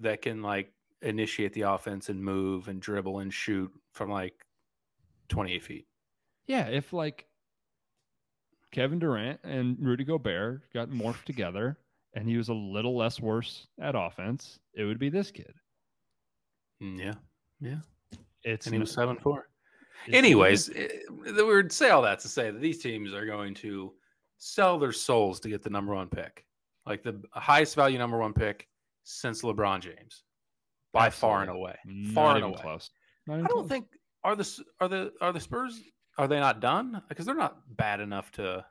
that 0.00 0.22
can 0.22 0.42
like 0.42 0.72
initiate 1.02 1.52
the 1.52 1.62
offense 1.62 2.08
and 2.08 2.22
move 2.22 2.68
and 2.68 2.80
dribble 2.80 3.18
and 3.20 3.32
shoot 3.32 3.70
from 3.92 4.10
like 4.10 4.34
twenty 5.28 5.52
eight 5.52 5.62
feet. 5.62 5.86
Yeah, 6.46 6.66
if 6.68 6.92
like 6.92 7.26
Kevin 8.72 8.98
Durant 8.98 9.40
and 9.44 9.76
Rudy 9.78 10.04
Gobert 10.04 10.62
got 10.72 10.88
morphed 10.88 11.24
together 11.24 11.78
and 12.14 12.28
he 12.28 12.36
was 12.36 12.48
a 12.48 12.54
little 12.54 12.96
less 12.96 13.20
worse 13.20 13.66
at 13.80 13.94
offense, 13.94 14.58
it 14.74 14.84
would 14.84 14.98
be 14.98 15.10
this 15.10 15.30
kid. 15.30 15.54
Mm, 16.82 16.98
Yeah, 16.98 17.14
yeah, 17.60 17.80
It's 18.42 18.66
and 18.66 18.74
he 18.74 18.80
was 18.80 18.90
seven 18.92 19.16
four. 19.16 19.48
Anyways, 20.12 20.70
eh, 20.70 20.88
we 21.10 21.42
would 21.42 21.72
say 21.72 21.90
all 21.90 22.02
that 22.02 22.18
to 22.20 22.28
say 22.28 22.50
that 22.50 22.60
these 22.60 22.82
teams 22.82 23.14
are 23.14 23.24
going 23.24 23.54
to 23.54 23.94
sell 24.46 24.78
their 24.78 24.92
souls 24.92 25.40
to 25.40 25.48
get 25.48 25.62
the 25.62 25.70
number 25.70 25.94
one 25.94 26.08
pick, 26.08 26.44
like 26.84 27.02
the 27.02 27.18
highest 27.32 27.74
value 27.74 27.96
number 27.98 28.18
one 28.18 28.34
pick 28.34 28.68
since 29.04 29.40
LeBron 29.42 29.80
James, 29.80 30.22
by 30.92 31.08
far 31.08 31.40
and 31.40 31.50
away. 31.50 31.76
not 31.86 32.14
Far 32.14 32.34
and 32.36 32.44
away. 32.44 32.58
close. 32.60 32.90
I 33.28 33.36
don't 33.38 33.46
close. 33.46 33.68
think 33.68 33.86
are 34.22 34.36
the 34.36 34.60
are 34.80 34.88
the 34.88 35.12
are 35.22 35.32
the 35.32 35.40
Spurs 35.40 35.80
are 36.18 36.28
they 36.28 36.38
not 36.38 36.60
done 36.60 37.00
because 37.08 37.24
they're 37.24 37.34
not 37.34 37.56
bad 37.76 38.00
enough 38.00 38.30
to. 38.32 38.64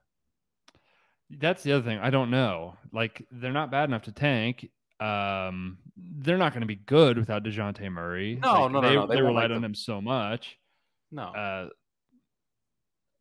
that's 1.32 1.64
the 1.64 1.72
other 1.74 1.84
thing. 1.84 1.98
I 2.00 2.12
don't 2.12 2.30
know. 2.30 2.76
Like 2.92 3.26
they're 3.32 3.52
not 3.52 3.72
bad 3.72 3.90
enough 3.90 4.04
to 4.04 4.12
tank. 4.12 4.70
Um, 5.00 5.80
they're 5.98 6.38
not 6.38 6.54
going 6.54 6.62
to 6.62 6.68
be 6.68 6.76
good 6.76 7.18
without 7.18 7.44
Dejounte 7.44 7.92
Murray. 7.92 8.40
No, 8.42 8.64
Like, 8.64 8.72
no, 8.72 8.80
no, 8.82 8.88
they, 8.90 8.96
no. 8.96 9.08
They 9.08 9.16
They, 9.16 9.22
relied 9.22 9.50
make 9.50 9.56
on 9.56 9.62
the- 9.62 9.66
him 9.68 9.76
so 9.76 10.00
much. 10.02 10.58
No, 11.12 11.24
Uh, 11.24 11.70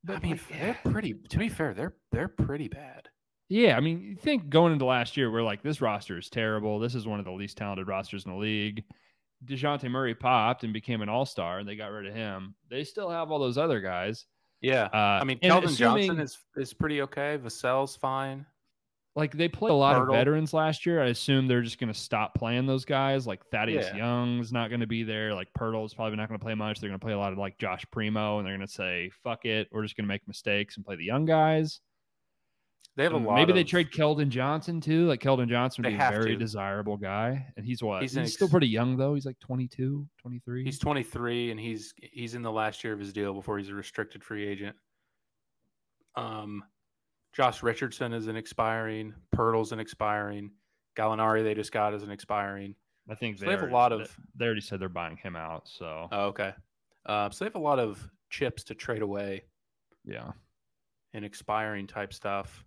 I 0.09 0.19
mean 0.19 0.33
like, 0.33 0.49
they're 0.49 0.79
pretty. 0.93 1.15
To 1.31 1.39
be 1.39 1.49
fair, 1.49 1.75
they're 1.75 1.95
they're 2.11 2.29
pretty 2.29 2.69
bad. 2.69 3.09
Yeah, 3.49 3.77
I 3.77 3.81
mean, 3.81 4.01
you 4.01 4.17
think 4.17 4.49
going 4.49 4.73
into 4.73 4.87
last 4.87 5.17
year, 5.17 5.31
we're 5.31 5.43
like, 5.43 5.63
this 5.63 5.81
roster 5.83 6.17
is 6.19 6.31
terrible. 6.31 6.79
This 6.79 6.95
is 6.95 7.07
one 7.07 7.19
of 7.19 7.27
the 7.27 7.33
least 7.33 7.59
talented 7.59 7.87
rosters 7.87 8.25
in 8.25 8.33
the 8.33 8.39
league. 8.39 8.83
Dejounte 9.45 9.91
Murray 9.91 10.15
popped 10.15 10.65
and 10.65 10.73
became 10.73 11.03
an 11.03 11.09
all 11.09 11.27
star, 11.27 11.59
and 11.59 11.69
they 11.69 11.77
got 11.77 11.91
rid 11.91 12.07
of 12.07 12.15
him. 12.15 12.55
They 12.71 12.83
still 12.85 13.11
have 13.11 13.31
all 13.31 13.39
those 13.39 13.59
other 13.59 13.81
guys. 13.81 14.25
Yeah, 14.61 14.85
Uh, 14.93 14.97
I 15.21 15.25
mean 15.25 15.39
Keldon 15.41 15.65
assuming- 15.65 16.07
Johnson 16.07 16.21
is 16.21 16.39
is 16.57 16.73
pretty 16.73 17.03
okay. 17.03 17.37
Vassell's 17.37 17.97
fine. 17.97 18.47
Like 19.15 19.33
they 19.33 19.47
played 19.49 19.71
a 19.71 19.75
lot 19.75 19.97
Poeltl. 19.97 20.09
of 20.09 20.15
veterans 20.15 20.55
last 20.55 20.87
year. 20.87 21.03
I 21.03 21.09
assume 21.09 21.47
they're 21.47 21.61
just 21.61 21.79
going 21.79 21.93
to 21.93 21.99
stop 21.99 22.35
playing 22.35 22.65
those 22.67 22.87
guys. 22.87 23.27
Like 23.27 23.45
Thaddeus 23.51 23.87
Yeah. 23.89 23.97
Young's 23.97 24.53
not 24.53 24.69
going 24.71 24.81
to 24.81 24.87
be 24.87 25.03
there. 25.03 25.35
Like 25.35 25.49
Poeltl's 25.59 25.93
probably 25.93 26.17
not 26.17 26.29
going 26.29 26.41
to 26.41 26.45
play 26.45 26.55
much. 26.55 26.81
They're 26.81 26.89
going 26.89 26.99
to 26.99 27.05
play 27.05 27.13
a 27.13 27.19
lot 27.19 27.31
of 27.33 27.39
like 27.39 27.59
Josh 27.59 27.85
Primo, 27.91 28.39
and 28.39 28.47
they're 28.47 28.57
going 28.57 28.67
to 28.67 28.73
say, 28.73 29.11
"Fuck 29.23 29.45
it, 29.45 29.69
we're 29.71 29.83
just 29.83 29.97
going 29.97 30.05
to 30.05 30.09
make 30.09 30.27
mistakes 30.27 30.77
and 30.77 30.85
play 30.87 30.97
the 30.97 31.05
young 31.05 31.27
guys." 31.27 31.81
They 32.97 33.05
have 33.05 33.13
a 33.13 33.17
Um, 33.17 33.25
lot. 33.27 33.35
Maybe 33.37 33.53
they 33.53 33.65
trade 33.65 33.91
Keldon 33.91 34.29
Johnson 34.31 34.81
too. 34.81 35.07
Like 35.07 35.21
Keldon 35.21 35.49
Johnson 35.49 35.83
would 35.83 35.93
They 35.93 35.97
be 35.99 36.03
a 36.03 36.11
very 36.11 36.33
to. 36.33 36.37
desirable 36.37 36.97
guy, 36.97 37.47
and 37.59 37.67
he's 37.67 37.83
what? 37.83 38.01
He's 38.03 38.13
He's, 38.13 38.19
ex- 38.19 38.33
still 38.35 38.49
pretty 38.49 38.69
young 38.69 38.97
though. 38.97 39.13
He's 39.15 39.27
like 39.27 39.39
22, 39.41 40.07
23. 40.23 40.65
He's 40.65 40.79
23 40.79 41.51
and 41.51 41.61
he's 41.61 41.93
he's 42.03 42.35
in 42.35 42.41
the 42.43 42.53
last 42.53 42.83
year 42.83 42.93
of 42.95 42.99
his 42.99 43.13
deal 43.13 43.35
before 43.35 43.59
he's 43.59 43.69
a 43.69 43.75
restricted 43.75 44.23
free 44.25 44.47
agent. 44.47 44.77
Um, 46.17 46.63
Josh 47.33 47.63
Richardson 47.63 48.13
is 48.13 48.27
an 48.27 48.37
expiring. 48.37 49.15
Poeltl's 49.35 49.73
an 49.73 49.81
expiring. 49.81 50.51
Gallinari 50.97 51.43
they 51.43 51.55
just 51.55 51.73
got 51.73 51.95
is 51.95 52.03
an 52.03 52.11
expiring. 52.11 52.75
I 53.09 53.15
think 53.15 53.39
So 53.39 53.47
they 53.47 53.53
have 53.53 53.63
a 53.63 53.67
lot 53.67 53.93
of- 53.93 54.17
They 54.37 54.45
already 54.45 54.61
said 54.61 54.81
they're 54.81 54.89
buying 54.89 55.17
him 55.17 55.35
out. 55.37 55.67
So 55.69 56.09
Oh, 56.13 56.27
okay. 56.27 56.55
Uh, 57.07 57.31
so 57.31 57.45
they 57.45 57.49
have 57.49 57.57
a 57.57 57.59
lot 57.59 57.79
of 57.79 58.09
chips 58.31 58.65
to 58.65 58.75
trade 58.75 59.03
away 59.03 59.45
yeah, 60.05 60.33
and 61.13 61.25
expiring 61.25 61.87
type 61.87 62.13
stuff, 62.13 62.65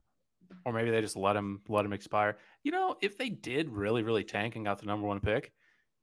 or 0.66 0.74
maybe 0.74 0.90
they 0.92 1.02
just 1.02 1.16
let 1.16 1.36
him 1.36 1.62
let 1.70 1.86
him 1.86 1.94
expire. 1.94 2.38
You 2.64 2.72
know, 2.72 2.96
if 3.02 3.18
they 3.18 3.30
did 3.30 3.70
really 3.70 4.04
really 4.04 4.24
tank 4.24 4.56
and 4.56 4.66
got 4.66 4.80
the 4.80 4.86
number 4.88 5.08
one 5.08 5.20
pick, 5.22 5.54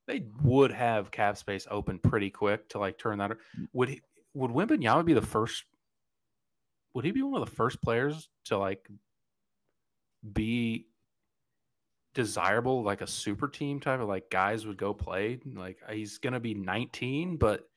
they 0.07 0.27
would 0.43 0.73
have 0.73 1.11
cap 1.11 1.37
space 1.37 1.67
open 1.71 1.99
pretty 1.99 2.31
quick 2.31 2.69
to 2.71 2.79
like 2.79 2.99
turn 2.99 3.19
that. 3.19 3.33
Would 3.75 3.89
he? 3.91 4.03
Would 4.35 4.51
Wembanyama 4.51 5.05
be 5.05 5.13
the 5.15 5.21
first? 5.23 5.65
Would 6.95 7.05
he 7.05 7.11
be 7.11 7.23
one 7.23 7.41
of 7.41 7.49
the 7.49 7.55
first 7.55 7.81
players 7.83 8.29
to 8.47 8.59
like 8.59 8.89
be 10.33 10.87
desirable, 12.15 12.83
like 12.83 13.01
a 13.01 13.07
super 13.07 13.49
team 13.49 13.81
type 13.81 14.01
of 14.01 14.09
like 14.09 14.31
guys 14.31 14.67
would 14.67 14.77
go 14.77 14.93
play? 14.93 15.41
Like 15.45 15.79
he's 15.91 16.19
gonna 16.19 16.41
be 16.41 16.55
19, 16.55 17.37
but 17.37 17.69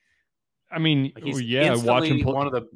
I 0.71 0.79
mean, 0.79 1.11
like, 1.15 1.23
he's 1.23 1.41
yeah, 1.41 1.75
watch 1.75 2.05
him 2.05 2.17
instantly 2.17 2.23
play. 2.23 2.33
one 2.33 2.47
of 2.47 2.53
the 2.53 2.67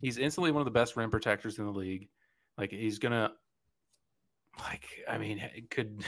he's 0.00 0.18
instantly 0.18 0.50
one 0.52 0.60
of 0.60 0.66
the 0.66 0.70
best 0.70 0.96
rim 0.96 1.10
protectors 1.10 1.58
in 1.58 1.64
the 1.64 1.72
league. 1.72 2.08
Like 2.58 2.70
he's 2.70 2.98
gonna 2.98 3.32
like 4.58 4.84
I 5.08 5.18
mean 5.18 5.42
could 5.70 6.04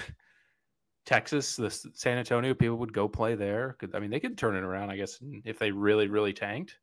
Texas, 1.09 1.57
the 1.57 1.71
San 1.71 2.19
Antonio 2.19 2.53
people 2.53 2.77
would 2.77 2.93
go 2.93 3.09
play 3.09 3.35
there. 3.35 3.77
Could 3.79 3.95
I 3.95 3.99
mean 3.99 4.11
they 4.11 4.21
could 4.21 4.37
turn 4.37 4.57
it 4.57 4.63
around, 4.63 4.91
I 4.91 4.97
guess, 4.97 5.19
if 5.45 5.59
they 5.59 5.71
really, 5.71 6.07
really 6.09 6.35
tanked. 6.35 6.79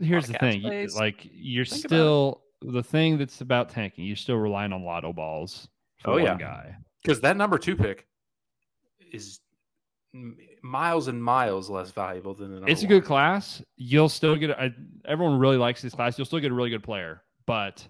Here's 0.00 0.26
the 0.26 0.34
thing: 0.34 0.60
you- 0.62 0.68
space. 0.68 0.96
like 0.96 1.28
you're 1.32 1.64
Think 1.64 1.86
still 1.86 2.42
the 2.62 2.82
thing 2.82 3.18
that's 3.18 3.40
about 3.40 3.68
tanking. 3.70 4.04
You're 4.06 4.16
still 4.16 4.36
relying 4.36 4.72
on 4.72 4.82
lotto 4.84 5.12
balls 5.12 5.68
for 5.98 6.10
Oh, 6.10 6.14
one 6.14 6.22
yeah. 6.24 6.36
guy. 6.36 6.76
Because 7.02 7.20
that 7.22 7.36
number 7.36 7.58
two 7.58 7.76
pick 7.76 8.06
is 9.12 9.40
miles 10.62 11.08
and 11.08 11.22
miles 11.22 11.70
less 11.70 11.90
valuable 11.92 12.34
than 12.34 12.48
the 12.50 12.56
number 12.56 12.70
It's 12.70 12.82
a 12.82 12.86
one. 12.86 12.88
good 12.96 13.04
class. 13.04 13.62
You'll 13.76 14.08
still 14.08 14.36
get. 14.36 14.50
I, 14.50 14.74
everyone 15.06 15.38
really 15.38 15.56
likes 15.56 15.80
this 15.82 15.94
class. 15.94 16.18
You'll 16.18 16.24
still 16.26 16.40
get 16.40 16.50
a 16.50 16.54
really 16.54 16.70
good 16.70 16.82
player, 16.82 17.22
but 17.46 17.86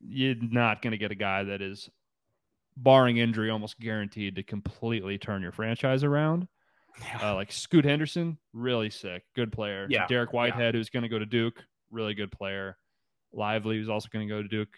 you're 0.00 0.36
not 0.40 0.82
going 0.82 0.92
to 0.92 0.98
get 0.98 1.10
a 1.10 1.14
guy 1.16 1.42
that 1.44 1.60
is, 1.60 1.90
barring 2.76 3.16
injury, 3.16 3.50
almost 3.50 3.78
guaranteed 3.80 4.36
to 4.36 4.42
completely 4.42 5.18
turn 5.18 5.42
your 5.42 5.52
franchise 5.52 6.04
around. 6.04 6.46
Yeah. 7.00 7.30
Uh, 7.30 7.34
like 7.34 7.52
Scoot 7.52 7.84
Henderson, 7.84 8.38
really 8.52 8.90
sick, 8.90 9.24
good 9.34 9.52
player. 9.52 9.86
Yeah, 9.90 10.06
Dariq 10.06 10.32
Whitehead, 10.32 10.74
who's 10.74 10.90
going 10.90 11.02
to 11.02 11.08
go 11.08 11.18
to 11.18 11.26
Duke, 11.26 11.62
really 11.90 12.14
good 12.14 12.32
player. 12.32 12.76
Lively, 13.32 13.76
who's 13.76 13.88
also 13.88 14.08
going 14.10 14.26
to 14.26 14.34
go 14.34 14.42
to 14.42 14.48
Duke, 14.48 14.76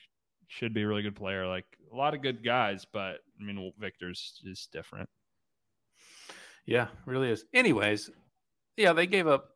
should 0.49 0.75
be 0.75 0.83
a 0.83 0.89
really 0.89 1.03
good 1.03 1.15
player. 1.15 1.47
Like 1.47 1.67
a 1.93 1.97
lot 1.97 2.15
of 2.15 2.23
good 2.23 2.45
guys, 2.45 2.87
but 2.93 3.19
I 3.41 3.45
mean, 3.45 3.73
Victor's 3.79 4.41
is 4.45 4.69
different. 4.73 5.09
Yeah, 6.67 6.89
really 7.07 7.31
is. 7.31 7.45
Anyways, 7.55 8.11
yeah, 8.77 8.93
they 8.93 9.07
gave 9.07 9.27
up 9.27 9.51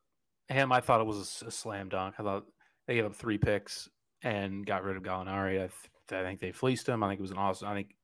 him. 0.49 0.73
I 0.73 0.81
thought 0.81 1.01
it 1.01 1.07
was 1.07 1.43
a 1.47 1.51
slam 1.51 1.89
dunk. 1.89 2.15
I 2.19 2.23
thought 2.23 2.47
they 2.87 2.95
gave 2.95 3.05
up 3.05 3.17
three 3.17 3.39
picks 3.39 3.89
and 4.23 4.65
got 4.65 4.85
rid 4.85 4.97
of 4.97 5.03
Gallinari. 5.03 5.57
I, 5.57 5.69
th- 6.09 6.21
I 6.21 6.23
think 6.23 6.41
they 6.41 6.53
fleeced 6.53 6.89
him. 6.89 7.03
I 7.03 7.09
think 7.09 7.19
it 7.19 7.23
was 7.23 7.31
an 7.31 7.39
awesome. 7.39 7.69
I 7.69 7.75
think 7.75 7.95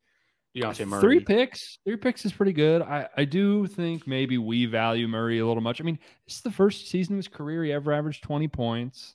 Dejounte 0.56 0.86
Murray. 0.86 1.00
Three 1.00 1.20
picks, 1.20 1.78
three 1.84 1.96
picks 1.96 2.24
is 2.24 2.32
pretty 2.32 2.52
good. 2.52 2.82
I, 2.82 3.08
I 3.16 3.24
do 3.24 3.66
think 3.66 4.06
maybe 4.06 4.38
we 4.38 4.66
value 4.66 5.06
Murray 5.08 5.38
a 5.38 5.46
little 5.46 5.62
much. 5.62 5.80
I 5.80 5.84
mean, 5.84 5.98
this 6.26 6.36
is 6.36 6.42
the 6.42 6.50
first 6.50 6.88
season 6.88 7.14
of 7.14 7.18
his 7.18 7.28
career 7.28 7.64
he 7.64 7.72
ever 7.72 7.92
averaged 7.92 8.22
20 8.22 8.48
points. 8.48 9.14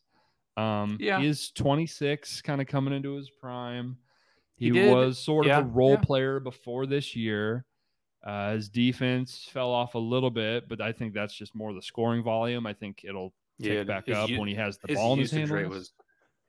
Um, 0.55 0.97
Yeah. 0.99 1.19
he 1.19 1.27
is 1.27 1.51
26, 1.51 2.41
kind 2.41 2.61
of 2.61 2.67
coming 2.67 2.93
into 2.93 3.15
his 3.15 3.29
prime. 3.29 3.97
He 4.55 4.69
He, 4.69 4.87
was 4.89 5.17
sort 5.17 5.47
yeah, 5.47 5.59
of 5.59 5.65
a 5.65 5.69
role 5.69 5.91
yeah. 5.93 6.01
player 6.01 6.39
before 6.39 6.85
this 6.85 7.15
year. 7.15 7.65
Uh, 8.23 8.53
his 8.53 8.69
defense 8.69 9.49
fell 9.51 9.71
off 9.71 9.95
a 9.95 9.99
little 9.99 10.29
bit, 10.31 10.69
but 10.69 10.79
I 10.79 10.91
think 10.93 11.13
that's 11.13 11.33
just 11.33 11.55
more 11.55 11.73
the 11.73 11.81
scoring 11.81 12.23
volume. 12.23 12.65
I 12.65 12.71
think 12.73 13.01
it'll 13.03 13.33
tick 13.61 13.71
Yeah, 13.73 13.83
back 13.83 14.07
up 14.09 14.29
u- 14.29 14.39
when 14.39 14.47
he 14.47 14.55
has 14.55 14.77
the 14.77 14.93
ball 14.93 15.13
in 15.13 15.19
his 15.19 15.33
usage 15.33 15.49
hand. 15.49 15.51
rate 15.63 15.69
was, 15.69 15.91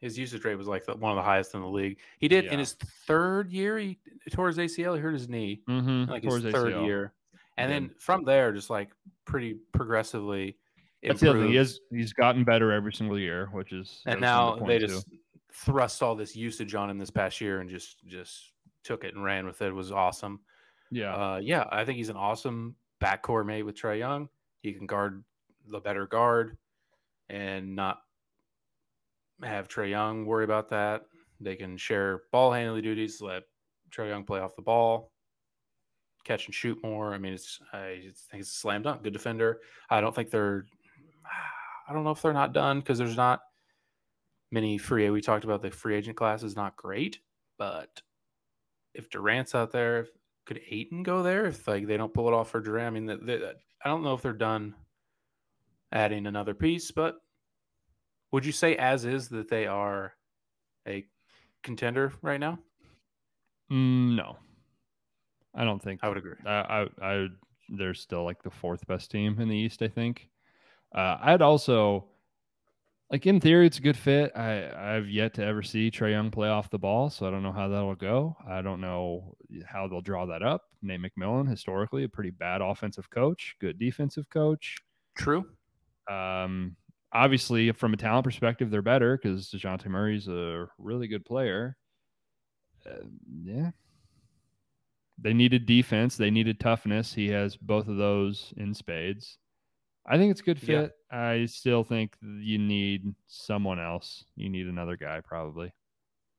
His 0.04 0.18
usage 0.18 0.44
rate 0.44 0.56
was 0.56 0.66
like 0.68 0.84
the, 0.84 0.94
one 0.94 1.10
of 1.12 1.16
the 1.16 1.22
highest 1.22 1.54
in 1.54 1.62
the 1.62 1.66
league. 1.66 1.98
He 2.18 2.28
did 2.28 2.44
Yeah. 2.44 2.52
in 2.52 2.58
his 2.58 2.74
third 3.06 3.50
year. 3.50 3.78
He 3.78 3.98
tore 4.30 4.48
his 4.48 4.58
ACL. 4.58 4.94
He 4.94 5.00
hurt 5.00 5.14
his 5.14 5.28
knee. 5.30 5.62
Mm-hmm. 5.68 6.10
Like 6.10 6.22
his 6.22 6.42
third 6.42 6.84
year, 6.84 7.14
and 7.56 7.72
He 7.72 7.78
then 7.78 7.90
from 7.98 8.22
there, 8.24 8.52
just 8.52 8.68
like 8.68 8.90
pretty 9.24 9.56
progressively. 9.72 10.58
That's 11.02 11.20
the 11.20 11.30
other 11.30 11.40
thing. 11.40 11.52
He 11.52 11.56
is 11.56 11.80
he's 11.90 12.12
gotten 12.12 12.44
better 12.44 12.70
every 12.70 12.92
single 12.92 13.18
year, 13.18 13.48
which 13.52 13.72
is 13.72 14.02
and 14.06 14.20
now 14.20 14.56
they 14.56 14.78
just 14.78 15.08
thrust 15.52 16.02
all 16.02 16.14
this 16.14 16.34
usage 16.36 16.74
on 16.74 16.90
him 16.90 16.98
this 16.98 17.10
past 17.10 17.40
year 17.40 17.60
and 17.60 17.70
just 17.70 18.06
just 18.06 18.52
took 18.82 19.04
it 19.04 19.14
and 19.14 19.24
ran 19.24 19.46
with 19.46 19.62
it. 19.62 19.68
It 19.68 19.74
was 19.74 19.90
awesome. 19.90 20.40
yeah 20.90 21.14
Uh, 21.14 21.36
yeah, 21.42 21.64
I 21.72 21.84
think 21.86 21.96
he's 21.96 22.10
an 22.10 22.16
awesome 22.16 22.76
backcourt 23.02 23.46
mate 23.46 23.62
with 23.62 23.74
Trae 23.74 23.98
Young. 23.98 24.28
He 24.62 24.72
can 24.74 24.86
guard 24.86 25.24
the 25.70 25.80
better 25.80 26.06
guard 26.06 26.58
and 27.30 27.74
not 27.74 28.00
have 29.42 29.68
Trae 29.68 29.90
Young 29.90 30.26
worry 30.26 30.44
about 30.44 30.68
that. 30.70 31.02
They 31.40 31.56
can 31.56 31.76
share 31.76 32.22
ball 32.32 32.52
handling 32.52 32.82
duties, 32.82 33.20
let 33.20 33.42
Trae 33.90 34.08
Young 34.08 34.24
play 34.24 34.40
off 34.40 34.56
the 34.56 34.62
ball, 34.62 35.12
catch 36.24 36.46
and 36.46 36.54
shoot 36.54 36.78
more. 36.82 37.14
I 37.14 37.18
mean, 37.18 37.34
it's 37.34 37.60
I 37.72 38.00
think 38.30 38.40
it's 38.40 38.50
a 38.50 38.54
slam 38.54 38.82
dunk. 38.82 39.02
Good 39.02 39.12
defender. 39.12 39.60
I 39.90 40.00
don't 40.00 40.14
think 40.14 40.30
they're. 40.30 40.66
I 41.88 41.92
don't 41.92 42.04
know 42.04 42.12
if 42.12 42.22
they're 42.22 42.32
not 42.32 42.54
done 42.54 42.80
because 42.80 42.96
there's 42.96 43.16
not 43.16 43.42
many 44.50 44.78
free. 44.78 45.10
We 45.10 45.20
talked 45.20 45.44
about 45.44 45.60
the 45.60 45.70
free 45.70 45.96
agent 45.96 46.16
class 46.16 46.42
is 46.42 46.56
not 46.56 46.76
great, 46.76 47.18
but 47.58 48.00
if 48.94 49.10
Durant's 49.10 49.54
out 49.54 49.70
there, 49.70 50.06
could 50.46 50.60
Ayton 50.70 51.02
go 51.02 51.22
there 51.22 51.46
if 51.46 51.66
like 51.68 51.86
they 51.86 51.96
don't 51.96 52.14
pull 52.14 52.28
it 52.28 52.34
off 52.34 52.50
for 52.50 52.60
Durant? 52.60 52.86
I 52.86 52.90
mean, 52.90 53.06
they, 53.06 53.36
they, 53.36 53.52
I 53.84 53.88
don't 53.88 54.02
know 54.02 54.14
if 54.14 54.22
they're 54.22 54.32
done 54.32 54.74
adding 55.92 56.26
another 56.26 56.54
piece, 56.54 56.90
but 56.90 57.16
would 58.34 58.44
you 58.44 58.50
say 58.50 58.74
as 58.74 59.04
is 59.04 59.28
that 59.28 59.48
they 59.48 59.64
are 59.64 60.12
a 60.88 61.06
contender 61.62 62.12
right 62.20 62.40
now? 62.40 62.58
Mm, 63.70 64.16
no, 64.16 64.36
I 65.54 65.62
don't 65.62 65.80
think. 65.80 66.00
I 66.02 66.08
would 66.08 66.18
agree. 66.18 66.34
I, 66.44 66.50
I, 66.50 66.88
I 67.00 67.28
they're 67.68 67.94
still 67.94 68.24
like 68.24 68.42
the 68.42 68.50
fourth 68.50 68.84
best 68.88 69.12
team 69.12 69.40
in 69.40 69.48
the 69.48 69.56
East. 69.56 69.82
I 69.82 69.88
think. 69.88 70.28
Uh, 70.92 71.16
I'd 71.22 71.42
also, 71.42 72.06
like 73.08 73.24
in 73.24 73.38
theory, 73.38 73.68
it's 73.68 73.78
a 73.78 73.82
good 73.82 73.96
fit. 73.96 74.32
I 74.36 74.96
I've 74.96 75.08
yet 75.08 75.34
to 75.34 75.44
ever 75.44 75.62
see 75.62 75.92
Trae 75.92 76.10
Young 76.10 76.32
play 76.32 76.48
off 76.48 76.70
the 76.70 76.78
ball, 76.78 77.10
so 77.10 77.28
I 77.28 77.30
don't 77.30 77.44
know 77.44 77.52
how 77.52 77.68
that'll 77.68 77.94
go. 77.94 78.36
I 78.48 78.62
don't 78.62 78.80
know 78.80 79.36
how 79.64 79.86
they'll 79.86 80.00
draw 80.00 80.26
that 80.26 80.42
up. 80.42 80.62
Nate 80.82 81.00
McMillan, 81.00 81.48
historically 81.48 82.02
a 82.02 82.08
pretty 82.08 82.30
bad 82.30 82.62
offensive 82.62 83.08
coach, 83.10 83.54
good 83.60 83.78
defensive 83.78 84.28
coach. 84.28 84.78
True. 85.16 85.46
Um, 86.10 86.74
obviously, 87.14 87.70
from 87.72 87.94
a 87.94 87.96
talent 87.96 88.24
perspective, 88.24 88.70
they're 88.70 88.82
better 88.82 89.16
because 89.16 89.48
Dejounte 89.50 89.86
Murray's 89.86 90.28
a 90.28 90.66
really 90.78 91.06
good 91.08 91.24
player. 91.24 91.76
Uh, 92.84 93.04
yeah. 93.44 93.70
They 95.18 95.32
needed 95.32 95.64
defense. 95.64 96.16
They 96.16 96.30
needed 96.30 96.58
toughness. 96.60 97.14
He 97.14 97.28
has 97.28 97.56
both 97.56 97.86
of 97.88 97.96
those 97.96 98.52
in 98.56 98.74
spades. 98.74 99.38
I 100.06 100.18
think 100.18 100.32
it's 100.32 100.40
a 100.40 100.44
good 100.44 100.60
Yeah. 100.62 100.82
fit. 100.82 100.92
I 101.10 101.46
still 101.46 101.84
think 101.84 102.16
you 102.20 102.58
need 102.58 103.14
someone 103.26 103.78
else. 103.78 104.24
You 104.36 104.50
need 104.50 104.66
another 104.66 104.96
guy 104.96 105.20
probably, 105.22 105.72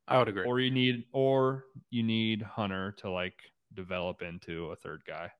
I 0.07 0.19
would 0.19 0.27
agree. 0.27 0.45
or 0.45 0.59
you 0.59 0.69
need, 0.71 1.05
or 1.13 1.65
you 1.89 2.03
need 2.03 2.41
Hunter 2.43 2.91
to 2.97 3.09
like 3.09 3.39
develop 3.73 4.21
into 4.21 4.65
a 4.71 4.75
third 4.75 5.03
guy. 5.07 5.31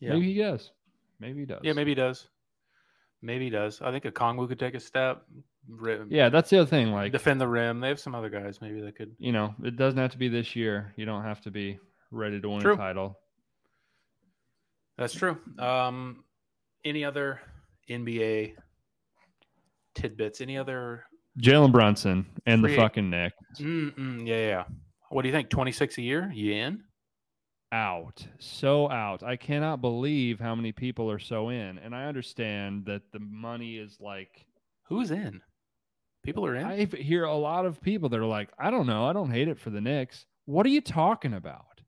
yeah. 0.00 0.14
Maybe 0.14 0.32
he 0.32 0.38
does. 0.38 0.70
Maybe 1.20 1.40
he 1.40 1.46
does. 1.46 1.60
Yeah, 1.62 1.72
maybe 1.74 1.90
he 1.90 1.94
does. 1.96 2.28
Maybe 3.24 3.44
he 3.44 3.50
does. 3.50 3.80
I 3.80 3.90
think 3.90 4.04
Okongwu 4.04 4.46
could 4.48 4.58
take 4.58 4.74
a 4.74 4.80
step. 4.80 5.22
Ri- 5.66 6.00
Yeah, 6.10 6.28
that's 6.28 6.50
the 6.50 6.58
other 6.60 6.68
thing. 6.68 6.92
Like 6.92 7.10
defend 7.10 7.40
the 7.40 7.48
rim. 7.48 7.80
They 7.80 7.88
have 7.88 7.98
some 7.98 8.14
other 8.14 8.28
guys 8.28 8.60
maybe 8.60 8.82
that 8.82 8.96
could. 8.96 9.16
you 9.18 9.32
know, 9.32 9.54
it 9.64 9.76
doesn't 9.76 9.98
have 9.98 10.10
to 10.12 10.18
be 10.18 10.28
this 10.28 10.54
year. 10.54 10.92
You 10.96 11.06
don't 11.06 11.22
have 11.24 11.40
to 11.42 11.50
be 11.50 11.78
ready 12.10 12.38
to 12.40 12.48
win 12.50 12.60
True. 12.60 12.74
a 12.74 12.76
title. 12.76 13.18
That's 14.98 15.14
true. 15.14 15.38
Um, 15.58 16.22
any 16.84 17.04
other 17.04 17.40
NBA 17.90 18.54
tidbits? 19.94 20.40
Any 20.40 20.58
other? 20.58 21.04
Jalen 21.40 21.72
Brunson 21.72 22.26
and 22.46 22.62
the 22.62 22.76
fucking 22.76 23.10
Knicks 23.10 23.34
Mm-mm, 23.58 24.24
yeah, 24.24 24.36
yeah, 24.36 24.46
yeah. 24.48 24.64
What 25.08 25.22
do 25.22 25.28
you 25.28 25.34
think? 25.34 25.48
Twenty 25.48 25.72
six 25.72 25.98
a 25.98 26.02
year? 26.02 26.30
You 26.32 26.52
in? 26.52 26.84
Out, 27.74 28.24
so 28.38 28.88
out. 28.88 29.24
I 29.24 29.34
cannot 29.36 29.80
believe 29.80 30.38
how 30.38 30.54
many 30.54 30.70
people 30.70 31.10
are 31.10 31.18
so 31.18 31.48
in. 31.48 31.78
And 31.78 31.94
I 31.94 32.04
understand 32.04 32.86
that 32.86 33.02
the 33.12 33.18
money 33.18 33.76
is 33.76 33.98
like. 34.00 34.46
Who's 34.84 35.10
in? 35.10 35.40
People 36.22 36.46
are 36.46 36.54
in. 36.54 36.64
I 36.64 36.84
hear 36.84 37.24
a 37.24 37.34
lot 37.34 37.66
of 37.66 37.80
people 37.80 38.08
that 38.10 38.20
are 38.20 38.24
like, 38.24 38.50
I 38.58 38.70
don't 38.70 38.86
know, 38.86 39.06
I 39.06 39.12
don't 39.12 39.30
hate 39.30 39.48
it 39.48 39.58
for 39.58 39.70
the 39.70 39.80
Knicks. 39.80 40.26
What 40.44 40.66
are 40.66 40.70
you 40.70 40.80
talking 40.80 41.34
about? 41.34 41.80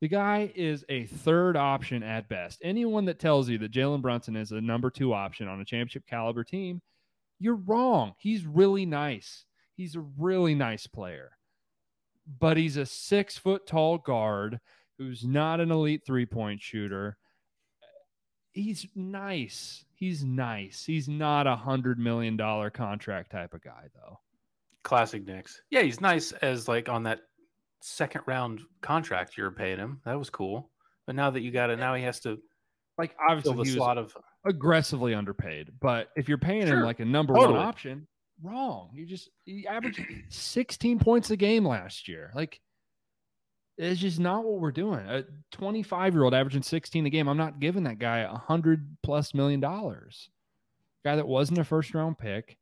The 0.00 0.08
guy 0.08 0.52
is 0.54 0.84
a 0.88 1.06
third 1.06 1.56
option 1.56 2.04
at 2.04 2.28
best. 2.28 2.60
Anyone 2.62 3.04
that 3.06 3.18
tells 3.18 3.48
you 3.48 3.58
that 3.58 3.72
Jalen 3.72 4.02
Brunson 4.02 4.36
is 4.36 4.52
a 4.52 4.60
number 4.60 4.90
two 4.90 5.12
option 5.12 5.48
on 5.48 5.60
a 5.60 5.64
championship 5.64 6.06
caliber 6.06 6.44
team, 6.44 6.80
you're 7.40 7.56
wrong. 7.56 8.14
He's 8.18 8.46
really 8.46 8.86
nice. 8.86 9.44
He's 9.76 9.96
a 9.96 10.04
really 10.16 10.54
nice 10.54 10.86
player. 10.86 11.32
But 12.40 12.56
he's 12.56 12.76
a 12.76 12.86
six 12.86 13.36
foot 13.36 13.66
tall 13.66 13.98
guard 13.98 14.60
who's 14.98 15.24
not 15.24 15.60
an 15.60 15.70
elite 15.70 16.02
three 16.04 16.26
point 16.26 16.60
shooter. 16.60 17.16
He's 18.52 18.86
nice. 18.94 19.84
He's 19.94 20.24
nice. 20.24 20.84
He's 20.84 21.08
not 21.08 21.46
a 21.46 21.56
hundred 21.56 21.98
million 21.98 22.36
dollar 22.36 22.70
contract 22.70 23.30
type 23.30 23.54
of 23.54 23.62
guy, 23.62 23.84
though. 23.94 24.18
Classic 24.82 25.24
Knicks. 25.26 25.60
Yeah, 25.70 25.82
he's 25.82 26.00
nice 26.00 26.32
as 26.32 26.66
like 26.68 26.88
on 26.88 27.04
that 27.04 27.20
second 27.80 28.22
round 28.26 28.60
contract 28.80 29.36
you're 29.36 29.50
paying 29.50 29.78
him. 29.78 30.00
That 30.04 30.18
was 30.18 30.30
cool. 30.30 30.70
But 31.06 31.14
now 31.14 31.30
that 31.30 31.40
you 31.40 31.50
got 31.50 31.70
it, 31.70 31.78
now 31.78 31.94
he 31.94 32.02
has 32.04 32.20
to 32.20 32.38
Like 32.96 33.10
fill 33.12 33.26
obviously 33.30 33.56
the 33.56 33.70
he 33.70 33.76
slot 33.76 33.98
of. 33.98 34.16
aggressively 34.44 35.14
underpaid, 35.14 35.70
but 35.80 36.08
if 36.16 36.28
you're 36.28 36.38
paying 36.38 36.66
him 36.66 36.80
like 36.82 37.00
a 37.00 37.04
number 37.04 37.34
Totally. 37.34 37.54
one 37.54 37.62
option, 37.66 38.06
wrong. 38.42 38.90
You 38.94 39.06
just 39.06 39.30
he 39.44 39.66
averaged 39.66 40.00
16 40.28 40.98
points 40.98 41.30
a 41.30 41.36
game 41.36 41.66
last 41.66 42.08
year. 42.08 42.30
Like 42.34 42.60
it's 43.78 44.00
just 44.00 44.18
not 44.20 44.44
what 44.44 44.60
we're 44.60 44.72
doing. 44.72 45.00
A 45.08 45.24
25 45.52 46.14
year 46.14 46.24
old 46.24 46.34
averaging 46.34 46.62
16 46.62 47.06
a 47.06 47.10
game. 47.10 47.28
I'm 47.28 47.36
not 47.36 47.60
giving 47.60 47.84
that 47.84 47.98
guy 47.98 48.18
a 48.18 48.34
hundred 48.36 48.96
plus 49.02 49.32
million 49.34 49.60
dollars. 49.60 50.28
Guy 51.04 51.16
that 51.16 51.26
wasn't 51.28 51.58
a 51.60 51.64
first 51.64 51.94
round 51.94 52.18
pick. 52.18 52.58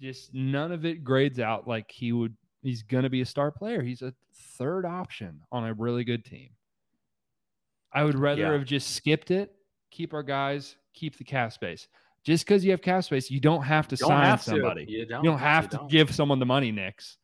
Just 0.00 0.32
none 0.34 0.70
of 0.72 0.84
it 0.84 1.02
grades 1.04 1.40
out 1.40 1.66
like 1.66 1.90
he 1.90 2.12
would. 2.12 2.36
He's 2.62 2.82
gonna 2.82 3.10
be 3.10 3.20
a 3.22 3.26
star 3.26 3.50
player. 3.50 3.82
He's 3.82 4.02
a 4.02 4.14
third 4.58 4.84
option 4.86 5.40
on 5.50 5.64
a 5.66 5.74
really 5.74 6.04
good 6.04 6.24
team. 6.24 6.50
I 7.92 8.04
would 8.04 8.18
rather 8.18 8.42
Yeah. 8.42 8.52
have 8.52 8.64
just 8.64 8.90
skipped 8.96 9.30
it, 9.30 9.54
keep 9.90 10.14
our 10.14 10.22
guys, 10.22 10.76
keep 10.94 11.16
the 11.16 11.24
cap 11.24 11.52
space. 11.52 11.88
Just 12.24 12.44
because 12.46 12.64
you 12.64 12.70
have 12.70 12.80
cap 12.82 13.04
space, 13.04 13.30
you 13.30 13.38
don't 13.38 13.62
have 13.62 13.86
to 13.88 13.96
Don't 13.96 14.08
sign 14.08 14.24
have 14.24 14.42
to. 14.44 14.50
somebody. 14.50 14.86
You 14.88 15.04
don't, 15.06 15.22
You 15.24 15.30
don't 15.30 15.38
have 15.38 15.68
to 15.70 15.76
don't. 15.76 15.90
give 15.90 16.12
someone 16.14 16.38
the 16.38 16.46
money, 16.46 16.72
Knicks. 16.72 17.18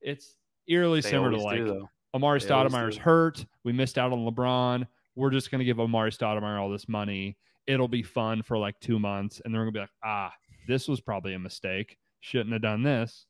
It's 0.00 0.36
eerily 0.66 1.00
They 1.00 1.10
similar 1.10 1.30
to 1.30 1.38
like 1.38 1.58
do. 1.58 1.88
Amar'e 2.14 2.44
Stoudemire's 2.44 2.96
hurt. 2.96 3.44
We 3.64 3.72
missed 3.72 3.98
out 3.98 4.12
on 4.12 4.26
LeBron. 4.26 4.86
We're 5.14 5.30
just 5.30 5.50
going 5.50 5.60
to 5.60 5.64
give 5.64 5.76
Amar'e 5.76 6.16
Stoudemire 6.16 6.60
all 6.60 6.70
this 6.70 6.88
money. 6.88 7.36
It'll 7.66 7.88
be 7.88 8.02
fun 8.02 8.42
for 8.42 8.58
like 8.58 8.78
two 8.80 8.98
months. 8.98 9.40
And 9.44 9.54
they're 9.54 9.62
going 9.62 9.72
to 9.72 9.76
be 9.78 9.80
like, 9.80 9.90
ah, 10.04 10.32
this 10.66 10.88
was 10.88 11.00
probably 11.00 11.34
a 11.34 11.38
mistake. 11.38 11.96
Shouldn't 12.20 12.52
have 12.52 12.62
done 12.62 12.82
this. 12.82 13.26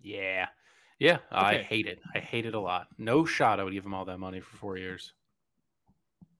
Yeah. 0.00 0.46
Yeah. 0.98 1.18
I 1.30 1.58
hate 1.58 1.86
it. 1.86 2.00
I 2.14 2.20
hate 2.20 2.46
it 2.46 2.54
a 2.54 2.60
lot. 2.60 2.88
No 2.98 3.24
shot 3.24 3.60
I 3.60 3.64
would 3.64 3.72
give 3.72 3.84
him 3.84 3.94
all 3.94 4.04
that 4.06 4.18
money 4.18 4.40
for 4.40 4.56
four 4.56 4.76
years. 4.76 5.12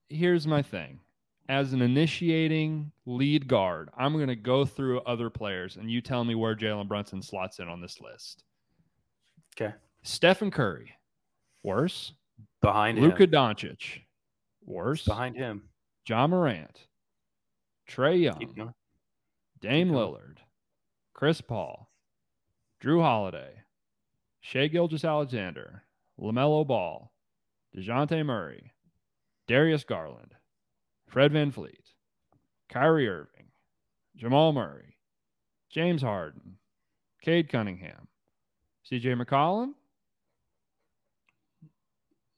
Here's 0.09 0.47
my 0.47 0.63
thing. 0.63 1.01
As 1.49 1.75
an 1.75 1.83
initiating 1.83 2.91
lead 3.05 3.49
guard, 3.49 3.91
I'm 3.97 4.15
going 4.15 4.29
to 4.29 4.37
go 4.37 4.65
through 4.65 5.01
other 5.01 5.29
players 5.29 5.77
and 5.77 5.91
you 5.91 6.01
tell 6.01 6.25
me 6.25 6.35
where 6.35 6.57
Jalen 6.57 6.89
Brunson 6.89 7.21
slots 7.21 7.59
in 7.59 7.69
on 7.69 7.83
this 7.83 8.01
list. 8.01 8.45
Okay. 9.55 9.75
Stephen 10.03 10.51
Curry, 10.51 10.93
worse. 11.65 12.13
Behind 12.61 12.99
Luka 12.99 13.25
him. 13.25 13.31
Doncic, 13.31 14.03
worse. 14.65 15.05
Behind 15.05 15.35
him. 15.37 15.65
Ja 16.07 16.27
Morant, 16.27 16.87
Trae 17.91 18.21
Young. 18.23 18.73
Dame. 19.61 19.91
Lillard, 19.91 20.37
Chris 21.15 21.41
Paul, 21.41 21.89
Jrue 22.83 23.01
Holiday, 23.01 23.55
Shai 24.41 24.69
Gilgeous-Alexander, 24.69 25.83
LaMelo 26.21 26.67
Ball, 26.67 27.11
Dejounte 27.75 28.25
Murray, 28.27 28.73
Darius 29.49 29.85
Garland, 29.85 30.35
Fred 31.07 31.33
VanVleet, 31.33 31.95
Kyrie 32.69 33.09
Irving, 33.09 33.47
Jamal 34.17 34.53
Murray, 34.53 34.97
James 35.71 36.03
Harden, 36.03 36.59
Cade 37.23 37.49
Cunningham, 37.49 38.07
CJ 38.91 39.19
McCollum, 39.19 39.73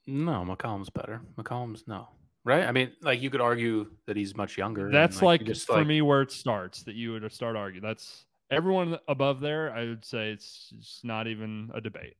No, 0.07 0.45
McCollum's 0.47 0.89
better. 0.89 1.21
McCollum's 1.37 1.83
no. 1.87 2.07
Right? 2.45 2.63
I 2.63 2.71
mean, 2.71 2.93
like 3.01 3.21
you 3.21 3.29
could 3.29 3.41
argue 3.41 3.87
that 4.05 4.15
he's 4.15 4.35
much 4.35 4.57
younger. 4.57 4.89
That's 4.89 5.19
you 5.21 5.27
like, 5.27 5.43
just, 5.43 5.67
for 5.67 5.77
like- 5.79 5.87
me 5.87 6.01
where 6.01 6.21
it 6.21 6.31
starts 6.31 6.83
that 6.83 6.95
you 6.95 7.11
would 7.11 7.29
start 7.31 7.55
arguing. 7.55 7.83
That's 7.85 8.23
Everyone 8.49 8.97
above 9.09 9.41
there, 9.41 9.73
I 9.73 9.83
would 9.83 10.05
say 10.05 10.31
it's, 10.31 10.71
it's 10.77 11.01
not 11.03 11.27
even 11.27 11.69
a 11.75 11.81
debate. 11.81 12.15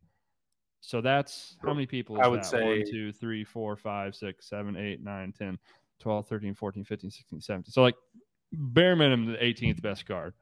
So 0.82 1.00
that's 1.00 1.56
how 1.64 1.74
many 1.74 1.86
people? 1.86 2.20
I 2.22 2.28
would 2.28 2.42
that? 2.42 2.46
say- 2.46 2.80
1, 2.80 2.92
2, 2.92 3.12
3, 3.14 3.44
4, 3.46 3.76
5, 3.78 4.16
6, 4.16 4.50
7, 4.50 4.76
8, 4.76 5.02
9, 5.02 5.32
10, 5.32 5.58
12, 6.02 6.28
13, 6.28 6.54
14, 6.54 6.84
15, 6.84 7.10
16, 7.10 7.40
17. 7.40 7.72
So 7.72 7.82
like 7.82 7.96
bare 8.52 8.98
minimum 8.98 9.32
the 9.32 9.38
18th 9.38 9.82
best 9.82 10.06
guard. 10.06 10.34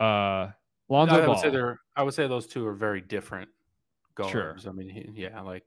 Uh 0.00 0.48
Lonzo 0.88 1.14
I 1.14 1.18
would 1.20 1.26
Ball. 1.26 1.38
say. 1.38 1.52
I 1.96 2.02
would 2.02 2.14
say 2.14 2.26
those 2.26 2.48
two 2.48 2.66
are 2.66 2.74
very 2.74 3.00
different 3.00 3.48
guards. 4.16 4.32
Sure. 4.32 4.56
I 4.68 4.72
mean, 4.72 4.88
he- 4.88 5.08
yeah, 5.22 5.40
like 5.42 5.62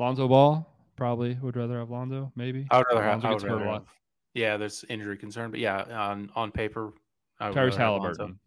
Lonzo 0.00 0.26
Ball 0.26 0.66
probably 0.96 1.34
would 1.42 1.56
rather 1.56 1.78
have 1.78 1.90
Lonzo, 1.90 2.32
maybe. 2.34 2.66
I 2.70 2.78
would 2.78 2.86
rather 2.88 3.02
have. 3.02 3.22
Lonzo 3.22 3.28
I 3.28 3.32
would 3.34 3.42
rather 3.42 3.64
a 3.64 3.68
lot. 3.68 3.74
have- 3.84 3.94
Yeah, 4.34 4.56
there's 4.56 4.82
injury 4.88 5.18
concern, 5.18 5.50
but 5.50 5.60
yeah, 5.60 5.82
on 5.82 6.30
on 6.34 6.50
paper, 6.52 6.92
I 7.38 7.48
would 7.48 7.56
Tyrese. 7.56 7.76
Halliburton, 7.76 8.40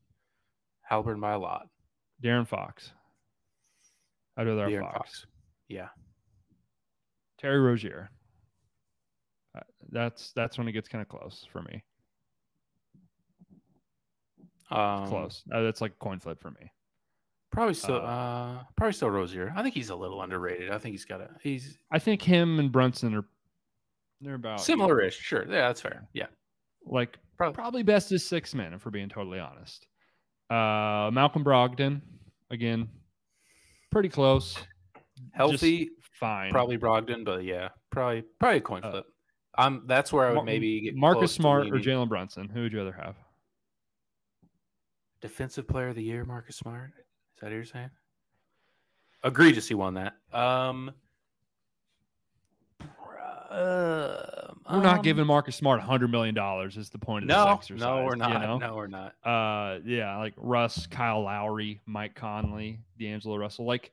Halliburton 0.81 1.21
by 1.21 1.33
a 1.33 1.39
lot. 1.39 1.67
De'Aaron 2.23 2.47
Fox. 2.47 2.91
I'd 4.35 4.47
rather 4.47 4.67
have 4.69 4.79
Fox. 4.81 4.97
Fox. 4.97 5.25
Yeah, 5.67 5.89
Terry 7.37 7.59
Rozier. 7.59 8.09
Uh, 9.55 9.61
That's 9.91 10.31
that's 10.33 10.57
when 10.57 10.67
it 10.67 10.71
gets 10.71 10.89
kind 10.89 11.01
of 11.03 11.07
close 11.07 11.45
for 11.51 11.61
me. 11.61 11.83
um, 14.71 15.07
Close. 15.07 15.43
Uh, 15.53 15.61
that's 15.61 15.81
like 15.81 15.99
coin 15.99 16.19
flip 16.19 16.39
for 16.41 16.49
me. 16.49 16.71
Probably 17.53 17.73
still. 17.75 17.97
Uh, 17.97 17.99
Uh, 17.99 18.63
probably 18.75 18.93
still 18.93 19.09
Rozier. 19.11 19.53
I 19.55 19.61
think 19.63 19.73
he's 19.75 19.89
a 19.91 19.95
little 19.95 20.21
underrated. 20.21 20.71
I 20.71 20.77
think 20.79 20.93
he's 20.93 21.05
got 21.05 21.21
a. 21.21 21.29
He's 21.41 21.77
I 21.91 21.99
think 21.99 22.21
him 22.21 22.59
and 22.59 22.71
Brunson 22.71 23.13
are 23.13 23.25
they're 24.21 24.33
about 24.35 24.59
similar-ish. 24.61 25.15
Sure. 25.17 25.43
Yeah, 25.43 25.67
that's 25.67 25.79
fair. 25.81 26.07
Yeah. 26.13 26.25
Like 26.85 27.17
Probably. 27.37 27.53
probably 27.55 27.83
best 27.83 28.11
is 28.11 28.25
six 28.25 28.53
men, 28.55 28.73
if 28.73 28.83
we're 28.85 28.91
being 28.91 29.07
totally 29.09 29.39
honest. 29.39 29.85
Uh, 30.49 31.09
Malcolm 31.13 31.43
Brogdon, 31.43 32.01
again, 32.51 32.89
pretty 33.91 34.09
close. 34.09 34.57
Healthy, 35.31 35.85
Just 35.85 36.15
fine. 36.19 36.51
probably 36.51 36.77
Brogdon, 36.77 37.23
but 37.23 37.43
yeah, 37.43 37.69
probably 37.91 38.23
probably 38.39 38.57
a 38.57 38.61
coin 38.61 38.83
Uh, 38.83 38.91
flip. 38.91 39.05
Um, 39.57 39.83
that's 39.87 40.11
where 40.11 40.25
I 40.25 40.29
would 40.29 40.35
Mar- 40.37 40.43
maybe 40.45 40.81
get 40.81 40.95
Marcus 40.95 41.31
Smart 41.31 41.67
or. 41.67 41.75
Jalen 41.79 42.09
Brunson. 42.09 42.49
Who 42.49 42.61
would 42.63 42.71
you 42.73 42.79
rather 42.79 42.91
have? 42.93 43.15
Defensive 45.21 45.67
Player 45.67 45.89
of 45.89 45.95
the 45.95 46.03
Year, 46.03 46.25
Marcus 46.25 46.55
Smart. 46.57 46.91
That 47.43 47.49
what 47.49 47.55
you're 47.55 47.65
saying? 47.65 47.89
Egregious, 49.25 49.67
he 49.67 49.73
won 49.73 49.95
that. 49.95 50.13
Um, 50.31 50.91
uh, 53.51 54.53
We're 54.71 54.81
not 54.81 54.97
um, 54.99 55.01
giving 55.01 55.25
Marcus 55.27 55.57
Smart 55.57 55.81
hundred 55.81 56.09
million 56.09 56.33
dollars. 56.33 56.77
Is 56.77 56.89
the 56.89 56.97
point 56.97 57.23
of 57.23 57.27
this 57.27 57.35
No, 57.35 57.51
exercise? 57.51 57.81
no, 57.81 58.05
we're 58.05 58.11
you 58.13 58.19
not. 58.19 58.41
know? 58.41 58.57
No, 58.57 58.75
we're 58.75 58.87
not. 58.87 59.13
uh 59.25 59.79
yeah 59.85 60.17
like 60.17 60.33
russ 60.37 60.87
kyle 60.87 61.23
lowry 61.23 61.81
mike 61.85 62.15
conley 62.15 62.79
d'angelo 62.97 63.35
russell 63.35 63.65
like 63.65 63.91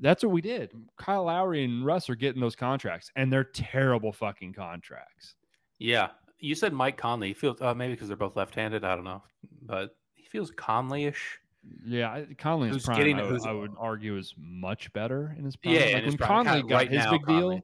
that's 0.00 0.22
what 0.22 0.30
we 0.32 0.40
did 0.40 0.70
kyle 0.96 1.24
lowry 1.24 1.64
and 1.64 1.84
russ 1.84 2.08
are 2.08 2.14
getting 2.14 2.40
those 2.40 2.54
contracts 2.56 3.10
and 3.16 3.32
they're 3.32 3.42
terrible 3.44 4.12
fucking 4.12 4.52
contracts 4.52 5.34
Yeah, 5.80 6.10
you 6.38 6.54
said 6.54 6.72
Mike 6.72 6.96
Conley. 6.96 7.28
He 7.28 7.34
feels 7.34 7.60
uh, 7.60 7.74
maybe 7.74 7.94
because 7.94 8.06
they're 8.08 8.16
both 8.16 8.36
left-handed. 8.36 8.84
I 8.84 8.94
don't 8.94 9.04
know, 9.04 9.22
but 9.62 9.96
he 10.14 10.24
feels 10.28 10.50
Conley-ish. 10.52 11.38
Yeah 11.84 12.10
I- 12.10 12.26
conley 12.38 12.68
in 12.68 12.74
his 12.74 12.82
Who's 12.82 12.86
prime 12.86 12.98
getting- 12.98 13.20
I, 13.20 13.26
who's- 13.26 13.46
I 13.46 13.52
would 13.52 13.72
argue 13.78 14.16
is 14.16 14.34
much 14.38 14.92
better 14.92 15.34
in 15.38 15.44
his 15.44 15.56
prime 15.56 15.74
Yeah, 15.74 15.80
like 15.94 16.06
when 16.06 16.16
prime. 16.16 16.44
conley 16.46 16.62
got 16.62 16.74
right 16.74 16.90
his 16.90 17.04
now, 17.04 17.10
big 17.12 17.26
deal 17.26 17.60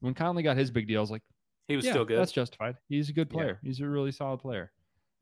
when 0.00 0.14
conley 0.14 0.42
got 0.42 0.56
his 0.56 0.70
big 0.70 0.86
deal 0.86 1.00
i 1.00 1.02
was 1.02 1.10
like 1.10 1.22
He 1.68 1.76
was 1.76 1.84
yeah, 1.84 1.92
still 1.92 2.04
good. 2.04 2.18
that's 2.18 2.32
justified 2.32 2.76
he's 2.88 3.08
a 3.08 3.12
good 3.12 3.28
Yeah. 3.30 3.36
player 3.36 3.60
he's 3.62 3.80
a 3.80 3.86
really 3.88 4.12
solid 4.12 4.38
player 4.40 4.70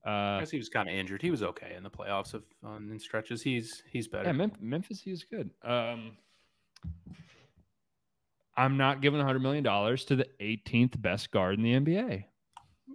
I 0.04 0.36
uh 0.36 0.40
guess 0.40 0.50
he 0.50 0.56
was 0.56 0.70
kind 0.70 0.88
of 0.88 0.94
injured. 0.94 1.20
He 1.20 1.30
was 1.30 1.42
okay 1.42 1.74
in 1.76 1.82
the 1.82 1.90
playoffs 1.90 2.32
of 2.32 2.42
on 2.64 2.90
in 2.90 2.98
stretches. 2.98 3.42
He's 3.42 3.82
he's 3.92 4.08
better. 4.08 4.24
Yeah, 4.24 4.32
Mem- 4.32 4.52
Memphis, 4.58 5.02
he 5.02 5.10
was 5.10 5.24
good. 5.24 5.50
Um, 5.62 6.16
I'm 8.56 8.76
not 8.78 9.00
giving 9.02 9.20
$100 9.20 9.40
million 9.42 9.62
to 9.64 10.16
the 10.16 10.26
18th 10.40 11.00
best 11.00 11.30
guard 11.30 11.58
in 11.58 11.62
the 11.62 11.72
NBA. 11.74 12.24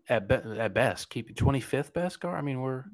at 0.10 0.28
be- 0.28 0.60
at 0.60 0.74
best, 0.74 1.10
keep 1.12 1.30
it 1.30 1.36
25th 1.36 1.94
best 1.94 2.20
guard. 2.20 2.38
I 2.38 2.42
mean, 2.42 2.62
we're 2.62 2.86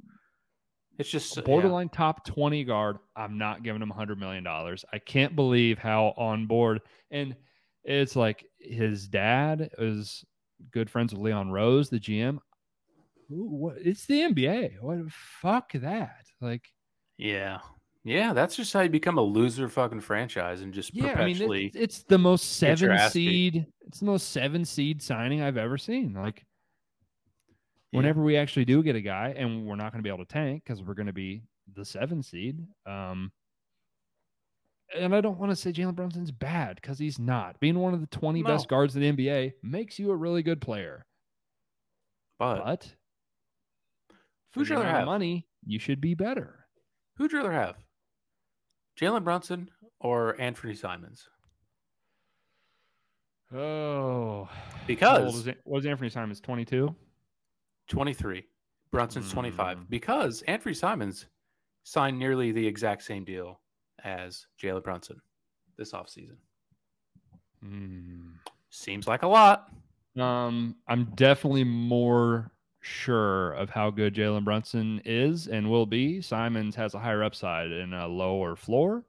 it's 1.01 1.09
just 1.09 1.35
A 1.37 1.41
yeah. 1.41 1.45
borderline 1.45 1.89
top 1.89 2.25
20 2.25 2.63
guard. 2.63 2.97
I'm 3.15 3.37
not 3.37 3.63
giving 3.63 3.81
him 3.81 3.91
$100 3.95 4.17
million. 4.17 4.47
I 4.47 4.99
can't 5.05 5.35
believe 5.35 5.77
how 5.77 6.13
on 6.17 6.47
board. 6.47 6.81
And 7.11 7.35
it's 7.83 8.15
like 8.15 8.45
his 8.59 9.07
dad 9.07 9.69
is 9.77 10.23
good 10.71 10.89
friends 10.89 11.13
with 11.13 11.21
Leon 11.21 11.51
Rose, 11.51 11.89
the 11.89 11.99
GM. 11.99 12.39
Who- 13.29 13.49
What? 13.49 13.75
It's 13.79 14.05
the 14.05 14.21
NBA. 14.21 14.79
What? 14.81 14.99
Fuck 15.11 15.73
that. 15.73 16.23
Like, 16.39 16.63
Yeah, 17.17 17.59
yeah. 18.03 18.33
That's 18.33 18.55
just 18.55 18.71
how 18.73 18.81
you 18.81 18.89
become 18.89 19.17
a 19.17 19.21
loser 19.23 19.67
fucking 19.69 20.01
franchise 20.01 20.61
and 20.61 20.73
just 20.73 20.93
yeah, 20.93 21.03
I 21.13 21.25
mean, 21.25 21.35
perpetually. 21.35 21.71
it's, 21.73 22.03
the 22.03 22.17
most 22.17 22.57
seven 22.57 22.97
seed. 23.09 23.65
It's 23.87 23.99
the 23.99 24.05
most 24.05 24.29
seven 24.31 24.63
seed 24.65 25.01
signing 25.01 25.41
I've 25.41 25.57
ever 25.57 25.77
seen. 25.77 26.13
Like, 26.13 26.45
Yeah. 27.91 27.97
whenever 27.97 28.21
we 28.23 28.37
actually 28.37 28.65
do 28.65 28.81
get 28.83 28.95
a 28.95 29.01
guy, 29.01 29.33
and 29.37 29.65
we're 29.65 29.75
not 29.75 29.91
going 29.91 29.99
to 29.99 30.07
be 30.07 30.13
able 30.13 30.25
to 30.25 30.31
tank 30.33 30.63
because 30.65 30.81
we're 30.81 30.93
going 30.93 31.07
to 31.07 31.13
be 31.13 31.43
the 31.75 31.83
seven 31.85 32.23
seed. 32.23 32.65
Um, 32.85 33.31
and 34.97 35.15
I 35.15 35.21
don't 35.21 35.37
want 35.39 35.51
to 35.51 35.55
say 35.55 35.71
Jalen 35.71 35.95
Brunson's 35.95 36.31
bad 36.31 36.75
because 36.81 36.99
he's 36.99 37.17
not. 37.19 37.59
Being 37.59 37.79
one 37.79 37.93
of 37.93 38.01
the 38.01 38.07
20 38.07 38.43
best 38.43 38.67
guards 38.67 38.95
in 38.95 39.01
the 39.01 39.11
NBA 39.11 39.53
makes 39.63 39.97
you 39.99 40.11
a 40.11 40.15
really 40.15 40.43
good 40.43 40.59
player. 40.61 41.05
but 42.39 42.63
But 42.63 42.89
who'd 44.53 44.67
you 44.69 44.75
rather 44.75 44.87
have? 44.89 45.05
money, 45.05 45.47
you 45.65 45.79
should 45.79 46.01
be 46.01 46.13
better. 46.13 46.65
Who'd 47.17 47.31
you 47.31 47.37
rather 47.37 47.53
have? 47.53 47.75
Jalen 48.99 49.23
Brunson 49.23 49.69
or 49.99 50.35
Anfernee 50.37 50.77
Simons? 50.77 51.29
Oh, 53.53 54.49
Because? 54.87 55.45
What 55.65 55.79
is 55.79 55.85
Anfernee 55.85 56.11
Simons? 56.11 56.39
22? 56.41 56.95
23, 57.91 58.43
Brunson's 58.91 59.31
25. 59.31 59.77
Mm. 59.77 59.89
Because 59.89 60.43
Anfernee 60.47 60.75
Simons 60.75 61.27
signed 61.83 62.17
nearly 62.17 62.51
the 62.51 62.65
exact 62.65 63.03
same 63.03 63.23
deal 63.23 63.59
as 64.03 64.47
Jalen 64.61 64.83
Brunson 64.83 65.21
this 65.77 65.91
offseason. 65.91 66.37
Hmm. 67.61 68.31
Seems 68.69 69.07
like 69.07 69.23
a 69.23 69.27
lot. 69.27 69.71
Um, 70.17 70.75
I'm 70.87 71.11
definitely 71.15 71.63
more 71.63 72.51
sure 72.81 73.51
of 73.53 73.69
how 73.69 73.91
good 73.91 74.15
Jalen 74.15 74.43
Brunson 74.43 75.01
is 75.05 75.47
and 75.47 75.69
will 75.69 75.85
be. 75.85 76.21
Simons 76.21 76.75
has 76.75 76.93
a 76.93 76.99
higher 76.99 77.23
upside 77.23 77.71
and 77.71 77.93
a 77.93 78.07
lower 78.07 78.55
floor. 78.55 79.03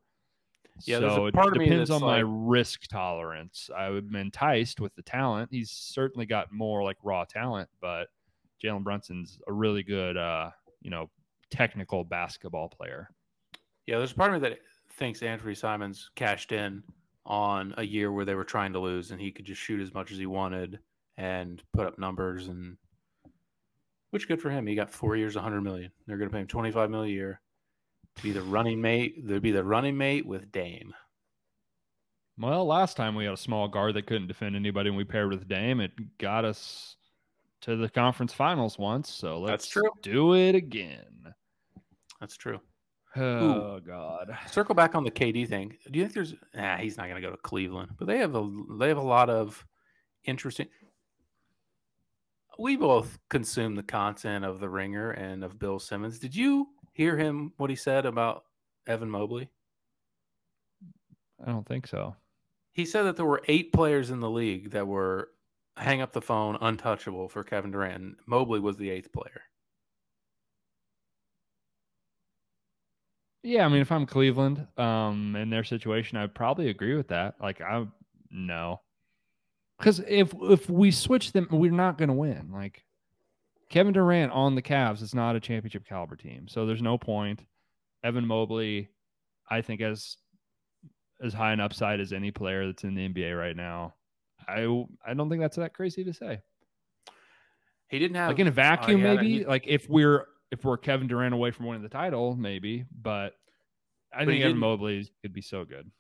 Yeah, 0.85 0.99
so 0.99 1.27
it 1.27 1.35
depends 1.35 1.91
on 1.91 2.01
my 2.01 2.21
risk 2.25 2.89
tolerance. 2.89 3.71
I 3.77 3.91
would 3.91 4.11
be 4.11 4.19
enticed 4.19 4.81
with 4.81 4.95
the 4.97 5.03
talent. 5.03 5.51
He's 5.53 5.71
certainly 5.71 6.27
got 6.27 6.53
more 6.53 6.83
like 6.83 6.97
raw 7.05 7.25
talent, 7.25 7.69
but 7.81 8.09
Jalen 8.63 8.85
Brunson's 8.85 9.39
a 9.49 9.53
really 9.53 9.83
good, 9.83 10.17
uh, 10.17 10.51
you 10.81 10.91
know, 10.91 11.11
technical 11.51 12.05
basketball 12.05 12.69
player. 12.69 13.11
Yeah, 13.87 13.99
there's 13.99 14.13
a 14.13 14.15
part 14.15 14.35
of 14.35 14.43
me 14.43 14.49
that 14.49 14.59
thinks 14.93 15.21
Anfernee 15.21 15.57
Simons 15.57 16.11
cashed 16.15 16.53
in 16.53 16.83
on 17.27 17.75
a 17.77 17.83
year 17.83 18.13
where 18.13 18.25
they 18.25 18.35
were 18.35 18.45
trying 18.45 18.73
to 18.73 18.79
lose 18.79 19.11
and 19.11 19.21
he 19.21 19.31
could 19.31 19.45
just 19.45 19.61
shoot 19.61 19.81
as 19.81 19.95
much 19.95 20.13
as 20.13 20.19
he 20.19 20.27
wanted 20.27 20.79
and 21.17 21.63
put 21.73 21.87
up 21.87 21.99
numbers 21.99 22.49
and 22.49 22.77
which 24.11 24.29
good 24.29 24.41
for 24.41 24.51
him. 24.51 24.67
He 24.67 24.75
got 24.75 24.91
four 24.91 25.17
years, 25.17 25.35
100 25.35 25.63
million. 25.63 25.91
They're 26.07 26.19
going 26.19 26.29
to 26.29 26.35
pay 26.35 26.41
him 26.41 26.47
25 26.47 26.91
million 26.91 27.11
a 27.11 27.15
year 27.15 27.41
to 28.17 28.23
be 28.23 28.33
the 28.33 28.43
running 28.43 28.81
mate. 28.81 29.27
They'd 29.27 29.43
be 29.43 29.53
the 29.53 29.65
running 29.65 29.97
mate 29.97 30.27
with 30.27 30.53
Dame. 30.53 30.95
Well, 32.39 32.67
last 32.67 32.97
time 32.97 33.15
we 33.15 33.25
had 33.25 33.35
a 33.35 33.39
small 33.39 33.69
guard 33.69 33.95
that 33.95 34.07
couldn't 34.07 34.29
defend 34.29 34.57
anybody 34.57 34.89
and 34.89 34.97
we 34.97 35.05
paired 35.05 35.31
with 35.31 35.49
Dame, 35.49 35.81
it 35.81 35.93
got 36.19 36.45
us 36.45 36.97
to 37.63 37.77
the 37.77 37.89
conference 37.89 38.33
finals 38.33 38.79
once. 38.79 39.11
So 39.11 39.39
let's 39.39 39.65
That's 39.65 39.69
true. 39.69 39.91
do 40.03 40.35
it 40.35 40.55
again. 40.55 41.35
That's 42.21 42.37
true. 42.37 42.61
Oh 43.17 43.81
God. 43.81 44.37
Circle 44.51 44.75
back 44.75 44.95
on 44.95 45.05
the 45.05 45.11
KD 45.11 45.49
thing. 45.49 45.77
Do 45.91 45.99
you 45.99 46.05
think 46.05 46.15
there's? 46.15 46.35
Nah, 46.55 46.77
he's 46.77 46.97
not 46.97 47.09
going 47.09 47.21
to 47.21 47.27
go 47.27 47.31
to 47.31 47.41
Cleveland, 47.43 47.93
but 47.99 48.07
they 48.07 48.19
have 48.19 48.35
a 48.35 48.49
they 48.79 48.89
have 48.89 48.97
a 48.99 49.03
lot 49.03 49.29
of 49.29 49.65
interesting. 50.25 50.69
We 52.59 52.77
both 52.77 53.19
consume 53.29 53.75
the 53.75 53.83
content 53.83 54.45
of 54.45 54.61
The 54.61 54.69
Ringer 54.69 55.11
and 55.13 55.43
of 55.43 55.59
Bill 55.59 55.79
Simmons. 55.79 56.19
Did 56.19 56.35
you 56.35 56.69
hear 56.93 57.17
him 57.17 57.53
what 57.57 57.71
he 57.71 57.77
said 57.77 58.07
about 58.07 58.45
Evan 58.87 59.11
Mobley? 59.11 59.49
I 61.45 61.51
don't 61.51 61.67
think 61.67 61.87
so. 61.87 62.15
He 62.73 62.85
said 62.85 63.03
that 63.03 63.17
there 63.17 63.27
were 63.27 63.43
eight 63.49 63.73
players 63.73 64.11
in 64.11 64.21
the 64.21 64.31
league 64.31 64.71
that 64.71 64.87
were 64.87 65.31
hang 65.77 66.01
up 66.01 66.13
the 66.13 66.21
phone, 66.21 66.59
untouchable 66.61 67.29
for 67.29 67.43
Kevin 67.43 67.71
Durant. 67.71 68.17
Mobley 68.27 68.61
was 68.61 68.77
the 68.77 68.91
eighth 68.91 69.13
player. 69.13 69.43
Yeah, 73.43 73.65
I 73.65 73.69
mean, 73.69 73.81
if 73.81 73.91
I'm 73.91 74.07
Cleveland, 74.07 74.67
um, 74.79 75.35
in 75.35 75.51
their 75.51 75.65
situation, 75.65 76.17
I'd 76.17 76.35
probably 76.35 76.69
agree 76.69 76.95
with 76.95 77.09
that. 77.09 77.35
Like, 77.41 77.61
I 77.61 77.87
no, 78.31 78.81
because 79.79 80.01
if 80.07 80.33
if 80.43 80.71
we 80.71 80.93
switch 80.93 81.33
them, 81.33 81.49
we're 81.51 81.73
not 81.73 81.99
going 81.99 82.09
to 82.09 82.15
win. 82.15 82.51
Like, 82.53 82.85
Kevin 83.69 83.93
Durant 83.93 84.33
on 84.33 84.55
the 84.55 84.63
Cavs 84.63 85.03
is 85.03 85.15
not 85.15 85.35
a 85.35 85.41
championship 85.41 85.85
caliber 85.85 86.15
team, 86.15 86.47
so 86.47 86.67
there's 86.67 86.83
no 86.83 86.99
point. 86.99 87.41
Evan 88.05 88.27
Mobley, 88.27 88.91
I 89.51 89.61
think, 89.61 89.81
has 89.81 90.17
as 91.23 91.33
high 91.33 91.53
an 91.53 91.61
upside 91.61 92.01
as 92.01 92.13
any 92.13 92.31
player 92.31 92.67
that's 92.67 92.85
in 92.85 92.95
the 92.95 93.09
NBA 93.09 93.37
right 93.37 93.57
now. 93.57 93.95
I 94.49 94.85
I 95.05 95.15
don't 95.15 95.29
think 95.29 95.41
that's 95.41 95.57
that 95.57 95.75
crazy 95.75 96.05
to 96.05 96.13
say. 96.13 96.41
He 97.89 97.99
didn't 97.99 98.17
have 98.17 98.29
Like 98.31 98.39
in 98.39 98.47
a 98.47 98.51
vacuum, 98.53 99.01
yeah, 99.03 99.15
maybe. 99.15 99.29
he- 99.39 99.45
like 99.45 99.65
if 99.67 99.89
we're 99.89 100.27
if 100.51 100.65
we're 100.65 100.77
Kevin 100.79 101.07
Durant 101.09 101.35
away 101.35 101.51
from 101.51 101.67
winning 101.67 101.83
the 101.83 101.89
title, 101.89 102.37
maybe. 102.37 102.85
But 103.01 103.35
I 104.15 104.25
But 104.25 104.33
think 104.33 104.45
Evan 104.45 104.59
Mobley 104.59 105.09
could 105.23 105.33
be 105.33 105.43
so 105.43 105.65
good. 105.65 105.91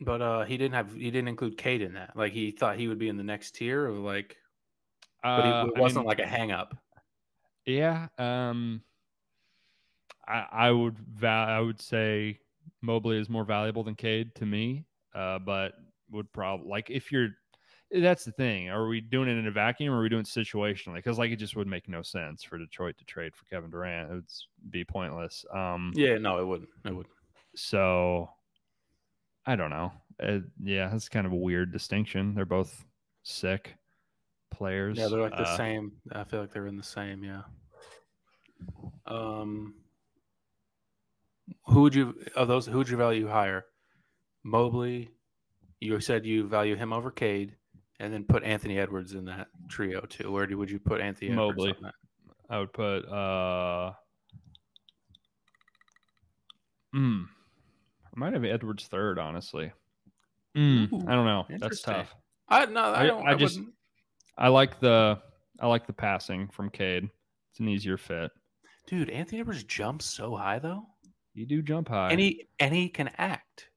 but 0.00 0.20
uh, 0.22 0.44
he 0.44 0.56
didn't 0.56 0.74
have 0.74 0.92
he 0.94 1.10
didn't 1.10 1.28
include 1.28 1.56
Cade 1.58 1.82
in 1.82 1.94
that. 1.94 2.16
Like 2.16 2.32
he 2.32 2.50
thought 2.50 2.76
he 2.76 2.88
would 2.88 2.98
be 2.98 3.08
in 3.08 3.16
the 3.16 3.22
next 3.24 3.54
tier 3.56 3.86
of 3.86 3.98
like, 3.98 4.36
but 5.22 5.44
he, 5.44 5.50
Uh, 5.50 5.66
it 5.66 5.76
wasn't 5.78 6.02
mean, 6.04 6.08
like 6.08 6.18
a 6.20 6.26
hang 6.26 6.50
up. 6.52 6.76
Yeah. 7.66 8.08
Um 8.18 8.82
I 10.26 10.46
I 10.50 10.70
would 10.70 10.98
va- 10.98 11.46
I 11.48 11.60
would 11.60 11.80
say 11.80 12.38
Mobley 12.82 13.18
is 13.18 13.28
more 13.28 13.44
valuable 13.44 13.82
than 13.84 13.94
Cade 13.94 14.34
to 14.36 14.46
me. 14.46 14.84
Uh 15.14 15.38
but 15.38 15.74
would 16.10 16.32
probably 16.32 16.68
like 16.68 16.90
if 16.90 17.10
you're 17.12 17.28
that's 17.90 18.24
the 18.24 18.32
thing. 18.32 18.70
Are 18.70 18.88
we 18.88 19.00
doing 19.00 19.28
it 19.28 19.36
in 19.38 19.46
a 19.46 19.50
vacuum 19.52 19.92
or 19.92 19.98
are 19.98 20.02
we 20.02 20.08
doing 20.08 20.22
it 20.22 20.26
situationally? 20.26 20.96
Because 20.96 21.18
like 21.18 21.30
it 21.30 21.36
just 21.36 21.54
would 21.54 21.66
make 21.68 21.88
no 21.88 22.02
sense 22.02 22.42
for 22.42 22.58
Detroit 22.58 22.96
to 22.98 23.04
trade 23.04 23.36
for 23.36 23.44
Kevin 23.44 23.70
Durant. 23.70 24.10
It 24.10 24.14
would 24.14 24.24
be 24.70 24.84
pointless. 24.84 25.44
Um 25.54 25.92
Yeah, 25.94 26.18
no, 26.18 26.38
it 26.40 26.44
wouldn't. 26.46 26.70
It 26.84 26.94
would. 26.94 27.06
so 27.54 28.30
I 29.46 29.54
don't 29.56 29.70
know. 29.70 29.92
Uh, 30.22 30.38
yeah, 30.62 30.88
that's 30.88 31.08
kind 31.08 31.26
of 31.26 31.32
a 31.32 31.36
weird 31.36 31.72
distinction. 31.72 32.34
They're 32.34 32.46
both 32.46 32.84
sick 33.24 33.74
players. 34.50 34.96
Yeah, 34.96 35.08
they're 35.08 35.20
like 35.20 35.36
the 35.36 35.42
Uh, 35.42 35.56
same. 35.56 35.92
I 36.12 36.24
feel 36.24 36.40
like 36.40 36.52
they're 36.52 36.66
in 36.66 36.76
the 36.76 36.82
same. 36.82 37.22
Yeah. 37.22 37.42
Um, 39.06 39.74
who 41.66 41.82
would 41.82 41.94
you 41.94 42.14
of 42.34 42.48
those? 42.48 42.66
Who 42.66 42.78
would 42.78 42.88
you 42.88 42.96
value 42.96 43.28
higher? 43.28 43.66
Mobley. 44.44 45.10
You 45.84 46.00
said 46.00 46.24
you 46.24 46.46
value 46.48 46.76
him 46.76 46.92
over 46.92 47.10
Cade, 47.10 47.56
and 48.00 48.12
then 48.12 48.24
put 48.24 48.42
Anthony 48.42 48.78
Edwards 48.78 49.12
in 49.14 49.24
that 49.26 49.48
trio 49.68 50.00
too. 50.02 50.30
Where 50.32 50.46
do, 50.46 50.56
would 50.58 50.70
you 50.70 50.78
put 50.78 51.00
Anthony 51.00 51.30
Edwards? 51.30 51.56
Mobley. 51.56 51.70
on 51.72 51.82
that? 51.82 51.94
I 52.50 52.58
would 52.58 52.72
put 52.72 53.00
uh 53.08 53.92
mm, 56.94 57.24
I 57.24 58.18
might 58.18 58.32
have 58.32 58.44
Edwards 58.44 58.86
third, 58.86 59.18
honestly. 59.18 59.72
Mm, 60.56 60.92
Ooh, 60.92 61.00
I 61.08 61.12
don't 61.14 61.26
know. 61.26 61.44
That's 61.58 61.82
tough. 61.82 62.14
I 62.48 62.66
no, 62.66 62.80
I 62.80 63.02
I- 63.02 63.06
don't. 63.06 63.26
I 63.26 63.30
I, 63.32 63.34
just- 63.34 63.56
wouldn't. 63.58 63.74
I 64.38 64.48
like 64.48 64.80
the 64.80 65.18
I 65.60 65.66
like 65.66 65.86
the 65.86 65.92
passing 65.92 66.48
from 66.48 66.70
Cade. 66.70 67.08
It's 67.50 67.60
an 67.60 67.68
easier 67.68 67.96
fit. 67.96 68.30
Dude, 68.86 69.10
Anthony 69.10 69.40
Edwards 69.40 69.64
jumps 69.64 70.04
so 70.06 70.34
high 70.36 70.58
though, 70.58 70.84
You 71.34 71.46
do 71.46 71.62
jump 71.62 71.88
high. 71.88 72.10
and 72.10 72.20
he 72.20 72.46
and 72.58 72.74
he 72.74 72.88
can 72.88 73.10
act. 73.18 73.68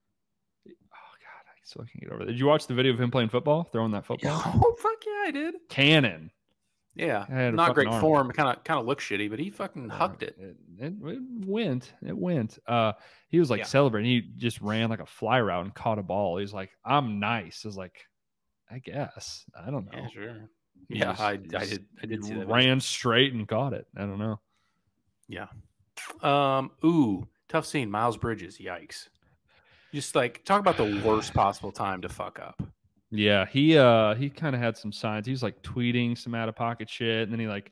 God, 1.76 1.82
I 1.82 1.86
still 1.86 1.86
can't 1.94 2.04
get 2.04 2.12
over 2.12 2.26
that. 2.26 2.32
Did 2.32 2.40
you 2.40 2.46
watch 2.46 2.68
the 2.68 2.74
video 2.74 2.94
of 2.94 3.00
him 3.00 3.12
playing 3.12 3.30
football, 3.30 3.64
throwing 3.72 3.92
that 3.92 4.06
football? 4.08 4.42
Oh 4.46 4.76
fuck 4.80 4.98
yeah, 5.06 5.24
I 5.28 5.32
did. 5.32 5.56
Cannon. 5.70 6.32
Yeah, 6.96 7.26
I 7.30 7.34
had 7.34 7.54
a 7.54 7.56
not 7.56 7.76
great 7.76 7.88
arm. 7.88 8.02
form. 8.02 8.32
Kind 8.32 8.50
of 8.58 8.64
kind 8.64 8.80
of 8.80 8.88
looks 8.88 9.04
shitty, 9.06 9.30
but 9.30 9.38
he 9.38 9.52
fucking 9.52 9.88
hucked 9.90 10.24
it. 10.24 10.36
It, 10.40 10.56
it, 10.80 10.94
it 11.00 11.22
went. 11.46 11.94
It 12.04 12.18
went. 12.18 12.58
Uh, 12.66 12.94
he 13.30 13.40
was 13.40 13.52
like 13.52 13.60
Yeah. 13.60 13.66
celebrating. 13.66 14.10
He 14.10 14.22
just 14.38 14.60
ran 14.62 14.90
like 14.90 15.00
a 15.00 15.06
fly 15.06 15.40
route 15.40 15.64
and 15.64 15.74
caught 15.76 16.00
a 16.00 16.04
ball. 16.04 16.38
He's 16.40 16.54
like, 16.54 16.72
"I'm 16.84 17.20
nice." 17.20 17.62
I 17.64 17.68
was 17.68 17.78
like, 17.78 18.08
"I 18.72 18.80
guess." 18.80 19.46
I 19.56 19.70
don't 19.70 19.86
know. 19.94 20.00
Yeah, 20.00 20.08
sure. 20.10 20.50
He 20.90 20.98
Yeah, 20.98 21.06
just- 21.12 21.22
I, 21.22 21.30
I 21.34 21.36
did. 21.36 21.86
I 22.02 22.06
did 22.08 22.26
see 22.26 22.34
that. 22.34 22.48
Ran 22.48 22.80
straight 22.80 23.32
and 23.34 23.48
caught 23.48 23.74
it. 23.74 23.86
I 23.96 24.02
don't 24.02 24.18
know. 24.18 24.40
Yeah. 25.28 25.48
Um. 26.24 26.72
Ooh, 26.84 27.28
tough 27.48 27.68
scene. 27.68 27.92
Miles 27.92 28.18
Bridges. 28.18 28.58
Yikes. 28.58 29.10
Just 29.98 30.14
like 30.14 30.46
talk 30.46 30.60
about 30.60 30.78
the 30.78 31.02
worst 31.04 31.34
possible 31.34 31.72
time 31.72 32.02
to 32.04 32.08
fuck 32.10 32.38
up. 32.40 32.62
Yeah, 33.10 33.48
he 33.48 33.76
uh 33.80 34.14
he 34.14 34.30
kind 34.30 34.54
of 34.56 34.62
had 34.62 34.78
some 34.78 34.92
signs. 34.92 35.26
He 35.26 35.32
was 35.32 35.42
like 35.42 35.60
tweeting 35.64 36.16
some 36.16 36.36
out 36.36 36.48
of 36.50 36.56
pocket 36.56 36.88
shit, 36.88 37.24
and 37.24 37.32
then 37.32 37.40
he 37.40 37.48
like 37.48 37.72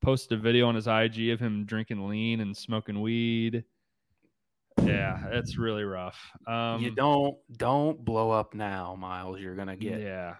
posted 0.00 0.40
a 0.40 0.42
video 0.42 0.66
on 0.66 0.74
his 0.74 0.88
IG 0.88 1.28
of 1.28 1.38
him 1.38 1.64
drinking 1.64 2.08
lean 2.08 2.40
and 2.40 2.56
smoking 2.56 3.00
weed. 3.00 3.62
Yeah, 4.82 5.24
it's 5.30 5.56
really 5.56 5.84
rough. 5.84 6.18
Um, 6.48 6.82
you 6.82 6.90
don't 6.90 7.36
don't 7.58 8.04
blow 8.04 8.32
up 8.32 8.54
now, 8.54 8.96
Miles. 8.98 9.38
You're 9.38 9.54
gonna 9.54 9.76
get. 9.76 10.00
Yeah, 10.00 10.34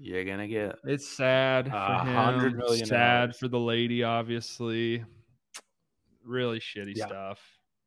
You're 0.00 0.24
gonna 0.24 0.48
get. 0.48 0.74
It's 0.82 1.08
sad 1.08 1.68
for 1.70 1.76
A 1.76 2.04
him. 2.04 2.14
hundred 2.14 2.56
million 2.56 2.84
sad 2.84 3.36
for 3.36 3.46
the 3.46 3.60
lady, 3.60 4.02
obviously. 4.02 5.04
Really 6.24 6.58
shitty 6.58 6.96
Yeah. 6.96 7.06
stuff. 7.06 7.38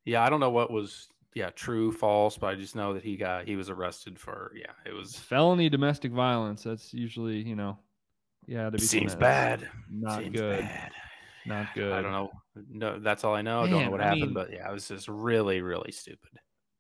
Yeah, 0.06 0.24
I 0.24 0.30
don't 0.30 0.40
know 0.40 0.52
what 0.52 0.72
was. 0.72 1.10
Yeah, 1.40 1.52
true, 1.52 1.92
false, 1.94 2.38
but 2.38 2.48
I 2.48 2.56
just 2.56 2.76
know 2.76 2.94
that 2.94 3.04
he 3.04 3.16
got 3.16 3.48
he 3.48 3.56
was 3.56 3.70
arrested 3.70 4.20
for. 4.20 4.52
Yeah, 4.56 4.74
it 4.86 4.94
was. 4.94 5.16
Felony 5.16 5.70
domestic 5.70 6.12
violence. 6.12 6.64
That's 6.64 6.94
usually, 6.94 7.38
you 7.38 7.56
know, 7.56 7.78
yeah, 8.46 8.66
to 8.66 8.72
be 8.72 8.80
Seems 8.80 9.16
bad. 9.16 9.70
Not 9.90 10.20
Seems 10.22 10.36
good. 10.36 10.60
bad. 10.62 10.92
Not 11.46 11.68
good. 11.74 11.94
I 11.94 12.02
don't 12.02 12.12
know. 12.12 12.30
No, 12.70 13.00
that's 13.00 13.24
all 13.24 13.34
I 13.36 13.42
know. 13.42 13.62
I 13.62 13.70
don't 13.70 13.86
know 13.86 13.92
what 13.92 14.02
I 14.02 14.06
happened, 14.06 14.22
mean- 14.22 14.34
but 14.34 14.52
yeah, 14.52 14.70
it 14.70 14.74
was 14.74 14.88
just 14.88 15.08
really, 15.08 15.62
really 15.62 15.92
stupid. 15.94 16.32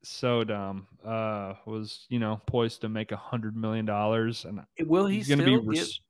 So 0.03 0.43
dumb. 0.43 0.87
Uh, 1.05 1.53
was 1.65 2.05
you 2.09 2.19
know 2.19 2.41
poised 2.45 2.81
to 2.81 2.89
make 2.89 3.13
a 3.13 3.17
hundred 3.17 3.55
million 3.55 3.85
dollars, 3.85 4.43
and 4.45 4.59
Will 4.89 5.05
he 5.07 5.17
he's 5.17 5.27
going 5.29 5.39
to 5.39 5.45
still 5.45 5.61
be. 5.61 5.75
get- 5.75 5.79
Res- 5.81 6.01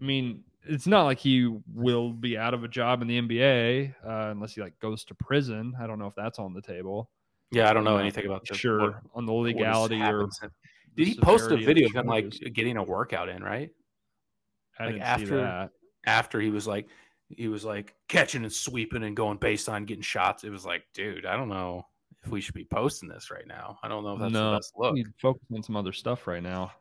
I 0.00 0.04
mean, 0.04 0.44
it's 0.68 0.86
not 0.86 1.04
like 1.04 1.18
he 1.18 1.52
will 1.74 2.12
be 2.12 2.38
out 2.38 2.54
of 2.54 2.62
a 2.62 2.68
job 2.68 3.02
in 3.02 3.08
the 3.08 3.20
NBA 3.20 3.94
uh, 4.06 4.30
unless 4.30 4.54
he 4.54 4.60
like 4.60 4.78
goes 4.78 5.04
to 5.06 5.14
prison. 5.14 5.74
I 5.80 5.86
don't 5.88 5.98
know 5.98 6.06
if 6.06 6.14
that's 6.14 6.38
on 6.38 6.54
the 6.54 6.62
table. 6.62 7.10
Yeah, 7.52 7.70
I 7.70 7.72
don't 7.72 7.84
know 7.84 7.96
anything 7.98 8.26
about 8.26 8.44
the 8.46 8.54
sure 8.54 8.80
what- 8.80 8.94
on 9.14 9.24
the 9.26 9.32
legality 9.32 9.96
or 9.96 9.98
happened 10.04 10.32
since- 10.34 10.52
the 10.94 11.04
Did 11.04 11.08
he 11.14 11.20
post 11.20 11.50
a 11.50 11.56
video 11.56 11.86
of 11.88 11.94
him 11.94 12.06
like 12.06 12.30
getting 12.54 12.76
a 12.78 12.82
workout 12.82 13.28
in, 13.28 13.42
right? 13.44 13.70
I 14.78 14.86
like, 14.86 15.00
after-. 15.00 15.70
After 16.06 16.40
he 16.40 16.50
was 16.50 16.66
like 16.66 16.88
he 17.28 17.48
was 17.48 17.64
like 17.64 17.94
catching 18.08 18.44
and 18.44 18.52
sweeping 18.52 19.02
and 19.02 19.16
going 19.16 19.38
baseline 19.38 19.84
getting 19.84 20.02
shots. 20.02 20.44
It 20.44 20.50
was 20.50 20.64
like, 20.64 20.84
dude, 20.94 21.26
I 21.26 21.36
don't 21.36 21.48
know 21.48 21.84
if 22.24 22.30
we 22.30 22.40
should 22.40 22.54
be 22.54 22.64
posting 22.64 23.08
this 23.08 23.30
right 23.32 23.46
now. 23.46 23.78
I 23.82 23.88
don't 23.88 24.04
know 24.04 24.14
if 24.14 24.20
that's 24.20 24.32
No, 24.32 24.52
the 24.52 24.56
best 24.58 24.72
look. 24.76 24.92
We 24.94 25.00
need 25.00 25.06
to 25.06 25.12
focus 25.20 25.42
on 25.52 25.62
some 25.64 25.76
other 25.76 25.92
stuff 25.92 26.26
right 26.28 26.42
now. 26.42 26.72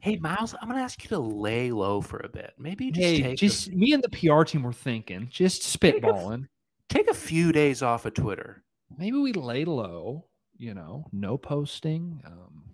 Hey 0.00 0.16
Miles, 0.16 0.54
I'm 0.60 0.68
gonna 0.68 0.82
ask 0.82 1.02
you 1.04 1.08
to 1.10 1.18
lay 1.20 1.70
low 1.70 2.00
for 2.00 2.18
a 2.24 2.28
bit. 2.28 2.54
Maybe 2.58 2.90
just 2.90 3.06
hey, 3.06 3.22
take 3.22 3.38
just 3.38 3.70
me 3.72 3.92
and 3.92 4.02
the 4.02 4.08
PR 4.10 4.42
team 4.42 4.64
were 4.64 4.72
thinking, 4.72 5.28
just 5.30 5.62
Take 5.80 6.02
spitballing. 6.02 6.44
a, 6.44 6.48
take 6.92 7.08
a 7.08 7.14
few 7.14 7.52
days 7.52 7.82
off 7.82 8.04
of 8.04 8.14
Twitter. 8.14 8.64
Maybe 8.98 9.18
we 9.18 9.32
lay 9.32 9.64
low. 9.64 10.26
You 10.56 10.74
know, 10.74 11.06
no 11.12 11.36
posting. 11.38 12.22
Um, 12.24 12.64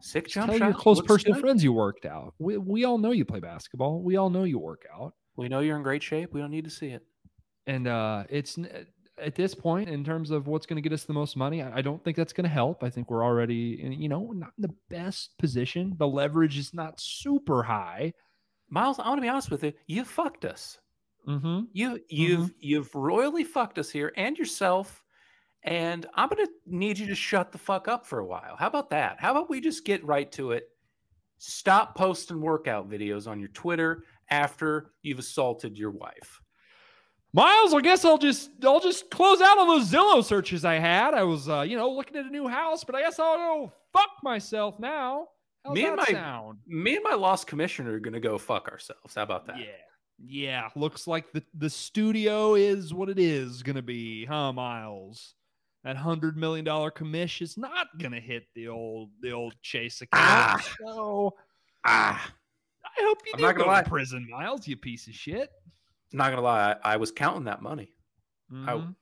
Sick 0.00 0.28
jump 0.28 0.50
tell 0.50 0.58
shot. 0.58 0.64
your 0.66 0.74
close 0.74 0.98
looks 0.98 1.08
personal 1.08 1.34
good. 1.34 1.40
friends 1.40 1.64
you 1.64 1.72
worked 1.72 2.06
out. 2.06 2.34
We 2.38 2.58
we 2.58 2.84
all 2.84 2.98
know 2.98 3.10
you 3.10 3.24
play 3.24 3.40
basketball. 3.40 4.02
We 4.02 4.16
all 4.16 4.30
know 4.30 4.44
you 4.44 4.58
work 4.58 4.86
out. 4.94 5.14
We 5.36 5.48
know 5.48 5.60
you're 5.60 5.76
in 5.76 5.82
great 5.82 6.02
shape. 6.02 6.32
We 6.32 6.40
don't 6.40 6.52
need 6.52 6.64
to 6.64 6.70
see 6.70 6.88
it. 6.88 7.02
And 7.66 7.88
uh, 7.88 8.24
it's 8.30 8.56
at 9.18 9.34
this 9.34 9.54
point 9.54 9.88
in 9.88 10.04
terms 10.04 10.30
of 10.30 10.46
what's 10.46 10.66
going 10.66 10.76
to 10.76 10.82
get 10.82 10.92
us 10.92 11.04
the 11.04 11.12
most 11.12 11.36
money. 11.36 11.62
I, 11.62 11.78
I 11.78 11.82
don't 11.82 12.04
think 12.04 12.16
that's 12.16 12.32
going 12.32 12.44
to 12.44 12.50
help. 12.50 12.84
I 12.84 12.90
think 12.90 13.10
we're 13.10 13.24
already, 13.24 13.82
in, 13.82 13.92
you 13.92 14.08
know, 14.08 14.30
not 14.32 14.52
in 14.56 14.62
the 14.62 14.74
best 14.88 15.36
position. 15.38 15.94
The 15.98 16.06
leverage 16.06 16.56
is 16.58 16.72
not 16.72 17.00
super 17.00 17.64
high. 17.64 18.12
Miles, 18.70 19.00
I 19.00 19.08
want 19.08 19.18
to 19.18 19.22
be 19.22 19.28
honest 19.28 19.50
with 19.50 19.64
you. 19.64 19.72
You 19.86 20.04
fucked 20.04 20.44
us. 20.44 20.78
Mm-hmm. 21.26 21.60
You 21.72 22.00
you've 22.08 22.54
you've 22.58 22.94
royally 22.94 23.44
fucked 23.44 23.78
us 23.78 23.90
here 23.90 24.12
and 24.16 24.36
yourself. 24.38 25.02
And 25.64 26.06
I'm 26.14 26.28
gonna 26.28 26.46
need 26.66 26.96
you 26.98 27.06
to 27.08 27.14
shut 27.16 27.50
the 27.50 27.58
fuck 27.58 27.88
up 27.88 28.06
for 28.06 28.20
a 28.20 28.26
while. 28.26 28.54
How 28.56 28.68
about 28.68 28.90
that? 28.90 29.16
How 29.18 29.32
about 29.32 29.50
we 29.50 29.60
just 29.60 29.84
get 29.84 30.04
right 30.04 30.30
to 30.32 30.52
it? 30.52 30.68
Stop 31.38 31.96
posting 31.96 32.40
workout 32.40 32.88
videos 32.88 33.26
on 33.26 33.40
your 33.40 33.48
Twitter 33.48 34.04
after 34.30 34.92
you've 35.02 35.18
assaulted 35.18 35.76
your 35.76 35.90
wife. 35.90 36.40
Miles, 37.32 37.74
I 37.74 37.80
guess 37.80 38.04
I'll 38.04 38.16
just 38.18 38.50
I'll 38.64 38.80
just 38.80 39.10
close 39.10 39.40
out 39.40 39.58
on 39.58 39.66
those 39.66 39.90
Zillow 39.90 40.24
searches 40.24 40.64
I 40.64 40.74
had. 40.74 41.12
I 41.14 41.24
was 41.24 41.48
uh, 41.48 41.62
you 41.62 41.76
know 41.76 41.90
looking 41.90 42.16
at 42.16 42.24
a 42.26 42.30
new 42.30 42.46
house, 42.48 42.84
but 42.84 42.94
I 42.94 43.00
guess 43.02 43.18
I'll 43.18 43.36
go 43.36 43.72
fuck 43.92 44.10
myself 44.22 44.78
now. 44.78 45.26
How's 45.64 45.74
Me 45.74 45.84
and 45.84 45.98
that 45.98 46.08
my- 46.08 46.14
sound? 46.14 46.58
Me 46.66 46.94
and 46.94 47.02
my 47.04 47.14
lost 47.14 47.46
commissioner 47.48 47.94
are 47.94 48.00
gonna 48.00 48.20
go 48.20 48.38
fuck 48.38 48.68
ourselves. 48.68 49.16
How 49.16 49.24
about 49.24 49.46
that? 49.48 49.58
Yeah, 49.58 49.66
yeah. 50.18 50.68
Looks 50.76 51.06
like 51.06 51.32
the 51.32 51.42
the 51.54 51.70
studio 51.70 52.54
is 52.54 52.92
what 52.94 53.08
it 53.08 53.18
is 53.18 53.62
gonna 53.62 53.82
be, 53.82 54.24
huh, 54.24 54.52
Miles? 54.52 55.34
That 55.84 55.96
hundred 55.96 56.36
million 56.36 56.64
dollar 56.64 56.90
commish 56.90 57.40
is 57.42 57.56
not 57.56 57.86
gonna 57.98 58.20
hit 58.20 58.44
the 58.54 58.68
old 58.68 59.10
the 59.20 59.30
old 59.32 59.54
Chase 59.62 60.02
account. 60.02 60.12
Ah. 60.24 60.64
So 60.80 61.34
Ah, 61.84 62.32
I 62.84 63.02
hope 63.02 63.18
you 63.26 63.32
I'm 63.34 63.38
do 63.38 63.42
not 63.46 63.52
gonna 63.54 63.64
go 63.66 63.70
lie. 63.70 63.82
to 63.82 63.88
prison, 63.88 64.26
Miles. 64.28 64.66
You 64.66 64.76
piece 64.76 65.06
of 65.06 65.14
shit. 65.14 65.50
not 66.12 66.30
gonna 66.30 66.42
lie, 66.42 66.72
I, 66.82 66.94
I 66.94 66.96
was 66.96 67.12
counting 67.12 67.44
that 67.44 67.62
money. 67.62 67.92
Mhm. 68.52 68.94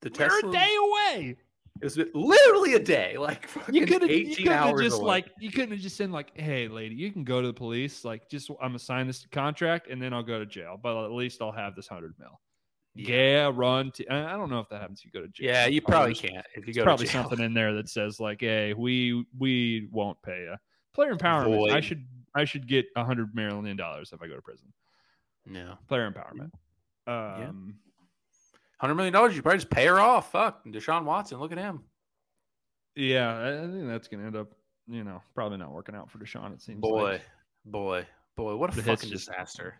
The 0.00 0.10
We're 0.18 0.48
a 0.48 0.52
day 0.52 0.74
away. 0.80 1.36
It 1.80 1.84
was 1.84 1.96
literally 2.14 2.74
a 2.74 2.78
day, 2.78 3.16
like 3.18 3.48
You 3.70 3.86
could 3.86 4.02
have 4.02 4.78
just 4.78 4.98
away. 4.98 5.06
like 5.06 5.26
you 5.40 5.50
couldn't 5.50 5.72
have 5.72 5.80
just 5.80 5.96
said 5.96 6.10
like, 6.10 6.30
"Hey, 6.38 6.68
lady, 6.68 6.94
you 6.94 7.10
can 7.10 7.24
go 7.24 7.40
to 7.40 7.46
the 7.46 7.52
police. 7.54 8.04
Like, 8.04 8.28
just 8.28 8.50
I'm 8.50 8.68
gonna 8.68 8.78
sign 8.78 9.06
this 9.06 9.26
contract, 9.32 9.88
and 9.88 10.00
then 10.00 10.12
I'll 10.12 10.22
go 10.22 10.38
to 10.38 10.46
jail. 10.46 10.78
But 10.80 11.04
at 11.04 11.10
least 11.12 11.42
I'll 11.42 11.50
have 11.50 11.74
this 11.74 11.88
hundred 11.88 12.14
mil. 12.18 12.40
Yeah, 12.94 13.50
run. 13.52 13.90
To, 13.92 14.12
I 14.14 14.36
don't 14.36 14.50
know 14.50 14.60
if 14.60 14.68
that 14.68 14.80
happens. 14.82 15.00
if 15.00 15.06
You 15.06 15.10
go 15.18 15.26
to 15.26 15.32
jail. 15.32 15.46
yeah, 15.48 15.66
you 15.66 15.80
probably 15.80 16.14
can't 16.14 16.44
if 16.54 16.66
you 16.66 16.74
There's 16.74 16.76
go 16.76 16.84
probably 16.84 17.06
jail. 17.06 17.22
something 17.22 17.40
in 17.44 17.54
there 17.54 17.72
that 17.74 17.88
says 17.88 18.20
like, 18.20 18.42
"Hey, 18.42 18.74
we 18.74 19.24
we 19.38 19.88
won't 19.90 20.20
pay 20.22 20.42
you." 20.42 20.54
Player 20.94 21.14
empowerment. 21.16 21.72
I 21.72 21.80
should 21.80 22.06
I 22.34 22.44
should 22.44 22.68
get 22.68 22.84
a 22.96 23.04
hundred 23.04 23.34
million 23.34 23.76
dollars 23.76 24.12
if 24.12 24.20
I 24.22 24.28
go 24.28 24.36
to 24.36 24.42
prison. 24.42 24.72
Yeah, 25.50 25.74
Player 25.88 26.08
empowerment. 26.10 26.50
Um, 27.08 27.74
hundred 28.82 28.96
million 28.96 29.12
dollars. 29.14 29.34
You 29.34 29.40
probably 29.42 29.58
just 29.58 29.70
pay 29.70 29.86
her 29.86 29.98
off. 29.98 30.32
Fuck, 30.32 30.64
Deshaun 30.66 31.04
Watson. 31.04 31.38
Look 31.40 31.52
at 31.52 31.58
him. 31.58 31.80
yeah, 32.96 33.62
I, 33.62 33.66
think 33.72 33.86
that's 33.86 34.08
gonna 34.08 34.26
end 34.26 34.36
up, 34.36 34.48
you 34.88 35.04
know, 35.04 35.22
probably 35.34 35.56
not 35.58 35.72
working 35.72 35.94
out 35.94 36.10
for 36.10 36.18
Deshaun. 36.18 36.52
It 36.52 36.60
seems 36.60 36.80
Boy, 36.80 37.02
like. 37.12 37.22
boy, 37.64 38.06
boy. 38.36 38.56
What 38.56 38.72
a 38.72 38.76
The 38.76 38.82
fucking 38.82 39.08
just- 39.10 39.28
disaster. 39.28 39.76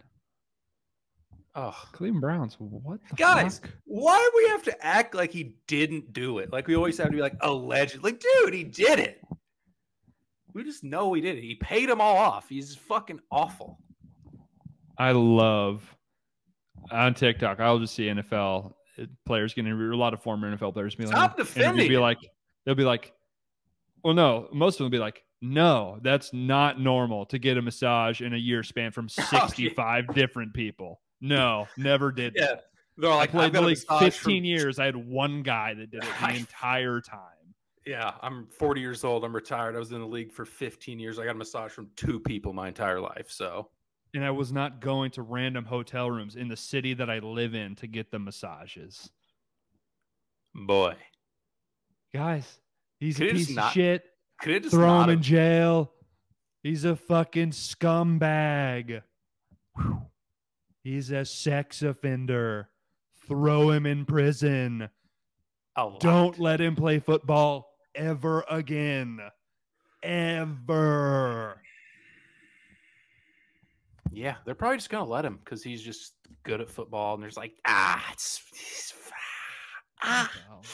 Oh, 1.55 1.77
Cleveland 1.93 2.23
Browns. 2.23 2.57
What 2.59 3.01
the 3.11 3.15
Guys, 3.17 3.59
fuck? 3.59 3.71
why 3.85 4.17
do 4.33 4.43
we 4.43 4.49
have 4.49 4.63
to 4.63 4.87
act 4.87 5.15
like 5.15 5.31
he 5.33 5.57
didn't 5.67 6.15
do 6.15 6.39
it? 6.39 6.51
Like 6.51 6.67
we 6.67 6.75
always 6.77 6.97
have 6.97 7.09
to 7.09 7.13
be 7.13 7.21
like 7.21 7.35
alleged. 7.43 8.03
Like, 8.03 8.21
dude, 8.21 8.55
he 8.55 8.65
did 8.65 8.99
it. 8.99 9.21
We 10.55 10.65
just 10.65 10.83
know 10.83 11.13
he 11.13 11.21
did 11.21 11.37
it. 11.37 11.43
He 11.43 11.57
paid 11.57 11.91
them 11.91 12.01
all 12.01 12.17
off. 12.17 12.49
He's 12.49 12.75
fucking 12.75 13.21
awful. 13.31 13.79
I 14.97 15.13
love 15.13 15.83
on 16.91 17.13
TikTok. 17.15 17.61
I'll 17.61 17.79
just 17.79 17.95
see 17.95 18.07
NFL 18.07 18.73
players 19.27 19.55
getting 19.55 19.73
a 19.73 19.97
lot 19.97 20.15
of 20.15 20.23
former 20.23 20.55
NFL 20.55 20.75
players 20.75 20.95
be 20.95 21.05
like, 21.05 21.15
Stop 21.15 21.39
and 21.39 21.49
it'll 21.57 21.75
Be 21.89 21.99
like, 21.99 22.19
they'll 22.65 22.75
be 22.75 22.85
like, 22.85 23.13
well, 24.05 24.15
no, 24.15 24.49
most 24.53 24.75
of 24.75 24.79
them 24.79 24.85
will 24.87 24.91
be 24.91 24.99
like, 24.99 25.25
no, 25.41 25.99
that's 26.03 26.33
not 26.33 26.81
normal 26.81 27.27
to 27.27 27.39
get 27.39 27.57
a 27.57 27.63
massage 27.63 28.21
in 28.21 28.33
a 28.35 28.37
year 28.39 28.63
span 28.63 28.93
from 28.93 29.09
Oh, 29.19 29.29
yeah. 29.33 29.47
65 29.47 30.15
different 30.15 30.55
people. 30.55 31.01
No, 31.21 31.67
never 31.77 32.13
did. 32.13 32.35
Yeah, 32.37 32.47
that. 32.47 32.65
they're 32.97 33.11
like 33.11 33.31
played 33.31 33.47
I've 33.47 33.53
the 33.53 33.61
league 33.63 33.79
15 33.79 34.11
from- 34.13 34.45
years. 34.45 34.79
I 34.79 34.85
had 34.87 34.97
one 34.97 35.43
guy 35.43 35.75
that 35.75 35.91
did 35.91 36.03
it 36.05 36.11
the 36.21 36.35
entire 36.35 37.01
time. 37.01 37.19
Yeah, 37.85 38.13
I'm 38.23 38.47
40 38.47 38.81
years 38.81 39.03
old. 39.03 39.25
I'm 39.25 39.35
retired. 39.35 39.75
I 39.75 39.81
was 39.81 39.91
in 39.91 40.01
the 40.01 40.07
league 40.07 40.31
for 40.33 40.45
15 40.45 41.01
years. 41.01 41.19
I 41.19 41.25
got 41.25 41.33
a 41.33 41.39
massage 41.39 41.73
from 41.73 41.91
two 41.97 42.21
people 42.21 42.53
my 42.53 42.69
entire 42.69 43.01
life. 43.01 43.27
So 43.29 43.71
And 44.15 44.25
I 44.25 44.31
was 44.31 44.53
not 44.53 44.81
going 44.81 45.11
to 45.13 45.23
random 45.23 45.65
hotel 45.65 46.11
rooms 46.11 46.37
in 46.37 46.49
the 46.49 46.57
city 46.57 46.93
that 46.95 47.09
I 47.09 47.19
live 47.21 47.55
in 47.55 47.75
to 47.77 47.87
get 47.87 48.11
the 48.11 48.19
massages. 48.19 49.11
boy, 50.55 50.97
Guys, 52.15 52.59
he's 53.01 53.17
Could 53.17 53.29
a 53.31 53.33
piece 53.33 53.51
not- 53.51 53.69
of 53.69 53.73
shit. 53.73 54.05
could 54.43 54.71
Throw 54.71 55.01
him 55.03 55.09
in 55.11 55.23
jail. 55.23 55.93
He's 56.63 56.85
a 56.85 56.95
fucking 56.95 57.51
scumbag. 57.53 59.03
Whew. 59.77 60.03
He's 60.85 61.11
a 61.11 61.25
sex 61.25 61.81
offender. 61.83 62.69
Throw 63.27 63.71
him 63.71 63.87
in 63.87 64.05
prison. 64.05 64.91
Don't 66.01 66.39
let 66.39 66.61
him 66.61 66.77
play 66.77 66.99
football 66.99 67.71
ever 67.95 68.45
again. 68.51 69.21
Ever. 70.03 71.63
Yeah, 74.13 74.37
they're 74.45 74.55
probably 74.55 74.77
just 74.77 74.91
gonna 74.91 75.09
let 75.09 75.25
him 75.25 75.39
because 75.45 75.63
he's 75.63 75.83
just 75.83 76.15
good 76.43 76.61
at 76.61 76.69
football. 76.71 77.15
And 77.15 77.23
there's 77.23 77.37
like, 77.37 77.55
ah, 77.67 78.05
it's, 78.13 78.43
it's 78.53 78.95
ah, 80.03 80.31
NFL, 80.63 80.65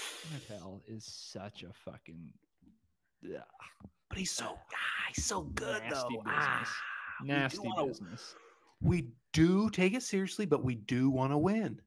NFL 0.49 0.81
is 0.89 1.05
such 1.07 1.63
a 1.63 1.73
fucking 1.73 2.33
ugh, 3.25 3.43
but 4.09 4.19
he's 4.19 4.31
so 4.33 4.47
ah, 4.47 5.13
he's 5.15 5.25
so 5.25 5.43
good 5.43 5.83
Nasty 5.83 5.95
though. 5.95 6.09
business. 6.09 6.25
Ah, 6.27 6.75
we 7.23 7.29
nasty 7.29 7.59
wanna- 7.69 7.87
business. 7.87 8.35
We 8.81 9.09
do 9.33 9.71
take 9.71 9.95
it 9.95 10.03
seriously, 10.05 10.47
but 10.47 10.63
we 10.65 10.77
do 10.77 11.11
want 11.11 11.33
to 11.33 11.39
win. 11.39 11.81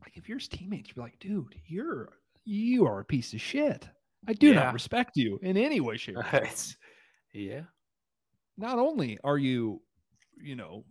like 0.00 0.16
if 0.16 0.28
you're 0.28 0.38
his 0.38 0.46
teammates, 0.48 0.92
you're 0.94 1.04
like, 1.04 1.18
dude, 1.18 1.54
you're 1.66 2.12
you 2.44 2.86
are 2.86 3.00
a 3.00 3.04
piece 3.04 3.34
of 3.34 3.40
shit. 3.40 3.88
I 4.26 4.32
do 4.32 4.48
Yeah. 4.48 4.54
not 4.54 4.72
respect 4.74 5.16
you 5.16 5.38
in 5.42 5.56
any 5.56 5.80
way, 5.80 5.96
shape. 5.96 6.16
or 6.16 6.22
form. 6.24 6.44
Yeah, 7.34 7.62
Not 8.56 8.78
only 8.78 9.18
are 9.22 9.36
you, 9.38 9.82
you 10.42 10.56
know, 10.56 10.84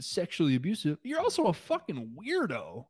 sexually 0.00 0.54
abusive, 0.56 0.98
you're 1.02 1.20
also 1.20 1.46
a 1.46 1.52
fucking 1.52 2.16
weirdo. 2.16 2.86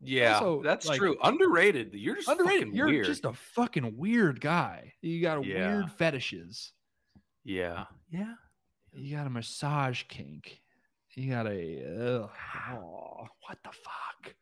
yeah, 0.00 0.34
Also, 0.34 0.62
that's 0.62 0.86
like- 0.86 0.98
true. 0.98 1.16
Underrated. 1.22 1.92
You're 1.94 2.16
just 2.16 2.28
Underrated. 2.28 2.74
You're 2.74 2.86
weird. 2.86 3.06
just 3.06 3.24
a 3.24 3.32
fucking 3.32 3.96
weird 3.96 4.40
guy. 4.40 4.94
You 5.02 5.20
got 5.20 5.44
Yeah. 5.44 5.74
weird 5.76 5.90
fetishes. 5.92 6.72
yeah, 7.44 7.86
yeah. 8.10 8.34
You 8.92 9.16
got 9.16 9.26
a 9.26 9.30
massage 9.30 10.02
kink. 10.04 10.60
You 11.14 11.30
got 11.30 11.46
a 11.46 12.22
ugh, 12.22 12.30
oh, 12.70 13.26
what 13.46 13.58
the 13.64 13.70
fuck? 13.72 14.34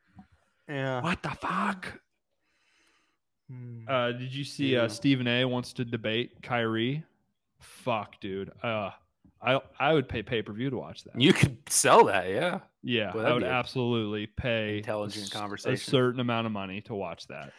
Yeah. 0.69 1.01
What 1.03 1.23
the 1.23 1.31
fuck? 1.31 2.01
Hmm. 3.49 3.85
Uh, 3.89 4.13
did 4.13 4.33
you 4.35 4.45
see 4.45 4.73
Yeah. 4.75 4.83
uh, 4.83 4.89
Stephen 4.89 5.27
A. 5.27 5.45
wants 5.47 5.73
to 5.75 5.85
debate 5.85 6.43
Kyrie? 6.43 7.03
Fuck, 7.61 8.21
dude. 8.21 8.51
Uh, 8.63 8.91
I 9.41 9.61
I 9.79 9.93
would 9.95 10.09
pay 10.09 10.23
pay 10.23 10.43
per 10.43 10.53
view 10.53 10.71
to 10.71 10.77
watch 10.77 11.05
that. 11.05 11.21
you 11.21 11.33
could 11.33 11.59
sell 11.71 12.05
that. 12.07 12.29
Yeah. 12.29 12.61
yeah, 12.83 13.13
Well, 13.15 13.27
I 13.27 13.33
would 13.33 13.43
a 13.45 13.47
absolutely 13.49 14.27
pay 14.27 14.75
a 14.75 14.77
intelligent 14.79 15.27
s- 15.27 15.31
conversation. 15.33 15.75
a 15.75 15.77
certain 15.77 16.21
amount 16.21 16.47
of 16.47 16.53
money 16.53 16.81
to 16.83 16.95
watch 16.95 17.27
that. 17.29 17.53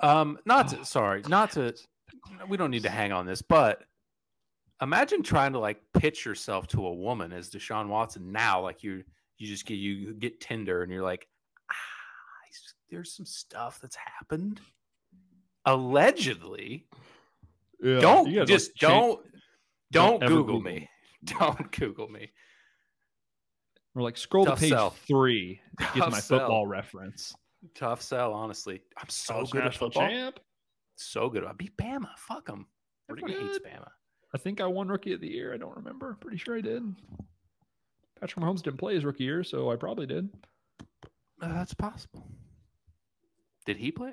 Um, 0.00 0.38
not 0.44 0.68
to, 0.68 0.80
Oh, 0.80 0.82
sorry, 0.82 1.22
not 1.28 1.52
to. 1.52 1.74
We 2.48 2.56
don't 2.58 2.70
need 2.70 2.82
to 2.82 2.90
hang 2.90 3.12
on 3.12 3.24
this, 3.24 3.40
but 3.40 3.82
imagine 4.82 5.22
trying 5.22 5.52
to 5.54 5.58
like 5.58 5.80
pitch 5.94 6.26
yourself 6.26 6.66
to 6.68 6.86
a 6.86 6.92
woman 6.94 7.32
as 7.32 7.48
Deshaun 7.50 7.88
Watson 7.88 8.30
now. 8.30 8.60
Like 8.62 8.82
you, 8.82 9.02
you 9.38 9.46
just 9.46 9.64
get 9.64 9.76
you 9.76 10.12
get 10.14 10.38
Tinder 10.40 10.82
and 10.82 10.92
you're 10.92 11.02
like, 11.02 11.26
ah, 11.70 11.74
there's 12.90 13.12
some 13.16 13.24
stuff 13.26 13.78
that's 13.80 13.96
happened. 13.96 14.60
Allegedly, 15.64 16.86
Yeah, 17.82 18.00
don't 18.00 18.46
just 18.46 18.74
change- 18.76 18.80
don't 18.80 19.26
don't 19.92 20.20
Google, 20.20 20.58
Google. 20.58 20.60
me. 20.60 20.88
Don't 21.38 21.70
Google 21.72 22.08
me. 22.08 22.30
Or 23.94 24.02
like 24.02 24.16
scroll 24.16 24.44
Tough 24.44 24.58
to 24.58 24.60
page 24.64 24.70
sell. 24.72 24.90
three. 24.90 25.60
to 25.78 25.84
Get 25.84 25.94
Tough 25.96 26.10
my 26.12 26.20
sell. 26.20 26.38
football 26.40 26.66
reference. 26.66 27.34
Tough 27.74 28.02
sell, 28.02 28.32
honestly. 28.32 28.82
I'm 28.98 29.08
so 29.08 29.32
College 29.34 29.50
good 29.50 29.64
at 29.64 29.74
football. 29.74 30.06
champ. 30.08 30.40
So 30.96 31.28
good. 31.28 31.44
I 31.44 31.52
beat 31.52 31.76
Bama. 31.76 32.08
Fuck 32.18 32.46
them. 32.46 32.66
Pretty 33.08 33.22
Everybody 33.24 33.46
hates 33.46 33.58
good. 33.58 33.70
Bama. 33.72 33.88
I 34.34 34.38
think 34.38 34.60
I 34.60 34.66
won 34.66 34.88
rookie 34.88 35.12
of 35.14 35.20
the 35.20 35.28
year. 35.28 35.54
I 35.54 35.56
don't 35.56 35.76
remember. 35.76 36.10
I'm 36.10 36.16
Pretty 36.16 36.36
sure 36.36 36.56
I 36.56 36.60
did. 36.60 36.82
Patrick 38.20 38.44
Mahomes 38.44 38.62
didn't 38.62 38.78
play 38.78 38.94
his 38.94 39.04
rookie 39.04 39.24
year, 39.24 39.44
so 39.44 39.70
I 39.70 39.76
probably 39.76 40.06
did. 40.06 40.28
Uh, 41.40 41.52
that's 41.52 41.74
possible. 41.74 42.26
Did 43.66 43.76
he 43.76 43.90
play? 43.92 44.12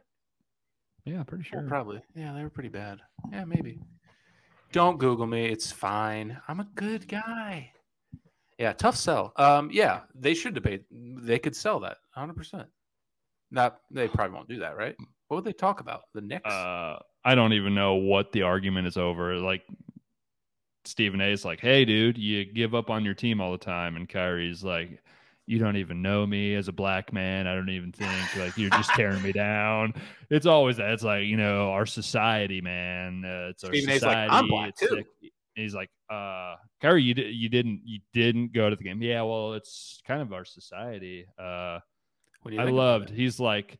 Yeah, 1.05 1.23
pretty 1.23 1.43
Oh, 1.47 1.59
sure. 1.59 1.67
probably. 1.67 2.01
Yeah, 2.15 2.33
they 2.33 2.43
were 2.43 2.49
pretty 2.49 2.69
bad. 2.69 2.99
Yeah, 3.31 3.43
maybe. 3.45 3.79
Don't 4.73 4.97
Google 4.97 5.27
me. 5.27 5.45
It's 5.45 5.71
fine. 5.71 6.35
I'm 6.47 6.59
a 6.59 6.67
good 6.75 7.07
guy. 7.07 7.71
Yeah, 8.57 8.73
tough 8.73 8.95
sell. 8.95 9.31
Um, 9.35 9.69
yeah, 9.71 10.01
they 10.15 10.33
should 10.33 10.55
debate. 10.55 10.83
They 10.91 11.37
could 11.39 11.55
sell 11.55 11.79
that 11.81 11.97
100. 12.15 12.33
percent 12.35 12.67
Not. 13.51 13.79
They 13.91 14.07
probably 14.07 14.35
won't 14.35 14.49
do 14.49 14.59
that, 14.59 14.75
right? 14.75 14.95
What 15.27 15.37
would 15.37 15.45
they 15.45 15.53
talk 15.53 15.79
about? 15.79 16.01
The 16.13 16.21
Knicks. 16.21 16.49
uh, 16.49 16.99
I 17.23 17.35
don't 17.35 17.53
even 17.53 17.73
know 17.75 17.95
what 17.95 18.31
the 18.31 18.41
argument 18.41 18.87
is 18.87 18.97
over. 18.97 19.35
Like 19.37 19.63
Stephen 20.85 21.21
A 21.21 21.31
is 21.31 21.45
like, 21.45 21.59
"Hey, 21.59 21.85
dude, 21.85 22.17
you 22.17 22.43
give 22.43 22.73
up 22.75 22.89
on 22.89 23.05
your 23.05 23.13
team 23.13 23.41
all 23.41 23.51
the 23.51 23.57
time," 23.57 23.95
and 23.95 24.09
Kyrie's 24.09 24.63
like, 24.63 25.01
"You 25.45 25.59
don't 25.59 25.77
even 25.77 26.01
know 26.01 26.25
me 26.25 26.55
as 26.55 26.67
a 26.67 26.71
black 26.71 27.11
man. 27.13 27.47
I 27.47 27.55
don't 27.55 27.69
even 27.69 27.91
think 27.91 28.35
like 28.37 28.57
you're 28.57 28.69
just 28.71 28.91
tearing 28.91 29.21
me 29.21 29.31
down." 29.31 29.93
It's 30.29 30.45
always 30.45 30.77
that. 30.77 30.91
It's 30.91 31.03
like 31.03 31.25
you 31.25 31.37
know 31.37 31.71
our 31.71 31.85
society, 31.85 32.61
man. 32.61 33.23
Uh, 33.25 33.49
it's 33.49 33.63
our 33.63 33.71
Stephen 33.71 33.89
A's 33.91 33.99
society. 34.01 34.31
like, 34.31 34.43
"I'm 34.43 34.47
black, 34.47 34.69
it's 34.69 34.79
too." 34.79 34.87
sick." 35.21 35.31
He's 35.55 35.75
like, 35.75 35.91
uh, 36.09 36.55
Kyrie, 36.81 37.03
you, 37.03 37.13
di- 37.13 37.29
you 37.29 37.47
didn't 37.47 37.81
you 37.85 37.99
didn't 38.11 38.53
go 38.53 38.71
to 38.71 38.75
the 38.75 38.83
game. 38.83 39.01
Yeah, 39.03 39.21
well, 39.21 39.53
it's 39.53 40.01
kind 40.07 40.19
of 40.21 40.33
our 40.33 40.45
society. 40.45 41.27
Uh, 41.37 41.77
What 42.41 42.49
do 42.49 42.55
you 42.57 42.61
I 42.63 42.71
loved. 42.71 43.11
He's 43.11 43.39
like, 43.39 43.77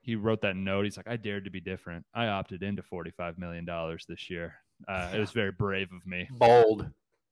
he 0.00 0.16
wrote 0.16 0.40
that 0.40 0.56
note. 0.56 0.84
He's 0.86 0.96
like, 0.96 1.08
I 1.08 1.16
dared 1.18 1.44
to 1.44 1.50
be 1.50 1.60
different. 1.60 2.06
I 2.14 2.28
opted 2.28 2.62
into 2.62 2.82
forty-five 2.82 3.36
million 3.36 3.66
dollars 3.66 4.06
this 4.08 4.30
year. 4.30 4.54
Uh, 4.88 5.10
it 5.14 5.20
was 5.20 5.30
very 5.32 5.52
brave 5.52 5.88
of 5.92 6.06
me. 6.06 6.26
bold. 6.38 6.88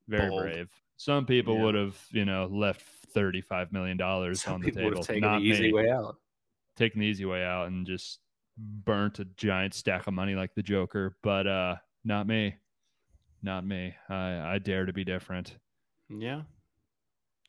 Very 0.06 0.28
Bold. 0.28 0.42
brave. 0.42 0.70
Some 0.98 1.24
people 1.24 1.54
Yeah. 1.56 1.62
would 1.62 1.74
have, 1.76 2.06
you 2.10 2.24
know, 2.26 2.46
left 2.46 2.82
thirty-five 2.82 3.72
million 3.72 3.96
dollars 3.96 4.46
on 4.46 4.60
the 4.60 4.70
table. 4.70 5.02
taken 5.02 5.22
Not 5.22 5.38
the 5.38 5.46
easy 5.46 5.62
me. 5.68 5.72
way 5.72 5.90
out. 5.90 6.16
Taking 6.76 7.00
the 7.00 7.06
easy 7.06 7.24
way 7.24 7.42
out 7.44 7.68
and 7.68 7.86
just 7.86 8.20
burnt 8.56 9.18
a 9.20 9.24
giant 9.24 9.72
stack 9.74 10.06
of 10.06 10.12
money 10.14 10.34
like 10.34 10.54
the 10.54 10.62
Joker. 10.62 11.16
But 11.22 11.46
uh, 11.46 11.76
not 12.04 12.26
me. 12.26 12.56
Not 13.42 13.64
me. 13.64 13.94
I 14.08 14.54
I 14.54 14.58
dare 14.58 14.84
to 14.86 14.92
be 14.92 15.04
different. 15.04 15.56
Yeah, 16.10 16.42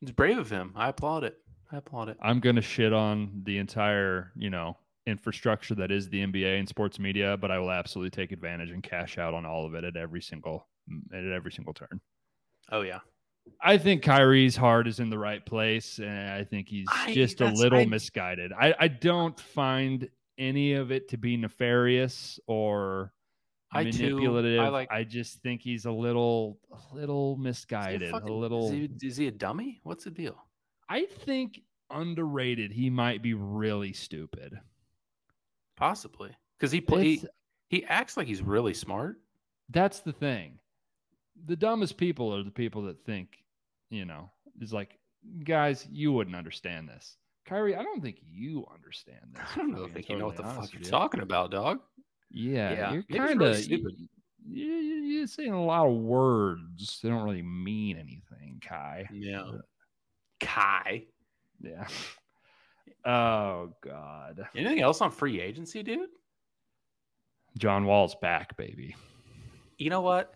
it's 0.01 0.11
brave 0.11 0.37
of 0.37 0.49
him. 0.49 0.71
I 0.75 0.89
applaud 0.89 1.23
it. 1.23 1.37
I 1.71 1.77
applaud 1.77 2.09
it. 2.09 2.17
I'm 2.21 2.39
gonna 2.39 2.61
shit 2.61 2.93
on 2.93 3.41
the 3.45 3.57
entire, 3.57 4.31
you 4.35 4.49
know, 4.51 4.77
infrastructure 5.07 5.73
that 5.75 5.91
is 5.91 6.09
the 6.09 6.21
NBA 6.21 6.59
and 6.59 6.67
sports 6.69 6.99
media, 6.99 7.35
but 7.37 7.49
I 7.51 7.57
will 7.57 7.71
absolutely 7.71 8.11
take 8.11 8.31
advantage 8.31 8.69
and 8.69 8.83
cash 8.83 9.17
out 9.17 9.33
on 9.33 9.45
all 9.45 9.65
of 9.65 9.73
it 9.73 9.83
at 9.83 9.95
every 9.95 10.21
single 10.21 10.67
at 11.11 11.23
every 11.25 11.51
single 11.51 11.73
turn. 11.73 11.99
Oh 12.71 12.81
yeah. 12.81 12.99
I 13.61 13.77
think 13.77 14.03
Kyrie's 14.03 14.55
heart 14.55 14.87
is 14.87 14.99
in 14.99 15.09
the 15.09 15.17
right 15.19 15.45
place, 15.45 15.99
and 15.99 16.29
I 16.31 16.43
think 16.43 16.67
he's 16.69 16.87
I- 16.91 17.13
just 17.13 17.41
a 17.41 17.49
little 17.49 17.79
I- 17.79 17.85
misguided. 17.85 18.51
I, 18.53 18.73
I 18.79 18.87
don't 18.87 19.39
find 19.39 20.09
any 20.37 20.73
of 20.73 20.91
it 20.91 21.09
to 21.09 21.17
be 21.17 21.35
nefarious 21.37 22.39
or 22.47 23.13
I 23.71 23.83
too- 23.83 23.89
I 24.05 24.09
manipulative. 24.09 24.87
I, 24.89 25.03
just 25.03 25.41
think 25.41 25.61
he's 25.61 25.85
a 25.85 25.91
little, 25.91 26.59
a 26.71 26.95
little 26.95 27.33
Is 27.33 27.37
he 27.37 27.43
misguided. 27.43 28.11
fucking- 28.11 28.29
a 28.29 28.33
little. 28.33 28.67
Is 28.67 28.71
he, 29.01 29.07
is 29.07 29.17
he 29.17 29.27
a 29.27 29.31
dummy? 29.31 29.79
What's 29.83 30.05
the 30.05 30.11
deal? 30.11 30.37
I 30.87 31.05
think 31.05 31.61
underrated. 31.91 32.71
He 32.71 32.89
might 32.89 33.21
be 33.21 33.33
really 33.33 33.93
stupid. 33.93 34.59
Possibly 35.75 36.31
because 36.57 36.71
he 36.71 36.81
plays. 36.81 37.21
he, 37.69 37.77
he 37.79 37.85
acts 37.85 38.17
like 38.17 38.27
he's 38.27 38.41
really 38.41 38.73
smart. 38.73 39.21
That's 39.69 39.99
the 40.01 40.11
thing. 40.11 40.59
The 41.45 41.55
dumbest 41.55 41.95
people 41.97 42.35
are 42.35 42.43
the 42.43 42.51
people 42.51 42.81
that 42.83 43.05
think, 43.05 43.38
you 43.89 44.05
know, 44.05 44.29
is 44.61 44.73
like, 44.73 44.97
guys, 45.43 45.87
you 45.91 46.11
wouldn't 46.11 46.35
understand 46.35 46.89
this. 46.89 47.17
Kyrie, 47.45 47.75
I 47.75 47.83
don't 47.83 48.01
think 48.01 48.17
you 48.23 48.65
understand 48.73 49.21
this. 49.33 49.43
I 49.55 49.57
don't 49.57 49.71
know. 49.71 49.85
if 49.85 49.93
think 49.93 50.09
you 50.09 50.17
know 50.17 50.27
what 50.27 50.37
the 50.37 50.43
fuck 50.43 50.71
you're 50.73 50.81
talking 50.83 51.21
about, 51.21 51.51
dog. 51.51 51.79
Yeah, 52.31 52.71
Yeah, 52.71 52.91
you're 52.91 53.25
kind 53.25 53.41
of 53.41 53.57
stupid. 53.57 53.93
you, 54.47 54.67
you, 54.67 54.95
you're 55.01 55.27
saying 55.27 55.51
a 55.51 55.63
lot 55.65 55.87
of 55.87 55.95
words. 55.95 56.99
They 57.01 57.09
don't 57.09 57.23
really 57.23 57.41
mean 57.41 57.97
anything, 57.97 58.61
Kai. 58.63 59.07
Yeah. 59.11 59.51
Kai. 60.39 61.05
Yeah. 61.61 61.87
Oh 63.05 63.69
God, 63.81 64.45
Anything 64.53 64.81
else 64.81 64.99
on 64.99 65.09
free 65.09 65.39
agency, 65.39 65.83
dude? 65.83 66.09
John 67.57 67.85
Wall's 67.85 68.15
back, 68.15 68.57
baby. 68.57 68.95
You 69.77 69.89
know 69.89 70.01
what? 70.01 70.33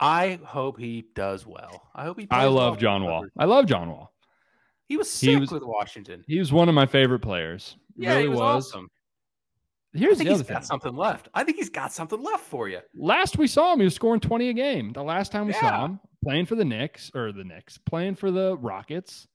I 0.00 0.38
hope 0.44 0.78
he 0.78 1.04
does 1.14 1.46
well. 1.46 1.90
I 1.94 2.04
hope 2.04 2.18
he. 2.18 2.26
Does. 2.26 2.36
I 2.38 2.44
love 2.46 2.72
well. 2.72 2.80
John 2.80 3.04
Wall. 3.04 3.26
I 3.38 3.44
love 3.44 3.66
John 3.66 3.90
Wall. 3.90 4.12
He 4.88 4.96
was 4.96 5.20
He 5.20 5.26
sick 5.34 5.40
was- 5.40 5.52
with 5.52 5.62
Washington. 5.62 6.24
He 6.26 6.38
was 6.38 6.52
one 6.52 6.68
of 6.68 6.74
my 6.74 6.86
favorite 6.86 7.20
players. 7.20 7.76
Yeah, 7.96 8.10
really 8.10 8.22
he 8.22 8.28
was, 8.28 8.38
was. 8.38 8.66
awesome. 8.72 8.88
I 9.94 9.98
Here's 9.98 10.18
think 10.18 10.28
the 10.28 10.34
he's 10.34 10.40
other 10.42 10.52
got 10.54 10.60
thing. 10.62 10.66
something 10.66 10.96
left. 10.96 11.28
I 11.34 11.44
think 11.44 11.56
he's 11.58 11.68
got 11.68 11.92
something 11.92 12.22
left 12.22 12.44
for 12.44 12.68
you. 12.68 12.80
Last 12.94 13.36
we 13.38 13.46
saw 13.48 13.72
him, 13.72 13.80
he 13.80 13.84
was 13.84 13.94
scoring 13.94 14.20
20 14.20 14.48
a 14.48 14.52
game. 14.52 14.92
The 14.92 15.02
last 15.02 15.32
time 15.32 15.46
we 15.46 15.52
Yeah. 15.52 15.60
saw 15.60 15.84
him 15.86 16.00
playing 16.24 16.46
for 16.46 16.54
the 16.54 16.64
Knicks 16.64 17.10
or 17.14 17.32
the 17.32 17.42
Knicks, 17.44 17.76
playing 17.78 18.14
for 18.14 18.30
the 18.30 18.56
Rockets, 18.58 19.26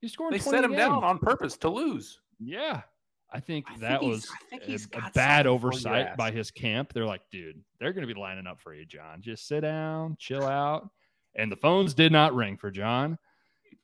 he's 0.00 0.12
scoring 0.12 0.32
They 0.32 0.38
20 0.40 0.56
set 0.58 0.64
him 0.64 0.70
game. 0.72 0.78
down 0.80 1.04
on 1.04 1.18
purpose 1.20 1.56
to 1.58 1.68
lose. 1.70 2.20
Yeah. 2.40 2.82
I 3.32 3.40
think 3.40 3.66
I 3.68 3.78
that 3.78 4.00
he's- 4.02 4.10
was 4.10 4.30
think 4.50 4.62
a, 4.68 4.98
a 4.98 5.10
bad 5.10 5.10
something 5.10 5.10
for 5.12 5.44
your 5.44 5.48
oversight 5.52 6.16
by 6.16 6.30
his 6.30 6.50
camp. 6.50 6.92
They're 6.92 7.04
like, 7.06 7.22
dude, 7.30 7.60
they're 7.80 7.92
going 7.92 8.06
to 8.06 8.12
be 8.14 8.18
lining 8.18 8.46
up 8.46 8.60
for 8.60 8.72
you, 8.74 8.84
John. 8.86 9.20
Just 9.20 9.46
sit 9.48 9.60
down, 9.60 10.16
chill 10.18 10.44
out. 10.44 10.88
And 11.34 11.50
the 11.52 11.56
phones 11.56 11.92
did 11.92 12.12
not 12.12 12.34
ring 12.34 12.56
for 12.56 12.70
John. 12.70 13.18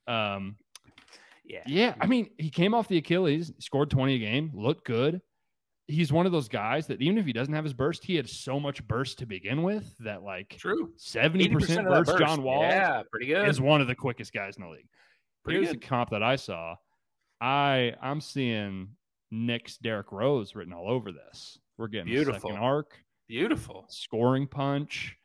Um, 0.07 0.57
Yeah. 1.45 1.63
yeah, 1.67 1.95
I 2.01 2.07
mean, 2.07 2.31
he 2.39 2.49
came 2.51 2.73
off 2.73 2.89
the 2.89 2.99
Achilles, 2.99 3.53
scored 3.59 3.91
20 3.91 4.15
a 4.15 4.19
game, 4.19 4.51
looked 4.55 4.87
good. 4.87 5.21
He's 5.89 6.13
one 6.13 6.25
of 6.25 6.33
those 6.33 6.49
guys 6.49 6.87
that 6.87 7.03
even 7.03 7.19
if 7.19 7.27
he 7.27 7.33
doesn't 7.33 7.53
have 7.53 7.65
his 7.65 7.75
burst, 7.75 8.05
he 8.05 8.15
had 8.15 8.29
so 8.29 8.59
much 8.61 8.87
burst 8.87 9.19
to 9.19 9.27
begin 9.27 9.63
with 9.65 9.95
that 9.99 10.23
like 10.23 10.57
True. 10.59 10.93
70% 10.97 11.51
burst, 11.85 12.07
burst. 12.11 12.19
John 12.19 12.43
Wall 12.43 12.63
Yeah, 12.63 13.03
pretty 13.11 13.27
good. 13.27 13.47
is 13.49 13.61
one 13.61 13.81
of 13.81 13.89
the 13.89 13.95
quickest 13.97 14.33
guys 14.33 14.57
in 14.57 14.63
the 14.63 14.71
league. 14.71 14.87
Pretty 15.45 15.59
Here's 15.59 15.73
good. 15.73 15.83
the 15.83 15.87
comp 15.87 16.11
that 16.11 16.23
I 16.23 16.37
saw. 16.37 16.77
I 17.41 17.95
I'm 18.01 18.21
seeing 18.21 18.91
Knicks 19.33 19.79
Derrick 19.79 20.13
Rose 20.13 20.55
written 20.55 20.73
all 20.73 20.89
over 20.89 21.11
this. 21.11 21.59
We're 21.79 21.89
getting 21.89 22.09
a 22.09 22.15
Beautiful. 22.15 22.51
second 22.51 22.57
arc, 22.63 23.03
Beautiful. 23.27 23.87
scoring 23.89 24.47
punch, 24.47 25.17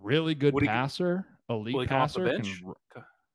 really 0.00 0.34
good 0.34 0.52
Would 0.54 0.64
passer, 0.64 1.24
elite 1.48 1.74
he 1.74 1.80
the 1.80 1.86
passer. 1.86 2.40
can 2.40 2.74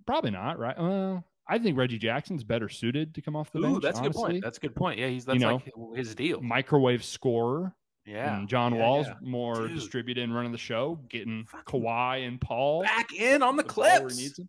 probably 0.05 0.31
not, 0.31 0.59
right? 0.59 0.77
Well, 0.77 1.23
I 1.47 1.57
think 1.57 1.77
Reggie 1.77 1.97
Jackson's 1.97 2.43
better 2.43 2.68
suited 2.69 3.15
to 3.15 3.22
come 3.22 3.35
off 3.35 3.51
the 3.51 3.59
Ooh, 3.59 3.80
bench. 3.80 3.84
that's 3.84 3.99
a 3.99 4.03
good 4.03 4.14
point. 4.14 4.43
That's 4.43 4.57
a 4.57 4.61
good 4.61 4.76
point. 4.76 4.99
Yeah, 4.99 5.07
he's 5.07 5.26
that's 5.26 5.39
know, 5.39 5.55
like 5.55 5.97
his 5.97 6.14
deal. 6.14 6.41
Microwave 6.41 7.03
scorer. 7.03 7.73
Yeah. 8.05 8.38
and 8.38 8.47
John 8.47 8.73
yeah, 8.73 8.80
Wall's 8.81 9.07
yeah. 9.07 9.15
more 9.22 9.68
Dude. 9.68 9.76
distributed 9.76 10.23
and 10.23 10.34
running 10.34 10.53
the 10.53 10.57
show, 10.57 10.97
getting 11.09 11.45
Fucking 11.45 11.81
Kawhi 11.81 12.26
and 12.26 12.39
Paul 12.39 12.84
back 12.84 13.14
in 13.14 13.43
on 13.43 13.57
the 13.57 13.64
the 13.64 13.73
ball 13.73 13.84
where 13.84 13.99
he 14.09 14.30
clips. 14.30 14.39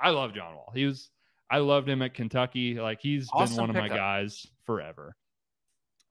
I 0.00 0.10
love 0.10 0.34
John 0.34 0.54
Wall. 0.54 0.70
He 0.72 0.84
was 0.84 1.10
I 1.50 1.58
loved 1.58 1.88
him 1.88 2.02
at 2.02 2.14
Kentucky. 2.14 2.74
Like 2.74 3.00
he's 3.00 3.28
Awesome 3.32 3.56
been 3.56 3.60
one 3.62 3.70
of 3.70 3.76
my 3.76 3.88
guys 3.88 4.46
forever. 4.64 5.16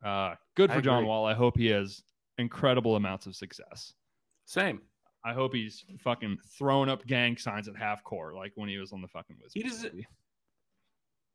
Uh 0.03 0.35
good 0.55 0.71
for 0.71 0.81
John. 0.81 1.05
Wall. 1.05 1.25
I 1.25 1.33
hope 1.33 1.57
he 1.57 1.67
has 1.67 2.01
incredible 2.37 2.95
amounts 2.95 3.25
of 3.27 3.35
success. 3.35 3.93
Same. 4.45 4.81
I 5.25 5.33
hope 5.33 5.53
he's 5.53 5.83
fucking 5.99 6.37
throwing 6.57 6.89
up 6.89 7.05
gang 7.05 7.35
signs 7.37 7.67
at 7.67 7.75
half 7.75 8.03
court 8.03 8.35
like 8.35 8.51
when 8.55 8.69
he 8.69 8.77
was 8.77 8.93
on 8.93 9.01
the 9.01 9.07
fucking 9.07 9.35
Wizards. 9.41 9.53
He 9.53 9.63
does-. 9.63 9.85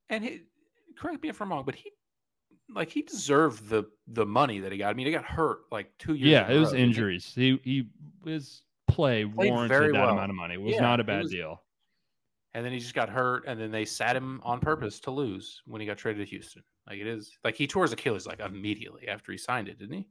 And 0.08 0.24
he, 0.24 0.40
correct 0.98 1.22
me 1.22 1.28
if 1.28 1.40
I'm 1.40 1.50
wrong, 1.50 1.64
but 1.64 1.74
he 1.74 1.90
like 2.74 2.90
he 2.90 3.02
deserved 3.02 3.68
the 3.68 3.84
the 4.06 4.24
money 4.26 4.60
that 4.60 4.72
he 4.72 4.78
got. 4.78 4.90
I 4.90 4.94
mean, 4.94 5.06
he 5.06 5.12
got 5.12 5.24
hurt 5.24 5.60
like 5.70 5.90
two 5.98 6.14
years. 6.14 6.30
Yeah, 6.30 6.50
it 6.50 6.58
was 6.58 6.72
row, 6.72 6.78
injuries. 6.78 7.32
He 7.34 7.58
he 7.64 7.88
his 8.24 8.62
play 8.88 9.24
Played 9.24 9.50
warranted 9.50 9.94
that 9.94 10.00
well. 10.00 10.10
amount 10.10 10.30
of 10.30 10.36
money. 10.36 10.54
It 10.54 10.60
was 10.60 10.74
Yeah, 10.74 10.80
not 10.82 11.00
a 11.00 11.04
bad 11.04 11.22
was- 11.24 11.32
deal. 11.32 11.61
And 12.54 12.64
then 12.64 12.72
he 12.72 12.78
just 12.78 12.94
got 12.94 13.08
hurt, 13.08 13.44
and 13.46 13.58
then 13.58 13.70
they 13.70 13.84
sat 13.84 14.14
him 14.14 14.40
on 14.44 14.60
purpose 14.60 15.00
to 15.00 15.10
lose 15.10 15.62
when 15.66 15.80
he 15.80 15.86
got 15.86 15.96
traded 15.96 16.26
to 16.26 16.30
Houston. 16.30 16.62
Like 16.86 16.98
it 16.98 17.06
is, 17.06 17.38
like 17.44 17.54
he 17.54 17.66
tore 17.66 17.84
his 17.84 17.92
Achilles 17.92 18.26
like 18.26 18.40
immediately 18.40 19.08
after 19.08 19.32
he 19.32 19.38
signed 19.38 19.68
it, 19.68 19.78
didn't 19.78 19.94
he? 19.94 20.06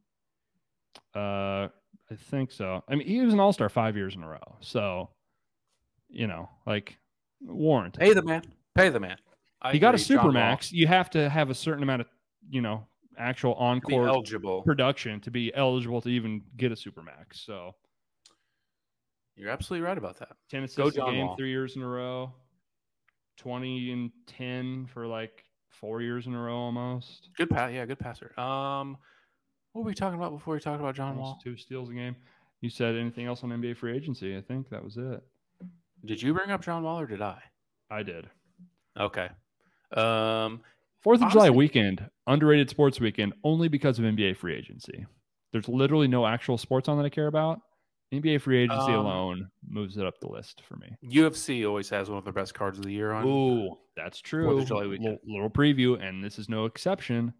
Uh, 1.15 1.67
I 2.09 2.15
think 2.17 2.51
so. 2.51 2.83
I 2.87 2.95
mean, 2.95 3.07
he 3.07 3.21
was 3.21 3.33
an 3.33 3.39
All 3.39 3.53
Star 3.53 3.69
five 3.69 3.95
years 3.95 4.15
in 4.15 4.23
a 4.23 4.27
row, 4.27 4.57
so 4.59 5.09
you 6.09 6.27
know, 6.27 6.49
like 6.65 6.97
warrant. 7.41 7.97
Pay 7.97 8.13
the 8.13 8.21
man. 8.21 8.43
Pay 8.75 8.89
the 8.89 8.99
man. 8.99 9.17
I 9.61 9.73
he 9.73 9.79
got 9.79 9.93
a 9.93 9.95
agree, 9.95 10.15
John 10.15 10.23
super 10.23 10.31
max. 10.31 10.71
You 10.71 10.87
have 10.87 11.09
to 11.11 11.29
have 11.29 11.49
a 11.49 11.55
certain 11.55 11.83
amount 11.83 12.01
of, 12.01 12.07
you 12.49 12.61
know, 12.61 12.85
actual 13.17 13.53
on 13.55 13.81
to 13.81 13.87
be 13.87 13.93
court 13.93 14.09
eligible. 14.09 14.61
production 14.63 15.19
to 15.21 15.31
be 15.31 15.53
eligible 15.53 16.01
to 16.01 16.09
even 16.09 16.41
get 16.57 16.71
a 16.71 16.75
super 16.75 17.03
max. 17.03 17.41
So 17.41 17.75
You're 19.41 19.49
absolutely 19.49 19.87
right 19.87 19.97
about 19.97 20.19
that. 20.19 20.29
ten 20.51 20.63
assists 20.63 20.97
a 20.97 21.01
game, 21.01 21.25
Wall. 21.25 21.35
three 21.35 21.49
years 21.49 21.75
in 21.75 21.81
a 21.81 21.87
row, 21.87 22.31
twenty 23.37 23.91
and 23.91 24.11
ten 24.27 24.85
for 24.85 25.07
like 25.07 25.45
four 25.69 25.99
years 25.99 26.27
in 26.27 26.35
a 26.35 26.39
row 26.39 26.55
almost. 26.55 27.29
Good 27.35 27.49
pass. 27.49 27.71
Yeah, 27.73 27.87
good 27.87 27.97
passer. 27.97 28.39
Um, 28.39 28.97
what 29.73 29.81
were 29.81 29.87
we 29.87 29.95
talking 29.95 30.19
about 30.19 30.31
before 30.31 30.53
we 30.53 30.59
talked 30.59 30.79
about 30.79 30.93
John 30.93 31.17
Wall? 31.17 31.29
Almost 31.29 31.43
two 31.43 31.57
steals 31.57 31.89
a 31.89 31.93
game. 31.93 32.15
You 32.61 32.69
said 32.69 32.95
anything 32.95 33.25
else 33.25 33.43
on 33.43 33.49
NBA 33.49 33.77
free 33.77 33.97
agency? 33.97 34.37
I 34.37 34.41
think 34.41 34.69
that 34.69 34.83
was 34.83 34.97
it. 34.97 35.23
Did 36.05 36.21
you 36.21 36.35
bring 36.35 36.51
up 36.51 36.61
John 36.63 36.83
Wall 36.83 36.99
or 36.99 37.07
did 37.07 37.23
I? 37.23 37.41
I 37.89 38.03
did. 38.03 38.29
Okay. 38.99 39.29
Um, 39.97 40.61
Fourth 41.01 41.23
of 41.23 41.31
July 41.31 41.49
weekend, 41.49 42.07
underrated 42.27 42.69
sports 42.69 42.99
weekend, 42.99 43.33
only 43.43 43.69
because 43.69 43.97
of 43.97 44.05
NBA 44.05 44.37
free 44.37 44.55
agency. 44.55 45.07
There's 45.51 45.67
literally 45.67 46.07
no 46.07 46.27
actual 46.27 46.59
sports 46.59 46.87
on 46.87 46.97
that 46.97 47.05
I 47.07 47.09
care 47.09 47.25
about. 47.25 47.59
NBA 48.13 48.41
free 48.41 48.63
agency 48.63 48.91
Um, 48.91 49.05
alone 49.05 49.51
moves 49.67 49.97
it 49.97 50.05
up 50.05 50.19
the 50.19 50.27
list 50.27 50.61
for 50.67 50.75
me. 50.75 50.95
UFC 51.03 51.67
always 51.67 51.89
has 51.89 52.09
one 52.09 52.17
of 52.17 52.25
the 52.25 52.31
best 52.31 52.53
cards 52.53 52.77
of 52.77 52.85
the 52.85 52.91
year 52.91 53.11
on. 53.11 53.25
Ooh, 53.25 53.77
that's 53.95 54.19
true. 54.19 54.47
weekend. 54.57 55.19
Little, 55.25 55.49
preview, 55.49 56.01
and 56.01 56.23
this 56.23 56.37
is 56.37 56.49
no 56.49 56.65
exception. 56.65 57.33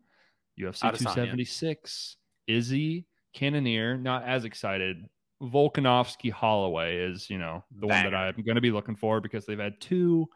UFC 0.60 0.82
Adesanya. 0.84 0.98
276, 0.98 2.18
Izzy, 2.48 3.06
Cannonier, 3.34 3.98
not 3.98 4.24
as 4.24 4.46
excited. 4.46 5.06
Volkanovski 5.42 6.32
Holloway 6.32 6.98
is, 6.98 7.30
you 7.30 7.38
know, 7.38 7.64
the 7.80 7.88
one 7.88 8.04
that 8.04 8.14
I'm 8.14 8.44
going 8.44 8.56
to 8.56 8.62
be 8.62 8.72
looking 8.72 8.96
for 8.96 9.20
because 9.20 9.46
they've 9.46 9.60
had 9.60 9.82
two 9.82 10.28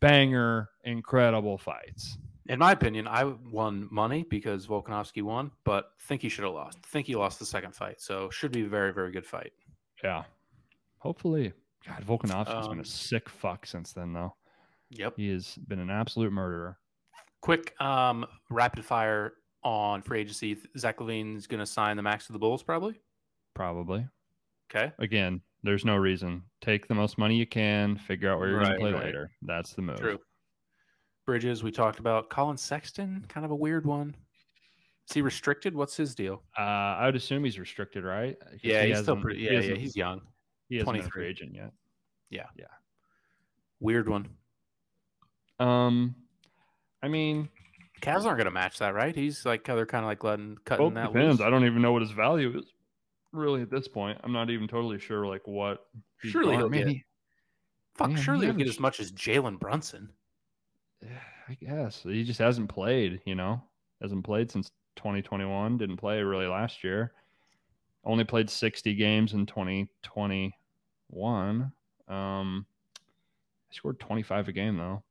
banger, 0.00 0.68
incredible 0.84 1.58
fights. 1.58 2.18
In 2.46 2.58
my 2.58 2.72
opinion, 2.72 3.08
I 3.08 3.24
won 3.24 3.88
money 3.90 4.24
because 4.28 4.66
Volkanovski 4.66 5.22
won, 5.22 5.50
but 5.64 5.92
think 6.02 6.20
he 6.20 6.28
should 6.28 6.44
have 6.44 6.52
lost. 6.52 6.78
Think 6.84 7.06
he 7.06 7.14
lost 7.16 7.38
the 7.38 7.46
second 7.46 7.74
fight, 7.74 8.02
so 8.02 8.28
should 8.28 8.52
be 8.52 8.62
a 8.64 8.68
very, 8.68 8.92
very 8.92 9.12
good 9.12 9.24
fight. 9.26 9.52
Yeah. 10.04 10.24
Hopefully. 10.98 11.52
God, 11.86 12.04
Volkanovski's 12.06 12.68
been 12.68 12.78
Um, 12.78 12.80
a 12.80 12.84
sick 12.84 13.28
fuck 13.28 13.66
since 13.66 13.92
then, 13.92 14.12
though. 14.12 14.36
Yep. 14.90 15.14
He 15.16 15.30
has 15.30 15.56
been 15.56 15.80
an 15.80 15.90
absolute 15.90 16.32
murderer. 16.32 16.78
Quick, 17.40 17.78
um, 17.80 18.24
rapid 18.50 18.84
fire 18.84 19.34
on 19.62 20.02
free 20.02 20.20
agency. 20.20 20.56
Zach 20.78 20.98
LaVine's 20.98 21.46
going 21.46 21.60
to 21.60 21.66
sign 21.66 21.96
the 21.96 22.02
max 22.02 22.26
to 22.26 22.32
the 22.32 22.38
Bulls, 22.38 22.62
probably. 22.62 23.00
Probably. 23.54 24.06
Okay. 24.70 24.92
Again, 24.98 25.40
there's 25.62 25.84
no 25.84 25.96
reason. 25.96 26.42
Take 26.60 26.86
the 26.86 26.94
most 26.94 27.18
money 27.18 27.36
you 27.36 27.46
can, 27.46 27.96
figure 27.96 28.30
out 28.30 28.38
where 28.38 28.48
you're 28.50 28.60
going 28.60 28.72
to 28.72 28.78
play 28.78 28.92
right. 28.92 29.04
later. 29.04 29.30
That's 29.42 29.74
the 29.74 29.82
move. 29.82 30.00
True. 30.00 30.18
Bridges, 31.26 31.62
we 31.62 31.70
talked 31.70 31.98
about. 31.98 32.28
Collin 32.28 32.56
Sexton, 32.56 33.24
kind 33.28 33.44
of 33.44 33.50
a 33.50 33.56
weird 33.56 33.86
one. 33.86 34.14
Is 35.08 35.14
he 35.14 35.22
restricted? 35.22 35.74
What's 35.74 35.96
his 35.96 36.14
deal? 36.14 36.42
Uh, 36.58 36.62
I 36.62 37.06
would 37.06 37.16
assume 37.16 37.44
he's 37.44 37.58
restricted, 37.58 38.04
right? 38.04 38.36
Yeah, 38.62 38.82
he 38.82 38.88
he's 38.88 38.98
still 38.98 39.16
hasn't- 39.16 39.22
pretty. 39.22 39.40
he 39.40 39.46
Yeah, 39.46 39.60
yeah, 39.60 39.74
he's 39.74 39.96
young. 39.96 40.22
he 40.68 40.76
hasn't 40.76 40.86
23. 40.96 41.10
free 41.10 41.26
agent 41.28 41.54
yet. 41.54 41.72
Yeah. 42.30 42.46
yeah. 42.56 42.64
Weird 43.80 44.08
one. 44.08 44.28
Um, 45.58 46.14
I 47.02 47.08
mean, 47.08 47.48
Cavs 48.00 48.24
aren't 48.24 48.38
going 48.38 48.46
to 48.46 48.50
match 48.50 48.78
that, 48.78 48.94
right? 48.94 49.14
He's 49.14 49.44
like 49.46 49.64
they're 49.64 49.86
kind 49.86 50.04
of 50.04 50.08
like 50.08 50.24
letting 50.24 50.56
cutting 50.64 50.84
Well, 50.86 50.94
that 50.94 51.12
depends. 51.12 51.38
loose. 51.40 51.46
I 51.46 51.50
don't 51.50 51.64
even 51.64 51.82
know 51.82 51.92
what 51.92 52.02
his 52.02 52.10
value 52.10 52.58
is 52.58 52.64
really 53.32 53.62
at 53.62 53.70
this 53.70 53.86
point. 53.88 54.18
I'm 54.24 54.32
not 54.32 54.50
even 54.50 54.66
totally 54.68 54.98
sure 54.98 55.26
like 55.26 55.46
what. 55.46 55.86
he's 56.22 56.32
Surely 56.32 56.56
going- 56.56 56.58
he'll 56.60 56.68
get- 56.70 56.88
he- 56.88 57.04
Fuck, 57.94 58.08
Man, 58.10 58.20
surely 58.20 58.46
he'll 58.46 58.56
get 58.56 58.66
as 58.66 58.80
much 58.80 58.98
as 58.98 59.12
Jalen 59.12 59.60
Brunson. 59.60 60.10
I 61.48 61.54
guess 61.60 62.02
he 62.02 62.24
just 62.24 62.40
hasn't 62.40 62.68
played. 62.70 63.20
You 63.26 63.34
know, 63.36 63.62
hasn't 64.02 64.24
played 64.24 64.50
since 64.50 64.70
2021. 64.96 65.78
Didn't 65.78 65.96
play 65.96 66.22
really 66.22 66.46
last 66.46 66.84
year. 66.84 67.12
Only 68.04 68.24
played 68.24 68.50
60 68.50 68.94
games 68.94 69.32
in 69.32 69.46
2021. 69.46 71.72
Um, 72.08 72.66
he 73.68 73.76
scored 73.76 73.98
25 74.00 74.48
a 74.48 74.52
game 74.52 74.76
though. 74.76 75.02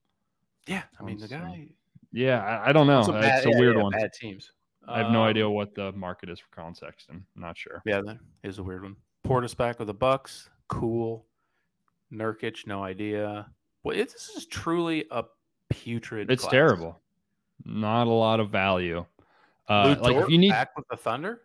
Yeah, 0.68 0.84
I 1.00 1.04
mean 1.04 1.18
the 1.18 1.28
guy. 1.28 1.68
Yeah, 2.12 2.44
I, 2.44 2.70
I 2.70 2.74
don't 2.74 2.88
know. 2.88 3.00
It's 3.00 3.08
bad- 3.10 3.46
a 3.46 3.50
yeah, 3.50 3.60
weird 3.60 3.76
yeah, 3.78 3.84
one. 3.84 3.92
Bad 3.92 4.14
teams. 4.14 4.52
I 4.88 5.00
have 5.00 5.12
no 5.12 5.24
Um, 5.24 5.30
idea 5.30 5.50
what 5.50 5.74
the 5.76 5.92
market 5.94 6.30
is 6.30 6.40
for 6.40 6.48
Collin 6.54 6.76
Sexton. 6.76 7.26
I'm 7.36 7.42
not 7.42 7.58
sure. 7.58 7.82
Yeah, 7.86 8.02
that 8.02 8.18
is 8.44 8.60
a 8.60 8.64
weird 8.64 8.84
one. 8.84 8.98
Portis 9.26 9.56
back 9.56 9.80
with 9.80 9.88
the 9.88 9.94
Bucks. 9.94 10.50
Cool. 10.68 11.26
Nurkic, 12.12 12.68
no 12.68 12.84
idea. 12.84 13.48
Well, 13.84 13.98
it, 13.98 14.12
this 14.12 14.30
is 14.36 14.46
truly 14.46 15.06
a 15.10 15.24
putrid. 15.70 16.30
It's 16.30 16.44
class. 16.44 16.52
terrible. 16.52 17.00
Not 17.66 18.08
a 18.08 18.12
lot 18.12 18.42
of 18.42 18.50
value. 18.50 19.06
Uh, 19.70 19.96
Lou 19.98 20.02
like 20.02 20.16
if 20.24 20.30
you 20.30 20.38
need, 20.38 20.50
back 20.50 20.76
with 20.76 20.86
the 20.90 20.98
Thunder. 20.98 21.42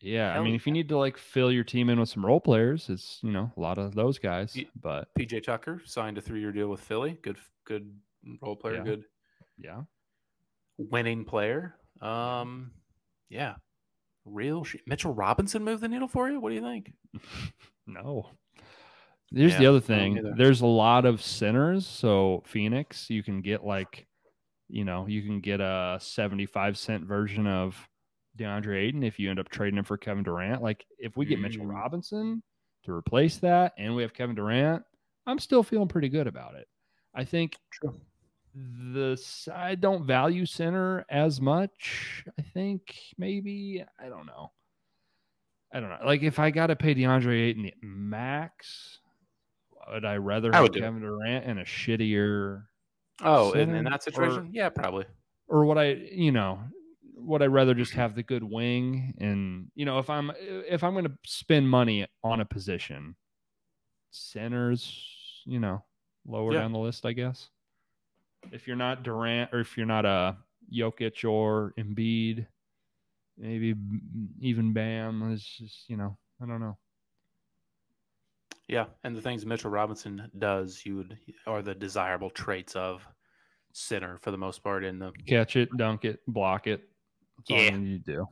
yeah, 0.00 0.30
I 0.30 0.34
Hell 0.34 0.44
mean, 0.44 0.54
if 0.54 0.66
you 0.66 0.72
need 0.72 0.88
to 0.88 0.98
like 0.98 1.18
fill 1.18 1.52
your 1.52 1.64
team 1.64 1.90
in 1.90 2.00
with 2.00 2.08
some 2.08 2.24
role 2.24 2.40
players, 2.40 2.88
it's 2.88 3.18
you 3.22 3.30
know 3.30 3.50
a 3.56 3.60
lot 3.60 3.78
of 3.78 3.94
those 3.94 4.18
guys. 4.18 4.56
But 4.80 5.08
PJ 5.18 5.42
Tucker 5.44 5.82
signed 5.84 6.18
a 6.18 6.20
three-year 6.20 6.52
deal 6.52 6.68
with 6.68 6.80
Philly. 6.80 7.18
Good, 7.22 7.36
good 7.64 7.94
role 8.40 8.56
player. 8.56 8.76
Yeah. 8.76 8.82
Good 8.84 9.04
yeah, 9.58 9.82
winning 10.78 11.24
player. 11.24 11.76
Um, 12.00 12.72
yeah, 13.28 13.54
real 14.24 14.64
shit. 14.64 14.82
Mitchell 14.86 15.14
Robinson 15.14 15.64
moved 15.64 15.82
the 15.82 15.88
needle 15.88 16.08
for 16.08 16.30
you. 16.30 16.40
What 16.40 16.50
do 16.50 16.54
you 16.54 16.62
think? 16.62 16.92
no. 17.86 18.30
Here's 19.34 19.56
the 19.58 19.66
other 19.66 19.80
thing. 19.80 20.34
There's 20.36 20.60
a 20.60 20.66
lot 20.66 21.04
of 21.04 21.22
centers. 21.22 21.86
So 21.86 22.42
Phoenix, 22.46 23.10
you 23.10 23.22
can 23.22 23.40
get 23.40 23.64
like, 23.64 24.06
you 24.68 24.84
know, 24.84 25.06
you 25.06 25.22
can 25.22 25.40
get 25.40 25.60
a 25.60 25.98
75 26.00 26.76
cent 26.78 27.04
version 27.04 27.46
of 27.46 27.76
DeAndre 28.38 28.76
Ayton 28.76 29.02
if 29.02 29.18
you 29.18 29.30
end 29.30 29.38
up 29.38 29.48
trading 29.48 29.78
him 29.78 29.84
for 29.84 29.96
Kevin 29.96 30.22
Durant. 30.24 30.62
Like 30.62 30.84
if 30.98 31.16
we 31.16 31.24
get 31.24 31.40
Mitchell 31.40 31.64
Mm. 31.64 31.72
Robinson 31.72 32.42
to 32.84 32.92
replace 32.92 33.38
that 33.38 33.72
and 33.78 33.94
we 33.94 34.02
have 34.02 34.12
Kevin 34.14 34.34
Durant, 34.36 34.82
I'm 35.26 35.38
still 35.38 35.62
feeling 35.62 35.88
pretty 35.88 36.08
good 36.08 36.26
about 36.26 36.54
it. 36.54 36.68
I 37.14 37.24
think 37.24 37.56
True. 37.70 37.94
the 38.54 39.18
I 39.54 39.74
don't 39.74 40.06
value 40.06 40.44
center 40.46 41.04
as 41.08 41.40
much. 41.40 42.24
I 42.38 42.42
think 42.42 42.94
maybe 43.18 43.84
I 43.98 44.08
don't 44.08 44.26
know. 44.26 44.52
I 45.72 45.80
don't 45.80 45.88
know. 45.88 45.98
Like 46.04 46.22
if 46.22 46.38
I 46.38 46.50
got 46.50 46.68
to 46.68 46.76
pay 46.76 46.94
DeAndre 46.94 47.48
Ayton 47.48 47.62
the 47.64 47.74
max, 47.82 49.00
would 49.90 50.04
I 50.04 50.16
rather 50.16 50.54
I 50.54 50.58
have. 50.58 50.72
Kevin 50.72 51.00
Durant 51.00 51.44
and 51.46 51.58
a 51.58 51.64
shittier, 51.64 52.64
Oh, 53.22 53.52
in, 53.52 53.74
in 53.74 53.84
that 53.84 54.02
situation, 54.02 54.50
yeah, 54.52 54.68
probably. 54.68 55.06
or 55.48 55.64
what 55.64 55.78
I, 55.78 55.92
you 55.92 56.32
know, 56.32 56.60
would 57.16 57.42
I 57.42 57.46
rather 57.46 57.74
just 57.74 57.92
have 57.94 58.14
the 58.14 58.22
good 58.22 58.44
wing? 58.44 59.14
And 59.18 59.70
you 59.74 59.84
know, 59.84 59.98
if 59.98 60.10
I'm 60.10 60.30
if 60.38 60.84
I'm 60.84 60.92
going 60.92 61.04
to 61.06 61.16
spend 61.24 61.68
money 61.68 62.06
on 62.22 62.40
a 62.40 62.44
position, 62.44 63.16
centers, 64.10 65.02
you 65.44 65.60
know, 65.60 65.82
lower 66.26 66.52
Yeah. 66.52 66.60
down 66.60 66.72
the 66.72 66.78
list, 66.78 67.06
I 67.06 67.12
guess. 67.12 67.48
If 68.52 68.66
you're 68.66 68.76
not 68.76 69.02
Durant 69.02 69.52
or 69.52 69.60
if 69.60 69.76
you're 69.76 69.86
not 69.86 70.04
a 70.04 70.36
Jokic 70.72 71.28
or 71.28 71.72
Embiid, 71.78 72.46
maybe 73.38 73.74
mm, 73.74 74.00
even 74.40 74.72
Bam. 74.72 75.32
is 75.32 75.42
just 75.44 75.88
you 75.88 75.96
know, 75.96 76.16
I 76.42 76.46
don't 76.46 76.60
know. 76.60 76.76
Yeah, 78.68 78.86
and 79.04 79.14
the 79.16 79.20
things 79.22 79.46
Mitchell 79.46 79.70
Robinson 79.70 80.28
does, 80.38 80.82
you 80.84 80.96
would 80.96 81.16
are 81.46 81.62
the 81.62 81.74
desirable 81.74 82.30
traits 82.30 82.74
of 82.74 83.06
center 83.72 84.18
for 84.18 84.30
the 84.32 84.38
most 84.38 84.62
part 84.64 84.84
in 84.84 84.98
the 84.98 85.12
Catch 85.26 85.56
it, 85.56 85.68
dunk 85.76 86.04
it, 86.04 86.20
block 86.26 86.66
it. 86.66 86.88
That's 87.38 87.50
all 87.50 87.58
Yeah. 87.58 87.76
you 87.76 87.98
do. 87.98 88.26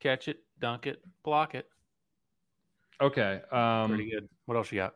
catch 0.00 0.28
it, 0.28 0.38
dunk 0.60 0.86
it, 0.86 1.02
block 1.24 1.54
it. 1.54 1.66
Okay. 3.00 3.42
Um, 3.52 3.88
Pretty 3.90 4.10
good. 4.10 4.28
What 4.46 4.56
else 4.56 4.72
you 4.72 4.76
got? 4.78 4.94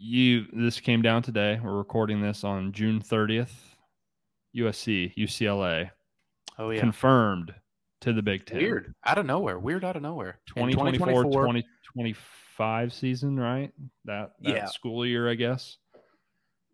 you 0.00 0.46
this 0.52 0.78
came 0.78 1.02
down 1.02 1.22
today. 1.22 1.58
We're 1.60 1.76
recording 1.76 2.20
this 2.20 2.44
on 2.44 2.70
June 2.72 3.00
30th. 3.00 3.50
USC, 4.56 5.12
UCLA 5.16 5.90
Oh 6.58 6.70
yeah, 6.70 6.78
confirmed 6.80 7.52
to 8.00 8.12
the 8.12 8.22
Big 8.22 8.46
Ten. 8.46 8.58
weird 8.58 8.94
out 9.04 9.18
of 9.18 9.26
nowhere. 9.26 9.58
Weird 9.58 9.84
out 9.84 9.96
of 9.96 10.02
nowhere. 10.02 10.38
In 10.56 10.70
2024 10.70 11.24
2025 12.58 12.92
season, 12.92 13.38
right? 13.38 13.72
That, 14.04 14.32
that 14.40 14.48
Yeah. 14.50 14.66
school 14.66 15.06
year, 15.06 15.30
I 15.30 15.34
guess. 15.34 15.78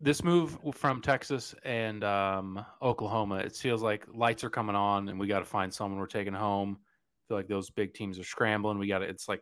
This 0.01 0.23
move 0.23 0.57
from 0.73 1.01
Texas 1.01 1.55
and 1.63 2.03
um, 2.03 2.65
Oklahoma, 2.81 3.37
it 3.37 3.55
feels 3.55 3.81
like 3.81 4.05
lights 4.13 4.43
are 4.43 4.49
coming 4.49 4.75
on, 4.75 5.07
and 5.09 5.19
we 5.19 5.27
got 5.27 5.39
to 5.39 5.45
find 5.45 5.73
someone 5.73 5.99
we're 5.99 6.07
taking 6.07 6.33
home. 6.33 6.77
I 6.81 7.21
feel 7.27 7.37
like 7.37 7.47
those 7.47 7.69
big 7.69 7.93
teams 7.93 8.19
are 8.19 8.23
scrambling. 8.23 8.77
We 8.77 8.87
got 8.87 8.99
to. 8.99 9.05
It's 9.05 9.29
like 9.29 9.41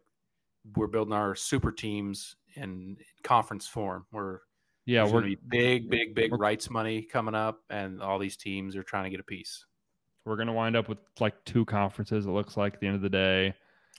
we're 0.75 0.87
building 0.87 1.13
our 1.13 1.35
super 1.35 1.71
teams 1.71 2.35
in 2.55 2.97
conference 3.23 3.67
form. 3.67 4.05
We're 4.11 4.39
Yeah, 4.85 5.05
we're 5.05 5.21
gonna 5.21 5.25
be 5.27 5.37
big, 5.49 5.89
big, 5.89 6.13
big 6.13 6.31
rights 6.33 6.69
money 6.69 7.01
coming 7.01 7.35
up, 7.35 7.61
and 7.69 8.01
all 8.01 8.19
these 8.19 8.37
teams 8.37 8.75
are 8.75 8.83
trying 8.83 9.05
to 9.05 9.09
get 9.09 9.19
a 9.19 9.23
piece. 9.23 9.65
we're 10.25 10.37
gonna 10.37 10.53
wind 10.53 10.75
up 10.77 10.87
with 10.87 10.99
like 11.19 11.43
two 11.45 11.65
conferences. 11.65 12.25
It 12.27 12.31
looks 12.31 12.55
like 12.55 12.75
at 12.75 12.79
the 12.79 12.87
end 12.87 12.95
of 12.95 13.01
the 13.01 13.09
day. 13.09 13.55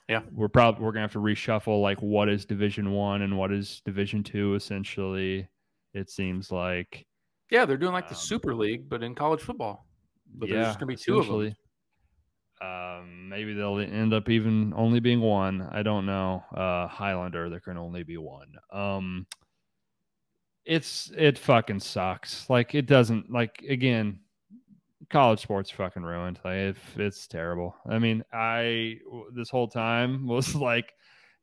Yeah. 0.07 0.21
we're 0.31 0.47
probably 0.49 0.83
we're 0.85 0.91
gonna 0.91 1.03
have 1.03 1.13
to 1.13 1.19
reshuffle 1.19 1.81
like 1.81 1.99
what 2.01 2.29
is 2.29 2.45
Division 2.45 2.91
One 2.91 3.23
and 3.23 3.37
what 3.37 3.51
is 3.51 3.81
Division 3.85 4.23
Two. 4.23 4.53
Essentially, 4.55 5.47
it 5.93 6.09
seems 6.09 6.51
like 6.51 7.05
Yeah, 7.49 7.65
they're 7.65 7.77
doing 7.77 7.93
like 7.93 8.07
the 8.07 8.13
Um, 8.15 8.19
Super 8.21 8.53
League, 8.55 8.87
but 8.87 9.01
in 9.03 9.15
college 9.15 9.41
football. 9.41 9.87
But 10.35 10.49
there's 10.49 10.59
yeah, 10.59 10.65
just 10.65 10.79
gonna 10.79 10.87
be 10.87 10.95
two 10.95 11.19
of 11.19 11.27
them. 11.27 11.55
Um, 12.61 13.29
maybe 13.29 13.53
they'll 13.53 13.79
end 13.79 14.13
up 14.13 14.29
even 14.29 14.73
only 14.75 14.99
being 14.99 15.19
one. 15.21 15.61
I 15.71 15.83
don't 15.83 16.05
know. 16.05 16.43
Uh, 16.55 16.87
Highlander, 16.87 17.49
there 17.49 17.59
can 17.59 17.77
only 17.77 18.03
be 18.03 18.17
one. 18.17 18.53
Um, 18.71 19.27
it's 20.65 21.11
it 21.17 21.37
fucking 21.37 21.79
sucks. 21.79 22.49
Like 22.49 22.73
it 22.75 22.85
doesn't 22.85 23.31
like 23.31 23.61
again. 23.67 24.19
College 25.09 25.39
sports 25.41 25.69
fucking 25.71 26.03
ruined. 26.03 26.39
Like 26.43 26.75
it's 26.95 27.27
terrible. 27.27 27.75
I 27.89 27.99
mean, 27.99 28.23
I 28.33 28.99
this 29.33 29.49
whole 29.49 29.67
time 29.67 30.27
was 30.27 30.55
like, 30.55 30.91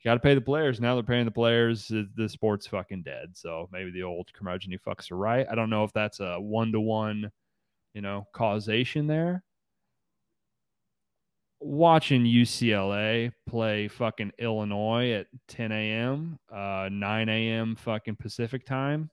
got 0.05 0.15
to 0.15 0.21
pay 0.21 0.35
the 0.35 0.41
players. 0.41 0.81
Now 0.81 0.95
they're 0.95 1.03
paying 1.05 1.25
the 1.27 1.31
players. 1.31 1.89
The- 1.89 2.09
The 2.17 2.29
sport's 2.29 2.67
fucking 2.67 3.03
dead. 3.05 3.31
So 3.37 3.69
maybe 3.73 3.91
the 3.91 4.03
old 4.03 4.33
curmudgeon 4.35 4.77
fucks 4.87 5.11
are 5.13 5.17
right. 5.17 5.47
I 5.51 5.55
don't 5.55 5.71
know 5.71 5.85
if 5.85 5.93
that's 5.93 6.21
a 6.21 6.41
one 6.41 6.73
to 6.73 6.81
one, 6.81 7.31
you 7.95 8.01
know, 8.03 8.27
causation 8.35 9.07
there 9.07 9.45
watching 11.61 12.25
UCLA 12.25 13.33
play 13.49 13.89
fucking 13.89 14.33
Illinois 14.39 15.13
at 15.13 15.27
10 15.49 15.73
a.m., 15.73 16.39
uh, 16.53 16.89
9 16.91 17.29
a.m. 17.29 17.77
fucking 17.77 18.17
Pacific 18.17 18.67
time, 18.67 19.11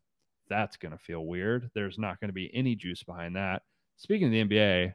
that's 0.50 0.78
going 0.78 0.92
to 0.92 0.98
feel 0.98 1.26
weird. 1.26 1.70
There's 1.76 2.00
not 2.00 2.20
going 2.20 2.30
to 2.30 2.34
be 2.34 2.50
any 2.54 2.76
juice 2.76 3.04
behind 3.04 3.36
that. 3.36 3.62
Speaking 4.00 4.28
of 4.28 4.32
the 4.32 4.44
NBA, 4.46 4.94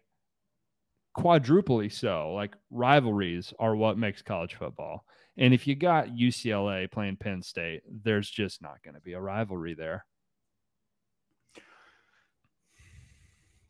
quadruply 1.15 1.91
so. 1.91 2.33
Like 2.33 2.55
rivalries 2.71 3.53
are 3.59 3.77
what 3.77 3.99
makes 3.99 4.23
college 4.23 4.55
football. 4.55 5.05
And 5.37 5.53
if 5.55 5.67
you 5.67 5.75
got 5.75 6.09
UCLA 6.09 6.91
playing 6.91 7.17
Penn 7.19 7.43
State, 7.43 7.83
there's 7.89 8.29
just 8.31 8.63
not 8.63 8.83
going 8.83 8.95
to 8.95 9.01
be 9.01 9.13
a 9.13 9.21
rivalry 9.21 9.75
there. 9.75 10.05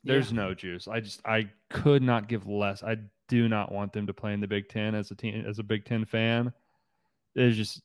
There's 0.05 0.31
Yeah. 0.31 0.37
no 0.37 0.55
juice. 0.55 0.87
I 0.87 1.01
just 1.01 1.21
I 1.27 1.51
could 1.71 2.03
not 2.03 2.29
give 2.29 2.47
less. 2.47 2.83
I 2.83 2.99
do 3.29 3.49
not 3.49 3.73
want 3.73 3.93
them 3.93 4.07
to 4.07 4.15
play 4.15 4.35
in 4.35 4.41
the 4.41 4.47
Big 4.47 4.69
Ten 4.69 4.95
as 4.95 5.11
a 5.11 5.15
team 5.15 5.45
as 5.47 5.59
a 5.59 5.63
Big 5.63 5.85
Ten 5.85 6.05
fan. 6.05 6.53
There's 7.35 7.57
just 7.57 7.83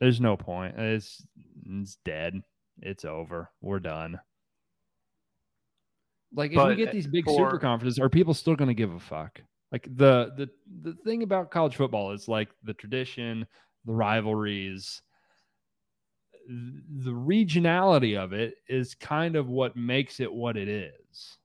there's 0.00 0.20
no 0.20 0.36
point. 0.36 0.78
It's 0.78 1.24
it's 1.64 1.96
dead. 2.04 2.42
It's 2.82 3.04
over. 3.04 3.50
We're 3.60 3.78
done. 3.80 4.18
Like 6.34 6.52
if 6.52 6.62
we 6.66 6.74
get 6.76 6.88
eh, 6.88 6.92
these 6.92 7.06
big 7.06 7.24
for- 7.24 7.36
super 7.36 7.58
conferences, 7.58 7.98
are 7.98 8.08
people 8.08 8.34
still 8.34 8.56
going 8.56 8.68
to 8.68 8.74
give 8.74 8.92
a 8.92 9.00
fuck? 9.00 9.40
Like 9.72 9.88
the 9.96 10.32
the 10.36 10.48
the 10.82 10.94
thing 11.04 11.22
about 11.22 11.50
college 11.50 11.76
football 11.76 12.12
is 12.12 12.28
like 12.28 12.48
the 12.62 12.74
tradition, 12.74 13.46
the 13.84 13.92
rivalries, 13.92 15.02
the 16.48 17.10
regionality 17.12 18.16
of 18.18 18.32
it 18.32 18.54
is 18.68 18.94
kind 18.94 19.34
of 19.36 19.48
what 19.48 19.76
makes 19.76 20.20
it 20.20 20.32
what 20.32 20.56
it 20.56 20.68
is. 20.68 21.38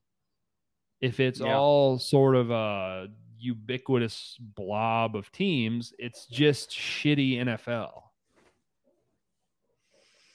If 1.02 1.20
it's 1.20 1.40
Yeah. 1.40 1.56
all 1.58 1.98
sort 1.98 2.36
of 2.36 2.52
a 2.52 3.08
ubiquitous 3.38 4.36
blob 4.40 5.16
of 5.16 5.32
teams, 5.32 5.94
it's 5.98 6.26
just 6.26 6.72
shitty 6.72 7.38
NFL. 7.38 8.04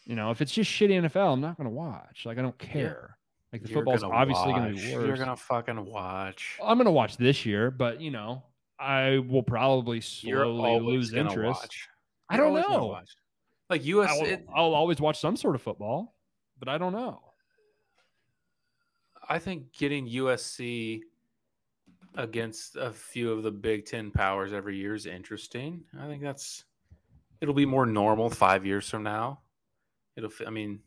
You 0.06 0.16
know, 0.16 0.30
if 0.30 0.40
it's 0.42 0.52
just 0.52 0.70
shitty 0.70 1.02
NFL, 1.02 1.34
I'm 1.34 1.40
not 1.40 1.56
going 1.56 1.68
to 1.68 1.74
watch. 1.74 2.24
Like 2.26 2.38
I 2.38 2.42
don't 2.42 2.58
care. 2.58 3.16
Like 3.54 3.62
the 3.62 3.68
You're 3.68 3.78
football's 3.78 4.02
gonna 4.02 4.12
obviously 4.12 4.52
going 4.52 4.74
to 4.74 4.82
be 4.82 4.96
worse. 4.96 5.06
You're 5.06 5.16
gonna 5.16 5.36
fucking 5.36 5.86
watch. 5.86 6.58
I'm 6.60 6.76
going 6.76 6.86
to 6.86 6.90
watch 6.90 7.16
this 7.18 7.46
year, 7.46 7.70
but 7.70 8.00
you 8.00 8.10
know, 8.10 8.42
I 8.80 9.18
will 9.18 9.44
probably 9.44 10.00
slowly 10.00 10.80
lose 10.80 11.12
interest. 11.14 11.60
watch. 11.60 11.88
I 12.28 12.36
don't 12.36 12.52
know. 12.52 12.98
Like 13.70 13.84
US, 13.84 14.10
I 14.10 14.16
will, 14.16 14.26
it- 14.26 14.46
I'll 14.52 14.74
always 14.74 15.00
watch 15.00 15.20
some 15.20 15.36
sort 15.36 15.54
of 15.54 15.62
football, 15.62 16.16
but 16.58 16.68
I 16.68 16.78
don't 16.78 16.92
know. 16.94 17.20
I 19.28 19.38
think 19.38 19.72
getting 19.72 20.08
USC 20.08 21.02
against 22.16 22.74
a 22.74 22.90
few 22.90 23.30
of 23.30 23.44
the 23.44 23.52
Big 23.52 23.86
Ten 23.86 24.10
powers 24.10 24.52
every 24.52 24.76
year 24.78 24.96
is 24.96 25.06
interesting. 25.06 25.84
I 25.96 26.08
think 26.08 26.24
that's 26.24 26.64
it'll 27.40 27.54
be 27.54 27.66
more 27.66 27.86
normal 27.86 28.30
five 28.30 28.66
years 28.66 28.90
from 28.90 29.04
now. 29.04 29.42
It'll. 30.16 30.32
I 30.44 30.50
mean, 30.50 30.80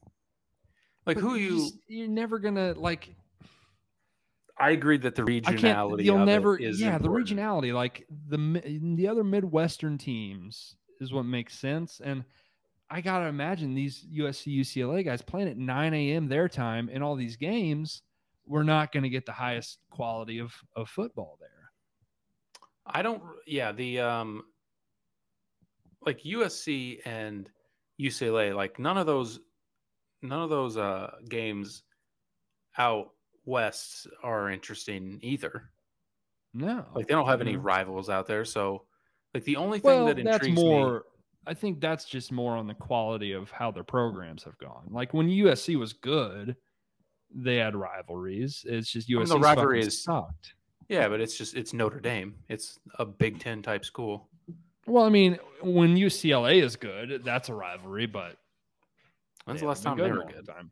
like 1.07 1.15
But 1.15 1.21
who 1.21 1.35
you? 1.35 1.49
just- 1.57 1.79
you're 1.87 2.07
never 2.07 2.37
gonna 2.39 2.73
like. 2.73 3.15
I 4.59 4.71
agree 4.71 4.97
that 4.97 5.15
the 5.15 5.21
I 5.21 5.39
can't. 5.41 5.57
regionality. 5.59 6.03
You'll 6.03 6.19
of 6.21 6.25
never. 6.25 6.57
is 6.57 6.81
Yeah, 6.81 6.95
important. 6.95 7.27
the 7.27 7.35
regionality, 7.35 7.73
like 7.73 8.05
the 8.27 8.37
the 8.95 9.07
other 9.07 9.23
Midwestern 9.23 9.97
teams, 9.97 10.75
is 10.99 11.13
what 11.13 11.23
makes 11.25 11.57
sense. 11.57 12.01
And 12.03 12.23
I 12.89 13.01
gotta 13.01 13.27
imagine 13.27 13.73
these 13.75 14.05
USC 14.11 14.47
UCLA 14.59 15.03
guys 15.03 15.21
playing 15.21 15.47
at 15.49 15.57
9 15.57 15.93
a.m. 15.93 16.27
their 16.27 16.47
time 16.49 16.89
in 16.89 17.01
all 17.03 17.15
these 17.15 17.35
games. 17.35 18.01
We're 18.45 18.63
not 18.63 18.91
going 18.93 19.03
to 19.03 19.09
get 19.09 19.25
the 19.25 19.33
highest 19.33 19.77
quality 19.91 20.39
of 20.39 20.53
of 20.75 20.89
football 20.89 21.37
there. 21.39 21.71
I 22.85 23.01
don't. 23.01 23.21
Yeah, 23.45 23.73
the 23.73 23.99
um, 23.99 24.43
like 26.05 26.23
USC 26.23 26.99
and 27.05 27.49
UCLA, 27.99 28.55
like 28.55 28.79
none 28.79 28.97
of 28.97 29.05
those, 29.05 29.39
none 30.21 30.41
of 30.41 30.49
those 30.49 30.77
uh 30.77 31.11
games 31.29 31.83
out 32.77 33.09
west 33.45 34.07
are 34.23 34.49
interesting 34.49 35.19
either. 35.21 35.69
No, 36.53 36.85
Like 36.95 37.07
they 37.07 37.13
don't 37.13 37.27
have 37.27 37.41
any 37.41 37.55
rivals 37.55 38.09
out 38.09 38.25
there, 38.27 38.45
so 38.45 38.85
like 39.33 39.43
the 39.43 39.57
only 39.57 39.79
thing 39.79 39.91
Well, 39.91 40.05
that 40.07 40.15
that's 40.23 40.37
intrigues 40.37 40.55
more. 40.55 41.03
I 41.45 41.53
think 41.53 41.79
that's 41.79 42.05
just 42.05 42.31
more 42.31 42.57
on 42.57 42.67
the 42.67 42.73
quality 42.73 43.31
of 43.31 43.51
how 43.51 43.71
their 43.71 43.83
programs 43.83 44.43
have 44.43 44.57
gone. 44.57 44.87
Like 44.89 45.13
when 45.13 45.29
USC 45.29 45.77
was 45.77 45.93
good, 45.93 46.55
they 47.33 47.55
had 47.57 47.75
rivalries. 47.75 48.65
It's 48.67 48.91
just 48.91 49.07
USC 49.09 49.27
the 49.29 49.39
rivalry 49.39 49.81
is- 49.81 50.03
sucked. 50.03 50.55
yeah, 50.89 51.07
but 51.07 51.21
it's 51.21 51.37
just 51.37 51.55
it's 51.55 51.73
Notre 51.73 51.99
Dame. 51.99 52.35
It's 52.49 52.79
a 52.97 53.05
Big 53.05 53.39
Ten 53.39 53.61
type 53.61 53.85
school. 53.85 54.29
Well, 54.87 55.03
I 55.05 55.09
mean, 55.09 55.37
when 55.61 55.95
UCLA 55.95 56.61
is 56.63 56.75
good, 56.75 57.21
that's 57.23 57.49
a 57.49 57.53
rivalry. 57.53 58.07
But 58.07 58.37
When's 59.47 59.61
the 59.61 59.67
last 59.67 59.83
time 59.83 59.97
they 59.97 60.03
were 60.03 60.09
in 60.09 60.15
a 60.15 60.19
long 60.19 60.31
good? 60.31 60.45
Time. 60.45 60.71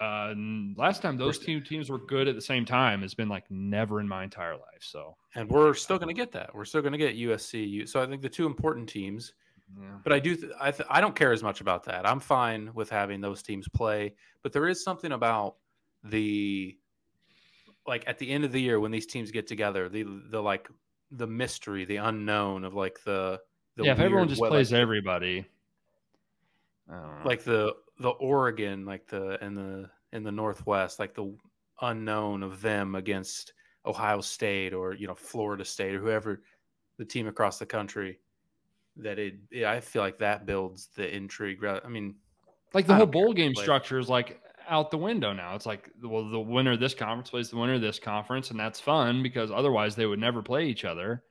Uh, 0.00 0.34
last 0.80 1.02
time 1.02 1.16
those 1.16 1.38
two 1.38 1.60
teams 1.60 1.88
were 1.88 1.98
good 1.98 2.26
at 2.26 2.34
the 2.34 2.40
same 2.40 2.64
time 2.64 3.00
has 3.02 3.14
been 3.14 3.28
like 3.28 3.44
never 3.50 4.00
in 4.00 4.08
my 4.08 4.24
entire 4.24 4.54
life. 4.54 4.80
So 4.80 5.16
And 5.34 5.48
we're 5.48 5.74
still 5.74 5.98
going 5.98 6.14
to 6.14 6.20
get 6.20 6.32
that. 6.32 6.54
We're 6.54 6.64
still 6.64 6.82
going 6.82 6.92
to 6.92 6.98
get 6.98 7.16
USC. 7.16 7.88
So 7.88 8.02
I 8.02 8.06
think 8.06 8.20
the 8.20 8.28
two 8.28 8.46
important 8.46 8.88
teams 8.88 9.32
yeah. 9.80 9.98
But 10.02 10.12
I 10.12 10.18
do. 10.20 10.36
Th- 10.36 10.52
I 10.60 10.70
th- 10.70 10.88
I 10.90 11.00
don't 11.00 11.16
care 11.16 11.32
as 11.32 11.42
much 11.42 11.60
about 11.60 11.84
that. 11.84 12.06
I'm 12.06 12.20
fine 12.20 12.70
with 12.74 12.90
having 12.90 13.20
those 13.20 13.42
teams 13.42 13.68
play. 13.68 14.14
But 14.42 14.52
there 14.52 14.68
is 14.68 14.84
something 14.84 15.12
about 15.12 15.56
the 16.02 16.76
like 17.86 18.04
at 18.06 18.18
the 18.18 18.30
end 18.30 18.44
of 18.44 18.52
the 18.52 18.60
year 18.60 18.78
when 18.78 18.90
these 18.90 19.06
teams 19.06 19.30
get 19.30 19.46
together, 19.46 19.88
the 19.88 20.04
the 20.30 20.40
like 20.40 20.68
the 21.10 21.26
mystery, 21.26 21.84
the 21.84 21.96
unknown 21.96 22.64
of 22.64 22.74
like 22.74 23.02
the 23.04 23.40
the 23.76 23.84
yeah, 23.84 23.92
if 23.92 24.00
everyone 24.00 24.28
just 24.28 24.40
plays 24.40 24.72
everybody, 24.72 25.38
I 25.38 25.38
don't 25.38 25.42
know. 25.42 25.46
Uh, 26.92 27.22
like 27.24 27.42
the 27.44 27.74
the 27.98 28.10
Oregon, 28.10 28.84
like 28.84 29.06
the 29.06 29.42
in 29.44 29.54
the 29.54 29.90
in 30.12 30.22
the 30.22 30.32
Northwest, 30.32 30.98
like 30.98 31.14
the 31.14 31.36
unknown 31.80 32.42
of 32.42 32.60
them 32.60 32.94
against 32.94 33.52
Ohio 33.86 34.20
State 34.20 34.72
or 34.72 34.94
you 34.94 35.06
know 35.06 35.14
Florida 35.14 35.64
State 35.64 35.94
or 35.94 36.00
whoever 36.00 36.42
the 36.98 37.04
team 37.04 37.26
across 37.26 37.58
the 37.58 37.66
country. 37.66 38.18
That 38.96 39.18
it, 39.18 39.34
yeah, 39.50 39.72
I 39.72 39.80
feel 39.80 40.02
like 40.02 40.18
that 40.18 40.46
builds 40.46 40.88
the 40.94 41.12
intrigue. 41.12 41.64
I 41.64 41.88
mean, 41.88 42.14
like 42.74 42.86
the 42.86 42.94
I 42.94 42.98
whole 42.98 43.06
bowl 43.06 43.32
game 43.32 43.54
structure 43.54 43.98
is 43.98 44.08
like 44.08 44.40
out 44.68 44.90
the 44.90 44.98
window 44.98 45.32
now. 45.32 45.54
It's 45.54 45.66
like, 45.66 45.90
well, 46.02 46.28
the 46.28 46.40
winner 46.40 46.72
of 46.72 46.80
this 46.80 46.94
conference 46.94 47.30
plays 47.30 47.50
the 47.50 47.56
winner 47.56 47.74
of 47.74 47.80
this 47.80 47.98
conference, 47.98 48.50
and 48.50 48.58
that's 48.58 48.80
fun 48.80 49.22
because 49.22 49.50
otherwise 49.50 49.96
they 49.96 50.06
would 50.06 50.18
never 50.18 50.42
play 50.42 50.66
each 50.66 50.84
other. 50.84 51.24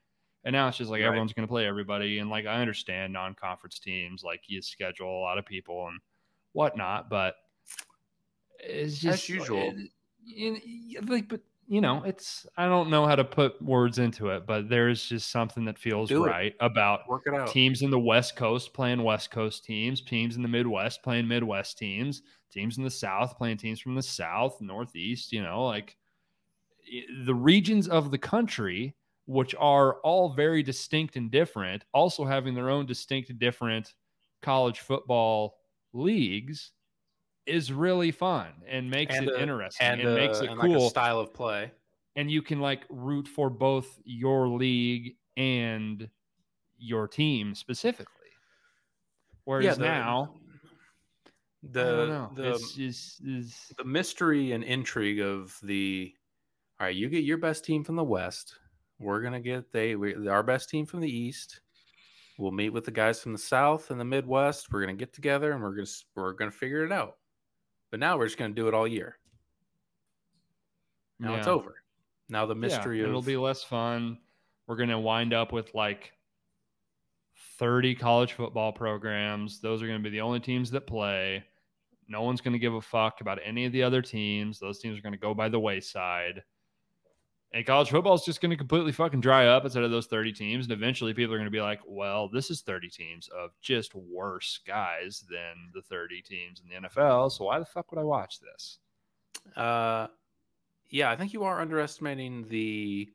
And 0.45 0.53
now 0.53 0.67
it's 0.67 0.77
just 0.77 0.91
like 0.91 0.99
Right. 1.01 1.07
everyone's 1.07 1.33
going 1.33 1.47
to 1.47 1.51
play 1.51 1.65
everybody. 1.67 2.19
And 2.19 2.29
like 2.29 2.45
I 2.45 2.59
understand 2.61 3.13
non-conference 3.13 3.79
teams, 3.79 4.23
like 4.23 4.41
you 4.47 4.61
schedule 4.61 5.09
a 5.17 5.21
lot 5.21 5.37
of 5.37 5.45
people 5.45 5.87
and 5.87 5.99
whatnot, 6.53 7.09
but 7.09 7.35
it's 8.59 8.93
As 8.95 8.99
just 8.99 9.29
usual. 9.29 9.73
it- 9.75 9.91
it- 10.25 11.09
like, 11.09 11.27
but 11.27 11.41
you 11.67 11.79
know, 11.79 12.03
it's 12.03 12.45
I 12.57 12.67
don't 12.67 12.89
know 12.89 13.05
how 13.07 13.15
to 13.15 13.23
put 13.23 13.61
words 13.61 13.97
into 13.97 14.27
it, 14.29 14.45
but 14.45 14.67
there's 14.67 15.05
just 15.07 15.31
something 15.31 15.63
that 15.65 15.79
feels 15.79 16.09
Do 16.09 16.25
it. 16.25 16.27
right 16.27 16.55
about 16.59 17.07
work 17.07 17.23
it 17.25 17.33
out. 17.33 17.47
teams 17.47 17.81
in 17.81 17.89
the 17.89 17.99
West 17.99 18.35
Coast 18.35 18.73
playing 18.73 19.01
West 19.01 19.31
Coast 19.31 19.63
teams, 19.63 20.01
teams 20.01 20.35
in 20.35 20.41
the 20.41 20.47
Midwest 20.49 21.03
playing 21.03 21.27
Midwest 21.27 21.77
teams, 21.77 22.21
teams 22.51 22.77
in 22.77 22.83
the 22.83 22.91
South 22.91 23.37
playing 23.37 23.57
teams 23.57 23.79
from 23.79 23.95
the 23.95 24.03
South, 24.03 24.59
Northeast, 24.61 25.31
you 25.31 25.41
know, 25.41 25.63
like 25.65 25.97
the 27.25 27.33
regions 27.35 27.87
of 27.87 28.11
the 28.11 28.17
country, 28.17 28.93
which 29.25 29.55
are 29.57 29.99
all 30.01 30.29
very 30.33 30.63
distinct 30.63 31.15
and 31.15 31.31
different, 31.31 31.85
also 31.93 32.25
having 32.25 32.53
their 32.55 32.69
own 32.69 32.85
distinct 32.85 33.29
and 33.29 33.39
different 33.39 33.93
college 34.41 34.79
football 34.81 35.57
leagues 35.93 36.71
is 37.45 37.71
really 37.71 38.11
fun 38.11 38.53
and 38.67 38.89
makes 38.89 39.15
And 39.15 39.27
it 39.29 39.35
a- 39.35 39.41
interesting 39.41 39.87
and, 39.87 40.01
and, 40.01 40.15
makes 40.15 40.41
uh, 40.41 40.45
it 40.45 40.49
and 40.51 40.59
like 40.59 40.69
a 40.71 40.73
cool 40.75 40.89
style 40.89 41.19
of 41.19 41.33
play. 41.33 41.71
and 42.15 42.29
you 42.31 42.41
can 42.41 42.59
like 42.61 42.85
root 42.89 43.27
for 43.27 43.49
both 43.49 43.99
your 44.05 44.47
league 44.47 45.17
and 45.37 46.09
your 46.77 47.07
team 47.07 47.55
specifically. 47.55 48.07
Whereas 49.45 49.77
the- 49.77 49.83
now, 49.85 50.35
the 51.63 51.81
I 51.81 51.83
don't 51.85 52.09
know. 52.09 52.31
the 52.35 52.49
it's 52.49 52.73
just 52.75 53.21
is 53.25 53.71
the 53.77 53.83
mystery 53.85 54.51
and 54.51 54.63
intrigue 54.63 55.19
of 55.21 55.57
the 55.63 56.13
all 56.79 56.87
right, 56.87 56.95
you 56.95 57.09
get 57.09 57.23
your 57.23 57.37
best 57.37 57.63
team 57.65 57.83
from 57.83 57.95
the 57.95 58.03
West. 58.03 58.55
We're 59.03 59.21
gonna 59.21 59.39
get 59.39 59.71
they 59.71 59.95
we, 59.95 60.27
our 60.27 60.43
best 60.43 60.69
team 60.69 60.85
from 60.85 61.01
the 61.01 61.09
East. 61.09 61.61
We'll 62.37 62.51
meet 62.51 62.69
with 62.69 62.85
the 62.85 62.91
guys 62.91 63.21
from 63.21 63.33
the 63.33 63.37
South 63.37 63.91
and 63.91 63.99
the 63.99 64.05
Midwest. 64.05 64.71
We're 64.71 64.81
gonna 64.81 64.93
get 64.93 65.13
together 65.13 65.51
and 65.51 65.61
we're 65.61 65.75
gonna 65.75 65.87
we're 66.15 66.33
gonna 66.33 66.51
figure 66.51 66.83
it 66.83 66.91
out. 66.91 67.17
But 67.91 67.99
now 67.99 68.17
we're 68.17 68.25
just 68.25 68.37
gonna 68.37 68.53
do 68.53 68.67
it 68.67 68.73
all 68.73 68.87
year. 68.87 69.17
Now 71.19 71.35
it's 71.35 71.47
over. 71.47 71.75
Now 72.29 72.45
the 72.45 72.55
mystery 72.55 72.99
and 72.99 73.05
of 73.05 73.09
it'll 73.09 73.21
be 73.21 73.37
less 73.37 73.63
fun. 73.63 74.17
We're 74.67 74.77
gonna 74.77 74.99
wind 74.99 75.33
up 75.33 75.51
with 75.51 75.73
like 75.75 76.11
30 77.59 77.95
college 77.95 78.33
football 78.33 78.71
programs. 78.71 79.59
Those 79.59 79.81
are 79.81 79.87
gonna 79.87 79.99
be 79.99 80.09
the 80.09 80.21
only 80.21 80.39
teams 80.39 80.71
that 80.71 80.87
play. 80.87 81.43
No 82.07 82.23
one's 82.23 82.41
gonna 82.41 82.57
give 82.57 82.73
a 82.73 82.81
fuck 82.81 83.21
about 83.21 83.39
any 83.43 83.65
of 83.65 83.71
the 83.71 83.83
other 83.83 84.01
teams. 84.01 84.59
Those 84.59 84.79
teams 84.79 84.97
are 84.97 85.01
gonna 85.01 85.17
go 85.17 85.33
by 85.33 85.49
the 85.49 85.59
wayside. 85.59 86.43
And 87.53 87.65
college 87.67 87.91
football 87.91 88.15
is 88.15 88.23
just 88.23 88.41
going 88.41 88.49
to 88.49 88.57
completely 88.57 88.91
fucking 88.91 89.21
dry 89.21 89.45
up 89.45 89.63
instead 89.63 89.83
of 89.83 89.91
those 89.91 90.07
30 90.07 90.33
teams. 90.33 90.65
And 90.65 90.73
eventually 90.73 91.13
people 91.13 91.35
are 91.35 91.37
going 91.37 91.45
to 91.45 91.51
be 91.51 91.61
like, 91.61 91.81
well, 91.85 92.27
this 92.27 92.49
is 92.49 92.61
30 92.61 92.89
teams 92.89 93.29
of 93.29 93.51
just 93.61 93.93
worse 93.93 94.59
guys 94.65 95.23
than 95.29 95.69
the 95.73 95.83
30 95.83 96.23
teams 96.23 96.61
in 96.63 96.69
the 96.81 96.87
NFL. 96.89 97.31
So 97.31 97.45
why 97.45 97.59
the 97.59 97.65
fuck 97.65 97.91
would 97.91 97.99
I 98.01 98.03
watch 98.03 98.39
this? 98.39 98.79
Uh, 99.55 100.07
yeah, 100.89 101.11
I 101.11 101.15
think 101.15 101.31
you 101.33 101.43
are 101.43 101.61
underestimating 101.61 102.47
the 102.49 103.09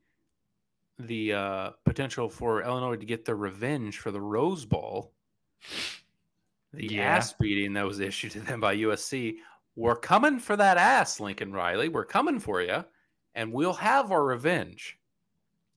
the 1.01 1.33
uh, 1.33 1.71
potential 1.85 2.29
for 2.29 2.63
Illinois 2.63 2.97
to 2.97 3.07
get 3.07 3.25
their 3.25 3.37
revenge 3.37 3.99
for 3.99 4.11
the 4.11 4.21
Rose 4.21 4.65
Bowl. 4.65 5.13
The 6.73 6.87
Yeah. 6.95 7.03
ass 7.17 7.33
beating 7.35 7.73
that 7.75 7.87
was 7.87 8.01
issued 8.01 8.33
to 8.33 8.41
them 8.41 8.61
by 8.61 8.75
USC. 8.75 9.37
We're 9.77 9.95
coming 9.97 10.41
for 10.41 10.57
that 10.57 10.77
ass, 10.77 11.21
Lincoln 11.21 11.53
Riley. 11.53 11.89
We're 11.89 12.05
coming 12.05 12.41
for 12.41 12.61
you, 12.63 12.85
and 13.39 13.53
we'll 13.53 13.73
have 13.75 14.11
our 14.13 14.25
revenge. 14.25 14.99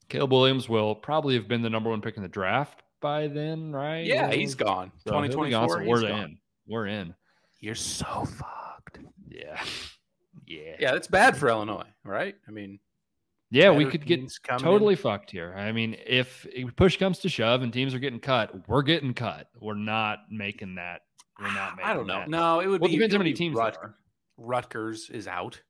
Caleb 0.08 0.32
Williams 0.32 0.68
will 0.68 0.94
probably 0.94 1.34
have 1.34 1.48
been 1.48 1.62
the 1.62 1.70
number 1.70 1.88
one 1.90 2.02
pick 2.02 2.16
in 2.16 2.22
the 2.22 2.28
draft 2.28 2.82
by 3.00 3.28
then, 3.28 3.72
right? 3.72 4.04
Yeah, 4.04 4.30
he's 4.30 4.54
gone. 4.54 4.92
So 5.06 5.20
he'll 5.22 5.48
gone, 5.50 5.68
so 5.70 5.76
we're 5.86 6.00
he's 6.00 6.08
gone. 6.10 6.20
in. 6.24 6.38
We're 6.66 6.86
in. 6.86 7.14
You're 7.60 7.74
so 7.74 8.24
fucked. 8.26 8.98
Yeah. 9.28 9.62
Yeah. 10.44 10.76
Yeah, 10.78 10.92
that's 10.92 11.06
bad 11.06 11.34
for 11.36 11.48
Illinois, 11.48 11.86
right? 12.04 12.34
I 12.46 12.50
mean, 12.50 12.78
Yeah, 13.50 13.70
we 13.70 13.86
could 13.86 14.04
get 14.04 14.18
coming 14.42 14.60
in. 14.60 14.64
totally 14.70 14.96
fucked 14.96 15.30
here. 15.30 15.54
I 15.56 15.72
mean, 15.72 15.96
if 16.06 16.46
push 16.76 16.98
comes 16.98 17.20
to 17.20 17.30
shove 17.30 17.62
and 17.62 17.72
teams 17.72 17.94
are 17.94 17.98
getting 17.98 18.20
cut, 18.20 18.50
we're 18.68 18.82
getting 18.82 19.14
cut. 19.14 19.48
We're 19.60 19.74
not 19.76 20.18
making 20.30 20.74
that. 20.74 21.02
We're 21.40 21.54
not 21.54 21.76
making 21.76 21.90
I 21.90 21.94
don't 21.94 22.06
know. 22.06 22.18
that. 22.18 22.28
No, 22.28 22.60
it 22.60 22.66
would 22.66 22.82
Well, 22.82 22.90
be. 22.90 22.96
depends 22.96 23.14
how 23.14 23.18
many 23.18 23.32
teams 23.32 23.56
Rut- 23.56 23.78
Rutgers 24.36 25.08
is 25.08 25.26
out. 25.26 25.62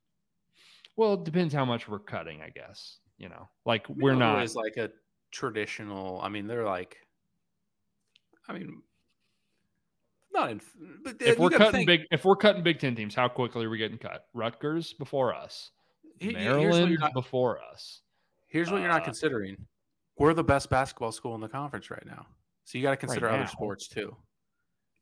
Well, 0.97 1.15
it 1.15 1.25
depends 1.25 1.55
how 1.55 1.65
much 1.65 1.89
we're 1.89 1.99
cutting, 1.99 2.43
I 2.43 2.51
guess. 2.51 2.99
You 3.19 3.29
know, 3.29 3.49
like 3.65 3.89
we're 3.89 4.15
not. 4.15 4.43
is 4.43 4.55
like 4.57 4.77
a 4.77 4.91
traditional. 5.31 6.21
I 6.23 6.29
mean, 6.29 6.47
they're 6.47 6.65
like. 6.65 6.97
I 8.49 8.53
mean, 8.55 8.83
Not 10.33 10.51
in, 10.51 10.61
but 11.05 11.17
If 11.21 11.39
we're 11.39 11.51
cutting 11.51 11.73
think, 11.73 11.87
big, 11.87 12.01
if 12.11 12.25
we're 12.25 12.37
cutting 12.37 12.63
Big 12.63 12.81
Ten 12.81 12.97
teams, 12.97 13.15
how 13.15 13.29
quickly 13.29 13.67
are 13.67 13.71
we 13.71 13.79
getting 13.79 13.99
cut? 13.99 14.27
Rutgers 14.35 14.93
before 14.95 15.33
us, 15.35 15.71
he- 16.19 16.29
he- 16.29 16.35
here's 16.35 16.49
what 16.55 16.61
you're 16.61 16.71
Maryland 16.73 16.99
not, 17.01 17.13
before 17.15 17.61
us. 17.63 18.01
here's 18.49 18.71
what 18.71 18.79
you're 18.81 18.89
not 18.89 19.03
uh, 19.03 19.05
considering. 19.05 19.57
We're 20.19 20.35
the 20.35 20.43
best 20.45 20.71
basketball 20.71 21.13
school 21.13 21.35
in 21.37 21.41
the 21.41 21.49
conference 21.49 21.91
right 21.91 22.05
now, 22.05 22.27
so 22.65 22.79
you 22.79 22.83
got 22.83 22.91
to 22.91 22.97
consider 22.97 23.29
now. 23.31 23.37
other 23.37 23.47
sports 23.47 23.87
too. 23.89 24.17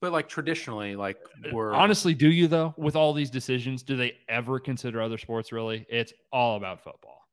But 0.00 0.12
like 0.12 0.28
traditionally, 0.28 0.96
like 0.96 1.18
uh, 1.44 1.48
uh, 1.48 1.52
we're 1.52 1.72
Honestly, 1.74 2.14
do 2.14 2.30
you 2.30 2.48
though? 2.48 2.74
With 2.78 2.96
all 2.96 3.12
these 3.12 3.30
decisions, 3.30 3.82
do 3.82 3.96
they 3.96 4.16
ever 4.28 4.58
consider 4.58 5.02
other 5.02 5.18
sports? 5.18 5.52
Really, 5.52 5.86
it's 5.90 6.12
all 6.32 6.56
about 6.56 6.80
football. 6.82 7.26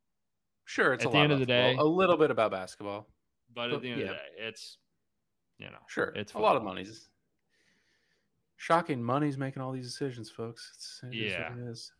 sure 0.66 0.94
it's 0.94 1.06
at 1.06 1.10
a 1.10 1.12
the 1.12 1.18
lot 1.18 1.24
end 1.24 1.32
of 1.34 1.40
the 1.40 1.46
football, 1.46 1.74
day- 1.74 1.78
a 1.80 1.84
little 1.84 2.18
bit 2.18 2.30
about 2.32 2.52
basketball. 2.52 3.08
But 3.56 3.70
But, 3.70 3.76
at 3.78 3.82
the 3.82 3.90
end 3.92 4.02
of 4.02 4.08
yeah. 4.08 4.12
the 4.14 4.18
day, 4.18 4.48
it's 4.48 4.78
you 5.60 5.68
know, 5.68 5.78
Sure, 5.88 6.10
It's 6.16 6.34
a 6.34 6.38
lot 6.40 6.56
of 6.56 6.60
football. 6.62 6.74
money's 6.76 7.10
shocking. 8.58 9.02
Money's 9.02 9.38
making 9.38 9.62
all 9.62 9.72
these 9.72 9.86
decisions, 9.90 10.30
folks. 10.30 10.72
It's, 10.76 11.02
it 11.04 11.16
is 11.18 11.32
Yeah. 11.34 11.50
what 11.50 11.60
it 11.60 11.72
is. 11.72 11.92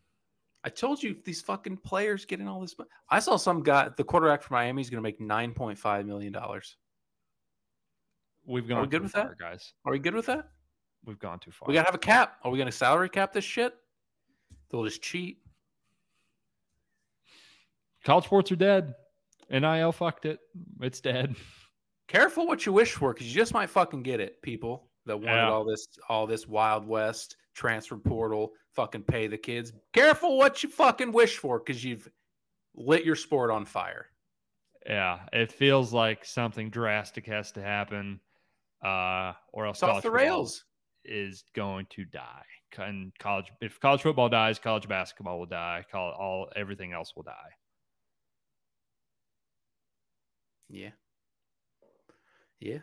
I 0.64 0.70
told 0.70 1.02
you 1.02 1.16
these 1.24 1.42
fucking 1.42 1.78
players 1.78 2.26
getting 2.26 2.48
all 2.48 2.60
this. 2.60 2.78
Money. 2.78 2.90
I 3.10 3.20
saw 3.20 3.38
some 3.38 3.64
guy, 3.64 3.90
the 3.96 4.04
quarterback 4.04 4.42
for 4.44 4.54
Miami, 4.54 4.82
is 4.82 4.90
going 4.90 4.98
to 5.02 5.02
make 5.04 5.22
nine 5.22 5.54
point 5.54 5.80
five 5.80 6.06
million 6.06 6.34
dollars. 6.34 6.76
we've 8.46 8.68
gone 8.68 8.82
we 8.82 8.88
good 8.88 9.02
with 9.04 9.14
that? 9.14 9.38
guys. 9.38 9.74
Are 9.86 9.92
we 9.92 10.00
good 10.00 10.14
with 10.16 10.26
that? 10.28 10.50
We've 11.06 11.20
gone 11.20 11.40
too 11.40 11.52
far. 11.52 11.68
We 11.68 11.74
got 11.74 11.82
to 11.82 11.86
have 11.88 11.96
a 11.96 12.00
cap. 12.00 12.38
Are 12.44 12.52
we 12.52 12.58
going 12.58 12.68
to 12.68 12.72
salary 12.72 13.10
cap 13.10 13.32
this 13.34 13.46
shit? 13.46 13.74
They'll 14.70 14.84
just 14.84 15.02
cheat. 15.02 15.40
college 18.04 18.26
sports 18.26 18.52
are 18.52 18.56
dead. 18.58 18.94
NIL 19.50 19.92
fucked 19.92 20.26
it. 20.26 20.40
It's 20.82 21.00
dead. 21.02 21.36
Careful 22.08 22.48
what 22.48 22.66
you 22.66 22.72
wish 22.74 22.94
for, 22.94 23.14
because 23.14 23.28
you 23.28 23.34
just 23.34 23.54
might 23.54 23.70
fucking 23.70 24.04
get 24.04 24.20
it. 24.20 24.42
People 24.42 24.90
that 25.06 25.18
wanted 25.18 25.36
Yeah. 25.36 25.50
all 25.50 25.66
this, 25.66 25.88
all 26.10 26.28
this 26.28 26.48
Wild 26.48 26.86
West 26.88 27.36
transfer 27.54 27.98
portal, 27.98 28.54
fucking 28.74 29.04
pay 29.04 29.28
the 29.28 29.38
kids. 29.38 29.74
Careful 29.94 30.38
what 30.38 30.64
you 30.64 30.70
fucking 30.70 31.12
wish 31.12 31.38
for, 31.38 31.60
because 31.60 31.84
you've 31.84 32.10
lit 32.76 33.04
your 33.04 33.16
sport 33.16 33.50
on 33.52 33.66
fire. 33.66 34.08
Yeah, 34.86 35.20
it 35.34 35.52
feels 35.52 35.92
like 35.92 36.24
something 36.24 36.70
drastic 36.70 37.26
has 37.28 37.52
to 37.54 37.62
happen, 37.62 38.22
uh, 38.86 39.34
or 39.52 39.66
else 39.66 39.78
It's 39.78 39.84
off 39.84 39.96
the 39.98 40.02
football 40.04 40.12
rails. 40.12 40.64
Is 41.08 41.44
going 41.56 41.88
to 41.92 42.06
die. 42.06 42.44
And 42.78 43.12
college, 43.18 43.52
if 43.62 43.80
college 43.80 44.02
football 44.02 44.30
dies, 44.30 44.60
college 44.60 44.88
basketball 44.88 45.40
will 45.40 45.46
die. 45.46 45.86
Call 45.92 46.12
all 46.12 46.50
everything 46.56 46.94
else 46.94 47.16
will 47.16 47.24
die. 47.24 47.34
Yeah. 50.70 50.90
Yeah. 52.60 52.80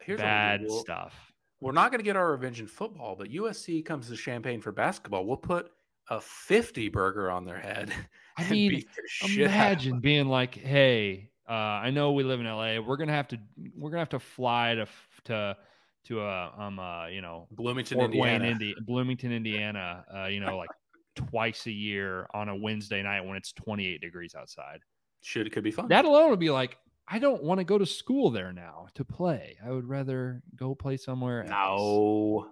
Here's 0.00 0.20
Bad 0.20 0.62
we'll 0.66 0.80
stuff. 0.80 1.14
We're 1.60 1.72
not 1.72 1.90
going 1.90 2.00
to 2.00 2.04
get 2.04 2.16
our 2.16 2.32
revenge 2.32 2.60
in 2.60 2.66
football, 2.66 3.16
but 3.16 3.30
USC 3.30 3.84
comes 3.84 4.08
to 4.08 4.16
Champaign 4.16 4.60
for 4.60 4.70
basketball. 4.70 5.24
We'll 5.24 5.38
put 5.38 5.70
a 6.10 6.20
50 6.20 6.90
burger 6.90 7.30
on 7.30 7.44
their 7.44 7.58
head. 7.58 7.90
I 8.36 8.48
mean, 8.50 8.70
beat 8.70 8.88
the 8.94 9.02
shit 9.06 9.46
out 9.46 9.50
of 9.50 9.54
Imagine 9.54 10.00
being 10.00 10.26
like, 10.26 10.54
"Hey, 10.54 11.30
uh, 11.48 11.52
I 11.52 11.90
know 11.90 12.12
we 12.12 12.24
live 12.24 12.40
in 12.40 12.46
LA. 12.46 12.80
We're 12.80 12.96
gonna 12.96 13.12
have 13.12 13.28
to, 13.28 13.38
we're 13.76 13.90
gonna 13.90 14.00
have 14.00 14.08
to 14.10 14.18
fly 14.18 14.74
to 14.74 14.86
to 15.24 15.56
to 16.06 16.20
uh, 16.20 16.50
um, 16.58 16.78
uh, 16.78 17.06
you 17.06 17.20
know, 17.22 17.48
Bloomington, 17.50 17.98
Fort 17.98 18.06
Indiana. 18.06 18.44
Wayne, 18.44 18.52
Indi- 18.52 18.74
Bloomington, 18.82 19.32
Indiana. 19.32 20.04
Uh, 20.14 20.26
you 20.26 20.40
know, 20.40 20.56
like 20.56 20.70
twice 21.16 21.66
a 21.66 21.72
year 21.72 22.26
on 22.34 22.48
a 22.48 22.56
Wednesday 22.56 23.02
night 23.02 23.24
when 23.24 23.36
it's 23.36 23.52
28 23.52 24.00
degrees 24.00 24.34
outside. 24.34 24.80
Should 25.22 25.46
it 25.46 25.50
could 25.50 25.64
be 25.64 25.70
fun. 25.70 25.88
That 25.88 26.04
alone 26.04 26.30
would 26.30 26.38
be 26.40 26.50
like, 26.50 26.76
I 27.08 27.18
don't 27.18 27.42
want 27.42 27.58
to 27.60 27.64
go 27.64 27.78
to 27.78 27.86
school 27.86 28.30
there 28.30 28.52
now 28.52 28.86
to 28.94 29.04
play. 29.04 29.56
I 29.64 29.70
would 29.70 29.86
rather 29.88 30.42
go 30.56 30.74
play 30.74 30.96
somewhere 30.96 31.42
else. 31.44 31.50
no. 31.50 32.46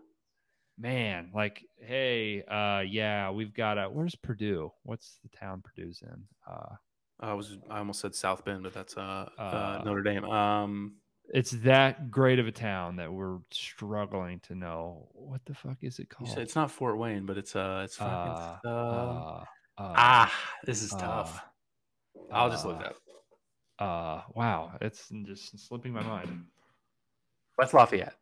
Man, 0.78 1.30
like, 1.34 1.62
hey, 1.78 2.42
uh, 2.44 2.80
yeah, 2.80 3.30
we've 3.30 3.52
got 3.54 3.76
a. 3.78 3.84
Where's 3.90 4.14
Purdue? 4.14 4.72
What's 4.84 5.18
the 5.22 5.28
town 5.36 5.62
Purdue's 5.62 6.02
in? 6.02 6.24
Uh, 6.50 6.74
I 7.20 7.34
was 7.34 7.58
I 7.70 7.78
almost 7.78 8.00
said 8.00 8.14
South 8.14 8.44
Bend, 8.44 8.62
but 8.62 8.72
that's 8.72 8.96
uh, 8.96 9.28
uh, 9.38 9.42
Uh, 9.42 9.82
Notre 9.84 10.02
Dame. 10.02 10.24
Um, 10.24 10.94
it's 11.32 11.50
that 11.50 12.10
great 12.10 12.38
of 12.38 12.46
a 12.46 12.52
town 12.52 12.96
that 12.96 13.10
we're 13.10 13.38
struggling 13.50 14.38
to 14.40 14.54
know 14.54 15.08
what 15.12 15.40
the 15.46 15.54
fuck 15.54 15.78
is 15.80 15.98
it 15.98 16.02
you 16.02 16.06
called? 16.06 16.30
said 16.30 16.42
it's 16.42 16.54
not 16.54 16.70
Fort 16.70 16.98
Wayne, 16.98 17.24
but 17.24 17.38
it's 17.38 17.56
uh, 17.56 17.82
it's 17.84 17.96
fucking. 17.96 18.12
Uh, 18.12 18.58
uh, 18.64 18.68
uh, 18.68 19.44
uh, 19.78 19.94
ah, 19.96 20.32
this 20.66 20.82
is 20.82 20.92
uh, 20.92 20.98
tough. 20.98 21.42
I'll 22.30 22.50
just 22.50 22.66
look 22.66 22.76
uh, 22.76 22.80
it 22.80 22.86
up. 22.86 22.96
Uh, 23.78 24.22
wow, 24.34 24.72
it's 24.82 25.08
just 25.24 25.58
slipping 25.66 25.92
my 25.92 26.02
mind. 26.02 26.44
West 27.58 27.72
Lafayette. 27.72 28.14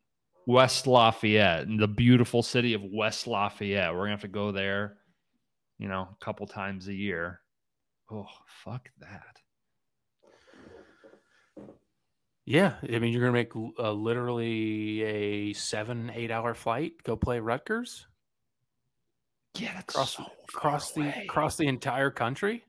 West 0.46 0.86
Lafayette, 0.86 1.66
the 1.78 1.88
beautiful 1.88 2.42
city 2.42 2.74
of 2.74 2.82
West 2.84 3.26
Lafayette. 3.26 3.92
We're 3.92 4.02
gonna 4.02 4.12
have 4.12 4.20
to 4.20 4.28
go 4.28 4.52
there, 4.52 4.98
you 5.78 5.88
know, 5.88 6.08
a 6.10 6.24
couple 6.24 6.46
times 6.46 6.86
a 6.86 6.94
year. 6.94 7.40
Oh, 8.10 8.26
fuck 8.64 8.88
that. 9.00 9.40
Yeah, 12.50 12.74
I 12.82 12.98
mean 12.98 13.12
you're 13.12 13.20
gonna 13.20 13.32
make 13.32 13.52
uh, 13.54 13.92
literally 13.92 15.02
a 15.04 15.52
seven 15.52 16.10
eight 16.12 16.32
hour 16.32 16.52
flight 16.52 16.94
go 17.04 17.14
play 17.14 17.38
Rutgers 17.38 18.08
Yeah, 19.56 19.72
that's 19.74 19.94
across 19.94 20.16
so 20.16 20.24
across 20.48 20.90
the 20.90 21.16
across 21.22 21.56
the 21.56 21.68
entire 21.68 22.10
country 22.10 22.64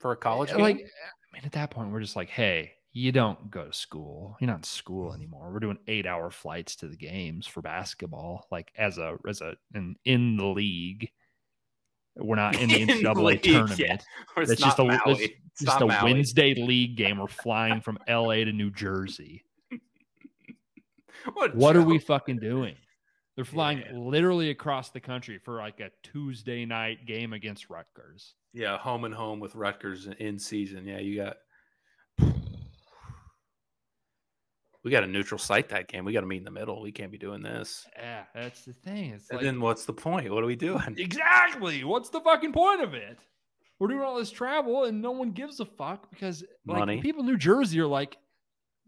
for 0.00 0.10
a 0.10 0.16
college 0.16 0.50
game. 0.50 0.58
like 0.58 0.78
I 0.78 1.32
mean, 1.32 1.42
at 1.44 1.52
that 1.52 1.70
point, 1.70 1.92
we're 1.92 2.00
just 2.00 2.16
like, 2.16 2.28
hey, 2.28 2.72
you 2.90 3.12
don't 3.12 3.48
go 3.52 3.66
to 3.66 3.72
school. 3.72 4.36
You're 4.40 4.48
not 4.48 4.56
in 4.56 4.62
school 4.64 5.14
anymore. 5.14 5.52
We're 5.52 5.60
doing 5.60 5.78
eight 5.86 6.04
hour 6.04 6.28
flights 6.32 6.74
to 6.76 6.88
the 6.88 6.96
games 6.96 7.46
for 7.46 7.62
basketball, 7.62 8.48
like 8.50 8.72
as 8.76 8.98
a 8.98 9.16
as 9.28 9.42
a 9.42 9.54
in 9.76 9.94
in 10.04 10.36
the 10.36 10.46
league. 10.46 11.08
We're 12.16 12.34
not 12.34 12.58
in 12.60 12.68
the 12.68 12.80
In 12.80 12.86
the 12.88 12.94
NCAA 12.94 13.22
league, 13.22 13.42
tournament. 13.42 14.02
Or 14.36 14.42
It's 14.42 14.60
just 14.60 14.80
a. 14.80 15.00
It's 15.06 15.34
just 15.66 15.80
a 15.80 15.86
Maui. 15.86 16.12
Wednesday 16.12 16.54
league 16.54 16.96
game. 16.96 17.18
We're 17.18 17.26
flying 17.26 17.80
from 17.80 17.98
LA 18.08 18.36
to 18.44 18.52
New 18.52 18.70
Jersey. 18.70 19.44
What, 21.34 21.54
What 21.54 21.76
are 21.76 21.82
we 21.82 21.98
fucking 21.98 22.38
doing? 22.38 22.74
They're 23.36 23.44
flying 23.44 23.78
Yeah. 23.78 23.92
literally 23.98 24.50
across 24.50 24.90
the 24.90 25.00
country 25.00 25.38
for 25.38 25.56
like 25.58 25.78
a 25.80 25.90
Tuesday 26.02 26.64
night 26.64 27.06
game 27.06 27.32
against 27.34 27.68
Rutgers. 27.68 28.34
Yeah, 28.54 28.78
home 28.78 29.04
and 29.04 29.12
home 29.14 29.38
with 29.40 29.54
Rutgers 29.54 30.06
in 30.18 30.38
season. 30.38 30.86
Yeah, 30.86 30.98
you 31.00 31.16
got. 31.16 31.36
We 34.84 34.90
got 34.90 35.02
a 35.04 35.06
neutral 35.06 35.38
site 35.38 35.68
that 35.70 35.88
game. 35.88 36.04
We 36.04 36.12
got 36.12 36.20
to 36.20 36.26
meet 36.26 36.38
in 36.38 36.44
the 36.44 36.50
middle. 36.50 36.80
We 36.80 36.92
can't 36.92 37.10
be 37.12 37.18
doing 37.18 37.42
this. 37.42 37.84
Yeah, 37.96 38.22
that's 38.34 38.64
the 38.64 38.72
thing. 38.72 39.10
It's 39.10 39.28
And 39.28 39.38
like 39.38 39.44
then 39.44 39.60
what's 39.60 39.84
the 39.84 39.92
point? 39.92 40.32
What 40.32 40.42
are 40.42 40.46
we 40.46 40.56
doing? 40.56 40.94
exactly 40.96 41.84
what's 41.84 42.08
the 42.10 42.20
fucking 42.20 42.52
point 42.52 42.80
of 42.82 42.94
it? 42.94 43.18
We're 43.78 43.88
doing 43.88 44.02
all 44.02 44.16
this 44.16 44.30
travel 44.30 44.84
and 44.84 45.00
no 45.00 45.12
one 45.12 45.30
gives 45.30 45.60
a 45.60 45.64
fuck 45.64 46.10
because 46.10 46.44
like 46.66 46.78
Money. 46.78 47.00
people 47.00 47.20
in 47.20 47.26
New 47.26 47.36
Jersey 47.36 47.78
are 47.80 47.86
like, 47.86 48.16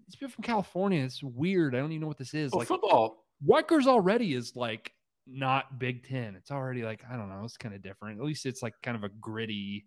these 0.07 0.17
people 0.17 0.33
from 0.33 0.43
California. 0.43 1.05
It's 1.05 1.23
weird. 1.23 1.75
I 1.75 1.79
don't 1.79 1.93
even 1.93 2.01
know 2.01 2.09
what 2.09 2.19
this 2.19 2.35
is. 2.35 2.51
Well, 2.51 2.61
like 2.61 2.69
football. 2.69 3.25
Rutgers 3.47 3.87
already 3.87 4.35
is 4.35 4.57
like 4.57 4.93
not 5.27 5.79
Big 5.79 6.07
Ten. 6.07 6.35
It's 6.35 6.51
already 6.51 6.83
like 6.83 7.05
I 7.09 7.17
don't 7.17 7.29
know. 7.29 7.43
It's 7.45 7.57
kind 7.57 7.75
of 7.75 7.83
different. 7.83 8.19
At 8.19 8.27
least 8.27 8.45
it's 8.47 8.63
like 8.63 8.75
kind 8.83 8.97
of 8.97 9.05
a 9.05 9.09
gritty, 9.09 9.87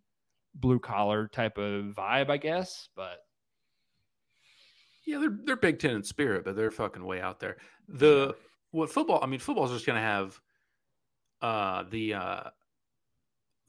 blue 0.55 0.80
collar 0.80 1.27
type 1.27 1.57
of 1.57 1.85
vibe, 1.95 2.30
I 2.30 2.38
guess. 2.38 2.88
But 2.95 3.17
Yeah, 5.05 5.19
they're 5.19 5.38
they're 5.43 5.55
Big 5.57 5.80
Ten 5.80 5.95
in 5.95 6.03
spirit, 6.03 6.45
but 6.45 6.55
they're 6.55 6.71
fucking 6.71 7.03
way 7.03 7.19
out 7.19 7.41
there. 7.41 7.57
The 7.89 8.35
what 8.71 8.89
football? 8.89 9.19
I 9.21 9.27
mean, 9.27 9.41
football's 9.41 9.71
just 9.71 9.85
gonna 9.85 9.99
have 9.99 10.39
uh 11.41 11.84
the 11.89 12.13
uh 12.13 12.43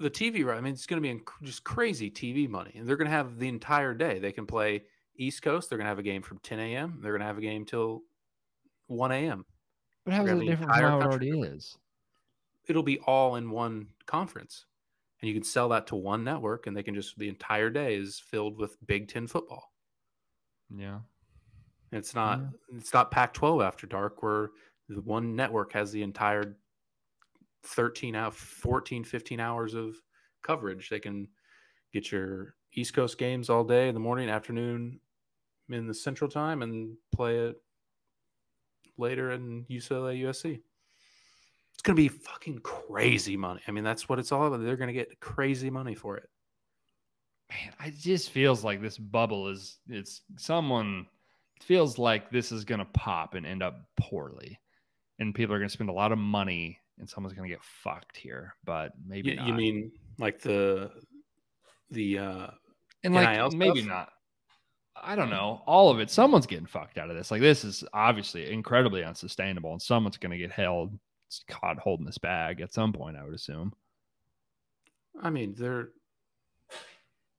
the 0.05 0.10
TV. 0.10 0.44
right? 0.44 0.59
I 0.59 0.60
mean, 0.60 0.72
it's 0.74 0.86
gonna 0.86 1.01
be 1.01 1.12
inc- 1.12 1.43
just 1.43 1.64
crazy 1.64 2.10
TV 2.10 2.48
money, 2.48 2.72
and 2.76 2.86
they're 2.86 2.97
gonna 2.97 3.10
have 3.10 3.39
the 3.39 3.48
entire 3.48 3.94
day. 3.94 4.18
They 4.18 4.32
can 4.32 4.47
play 4.47 4.85
East 5.16 5.43
Coast. 5.43 5.68
They're 5.68 5.78
gonna 5.78 5.89
have 5.89 5.98
a 5.98 6.02
game 6.02 6.22
from 6.22 6.39
10 6.39 6.59
a.m. 6.60 7.01
They're 7.02 7.12
gonna 7.12 7.24
have 7.24 7.39
a 7.39 7.43
game 7.43 7.64
till 7.64 8.02
1 8.86 9.10
a.m. 9.12 9.44
but 10.05 10.14
how's 10.14 10.28
it 10.28 10.39
different 10.40 10.70
from 10.72 10.81
how 10.82 11.01
it 11.01 11.05
already 11.05 11.31
is? 11.31 11.76
It'll 12.66 12.82
be 12.82 12.98
all 13.01 13.36
in 13.36 13.51
one 13.51 13.89
conference, 14.06 14.66
and 15.20 15.28
you 15.28 15.35
can 15.35 15.44
sell 15.44 15.68
that 15.70 15.86
to 15.89 15.97
one 15.97 16.22
network, 16.24 16.66
and 16.66 16.76
they 16.76 16.82
can 16.82 16.94
just 16.94 17.18
the 17.18 17.28
entire 17.28 17.70
day 17.70 17.97
is 17.97 18.18
filled 18.18 18.56
with 18.59 18.76
Big 18.86 19.09
Ten 19.09 19.26
football. 19.26 19.72
Yeah. 20.74 21.01
It's 21.93 22.14
not 22.14 22.40
Yeah. 22.40 22.78
it's 22.78 22.93
not 22.93 23.10
Pac-12 23.10 23.62
after 23.64 23.86
dark 23.86 24.22
where 24.22 24.51
the 24.89 25.01
one 25.02 25.36
network 25.36 25.72
has 25.72 25.93
the 25.93 26.02
entire 26.02 26.56
13 27.65 28.15
out 28.15 28.35
14 28.35 29.05
15 29.05 29.41
hours 29.41 29.74
of 29.74 29.97
coverage. 30.43 30.89
They 30.89 31.01
can 31.01 31.28
get 31.93 32.12
your 32.12 32.55
East 32.73 32.95
Coast 32.95 33.19
games 33.19 33.49
all 33.49 33.65
day 33.65 33.89
in 33.89 33.95
the 33.95 34.01
morning, 34.01 34.28
afternoon 34.28 35.01
in 35.70 35.86
the 35.86 35.95
central 35.95 36.31
time 36.31 36.62
and 36.62 36.97
play 37.12 37.36
it 37.36 37.57
later 38.99 39.32
in 39.32 39.65
UCLA 39.70 40.23
USC. 40.23 40.61
It's 41.73 41.82
going 41.82 41.97
to 41.97 42.03
be 42.03 42.09
fucking 42.09 42.59
crazy 42.59 43.36
money. 43.36 43.61
I 43.66 43.70
mean, 43.70 43.85
that's 43.85 44.09
what 44.09 44.19
it's 44.19 44.32
all 44.32 44.47
about. 44.47 44.62
They're 44.62 44.77
going 44.77 44.89
to 44.89 44.95
get 44.95 45.20
crazy 45.20 45.70
money 45.70 45.95
for 45.95 46.16
it. 46.16 46.28
Man, 47.51 47.89
it 47.89 47.99
just 47.99 48.31
feels 48.31 48.65
like 48.65 48.81
this 48.81 48.97
bubble 48.97 49.49
is 49.49 49.78
it's 49.89 50.23
someone 50.36 51.07
feels 51.61 51.99
like 51.99 52.31
this 52.31 52.51
is 52.53 52.65
gonna 52.65 52.86
pop 52.86 53.35
and 53.35 53.47
end 53.47 53.62
up 53.62 53.86
poorly. 53.99 54.59
And 55.19 55.35
people 55.35 55.55
are 55.55 55.59
going 55.59 55.69
to 55.69 55.73
spend 55.73 55.91
a 55.91 55.95
lot 55.95 56.11
of 56.11 56.19
money, 56.19 56.81
and 56.99 57.09
someone's 57.09 57.35
going 57.37 57.49
to 57.49 57.55
get 57.55 57.62
fucked 57.62 58.16
here. 58.16 58.55
But 58.65 58.93
maybe 59.07 59.31
You, 59.31 59.37
not. 59.37 59.47
you 59.49 59.55
mean 59.55 59.93
like 60.19 60.41
the 60.41 60.91
the 61.91 62.19
uh 62.19 62.47
and 63.03 63.15
like 63.15 63.29
NIL 63.31 63.51
maybe 63.51 63.81
stuff? 63.83 63.89
not. 63.89 64.09
I 64.97 65.16
don't 65.16 65.31
know. 65.31 65.61
All 65.66 65.91
of 65.91 65.99
it. 66.01 66.09
Someone's 66.11 66.47
getting 66.47 66.66
fucked 66.66 66.99
out 66.99 67.11
of 67.11 67.16
this. 67.16 67.31
Like 67.31 67.41
this 67.41 67.65
is 67.65 67.85
obviously 67.93 68.51
incredibly 68.51 69.03
unsustainable, 69.05 69.73
and 69.73 69.83
someone's 69.83 70.16
going 70.16 70.33
to 70.33 70.39
get 70.39 70.53
held 70.53 70.99
caught 71.49 71.79
holding 71.79 72.07
this 72.07 72.19
bag 72.19 72.61
at 72.61 72.73
some 72.73 72.93
point. 72.93 73.16
I 73.16 73.25
would 73.25 73.35
assume. 73.35 73.73
I 75.21 75.31
mean, 75.31 75.55
they're 75.59 75.89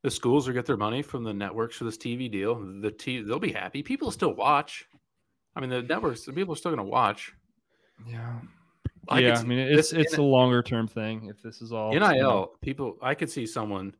the 0.03 0.11
schools 0.11 0.45
will 0.48 0.53
get 0.53 0.65
their 0.65 0.77
money 0.77 1.02
from 1.02 1.23
the 1.23 1.34
networks 1.34 1.77
for 1.77 1.86
this 1.86 1.98
TV 1.98 2.30
deal. 2.32 2.56
The 2.82 2.91
t- 2.91 3.22
they'll 3.22 3.40
be 3.40 3.52
happy. 3.52 3.82
People 3.82 4.11
still 4.11 4.34
watch. 4.34 4.86
I 5.56 5.61
mean, 5.61 5.69
the 5.72 5.82
networks, 5.82 6.26
the 6.26 6.34
people 6.34 6.53
are 6.53 6.57
still 6.57 6.72
going 6.76 6.86
to 6.86 6.91
watch. 6.91 7.34
Yeah. 8.07 8.36
I 9.10 9.19
yeah. 9.19 9.38
I 9.40 9.44
mean, 9.44 9.60
it's 9.60 9.91
this- 9.91 9.94
it's 9.94 10.18
a 10.18 10.22
longer 10.22 10.61
term 10.64 10.88
thing. 10.88 11.26
If 11.27 11.41
this 11.41 11.61
is 11.61 11.72
all 11.72 11.94
you 11.94 11.99
NIL 11.99 12.15
know, 12.18 12.52
people. 12.61 12.98
I 13.02 13.14
could 13.15 13.30
see 13.30 13.45
someone, 13.45 13.94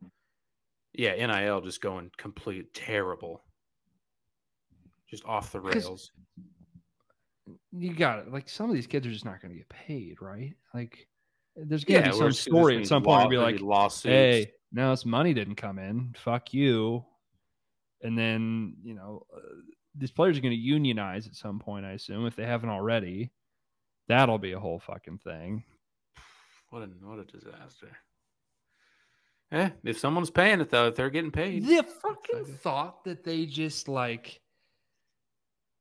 yeah, 0.92 1.14
NIL 1.26 1.60
just 1.60 1.80
going 1.80 2.10
complete 2.16 2.72
terrible, 2.74 3.42
just 5.08 5.24
off 5.24 5.52
the 5.52 5.60
rails. 5.60 6.10
you 7.72 7.94
got 7.94 8.20
it. 8.20 8.32
Like 8.32 8.48
some 8.48 8.68
of 8.68 8.74
these 8.74 8.86
kids 8.86 9.06
are 9.06 9.12
just 9.12 9.24
not 9.24 9.40
going 9.40 9.52
to 9.52 9.58
get 9.58 9.68
paid, 9.68 10.20
right? 10.20 10.54
Like 10.74 11.06
there's 11.54 11.84
going 11.84 12.02
to 12.02 12.08
Yeah, 12.08 12.12
be 12.12 12.18
some 12.18 12.32
story 12.32 12.78
at 12.78 12.86
some 12.86 13.02
point 13.02 13.18
law- 13.18 13.24
to 13.24 13.28
be 13.30 13.38
like, 13.38 13.60
lawsuits. 13.60 14.10
hey, 14.12 14.52
no, 14.72 14.90
this 14.90 15.06
money 15.06 15.32
didn't 15.34 15.54
come 15.54 15.78
in. 15.78 16.14
Fuck 16.18 16.52
you. 16.52 17.04
And 18.02 18.18
then, 18.18 18.74
you 18.82 18.94
know, 18.94 19.24
uh, 19.34 19.38
these 19.96 20.10
players 20.10 20.36
are 20.36 20.40
going 20.42 20.52
to 20.52 20.60
unionize 20.60 21.26
at 21.26 21.34
some 21.34 21.58
point, 21.58 21.86
I 21.86 21.92
assume, 21.92 22.26
if 22.26 22.36
they 22.36 22.44
haven't 22.44 22.68
already. 22.68 23.30
That'll 24.08 24.38
be 24.38 24.52
a 24.52 24.60
whole 24.60 24.78
fucking 24.78 25.18
thing. 25.18 25.64
what 26.70 26.82
a 26.82 26.86
what 27.02 27.18
a 27.18 27.24
disaster. 27.24 27.88
Eh, 29.52 29.70
if 29.84 29.98
someone's 29.98 30.30
paying 30.30 30.60
it 30.60 30.70
though, 30.70 30.88
if 30.88 30.96
they're 30.96 31.10
getting 31.10 31.30
paid, 31.30 31.64
The 31.66 31.82
fucking 31.84 32.44
thought 32.56 33.04
that 33.04 33.24
they 33.24 33.46
just 33.46 33.88
like 33.88 34.40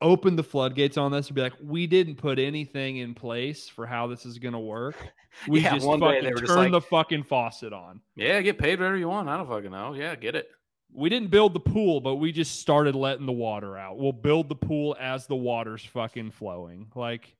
opened 0.01 0.37
the 0.37 0.43
floodgates 0.43 0.97
on 0.97 1.11
this 1.11 1.27
and 1.27 1.35
be 1.35 1.41
like, 1.41 1.53
we 1.63 1.87
didn't 1.87 2.17
put 2.17 2.37
anything 2.37 2.97
in 2.97 3.13
place 3.15 3.67
for 3.67 3.87
how 3.87 4.05
this 4.07 4.25
is 4.25 4.37
going 4.39 4.53
to 4.53 4.59
work. 4.59 4.95
We 5.49 5.59
Yeah, 5.59 5.73
just 5.73 5.85
one 5.85 5.99
day 5.99 6.05
fucking 6.05 6.23
they 6.23 6.29
were 6.29 6.35
turned 6.37 6.47
just 6.47 6.57
like- 6.57 6.71
the 6.71 6.79
fucking 6.81 7.23
faucet 7.23 7.73
on. 7.73 7.99
yeah, 8.15 8.39
get 8.41 8.57
paid 8.57 8.79
whatever 8.79 8.95
you 8.95 9.09
want. 9.09 9.27
I 9.27 9.35
don't 9.35 9.49
fucking 9.49 9.69
know. 9.71 9.93
Yeah, 9.93 10.15
get 10.15 10.33
it. 10.35 10.47
We 10.93 11.09
didn't 11.09 11.29
build 11.29 11.53
the 11.53 11.59
pool, 11.59 11.99
but 11.99 12.15
we 12.15 12.31
just 12.31 12.61
started 12.61 12.95
letting 12.95 13.25
the 13.25 13.33
water 13.33 13.77
out. 13.77 13.97
We'll 13.97 14.13
build 14.13 14.47
the 14.47 14.55
pool 14.55 14.95
as 14.97 15.27
the 15.27 15.35
water's 15.35 15.83
fucking 15.83 16.31
flowing. 16.31 16.87
Like, 16.95 17.35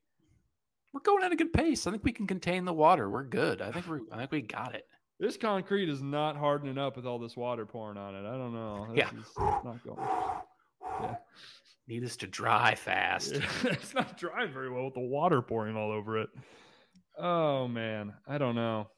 We're 0.96 1.00
going 1.00 1.24
at 1.24 1.30
a 1.32 1.36
good 1.36 1.52
pace. 1.52 1.86
I 1.86 1.90
think 1.90 2.04
we 2.04 2.12
can 2.12 2.26
contain 2.26 2.64
the 2.64 2.72
water. 2.72 3.10
We're 3.10 3.24
good. 3.24 3.60
I 3.60 3.70
think 3.70 3.86
we're. 3.86 4.00
I 4.10 4.16
think 4.16 4.32
we 4.32 4.40
got 4.40 4.74
it. 4.74 4.84
this 5.20 5.36
concrete 5.36 5.90
is 5.90 6.00
not 6.00 6.38
hardening 6.38 6.78
up 6.78 6.96
with 6.96 7.04
all 7.04 7.18
this 7.18 7.36
water 7.36 7.66
pouring 7.66 7.98
on 7.98 8.14
it. 8.14 8.26
I 8.26 8.32
don't 8.38 8.54
know. 8.54 8.86
This 8.88 8.96
Yeah. 8.96 9.20
is 9.20 9.36
not 9.36 9.84
going. 9.84 9.98
Yeah. 11.02 11.16
Need 11.86 12.04
us 12.04 12.16
to 12.16 12.26
dry 12.26 12.76
fast. 12.76 13.32
it's 13.64 13.92
not 13.92 14.16
drying 14.16 14.50
very 14.54 14.70
well 14.72 14.86
with 14.86 14.94
the 14.94 15.00
water 15.00 15.42
pouring 15.42 15.76
all 15.76 15.92
over 15.92 16.18
it. 16.22 16.30
Oh 17.18 17.68
man, 17.68 18.14
I 18.26 18.38
don't 18.38 18.54
know. 18.54 18.88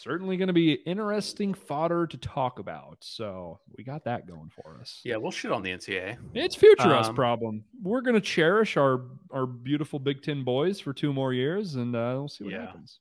Certainly 0.00 0.36
going 0.36 0.46
to 0.46 0.52
be 0.52 0.74
interesting 0.86 1.52
fodder 1.54 2.06
to 2.06 2.16
talk 2.18 2.60
about. 2.60 2.98
So 3.00 3.58
we 3.76 3.82
got 3.82 4.04
that 4.04 4.28
going 4.28 4.48
for 4.54 4.78
us. 4.80 5.00
Yeah, 5.04 5.16
we'll 5.16 5.32
shit 5.32 5.50
on 5.50 5.62
the 5.62 5.70
NCAA. 5.70 6.16
It's 6.34 6.54
future 6.54 6.94
us 6.94 7.08
Um, 7.08 7.16
problem. 7.16 7.64
We're 7.82 8.00
going 8.02 8.14
to 8.14 8.20
cherish 8.20 8.76
our 8.76 9.02
our 9.32 9.44
beautiful 9.46 9.98
Big 9.98 10.22
Ten 10.22 10.44
boys 10.44 10.78
for 10.78 10.92
two 10.92 11.12
more 11.12 11.32
years, 11.32 11.74
and 11.74 11.96
uh, 11.96 12.14
we'll 12.16 12.28
see 12.28 12.44
what 12.44 12.52
Yeah. 12.52 12.66
happens. 12.66 13.00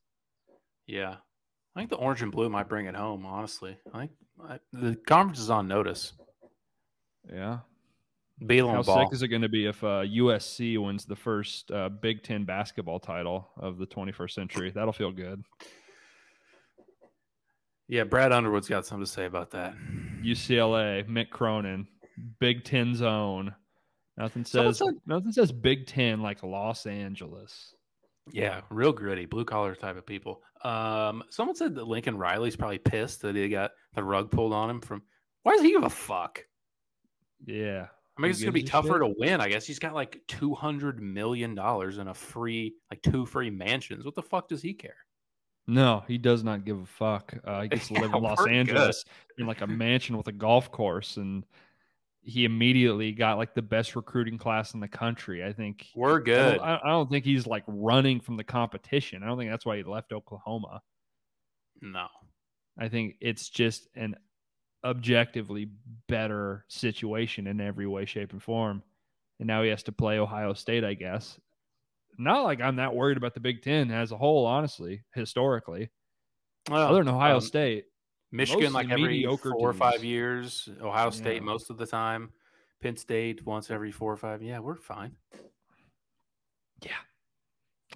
Yeah, 0.87 1.17
I 1.75 1.79
think 1.79 1.89
the 1.91 1.97
orange 1.97 2.23
and 2.23 2.31
blue 2.31 2.49
might 2.49 2.67
bring 2.67 2.87
it 2.87 2.95
home. 2.95 3.25
Honestly, 3.27 3.77
I 3.93 3.99
think 3.99 4.11
I, 4.43 4.59
the 4.73 4.95
conference 4.95 5.39
is 5.39 5.49
on 5.51 5.67
notice. 5.67 6.13
Yeah. 7.31 7.59
Beal 8.45 8.69
How 8.69 8.81
ball. 8.83 9.05
sick 9.05 9.13
is 9.13 9.21
it 9.23 9.27
going 9.29 9.41
to 9.41 9.49
be 9.49 9.65
if 9.65 9.83
uh, 9.83 10.03
USC 10.05 10.77
wins 10.83 11.05
the 11.05 11.15
first 11.15 11.69
uh, 11.71 11.89
Big 11.89 12.23
Ten 12.23 12.43
basketball 12.45 12.99
title 12.99 13.49
of 13.57 13.77
the 13.77 13.85
21st 13.87 14.31
century? 14.31 14.71
That'll 14.73 14.93
feel 14.93 15.11
good. 15.11 15.43
Yeah, 17.87 18.03
Brad 18.03 18.31
Underwood's 18.31 18.67
got 18.67 18.85
something 18.85 19.05
to 19.05 19.11
say 19.11 19.25
about 19.25 19.51
that. 19.51 19.73
UCLA, 20.21 21.07
Mick 21.07 21.29
Cronin, 21.29 21.87
Big 22.39 22.63
Ten 22.63 22.95
zone. 22.95 23.55
Nothing 24.17 24.43
says 24.45 24.79
said- 24.79 24.95
nothing 25.05 25.31
says 25.31 25.51
Big 25.51 25.85
Ten 25.87 26.21
like 26.21 26.43
Los 26.43 26.85
Angeles. 26.85 27.73
Yeah, 28.31 28.61
real 28.69 28.91
gritty, 28.91 29.25
blue 29.25 29.45
collar 29.45 29.73
type 29.73 29.95
of 29.95 30.05
people. 30.05 30.41
Um, 30.63 31.23
someone 31.29 31.55
said 31.55 31.75
that 31.75 31.87
Lincoln 31.87 32.17
Riley's 32.17 32.57
probably 32.57 32.79
pissed 32.79 33.21
that 33.21 33.35
he 33.35 33.47
got 33.47 33.71
the 33.93 34.03
rug 34.03 34.31
pulled 34.31 34.53
on 34.53 34.69
him 34.69 34.81
from. 34.81 35.03
Why 35.43 35.53
does 35.53 35.61
he 35.61 35.71
give 35.71 35.83
a 35.83 35.89
fuck? 35.89 36.43
Yeah. 37.45 37.87
I 38.17 38.21
mean, 38.21 38.31
it's 38.31 38.41
gonna 38.41 38.51
be 38.51 38.63
tougher 38.63 38.87
shit? 38.87 38.99
to 38.99 39.15
win. 39.17 39.39
I 39.39 39.47
guess 39.47 39.65
he's 39.65 39.79
got 39.79 39.93
like 39.93 40.19
two 40.27 40.55
hundred 40.55 40.99
million 41.01 41.53
dollars 41.55 41.99
in 41.99 42.07
a 42.07 42.13
free, 42.13 42.73
like 42.91 43.01
two 43.03 43.25
free 43.25 43.51
mansions. 43.51 44.03
What 44.03 44.15
the 44.15 44.23
fuck 44.23 44.49
does 44.49 44.61
he 44.61 44.73
care? 44.73 44.97
No, 45.67 46.03
he 46.07 46.17
does 46.17 46.43
not 46.43 46.65
give 46.65 46.79
a 46.79 46.85
fuck. 46.85 47.33
Uh, 47.43 47.61
he 47.63 47.67
gets 47.69 47.87
to 47.89 47.93
live 47.97 48.13
Yeah, 48.13 48.17
in 48.17 48.23
Los 48.23 48.45
we're 48.45 48.53
good. 48.65 48.87
Angeles 48.87 49.05
in 49.37 49.45
like 49.47 49.61
a 49.61 49.67
mansion 49.67 50.17
with 50.17 50.27
a 50.27 50.31
golf 50.31 50.71
course, 50.71 51.17
and 51.17 51.45
he 52.21 52.45
immediately 52.45 53.11
got 53.11 53.37
like 53.37 53.53
the 53.53 53.61
best 53.61 53.95
recruiting 53.95 54.37
class 54.37 54.73
in 54.73 54.79
the 54.79 54.87
country. 54.87 55.43
I 55.43 55.53
think. 55.53 55.87
We're 55.93 56.21
I 56.35 56.35
don't, 56.35 56.57
good. 56.57 56.59
I 56.59 56.79
I 56.83 56.89
don't 56.89 57.09
think 57.09 57.25
he's 57.25 57.47
like 57.47 57.63
running 57.67 58.19
from 58.19 58.37
the 58.37 58.43
competition. 58.43 59.23
I 59.23 59.27
don't 59.27 59.37
think 59.37 59.51
that's 59.51 59.65
why 59.65 59.77
he 59.77 59.83
left 59.83 60.13
Oklahoma. 60.13 60.81
no, 61.81 62.07
I 62.77 62.89
think 62.89 63.15
it's 63.21 63.49
just 63.49 63.87
an 63.95 64.15
objectively 64.83 65.69
better 66.07 66.65
situation 66.69 67.47
in 67.47 67.59
every 67.59 67.87
way, 67.87 68.05
shape, 68.05 68.31
and 68.31 68.41
form. 68.41 68.83
And 69.39 69.47
now 69.47 69.63
he 69.63 69.69
has 69.69 69.83
to 69.83 69.91
play 69.91 70.19
Ohio 70.19 70.53
State, 70.53 70.83
I 70.83 70.93
guess. 70.93 71.39
Not 72.17 72.43
like 72.43 72.61
I'm 72.61 72.77
that 72.77 72.95
worried 72.95 73.17
about 73.17 73.33
the 73.33 73.39
Big 73.39 73.61
Ten 73.61 73.91
as 73.91 74.11
a 74.11 74.17
whole, 74.17 74.45
honestly, 74.45 75.03
historically. 75.13 75.89
well, 76.69 76.87
Other 76.87 77.03
than 77.03 77.13
Ohio 77.13 77.35
um, 77.35 77.41
State. 77.41 77.85
Michigan 78.31 78.73
like 78.73 78.89
every 78.89 79.23
four 79.25 79.69
or 79.69 79.73
five 79.73 80.03
years. 80.03 80.67
Ohio 80.81 81.09
State 81.11 81.35
Yeah. 81.35 81.41
most 81.41 81.69
of 81.69 81.77
the 81.77 81.85
time. 81.85 82.31
Penn 82.81 82.97
State 82.97 83.45
once 83.45 83.71
every 83.71 83.91
four 83.91 84.13
or 84.13 84.17
five. 84.17 84.41
Yeah, 84.43 84.59
we're 84.59 84.75
fine. 84.75 85.15
Yeah. 86.83 86.91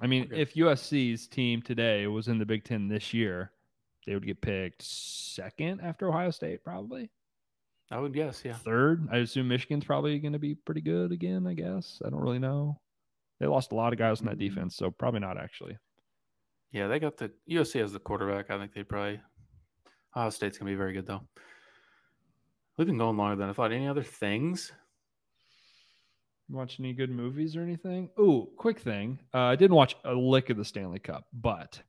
I 0.02 0.07
mean, 0.07 0.30
if 0.34 0.56
USC's 0.56 1.27
team 1.27 1.61
today 1.61 2.07
was 2.07 2.27
in 2.27 2.39
the 2.39 2.45
Big 2.45 2.64
Ten 2.64 2.88
this 2.88 3.14
year, 3.14 3.52
they 4.07 4.15
would 4.15 4.26
get 4.26 4.41
picked 4.41 4.81
second 4.81 5.81
after 5.81 6.10
Ohio 6.10 6.31
State, 6.31 6.64
probably. 6.64 7.11
I 7.91 7.99
would 7.99 8.14
guess. 8.14 8.41
Yeah. 8.43 8.53
third. 8.53 9.07
I 9.11 9.18
assume 9.18 9.49
Michigan's 9.49 9.84
probably 9.85 10.18
going 10.18 10.34
to 10.34 10.39
be 10.39 10.56
pretty 10.56 10.81
good 10.81 11.11
again. 11.11 11.45
I 11.45 11.53
guess 11.53 12.02
I 12.03 12.10
don't 12.10 12.22
really 12.22 12.39
know. 12.39 12.80
They 13.42 13.48
lost 13.48 13.72
a 13.72 13.76
lot 13.76 13.92
of 13.92 13.98
guys 13.98 14.20
in 14.22 14.28
that 14.28 14.36
Mm. 14.36 14.40
defense, 14.40 14.76
so 14.76 14.92
probably 14.92 15.20
not 15.20 15.36
actually. 15.36 15.76
Yeah, 16.72 16.88
they 16.88 17.00
got 17.00 17.18
the 17.18 17.34
USC 17.48 17.82
as 17.82 17.92
the 17.92 18.00
quarterback. 18.00 18.52
I 18.52 18.60
think 18.60 18.72
they 18.72 18.84
probably 18.84 19.20
Ohio 20.16 20.30
State's 20.30 20.60
gonna 20.60 20.70
be 20.70 20.76
very 20.76 20.94
good 20.94 21.08
though. 21.08 21.28
We've 22.78 22.86
been 22.86 23.00
going 23.00 23.18
longer 23.18 23.36
than 23.38 23.50
I 23.50 23.54
thought. 23.54 23.72
Any 23.72 23.88
other 23.88 24.04
things? 24.04 24.72
Watch 26.50 26.80
any 26.80 26.94
good 26.94 27.10
movies 27.10 27.56
or 27.56 27.62
anything? 27.64 28.10
Ooh, 28.20 28.52
quick 28.58 28.80
thing. 28.80 29.20
Uh, 29.34 29.40
I 29.40 29.56
didn't 29.56 29.76
watch 29.76 29.96
a 30.04 30.14
lick 30.14 30.50
of 30.52 30.58
the 30.58 30.66
Stanley 30.66 31.00
Cup, 31.00 31.26
but 31.34 31.82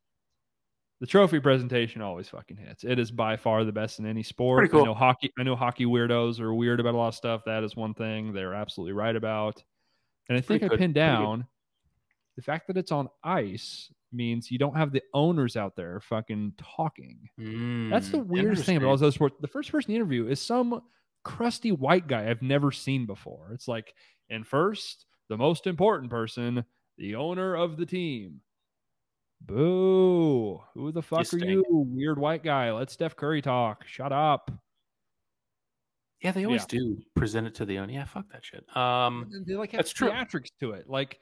the 1.01 1.07
trophy 1.07 1.39
presentation 1.41 2.01
always 2.01 2.29
fucking 2.31 2.57
hits. 2.57 2.83
It 2.85 2.99
is 2.99 3.11
by 3.11 3.37
far 3.37 3.65
the 3.65 3.73
best 3.73 3.99
in 3.99 4.07
any 4.07 4.23
sport. 4.23 4.71
Cool. 4.71 4.83
I 4.83 4.85
know 4.85 4.95
hockey. 4.95 5.31
I 5.39 5.43
know 5.43 5.57
hockey 5.57 5.85
weirdos 5.85 6.41
are 6.41 6.55
weird 6.55 6.81
about 6.81 6.95
a 6.95 6.97
lot 6.97 7.09
of 7.09 7.15
stuff. 7.15 7.43
That 7.45 7.63
is 7.63 7.77
one 7.77 7.93
thing 7.93 8.33
they're 8.33 8.55
absolutely 8.55 8.93
right 8.95 9.15
about. 9.17 9.63
And 10.29 10.39
I 10.39 10.41
think 10.41 10.61
Pretty 10.61 10.65
I 10.67 10.69
good. 10.69 10.79
pinned 10.79 10.95
down 10.95 11.47
the 12.37 12.43
fact 12.43 12.67
that 12.69 12.77
it's 12.77 12.93
on 12.93 13.09
ice 13.23 13.93
means 14.13 14.51
you 14.51 14.59
don't 14.59 14.77
have 14.77 14.93
the 14.93 15.03
owners 15.15 15.57
out 15.57 15.75
there 15.77 16.01
fucking 16.01 16.53
talking. 16.59 17.29
That's 17.39 18.09
the 18.11 18.19
Mm, 18.19 18.27
weirdest 18.27 18.65
thing 18.65 18.77
about 18.77 18.89
all 18.89 18.97
those 18.97 19.15
sports. 19.15 19.37
The 19.41 19.49
first 19.49 19.71
person 19.73 19.91
you 19.91 19.97
interview 19.97 20.29
is 20.29 20.41
some 20.41 20.81
crusty 21.25 21.73
white 21.73 22.07
guy 22.07 22.29
I've 22.31 22.43
never 22.43 22.71
seen 22.73 23.05
before. 23.07 23.51
It's 23.53 23.69
like, 23.69 23.95
and 24.31 24.47
first, 24.47 25.07
the 25.29 25.37
most 25.37 25.67
important 25.67 26.11
person, 26.11 26.65
the 26.99 27.15
owner 27.17 27.55
of 27.55 27.77
the 27.77 27.87
team. 27.87 28.41
Boo. 29.41 30.61
Who 30.75 30.93
the 30.93 31.03
fuck 31.03 31.21
are 31.21 31.25
stink. 31.25 31.45
you, 31.45 31.65
weird 31.69 32.19
white 32.19 32.45
guy? 32.45 32.71
Let 32.73 32.91
Steph 32.91 33.17
Curry 33.17 33.43
talk. 33.43 33.87
Shut 33.87 34.13
up. 34.13 34.51
Yeah, 36.23 36.33
they 36.33 36.45
always 36.45 36.63
Yeah. 36.63 36.79
do 36.79 37.03
present 37.15 37.47
it 37.47 37.55
to 37.57 37.65
the 37.65 37.79
owner. 37.79 37.93
Yeah, 37.93 38.05
fuck 38.05 38.29
that 38.33 38.45
shit. 38.45 38.65
Um, 38.77 39.29
And 39.33 39.45
They 39.45 39.55
like 39.55 39.73
have 39.73 39.79
That's 39.81 39.93
true. 39.93 40.09
theatrics 40.11 40.51
to 40.61 40.73
it. 40.73 40.89
Like 40.89 41.21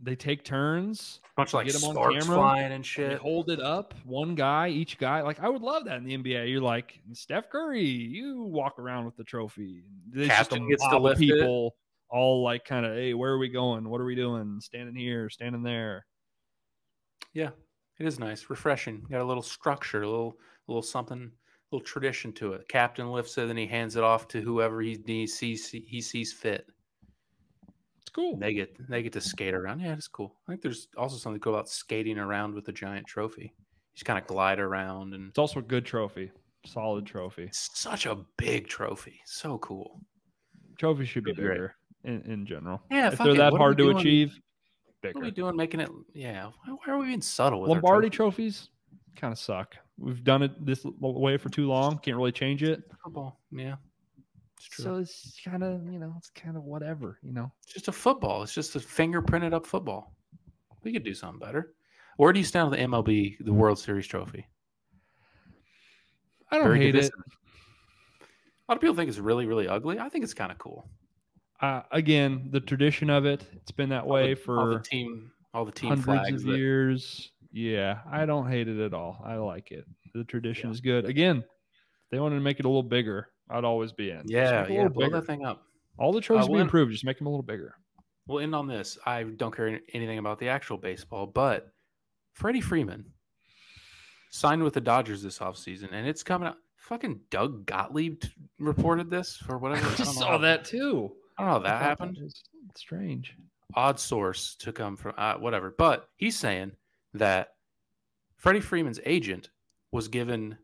they 0.00 0.16
take 0.16 0.44
turns. 0.44 1.20
bunch 1.36 1.50
of 1.50 1.54
like 1.54 1.66
get 1.66 1.76
'em 1.76 1.84
on 1.84 1.94
camera, 2.12 2.22
flying 2.36 2.72
and 2.72 2.84
They 2.84 2.88
shit. 2.88 3.18
hold 3.18 3.50
it 3.50 3.60
up, 3.60 3.94
one 4.04 4.34
guy, 4.34 4.68
each 4.68 4.98
guy. 4.98 5.20
Like 5.22 5.40
I 5.40 5.48
would 5.48 5.62
love 5.62 5.84
that 5.86 5.96
in 5.98 6.04
the 6.04 6.14
NBA. 6.14 6.46
You're 6.50 6.60
like 6.60 7.00
Steph 7.12 7.48
Curry, 7.50 7.84
you 7.84 8.42
walk 8.42 8.78
around 8.78 9.04
with 9.04 9.16
the 9.16 9.24
trophy. 9.24 9.82
There's 10.08 10.28
just 10.28 10.40
a 10.40 10.54
Captain 10.54 10.68
gets 10.68 10.82
to 10.84 10.90
mob 10.90 11.06
of 11.06 11.12
it. 11.12 11.18
people 11.18 11.76
all 12.08 12.42
like 12.42 12.64
kind 12.64 12.86
of, 12.86 12.94
hey, 12.94 13.14
where 13.14 13.32
are 13.32 13.38
we 13.38 13.48
going? 13.48 13.88
What 13.88 14.00
are 14.00 14.04
we 14.04 14.14
doing? 14.14 14.60
Standing 14.60 14.94
here, 14.94 15.28
standing 15.30 15.62
there. 15.64 16.06
Yeah, 17.32 17.50
it 17.98 18.06
is 18.06 18.18
nice, 18.20 18.48
refreshing. 18.50 19.00
Got 19.10 19.20
a 19.20 19.24
little 19.24 19.42
structure, 19.42 20.02
a 20.02 20.08
little, 20.08 20.38
a 20.68 20.70
little 20.70 20.82
something, 20.82 21.32
a 21.32 21.43
little 21.74 21.84
tradition 21.86 22.32
to 22.32 22.52
it. 22.52 22.68
Captain 22.68 23.10
lifts 23.10 23.36
it, 23.38 23.50
and 23.50 23.58
he 23.58 23.66
hands 23.66 23.96
it 23.96 24.04
off 24.04 24.28
to 24.28 24.40
whoever 24.40 24.80
he, 24.80 24.98
he 25.06 25.26
sees 25.26 25.68
he 25.68 26.00
sees 26.00 26.32
fit. 26.32 26.66
It's 28.00 28.10
cool. 28.10 28.36
They 28.38 28.54
get 28.54 28.76
they 28.88 29.02
get 29.02 29.12
to 29.14 29.20
skate 29.20 29.54
around. 29.54 29.80
Yeah, 29.80 29.92
it's 29.94 30.08
cool. 30.08 30.36
I 30.48 30.52
think 30.52 30.62
there's 30.62 30.88
also 30.96 31.16
something 31.16 31.40
cool 31.40 31.54
about 31.54 31.68
skating 31.68 32.18
around 32.18 32.54
with 32.54 32.68
a 32.68 32.72
giant 32.72 33.06
trophy. 33.06 33.52
You 33.54 33.96
just 33.96 34.04
kind 34.04 34.18
of 34.18 34.26
glide 34.26 34.60
around, 34.60 35.14
and 35.14 35.28
It's 35.30 35.38
also 35.38 35.60
a 35.60 35.62
good 35.62 35.84
trophy, 35.84 36.30
solid 36.66 37.06
trophy. 37.06 37.48
such 37.52 38.06
a 38.06 38.16
big 38.38 38.68
trophy. 38.68 39.20
So 39.26 39.58
cool. 39.58 40.00
Trophy 40.78 41.04
should 41.04 41.24
be 41.24 41.32
bigger 41.32 41.74
in, 42.04 42.22
in 42.22 42.46
general. 42.46 42.82
Yeah, 42.90 43.08
if 43.12 43.18
they're 43.18 43.30
it. 43.30 43.36
that 43.38 43.52
What 43.52 43.60
hard 43.60 43.78
to 43.78 43.84
doing- 43.84 43.96
achieve, 43.98 44.38
What 45.02 45.16
are 45.16 45.20
we 45.20 45.30
doing 45.30 45.54
making 45.56 45.80
it? 45.80 45.90
Yeah. 46.12 46.46
Why, 46.64 46.76
why 46.84 46.92
are 46.92 46.98
we 46.98 47.06
being 47.06 47.20
subtle 47.20 47.60
with 47.60 47.70
Lombardi 47.70 48.10
trophies 48.10 48.68
kind 49.16 49.32
of 49.32 49.38
suck. 49.38 49.76
We've 49.98 50.24
done 50.24 50.42
it 50.42 50.64
this 50.64 50.84
way 51.00 51.36
for 51.36 51.48
too 51.48 51.66
long. 51.68 51.98
Can't 51.98 52.16
really 52.16 52.32
change 52.32 52.62
it. 52.62 52.82
football? 53.02 53.40
Yeah, 53.52 53.76
it's 54.56 54.66
true. 54.68 54.84
So 54.84 54.96
it's 54.96 55.38
kind 55.44 55.62
of 55.62 55.84
you 55.90 55.98
know 55.98 56.14
it's 56.18 56.30
kind 56.30 56.56
of 56.56 56.64
whatever 56.64 57.18
you 57.22 57.32
know. 57.32 57.52
It's 57.62 57.74
just 57.74 57.88
a 57.88 57.92
football. 57.92 58.42
It's 58.42 58.54
just 58.54 58.74
a 58.76 58.80
fingerprinted 58.80 59.52
up 59.54 59.66
football. 59.66 60.14
We 60.82 60.92
could 60.92 61.04
do 61.04 61.14
something 61.14 61.38
better. 61.38 61.74
Where 62.16 62.32
do 62.32 62.38
you 62.38 62.44
stand 62.44 62.70
with 62.70 62.78
the 62.78 62.84
MLB, 62.86 63.36
the 63.44 63.52
World 63.52 63.78
Series 63.78 64.06
trophy? 64.06 64.46
I 66.50 66.56
don't 66.56 66.64
Very 66.66 66.78
hate 66.80 66.94
it. 66.94 67.04
A 67.12 68.68
lot 68.68 68.76
of 68.76 68.80
people 68.80 68.94
think 68.94 69.08
it's 69.08 69.18
really, 69.18 69.46
really 69.46 69.66
ugly. 69.68 69.98
I 69.98 70.08
think 70.08 70.24
it's 70.24 70.34
kind 70.34 70.52
of 70.52 70.58
cool. 70.58 70.88
Uh, 71.60 71.82
again, 71.90 72.48
the 72.50 72.60
tradition 72.60 73.10
of 73.10 73.26
it. 73.26 73.44
It's 73.54 73.70
been 73.72 73.88
that 73.90 74.04
All 74.04 74.10
way 74.10 74.34
the- 74.34 74.52
all 74.52 74.66
the 74.66 74.78
for 74.78 74.84
team, 74.84 75.32
all 75.52 75.64
the 75.64 75.72
team 75.72 75.88
hundreds 75.90 76.04
flags. 76.06 76.42
of 76.44 76.50
that- 76.50 76.56
years. 76.58 77.32
Yeah, 77.56 78.00
I 78.10 78.26
don't 78.26 78.48
hate 78.48 78.66
it 78.66 78.80
at 78.80 78.92
all. 78.94 79.22
I 79.24 79.36
like 79.36 79.70
it. 79.70 79.84
The 80.12 80.24
tradition 80.24 80.68
Yeah. 80.70 80.72
is 80.72 80.80
good. 80.80 81.04
Again, 81.04 81.38
if 81.38 82.10
they 82.10 82.18
wanted 82.18 82.34
to 82.34 82.40
make 82.40 82.58
it 82.58 82.64
a 82.64 82.68
little 82.68 82.82
bigger, 82.82 83.28
I'd 83.48 83.62
always 83.64 83.92
be 83.92 84.10
in. 84.10 84.22
Yeah, 84.26 84.62
make 84.62 84.70
it 84.70 84.72
a 84.72 84.74
yeah. 84.74 84.88
Blow 84.88 85.06
bigger. 85.06 85.20
that 85.20 85.26
thing 85.26 85.44
up. 85.46 85.62
All 85.96 86.12
the 86.12 86.20
trophies 86.20 86.48
Uh, 86.48 86.52
be 86.54 86.58
improved. 86.58 86.90
Just 86.90 87.04
make 87.04 87.16
them 87.18 87.28
a 87.28 87.30
little 87.30 87.44
bigger. 87.44 87.76
We'll 88.26 88.40
end 88.40 88.54
on 88.56 88.66
this. 88.66 88.98
I 89.06 89.22
don't 89.22 89.54
care 89.54 89.80
anything 89.92 90.18
about 90.18 90.38
the 90.40 90.48
actual 90.48 90.78
baseball, 90.78 91.26
but 91.28 91.72
Freddie 92.32 92.60
Freeman 92.60 93.12
signed 94.30 94.64
with 94.64 94.74
the 94.74 94.80
Dodgers 94.80 95.22
this 95.22 95.38
offseason, 95.38 95.92
and 95.92 96.06
it's 96.08 96.22
coming 96.24 96.48
out. 96.48 96.56
Fucking 96.76 97.20
Doug 97.30 97.64
Gottlieb 97.66 98.20
t- 98.20 98.28
reported 98.58 99.08
this 99.10 99.36
for 99.36 99.58
whatever. 99.58 99.86
I 99.86 99.90
I 99.92 99.94
saw 100.04 100.38
that 100.38 100.64
too. 100.64 101.12
I 101.38 101.42
don't 101.42 101.48
know 101.48 101.52
how 101.52 101.58
that 101.60 101.82
happened. 101.82 102.18
was 102.20 102.42
strange. 102.76 103.36
odd 103.76 103.98
source 103.98 104.54
to 104.56 104.72
come 104.72 104.96
from 104.96 105.14
uh, 105.16 105.34
whatever. 105.36 105.74
But 105.78 106.08
he's 106.16 106.38
saying 106.38 106.72
that 107.14 107.54
Freddie 108.36 108.60
Freeman's 108.60 109.00
agent 109.06 109.50
was 109.90 110.08
given 110.08 110.58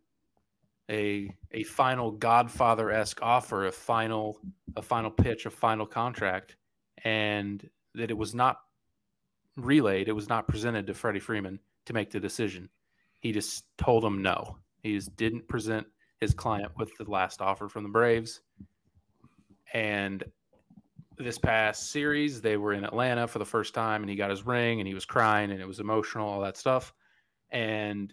a 0.90 1.34
a 1.52 1.62
final 1.62 2.10
Godfather 2.10 2.90
esque 2.90 3.22
offer, 3.22 3.66
a 3.66 3.72
final 3.72 4.38
a 4.76 4.82
final 4.82 5.10
pitch, 5.10 5.46
a 5.46 5.50
final 5.50 5.86
contract, 5.86 6.56
and 7.04 7.68
that 7.94 8.10
it 8.10 8.18
was 8.18 8.34
not 8.34 8.58
relayed, 9.56 10.08
it 10.08 10.12
was 10.12 10.28
not 10.28 10.48
presented 10.48 10.86
to 10.86 10.94
Freddie 10.94 11.20
Freeman 11.20 11.58
to 11.86 11.92
make 11.92 12.10
the 12.10 12.20
decision. 12.20 12.68
He 13.20 13.32
just 13.32 13.64
told 13.78 14.04
him 14.04 14.22
no. 14.22 14.58
He 14.82 14.94
just 14.94 15.14
didn't 15.16 15.48
present 15.48 15.86
his 16.20 16.34
client 16.34 16.72
with 16.76 16.96
the 16.96 17.10
last 17.10 17.40
offer 17.40 17.68
from 17.68 17.82
the 17.82 17.88
Braves. 17.88 18.40
And 19.72 20.24
this 21.22 21.38
past 21.38 21.90
series, 21.90 22.40
they 22.40 22.56
were 22.56 22.72
in 22.72 22.84
Atlanta 22.84 23.26
for 23.26 23.38
the 23.38 23.44
first 23.44 23.74
time, 23.74 24.02
and 24.02 24.10
he 24.10 24.16
got 24.16 24.30
his 24.30 24.44
ring, 24.46 24.80
and 24.80 24.88
he 24.88 24.94
was 24.94 25.04
crying, 25.04 25.50
and 25.50 25.60
it 25.60 25.66
was 25.66 25.80
emotional, 25.80 26.28
all 26.28 26.40
that 26.40 26.56
stuff. 26.56 26.92
And 27.50 28.12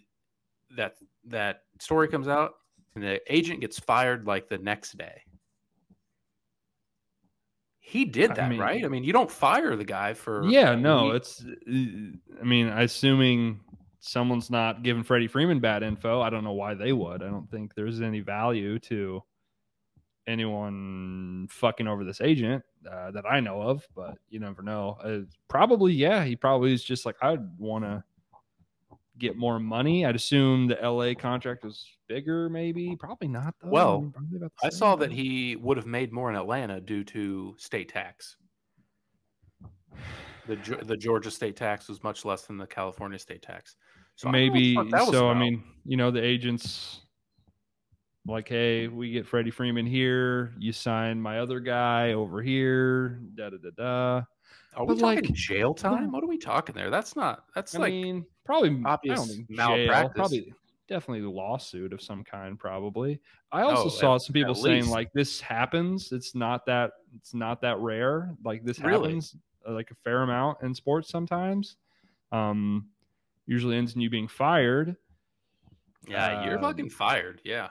that 0.75 0.95
that 1.25 1.61
story 1.79 2.07
comes 2.07 2.27
out, 2.27 2.53
and 2.95 3.03
the 3.03 3.21
agent 3.33 3.61
gets 3.61 3.79
fired 3.79 4.25
like 4.27 4.49
the 4.49 4.57
next 4.57 4.97
day. 4.97 5.21
He 7.79 8.03
did 8.03 8.31
I 8.31 8.33
that, 8.35 8.49
mean- 8.49 8.59
right? 8.59 8.83
I 8.83 8.87
mean, 8.89 9.03
you 9.03 9.13
don't 9.13 9.31
fire 9.31 9.75
the 9.75 9.85
guy 9.85 10.13
for 10.13 10.43
Yeah, 10.45 10.75
no, 10.75 11.11
it's. 11.11 11.45
I 11.69 12.43
mean, 12.43 12.67
assuming 12.67 13.61
someone's 13.99 14.49
not 14.49 14.83
giving 14.83 15.03
Freddie 15.03 15.27
Freeman 15.27 15.59
bad 15.59 15.83
info, 15.83 16.21
I 16.21 16.29
don't 16.29 16.43
know 16.43 16.53
why 16.53 16.73
they 16.73 16.91
would. 16.93 17.23
I 17.23 17.27
don't 17.29 17.49
think 17.49 17.75
there's 17.75 18.01
any 18.01 18.19
value 18.19 18.77
to 18.79 19.23
anyone 20.27 21.47
fucking 21.49 21.87
over 21.87 22.03
this 22.03 22.21
agent 22.21 22.63
uh, 22.89 23.11
that 23.11 23.25
I 23.25 23.39
know 23.39 23.61
of. 23.61 23.87
But 23.95 24.17
you 24.29 24.39
never 24.39 24.61
know. 24.61 24.97
Uh, 25.03 25.19
probably, 25.47 25.93
yeah, 25.93 26.23
he 26.23 26.35
probably 26.35 26.73
is 26.73 26.83
just 26.83 27.05
like 27.05 27.15
I'd 27.21 27.47
want 27.57 27.85
to 27.85 28.03
get 29.17 29.35
more 29.35 29.59
money. 29.59 30.05
I'd 30.05 30.15
assume 30.15 30.67
the 30.67 30.75
LA 30.75 31.13
contract 31.13 31.63
was 31.63 31.85
bigger, 32.07 32.49
maybe. 32.49 32.95
Probably 32.99 33.27
not. 33.27 33.55
Though. 33.61 33.69
Well, 33.69 34.01
mean, 34.01 34.13
about 34.37 34.51
the 34.61 34.67
I 34.67 34.69
saw 34.69 34.95
that 34.97 35.11
he 35.11 35.55
would 35.55 35.77
have 35.77 35.87
made 35.87 36.11
more 36.11 36.29
in 36.29 36.35
Atlanta 36.35 36.79
due 36.79 37.03
to 37.05 37.55
state 37.57 37.89
tax. 37.89 38.37
The 40.47 40.55
the 40.83 40.95
Georgia 40.95 41.31
state 41.31 41.55
tax 41.55 41.89
was 41.89 42.03
much 42.03 42.23
less 42.23 42.43
than 42.43 42.57
the 42.57 42.67
California 42.67 43.19
state 43.19 43.41
tax. 43.41 43.75
So 44.15 44.29
I 44.29 44.31
don't 44.31 44.41
know 44.41 44.47
what 44.47 44.53
the 44.53 44.91
maybe 44.91 45.11
so 45.11 45.29
i 45.29 45.33
mean 45.35 45.63
you 45.85 45.95
know 45.95 46.09
the 46.09 46.23
agents 46.23 47.01
like 48.27 48.49
hey 48.49 48.87
we 48.87 49.11
get 49.11 49.25
freddie 49.25 49.51
freeman 49.51 49.85
here 49.85 50.53
you 50.59 50.71
sign 50.73 51.21
my 51.21 51.39
other 51.39 51.59
guy 51.59 52.13
over 52.13 52.41
here 52.41 53.19
da 53.35 53.49
da 53.49 53.57
da 53.57 53.69
da 53.77 54.21
are 54.75 54.85
we 54.85 54.93
but, 54.93 54.99
talking 54.99 55.23
like, 55.23 55.33
jail 55.33 55.73
time? 55.73 56.11
What 56.11 56.23
are 56.23 56.27
we 56.27 56.37
talking 56.37 56.75
there? 56.75 56.91
That's 56.91 57.15
not. 57.15 57.45
That's 57.55 57.73
i 57.73 57.79
like 57.79 57.91
mean 57.93 58.25
probably 58.45 58.79
obvious 58.85 59.13
I 59.13 59.15
don't 59.15 59.27
think 59.27 59.49
malpractice. 59.49 59.87
jail, 59.87 60.09
probably 60.15 60.53
definitely 60.87 61.25
a 61.25 61.29
lawsuit 61.31 61.93
of 61.93 62.01
some 62.01 62.23
kind 62.23 62.59
probably 62.59 63.19
i 63.51 63.61
also 63.61 63.85
Oh, 63.85 63.89
saw 63.89 64.15
at- 64.15 64.21
some 64.21 64.33
people 64.33 64.53
saying 64.55 64.81
least. 64.83 64.91
like 64.91 65.11
this 65.13 65.41
happens 65.41 66.11
it's 66.11 66.35
not 66.35 66.65
that 66.67 66.91
it's 67.15 67.33
not 67.33 67.61
that 67.61 67.77
rare 67.79 68.35
like 68.43 68.63
this 68.63 68.79
Really? 68.79 69.07
happens 69.09 69.35
uh, 69.67 69.71
like 69.73 69.89
a 69.91 69.95
fair 69.95 70.21
amount 70.21 70.61
in 70.61 70.73
sports 70.75 71.09
sometimes 71.09 71.77
um 72.31 72.87
usually 73.47 73.75
ends 73.77 73.95
in 73.95 74.01
you 74.01 74.09
being 74.09 74.27
fired 74.27 74.95
yeah, 76.07 76.45
you're 76.45 76.55
um, 76.57 76.61
fucking 76.61 76.89
fired. 76.89 77.41
Yeah, 77.43 77.69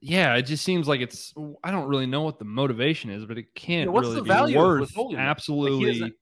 yeah, 0.00 0.34
it 0.36 0.42
just 0.42 0.64
seems 0.64 0.88
like 0.88 1.00
it's. 1.00 1.34
I 1.64 1.70
don't 1.70 1.88
really 1.88 2.06
know 2.06 2.22
what 2.22 2.38
the 2.38 2.44
motivation 2.44 3.10
is, 3.10 3.24
but 3.26 3.38
it 3.38 3.54
can't 3.54 3.92
Yeah, 3.92 3.98
really 4.00 4.20
be 4.22 4.56
worth 4.56 4.90
it? 4.90 4.96
Like, 4.96 5.16
absolutely 5.16 6.14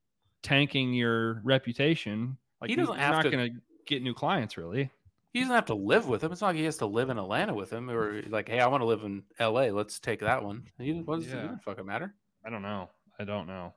tanking 0.43 0.93
your 0.95 1.41
reputation. 1.45 2.37
Like 2.61 2.71
He 2.71 2.77
doesn't 2.77 2.95
you're 2.95 3.01
have 3.03 3.15
not 3.25 3.31
to- 3.31 3.31
to 3.31 3.51
get 3.87 4.03
new 4.03 4.15
clients, 4.15 4.57
really. 4.57 4.91
he 5.33 5.41
doesn't 5.41 5.55
have 5.55 5.67
to 5.67 5.75
live 5.75 6.09
with 6.09 6.23
him. 6.25 6.33
It's 6.33 6.41
not 6.41 6.49
like 6.49 6.57
he 6.57 6.65
has 6.65 6.77
to 6.79 6.87
live 6.87 7.11
in 7.11 7.19
Atlanta 7.19 7.55
with 7.55 7.71
him, 7.73 7.89
or 7.91 8.23
like, 8.29 8.49
hey, 8.49 8.61
I 8.61 8.67
want 8.67 8.81
to 8.83 8.87
live 8.87 9.03
in 9.05 9.23
L.A. 9.39 9.71
Let's 9.71 9.99
take 10.01 10.21
that 10.21 10.43
one. 10.43 10.65
He, 10.79 10.93
what 11.03 11.21
does 11.21 11.27
it 11.29 11.37
Yeah. 11.37 11.43
doesn't 11.43 11.63
fucking 11.63 11.87
matter? 11.87 12.15
I 12.45 12.51
don't 12.51 12.63
know. 12.63 12.91
I 13.19 13.25
don't 13.25 13.47
know. 13.47 13.75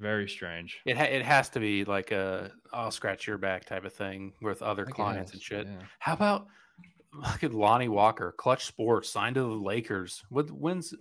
Very 0.00 0.28
strange. 0.28 0.80
It 0.84 0.96
ha- 0.96 1.04
it 1.04 1.22
has 1.24 1.48
to 1.50 1.60
be 1.60 1.84
like 1.84 2.10
a 2.10 2.50
I'll 2.72 2.90
scratch 2.90 3.26
your 3.28 3.38
back 3.38 3.64
type 3.64 3.84
of 3.84 3.92
thing 3.92 4.32
with 4.42 4.60
other 4.60 4.84
I 4.88 4.90
clients 4.90 5.32
and 5.32 5.40
shit. 5.40 5.66
yeah. 5.66 5.82
How 6.00 6.14
about 6.14 6.46
look 7.14 7.44
at 7.44 7.54
Lonnie 7.54 7.88
Walker, 7.88 8.32
Clutch 8.36 8.64
Sports, 8.64 9.08
signed 9.08 9.36
to 9.36 9.42
the 9.42 9.46
Lakers. 9.48 10.24
What 10.28 10.50
wins? 10.50 10.94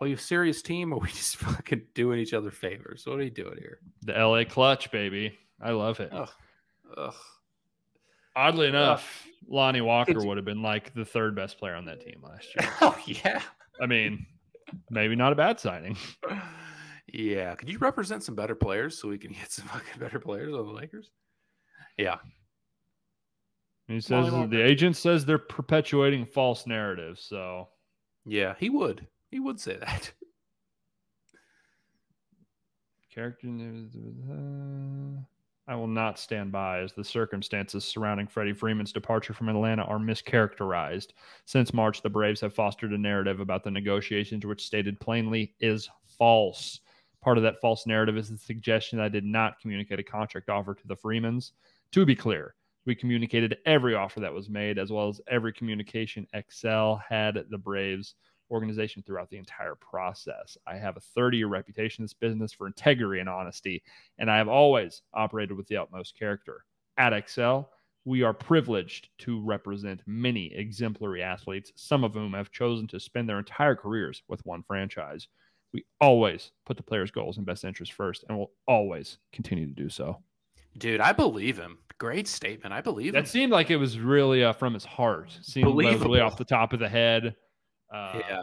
are 0.00 0.08
you 0.08 0.14
a 0.14 0.18
serious 0.18 0.62
team 0.62 0.92
or 0.92 0.96
are 0.96 0.98
we 1.02 1.08
just 1.08 1.36
fucking 1.36 1.82
doing 1.94 2.18
each 2.18 2.34
other 2.34 2.50
favors? 2.50 3.04
What 3.06 3.18
are 3.18 3.22
you 3.22 3.30
doing 3.30 3.56
here? 3.58 3.78
The 4.02 4.12
LA 4.12 4.44
clutch, 4.44 4.90
baby. 4.90 5.38
I 5.60 5.70
love 5.70 6.00
it. 6.00 6.10
Ugh. 6.12 6.28
Ugh. 6.96 7.14
Oddly 8.36 8.66
enough, 8.66 9.26
Lonnie 9.48 9.80
Walker 9.80 10.24
would 10.24 10.36
have 10.36 10.44
been 10.44 10.62
like 10.62 10.92
the 10.92 11.04
third 11.04 11.36
best 11.36 11.58
player 11.58 11.74
on 11.74 11.84
that 11.84 12.00
team 12.00 12.20
last 12.22 12.48
year. 12.58 12.68
Oh 12.80 12.98
yeah. 13.06 13.40
I 13.80 13.86
mean, 13.86 14.26
maybe 14.90 15.14
not 15.14 15.32
a 15.32 15.36
bad 15.36 15.60
signing. 15.60 15.96
Yeah. 17.06 17.54
Could 17.54 17.68
you 17.68 17.78
represent 17.78 18.24
some 18.24 18.34
better 18.34 18.56
players 18.56 18.98
so 18.98 19.08
we 19.08 19.18
can 19.18 19.30
get 19.30 19.52
some 19.52 19.68
fucking 19.68 20.00
better 20.00 20.18
players 20.18 20.52
on 20.52 20.66
the 20.66 20.72
Lakers? 20.72 21.10
Yeah. 21.96 22.16
He 23.88 24.00
says 24.00 24.30
Walker. 24.30 24.46
the 24.46 24.62
agent 24.62 24.96
says 24.96 25.24
they're 25.24 25.38
perpetuating 25.38 26.26
false 26.26 26.66
narratives. 26.66 27.22
So 27.22 27.68
Yeah, 28.24 28.54
he 28.58 28.70
would. 28.70 29.06
He 29.30 29.40
would 29.40 29.60
say 29.60 29.76
that. 29.76 30.12
Character. 33.14 33.48
uh, 33.48 35.20
I 35.66 35.76
will 35.76 35.86
not 35.86 36.18
stand 36.18 36.52
by 36.52 36.80
as 36.80 36.92
the 36.92 37.04
circumstances 37.04 37.84
surrounding 37.84 38.26
Freddie 38.26 38.52
Freeman's 38.52 38.92
departure 38.92 39.32
from 39.32 39.48
Atlanta 39.48 39.82
are 39.82 39.98
mischaracterized. 39.98 41.08
Since 41.46 41.72
March, 41.72 42.02
the 42.02 42.10
Braves 42.10 42.40
have 42.42 42.54
fostered 42.54 42.92
a 42.92 42.98
narrative 42.98 43.40
about 43.40 43.64
the 43.64 43.70
negotiations, 43.70 44.44
which 44.44 44.66
stated 44.66 45.00
plainly 45.00 45.54
is 45.60 45.88
false. 46.18 46.80
Part 47.22 47.38
of 47.38 47.44
that 47.44 47.60
false 47.62 47.86
narrative 47.86 48.18
is 48.18 48.28
the 48.28 48.36
suggestion 48.36 48.98
that 48.98 49.04
I 49.04 49.08
did 49.08 49.24
not 49.24 49.58
communicate 49.58 49.98
a 49.98 50.04
contract 50.04 50.50
offer 50.50 50.74
to 50.74 50.86
the 50.86 50.96
Freemans. 50.96 51.52
To 51.92 52.04
be 52.04 52.14
clear, 52.14 52.54
we 52.86 52.94
communicated 52.94 53.58
every 53.66 53.94
offer 53.94 54.20
that 54.20 54.32
was 54.32 54.48
made, 54.48 54.78
as 54.78 54.90
well 54.92 55.08
as 55.08 55.20
every 55.28 55.52
communication 55.52 56.26
Excel 56.34 57.02
had 57.08 57.44
the 57.50 57.58
Braves 57.58 58.14
organization 58.50 59.02
throughout 59.02 59.30
the 59.30 59.38
entire 59.38 59.74
process. 59.74 60.56
I 60.66 60.76
have 60.76 60.96
a 60.96 61.00
30 61.00 61.38
year 61.38 61.48
reputation 61.48 62.02
in 62.02 62.04
this 62.04 62.14
business 62.14 62.52
for 62.52 62.66
integrity 62.66 63.20
and 63.20 63.28
honesty, 63.28 63.82
and 64.18 64.30
I 64.30 64.36
have 64.36 64.48
always 64.48 65.02
operated 65.14 65.56
with 65.56 65.66
the 65.68 65.76
utmost 65.76 66.18
character. 66.18 66.64
At 66.96 67.12
Excel, 67.12 67.70
we 68.04 68.22
are 68.22 68.34
privileged 68.34 69.08
to 69.18 69.40
represent 69.40 70.02
many 70.06 70.54
exemplary 70.54 71.22
athletes, 71.22 71.72
some 71.74 72.04
of 72.04 72.14
whom 72.14 72.34
have 72.34 72.52
chosen 72.52 72.86
to 72.88 73.00
spend 73.00 73.28
their 73.28 73.38
entire 73.38 73.74
careers 73.74 74.22
with 74.28 74.44
one 74.44 74.62
franchise. 74.62 75.26
We 75.72 75.84
always 76.00 76.52
put 76.66 76.76
the 76.76 76.82
player's 76.82 77.10
goals 77.10 77.38
and 77.38 77.46
best 77.46 77.64
interest 77.64 77.92
first, 77.92 78.24
and 78.28 78.38
will 78.38 78.52
always 78.68 79.18
continue 79.32 79.66
to 79.66 79.72
do 79.72 79.88
so. 79.88 80.22
Dude, 80.76 81.00
I 81.00 81.12
believe 81.12 81.56
him. 81.56 81.78
Great 81.98 82.26
statement. 82.28 82.72
I 82.74 82.80
believe 82.80 83.12
That 83.12 83.20
him. 83.20 83.26
seemed 83.26 83.52
like 83.52 83.70
it 83.70 83.76
was 83.76 83.98
really 83.98 84.44
uh, 84.44 84.52
from 84.52 84.74
his 84.74 84.84
heart. 84.84 85.36
Seemed 85.42 85.74
like 85.74 86.00
really 86.00 86.20
off 86.20 86.36
the 86.36 86.44
top 86.44 86.72
of 86.72 86.80
the 86.80 86.88
head. 86.88 87.36
Uh, 87.92 88.20
yeah, 88.28 88.42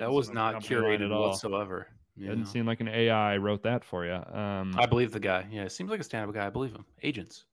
that 0.00 0.10
was 0.10 0.28
like 0.28 0.34
not 0.34 0.54
curated 0.62 1.04
at 1.04 1.12
all. 1.12 1.28
whatsoever. 1.28 1.86
you 2.16 2.26
Doesn't 2.28 2.46
seem 2.46 2.66
like 2.66 2.80
an 2.80 2.88
AI 2.88 3.36
wrote 3.36 3.62
that 3.62 3.84
for 3.84 4.04
you. 4.04 4.12
Um, 4.14 4.74
I 4.76 4.86
believe 4.86 5.12
the 5.12 5.20
guy. 5.20 5.46
Yeah, 5.50 5.62
it 5.62 5.72
seems 5.72 5.90
like 5.90 6.00
a 6.00 6.04
stand-up 6.04 6.34
guy. 6.34 6.46
I 6.46 6.50
believe 6.50 6.72
him. 6.72 6.84
Agents, 7.04 7.44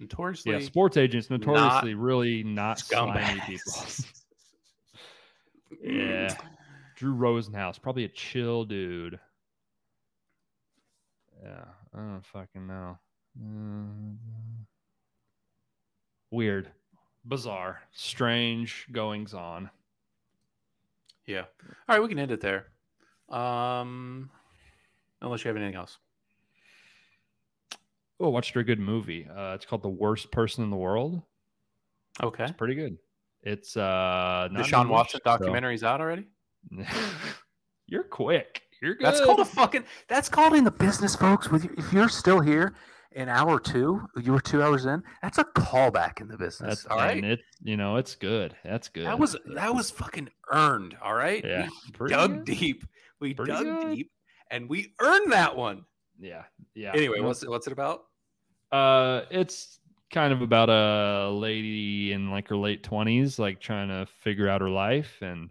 notoriously. 0.00 0.52
yeah, 0.52 0.60
sports 0.60 0.96
agents 0.96 1.28
notoriously 1.28 1.92
really 1.94 2.42
not 2.42 2.78
slimy 2.78 3.40
people. 3.46 3.72
yeah, 5.82 6.34
Drew 6.96 7.14
Rosenhaus, 7.14 7.80
probably 7.80 8.04
a 8.04 8.08
chill 8.08 8.64
dude. 8.64 9.18
Yeah, 11.42 11.64
I 11.94 11.98
don't 11.98 12.24
fucking 12.24 12.66
know. 12.66 12.98
Mm. 13.40 14.16
Weird, 16.30 16.70
bizarre, 17.24 17.82
strange 17.92 18.86
goings 18.90 19.34
on. 19.34 19.70
Yeah. 21.26 21.44
All 21.88 21.96
right, 21.96 22.02
we 22.02 22.08
can 22.08 22.18
end 22.18 22.32
it 22.32 22.40
there. 22.40 22.66
Um, 23.28 24.30
unless 25.22 25.44
you 25.44 25.48
have 25.48 25.56
anything 25.56 25.76
else. 25.76 25.98
Oh, 28.20 28.26
I 28.26 28.28
watched 28.28 28.54
a 28.56 28.62
good 28.62 28.78
movie. 28.78 29.26
Uh, 29.28 29.54
it's 29.54 29.64
called 29.64 29.82
The 29.82 29.88
Worst 29.88 30.30
Person 30.30 30.64
in 30.64 30.70
the 30.70 30.76
World. 30.76 31.22
Okay. 32.22 32.44
It's 32.44 32.52
pretty 32.52 32.74
good. 32.74 32.98
It's 33.42 33.76
uh, 33.76 34.48
The 34.52 34.62
Sean 34.62 34.88
Watson 34.88 35.20
so- 35.24 35.30
documentary's 35.38 35.82
out 35.82 36.00
already. 36.00 36.26
You're 37.86 38.04
quick. 38.04 38.62
You're 38.80 38.94
good. 38.94 39.06
That's 39.06 39.20
called 39.20 39.40
a 39.40 39.44
fucking. 39.44 39.84
That's 40.08 40.28
called 40.28 40.54
in 40.54 40.64
the 40.64 40.70
business, 40.70 41.14
folks. 41.14 41.50
With 41.50 41.64
you, 41.64 41.74
if 41.76 41.92
you're 41.92 42.08
still 42.08 42.40
here, 42.40 42.74
in 43.14 43.28
hour 43.28 43.58
two, 43.60 44.02
you 44.22 44.32
were 44.32 44.40
two 44.40 44.62
hours 44.62 44.86
in. 44.86 45.02
That's 45.22 45.38
a 45.38 45.44
callback 45.44 46.20
in 46.20 46.28
the 46.28 46.36
business. 46.36 46.80
That's 46.82 46.86
all 46.86 46.98
right. 46.98 47.16
and 47.16 47.24
it. 47.24 47.40
You 47.62 47.76
know, 47.76 47.96
it's 47.96 48.14
good. 48.14 48.54
That's 48.64 48.88
good. 48.88 49.06
That 49.06 49.18
was 49.18 49.36
that 49.54 49.74
was 49.74 49.90
fucking 49.90 50.28
earned. 50.50 50.96
All 51.02 51.14
right. 51.14 51.44
yeah. 51.44 51.68
We 51.98 52.08
dug 52.10 52.44
good. 52.44 52.58
deep. 52.58 52.84
We 53.20 53.34
Pretty 53.34 53.52
dug 53.52 53.64
good. 53.64 53.94
deep, 53.96 54.10
and 54.50 54.68
we 54.68 54.92
earned 55.00 55.32
that 55.32 55.56
one. 55.56 55.84
Yeah. 56.18 56.42
Yeah. 56.74 56.92
Anyway, 56.94 57.20
what's 57.20 57.42
it, 57.42 57.48
what's 57.50 57.66
it 57.66 57.72
about? 57.72 58.02
Uh, 58.72 59.22
it's 59.30 59.78
kind 60.12 60.32
of 60.32 60.42
about 60.42 60.68
a 60.68 61.30
lady 61.30 62.12
in 62.12 62.30
like 62.30 62.48
her 62.48 62.56
late 62.56 62.82
twenties, 62.82 63.38
like 63.38 63.60
trying 63.60 63.88
to 63.88 64.06
figure 64.06 64.48
out 64.48 64.60
her 64.60 64.68
life, 64.70 65.18
and 65.22 65.50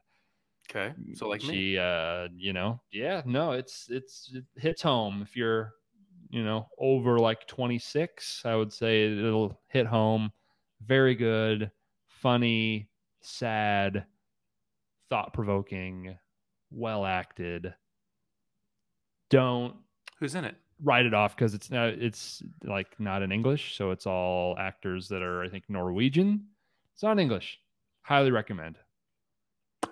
Okay, 0.70 0.94
so 1.16 1.28
like 1.28 1.42
me. 1.44 1.48
she, 1.54 1.78
uh, 1.78 2.28
you 2.36 2.54
know, 2.54 2.82
yeah, 2.92 3.22
no, 3.26 3.52
it's 3.52 3.88
it's 3.90 4.32
it 4.34 4.44
hits 4.56 4.82
home 4.82 5.22
if 5.22 5.36
you're, 5.36 5.74
you 6.34 6.44
know, 6.44 6.68
over 6.80 7.20
like 7.20 7.46
twenty 7.46 7.78
six. 7.78 8.42
I 8.44 8.56
would 8.56 8.74
say 8.74 9.06
it'll 9.06 9.62
hit 9.68 9.86
home. 9.86 10.32
Very 10.84 11.14
good, 11.14 11.72
funny, 12.08 12.90
sad, 13.22 14.06
thought 15.10 15.32
provoking, 15.32 16.18
well 16.72 17.06
acted. 17.06 17.76
Don't 19.30 19.76
Who's 20.20 20.34
in 20.34 20.44
it? 20.44 20.56
write 20.82 21.06
it 21.06 21.14
off 21.14 21.36
because 21.36 21.54
it's 21.54 21.70
not 21.70 21.90
it's 21.90 22.42
like 22.64 23.00
not 23.00 23.22
in 23.22 23.32
English, 23.32 23.78
so 23.78 23.92
it's 23.92 24.08
all 24.08 24.58
actors 24.58 25.08
that 25.10 25.22
are 25.22 25.44
I 25.44 25.50
think 25.50 25.66
Norwegian. 25.70 26.48
It's 26.96 27.04
not 27.04 27.12
in 27.12 27.20
English. 27.20 27.60
Highly 28.02 28.32
recommend. 28.32 28.80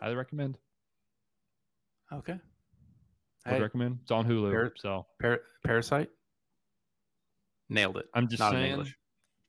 Highly 0.02 0.16
recommend. 0.16 0.58
Okay. 2.12 2.40
I 3.46 3.54
would 3.54 3.62
recommend. 3.62 4.00
It's 4.02 4.12
on 4.12 4.26
Hulu. 4.26 4.52
Par- 4.52 4.74
so 4.76 5.06
Par- 5.22 5.42
Parasite. 5.64 6.10
Nailed 7.72 7.98
it. 7.98 8.06
I'm 8.14 8.28
just 8.28 8.40
Not 8.42 8.54
in 8.54 8.60
saying, 8.60 8.72
English. 8.74 8.96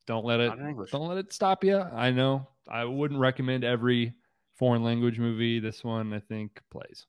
don't 0.06 0.24
let 0.24 0.40
it 0.40 0.48
Not 0.48 0.58
in 0.60 0.68
English. 0.68 0.90
don't 0.92 1.08
let 1.08 1.18
it 1.18 1.32
stop 1.32 1.64
you. 1.64 1.76
I 1.78 2.10
know 2.12 2.46
I 2.68 2.84
wouldn't 2.84 3.18
recommend 3.20 3.64
every 3.64 4.14
foreign 4.54 4.82
language 4.84 5.18
movie. 5.18 5.58
This 5.58 5.82
one 5.82 6.12
I 6.14 6.20
think 6.20 6.60
plays. 6.70 7.06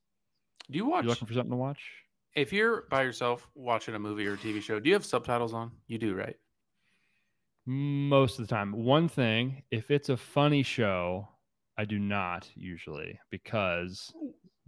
Do 0.72 0.78
you 0.78 0.86
watch? 0.86 1.04
You 1.04 1.10
looking 1.10 1.28
for 1.28 1.34
something 1.34 1.52
to 1.52 1.58
watch? 1.58 1.80
if 2.36 2.52
you're 2.52 2.88
by 2.90 3.04
yourself 3.04 3.48
watching 3.54 3.94
a 3.94 4.00
movie 4.00 4.26
or 4.26 4.34
a 4.34 4.38
TV 4.38 4.60
show, 4.60 4.80
do 4.80 4.90
you 4.90 4.96
have 4.96 5.06
subtitles 5.06 5.54
on? 5.54 5.70
You 5.86 6.00
do, 6.00 6.16
right? 6.16 6.36
Most 7.68 8.40
of 8.40 8.48
the 8.48 8.54
time. 8.54 8.72
One 8.74 9.08
thing, 9.08 9.62
if 9.70 9.92
it's 9.92 10.10
a 10.10 10.18
funny 10.18 10.64
show, 10.64 11.28
I 11.78 11.86
do 11.86 12.00
not 12.00 12.50
usually 12.56 13.20
because 13.30 14.12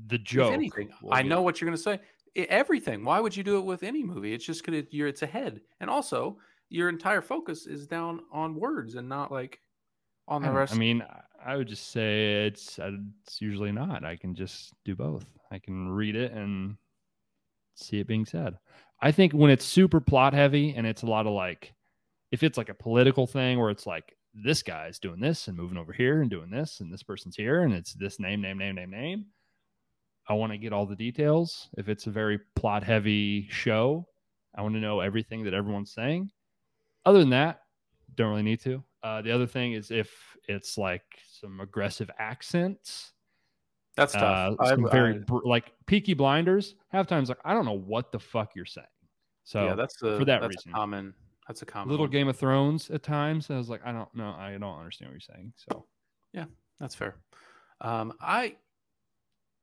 the 0.08 0.20
joke. 0.20 0.52
With 0.52 0.54
anything, 0.60 0.90
will 1.02 1.12
I 1.14 1.24
get- 1.24 1.30
know 1.30 1.42
what 1.42 1.60
you're 1.60 1.66
going 1.68 1.76
to 1.78 1.82
say. 1.82 2.00
I- 2.38 2.42
everything. 2.42 3.04
Why 3.04 3.20
would 3.20 3.36
you 3.36 3.44
do 3.44 3.58
it 3.58 3.66
with 3.66 3.84
any 3.84 4.04
movie? 4.04 4.34
It's 4.34 4.46
just 4.46 4.66
gonna 4.66 4.84
you're 4.92 5.08
it's 5.08 5.22
ahead, 5.22 5.62
and 5.80 5.90
also 5.90 6.38
your 6.70 6.90
entire 6.90 7.22
focus 7.22 7.68
is 7.68 7.88
down 7.88 8.22
on 8.32 8.56
words 8.56 8.96
and 8.96 9.08
not 9.08 9.32
like 9.32 9.60
on 10.28 10.42
the 10.42 10.48
don't- 10.50 10.58
rest. 10.58 10.74
I 10.74 10.78
mean, 10.78 11.02
I- 11.02 11.22
I 11.48 11.56
would 11.58 11.68
just 11.68 11.92
say 11.92 12.48
it's 12.48 12.80
uh, 12.80 12.92
it's 13.24 13.40
usually 13.40 13.72
not. 13.72 14.04
I 14.04 14.16
can 14.16 14.34
just 14.34 14.74
do 14.84 14.96
both. 14.96 15.26
I 15.52 15.60
can 15.60 15.90
read 15.90 16.16
it 16.16 16.32
and 16.32 16.76
see 17.76 18.00
it 18.00 18.08
being 18.08 18.26
said. 18.26 18.58
I 19.02 19.12
think 19.12 19.32
when 19.34 19.52
it's 19.52 19.64
super 19.66 20.00
plot 20.00 20.34
heavy 20.34 20.74
and 20.74 20.88
it's 20.88 21.04
a 21.04 21.06
lot 21.06 21.28
of 21.28 21.34
like, 21.34 21.74
if 22.32 22.42
it's 22.42 22.58
like 22.58 22.70
a 22.70 22.74
political 22.74 23.28
thing 23.28 23.60
where 23.60 23.70
it's 23.70 23.86
like 23.86 24.16
this 24.34 24.64
guy's 24.64 24.98
doing 24.98 25.20
this 25.20 25.48
and 25.48 25.56
moving 25.56 25.78
over 25.78 25.94
here 25.94 26.22
and 26.22 26.32
doing 26.32 26.50
this 26.50 26.80
and 26.80 26.92
this 26.92 27.04
person's 27.04 27.36
here 27.36 27.62
and 27.62 27.74
it's 27.74 27.94
this 27.94 28.20
name, 28.20 28.42
name, 28.42 28.58
name, 28.58 28.74
name, 28.76 28.90
name. 28.90 29.26
I 30.28 30.34
want 30.34 30.52
to 30.52 30.58
get 30.58 30.74
all 30.74 30.86
the 30.86 30.96
details. 30.96 31.70
If 31.78 31.88
it's 31.90 32.08
a 32.08 32.12
very 32.12 32.40
plot 32.56 32.84
heavy 32.84 33.48
show, 33.50 34.08
I 34.56 34.62
want 34.62 34.74
to 34.76 34.80
know 34.80 35.00
everything 35.00 35.44
that 35.44 35.54
everyone's 35.54 35.92
saying. 35.92 36.32
Other 37.06 37.20
than 37.20 37.30
that, 37.32 37.62
don't 38.16 38.30
really 38.30 38.42
need 38.44 38.62
to. 38.62 38.84
Uh, 39.04 39.22
the 39.22 39.32
other 39.32 39.46
thing 39.46 39.74
is 39.74 39.92
if 39.92 40.12
it's 40.48 40.78
like 40.78 41.04
some 41.32 41.60
aggressive 41.60 42.10
accents, 42.18 43.14
That's 43.96 44.14
tough. 44.14 44.58
uh, 44.60 44.66
some 44.70 44.86
I- 44.88 44.92
very 44.92 45.24
I- 45.30 45.40
like 45.44 45.74
Peaky 45.86 46.14
Blinders. 46.16 46.76
Half 46.90 47.08
times, 47.08 47.30
like 47.30 47.38
I 47.46 47.54
don't 47.54 47.66
know 47.66 47.78
what 47.78 48.12
the 48.12 48.20
fuck 48.20 48.56
you're 48.56 48.66
saying. 48.66 48.88
So 49.44 49.66
yeah, 49.66 49.76
that's 49.76 49.98
the, 49.98 50.18
for 50.18 50.26
that 50.26 50.42
that's 50.42 50.56
reason. 50.58 50.72
a 50.72 50.76
common. 50.76 51.14
That's 51.48 51.62
a 51.62 51.66
common. 51.68 51.92
little 51.92 52.06
one. 52.08 52.12
Game 52.12 52.28
of 52.28 52.36
Thrones 52.36 52.90
at 52.90 53.04
times, 53.04 53.52
I 53.52 53.58
was 53.58 53.70
like, 53.70 53.82
I 53.86 53.92
don't 53.92 54.14
know, 54.16 54.34
I 54.36 54.58
don't 54.60 54.64
understand 54.80 55.12
what 55.12 55.14
you're 55.14 55.36
saying. 55.36 55.54
So 55.70 55.86
yeah, 56.34 56.46
That's 56.80 56.96
fair. 56.96 57.18
Um, 57.82 58.14
I, 58.20 58.56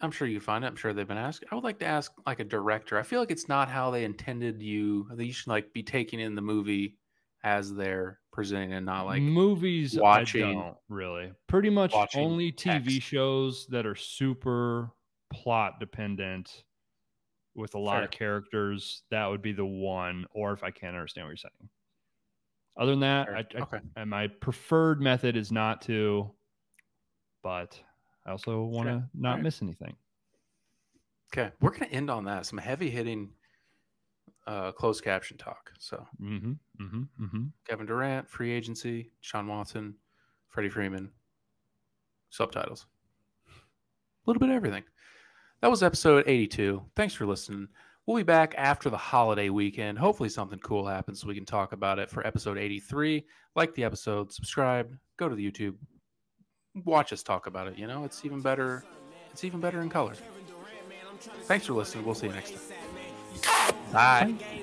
I'm 0.03 0.11
sure 0.11 0.27
you 0.27 0.41
find 0.41 0.65
it. 0.65 0.67
I'm 0.67 0.77
sure 0.77 0.93
they've 0.93 1.07
been 1.07 1.17
asked. 1.17 1.45
I 1.51 1.55
would 1.55 1.65
like 1.65 1.79
to 1.79 1.87
ask 1.87 2.13
like 2.27 2.41
a 2.41 2.45
director. 2.45 2.99
I 2.99 3.03
feel 3.05 3.21
like 3.21 3.31
it's 3.31 3.49
not 3.49 3.69
how 3.69 3.91
they 3.91 4.05
intended 4.05 4.61
you. 4.61 5.07
That 5.15 5.25
you 5.25 5.33
should 5.33 5.49
like 5.49 5.73
be 5.73 5.83
taking 5.83 6.19
in 6.21 6.35
the 6.35 6.43
movie 6.43 6.99
as 7.45 7.73
they're 7.75 8.19
presenting 8.33 8.73
and 8.73 8.87
not 8.87 9.07
like 9.07 9.23
movies, 9.23 9.99
watching- 9.99 10.45
I 10.45 10.53
don't 10.53 10.77
really. 10.89 11.33
Pretty 11.49 11.71
much 11.71 11.95
only 12.17 12.53
TV 12.53 12.85
text. 12.85 13.03
shows 13.03 13.67
that 13.69 13.87
are 13.87 13.95
super 13.97 14.91
plot 15.33 15.81
dependent 15.81 16.65
with 17.55 17.75
a 17.75 17.79
lot 17.79 17.97
Fair. 17.97 18.05
of 18.05 18.11
characters. 18.11 19.03
That 19.11 19.27
would 19.27 19.43
be 19.43 19.53
the 19.53 19.65
one. 19.65 20.27
Or 20.33 20.53
if 20.53 20.63
I 20.65 20.71
can't 20.71 20.97
understand 20.97 21.27
what 21.27 21.31
you're 21.31 21.37
saying. 21.37 21.69
Other 22.77 22.93
than 22.93 23.01
that, 23.01 23.29
I, 23.29 23.39
I, 23.39 23.63
okay. 23.63 23.79
and 23.97 24.09
my 24.09 24.29
preferred 24.29 25.01
method 25.01 25.37
is 25.37 25.53
not 25.53 25.83
to, 25.83 26.31
but 27.43 27.79
I 28.27 28.31
also 28.31 28.63
want 28.65 28.89
to 28.89 28.95
Okay. 28.95 29.05
not 29.15 29.29
Alright. 29.31 29.43
miss 29.45 29.63
anything. 29.63 29.97
Okay, 31.33 31.51
we're 31.61 31.71
gonna 31.71 31.87
end 31.87 32.11
on 32.11 32.25
that. 32.27 32.47
Some 32.47 32.59
heavy 32.59 32.91
hitting, 32.91 33.31
uh, 34.47 34.73
closed 34.73 35.03
caption 35.03 35.39
talk. 35.39 35.73
So 35.79 36.07
Mm-hmm. 36.21 36.53
Mm-hmm. 36.81 37.25
Mm-hmm. 37.25 37.45
Kevin 37.67 37.87
Durant, 37.87 38.29
free 38.29 38.53
agency, 38.53 39.11
Sean 39.21 39.47
Watson, 39.47 39.95
Freddie 40.49 40.69
Freeman, 40.69 41.11
subtitles. 42.31 42.87
A 43.49 43.51
little 44.27 44.41
bit 44.41 44.51
of 44.51 44.55
everything. 44.57 44.85
That 45.61 45.71
was 45.71 45.83
episode 45.83 46.25
82. 46.27 46.83
Thanks 46.97 47.15
for 47.15 47.25
listening. 47.27 47.69
We'll 48.07 48.17
be 48.17 48.23
back 48.25 48.55
after 48.59 48.91
the 48.91 48.97
holiday 48.97 49.49
weekend. 49.49 49.97
Hopefully, 49.99 50.29
something 50.29 50.59
cool 50.59 50.87
happens 50.87 51.21
so 51.21 51.29
we 51.29 51.35
can 51.37 51.45
talk 51.47 51.73
about 51.73 51.99
it 52.01 52.11
for 52.11 52.27
episode 52.27 52.59
83. 52.59 53.25
Like 53.55 53.75
the 53.75 53.85
episode, 53.85 54.33
subscribe, 54.33 54.97
go 55.19 55.29
to 55.29 55.35
the 55.37 55.51
YouTube, 55.51 55.77
watch 56.85 57.13
us 57.13 57.23
talk 57.23 57.47
about 57.47 57.69
it. 57.69 57.79
You 57.79 57.87
know, 57.87 58.05
it's 58.05 58.25
even 58.25 58.41
better. 58.41 58.85
It's 59.33 59.45
even 59.45 59.61
better 59.61 59.81
in 59.81 59.89
color. 59.89 60.15
Thanks 61.47 61.67
for 61.67 61.75
listening. 61.75 62.05
We'll 62.05 62.15
see 62.15 62.27
you 62.27 62.33
next 62.33 62.53
time. 62.53 63.77
Bye. 63.93 64.63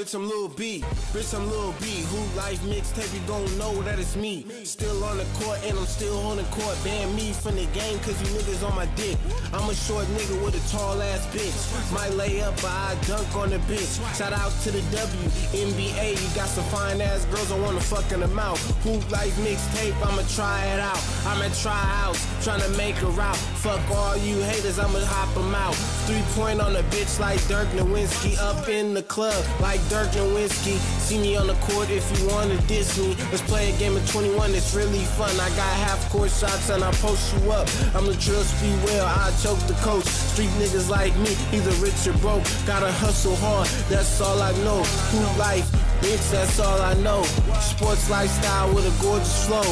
Bitch, 0.00 0.14
I'm 0.14 0.26
Lil 0.26 0.48
B. 0.48 0.80
Bitch, 1.12 1.36
I'm 1.36 1.44
Lil 1.50 1.74
B. 1.78 2.00
Hoop 2.08 2.34
Life 2.34 2.60
mixtape, 2.60 3.12
you 3.12 3.20
gon' 3.28 3.44
know 3.58 3.82
that 3.82 3.98
it's 3.98 4.16
me. 4.16 4.46
Still 4.64 5.04
on 5.04 5.18
the 5.18 5.26
court 5.38 5.60
and 5.62 5.78
I'm 5.78 5.84
still 5.84 6.18
on 6.20 6.38
the 6.38 6.42
court. 6.44 6.74
Ban 6.82 7.14
me 7.14 7.34
from 7.34 7.56
the 7.56 7.66
game 7.76 7.98
cause 7.98 8.16
you 8.22 8.28
niggas 8.38 8.66
on 8.66 8.74
my 8.74 8.86
dick. 8.96 9.18
I'm 9.52 9.68
a 9.68 9.74
short 9.74 10.06
nigga 10.16 10.42
with 10.42 10.56
a 10.56 10.72
tall 10.72 11.02
ass 11.02 11.26
bitch. 11.26 11.52
Might 11.92 12.14
lay 12.14 12.40
up, 12.40 12.56
but 12.62 12.72
I 12.72 12.96
dunk 13.06 13.28
on 13.36 13.50
the 13.50 13.58
bitch. 13.68 14.00
Shout 14.16 14.32
out 14.32 14.52
to 14.62 14.70
the 14.70 14.80
WNBA. 14.96 16.16
You 16.16 16.34
got 16.34 16.48
some 16.48 16.64
fine 16.72 17.02
ass 17.02 17.26
girls, 17.26 17.52
I 17.52 17.60
wanna 17.60 17.80
fuck 17.80 18.10
in 18.10 18.20
the 18.20 18.28
mouth. 18.28 18.58
Hoop 18.84 19.04
Life 19.10 19.36
mixtape, 19.44 19.94
I'ma 20.00 20.22
try 20.34 20.64
it 20.72 20.80
out. 20.80 21.04
I'm 21.26 21.42
at 21.42 21.52
tryouts, 21.52 22.24
tryna 22.40 22.74
make 22.74 22.96
her 23.04 23.20
out. 23.20 23.36
Fuck 23.36 23.82
all 23.90 24.16
you 24.16 24.40
haters, 24.44 24.78
I'ma 24.78 25.00
hop 25.04 25.34
them 25.34 25.54
out. 25.54 25.74
Three 26.06 26.24
point 26.32 26.62
on 26.62 26.72
the 26.72 26.84
bitch 26.84 27.20
like 27.20 27.38
Dirk 27.48 27.68
Nowitzki. 27.76 28.38
Up 28.38 28.66
in 28.66 28.94
the 28.94 29.02
club 29.02 29.44
like 29.60 29.80
Dirk 29.90 30.08
Nowitzki. 30.12 30.78
See 31.02 31.18
me 31.18 31.36
on 31.36 31.48
the 31.48 31.58
court 31.66 31.90
if 31.90 32.06
you 32.16 32.28
wanna 32.28 32.56
diss 32.68 32.96
me. 32.96 33.16
Let's 33.32 33.42
play 33.42 33.74
a 33.74 33.76
game 33.76 33.96
of 33.96 34.08
21, 34.08 34.54
it's 34.54 34.72
really 34.72 35.04
fun. 35.18 35.34
I 35.40 35.48
got 35.58 35.72
half 35.82 36.08
court 36.10 36.30
shots 36.30 36.70
and 36.70 36.84
I 36.84 36.92
post 37.02 37.34
you 37.34 37.50
up. 37.50 37.68
I'm 37.96 38.06
the 38.06 38.14
drill 38.14 38.44
speed 38.44 38.78
well, 38.84 39.04
I 39.04 39.32
choke 39.42 39.58
the 39.66 39.74
coach. 39.82 40.04
Street 40.04 40.50
niggas 40.62 40.88
like 40.88 41.14
me, 41.16 41.34
either 41.52 41.72
rich 41.82 42.06
or 42.06 42.16
broke. 42.18 42.44
Gotta 42.66 42.92
hustle 43.02 43.34
hard, 43.34 43.66
that's 43.90 44.20
all 44.20 44.40
I 44.40 44.52
know. 44.62 44.80
Hoop 45.10 45.38
Life, 45.38 45.68
bitch, 46.00 46.30
that's 46.30 46.60
all 46.60 46.80
I 46.80 46.94
know. 46.94 47.24
Sports 47.58 48.08
lifestyle 48.08 48.72
with 48.72 48.86
a 48.86 49.02
gorgeous 49.02 49.44
flow. 49.46 49.66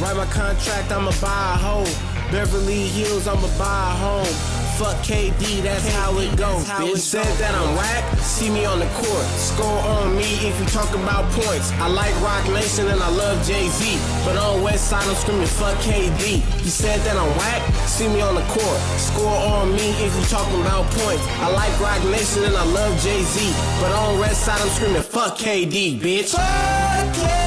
Write 0.00 0.16
my 0.16 0.26
contract, 0.26 0.92
I'ma 0.92 1.10
buy 1.20 1.54
a 1.54 1.58
hoe. 1.58 2.30
Beverly 2.30 2.86
Hills, 2.94 3.26
I'ma 3.26 3.48
buy 3.58 3.90
a 3.90 3.94
home. 3.98 4.63
Fuck 4.78 4.96
KD, 5.06 5.62
that's 5.62 5.86
how 5.94 6.18
it 6.18 6.36
goes. 6.36 6.64
Bitch 6.66 6.98
said 6.98 7.30
that 7.38 7.54
I'm 7.54 7.76
whack, 7.76 8.02
see 8.18 8.50
me 8.50 8.64
on 8.64 8.80
the 8.80 8.90
court. 8.98 9.24
Score 9.38 9.78
on 9.86 10.16
me 10.16 10.26
if 10.42 10.58
you 10.58 10.66
talk 10.66 10.90
about 10.94 11.30
points. 11.30 11.70
I 11.78 11.86
like 11.86 12.10
Roc 12.20 12.42
Nation 12.50 12.88
and 12.88 13.00
I 13.00 13.08
love 13.08 13.38
Jay 13.46 13.68
Z. 13.68 13.96
But 14.24 14.36
on 14.36 14.62
West 14.62 14.90
Side, 14.90 15.06
I'm 15.06 15.14
screaming 15.14 15.46
fuck 15.46 15.78
KD. 15.78 16.42
You 16.64 16.70
said 16.70 16.98
that 17.06 17.16
I'm 17.16 17.30
whack, 17.38 17.62
see 17.86 18.08
me 18.08 18.20
on 18.20 18.34
the 18.34 18.46
court. 18.50 18.80
Score 18.98 19.38
on 19.54 19.70
me 19.70 19.90
if 20.02 20.10
you 20.10 20.24
talking 20.26 20.60
about 20.60 20.90
points. 20.90 21.22
I 21.38 21.52
like 21.54 21.70
Roc 21.78 22.02
Nation 22.10 22.42
and 22.42 22.56
I 22.56 22.64
love 22.64 23.00
Jay 23.00 23.22
Z. 23.22 23.54
But 23.80 23.92
on 23.92 24.18
West 24.18 24.44
Side, 24.44 24.60
I'm 24.60 24.68
screaming 24.70 25.02
fuck 25.02 25.38
KD, 25.38 26.00
bitch. 26.00 26.34
Fuck 26.34 27.14
Kevin 27.14 27.43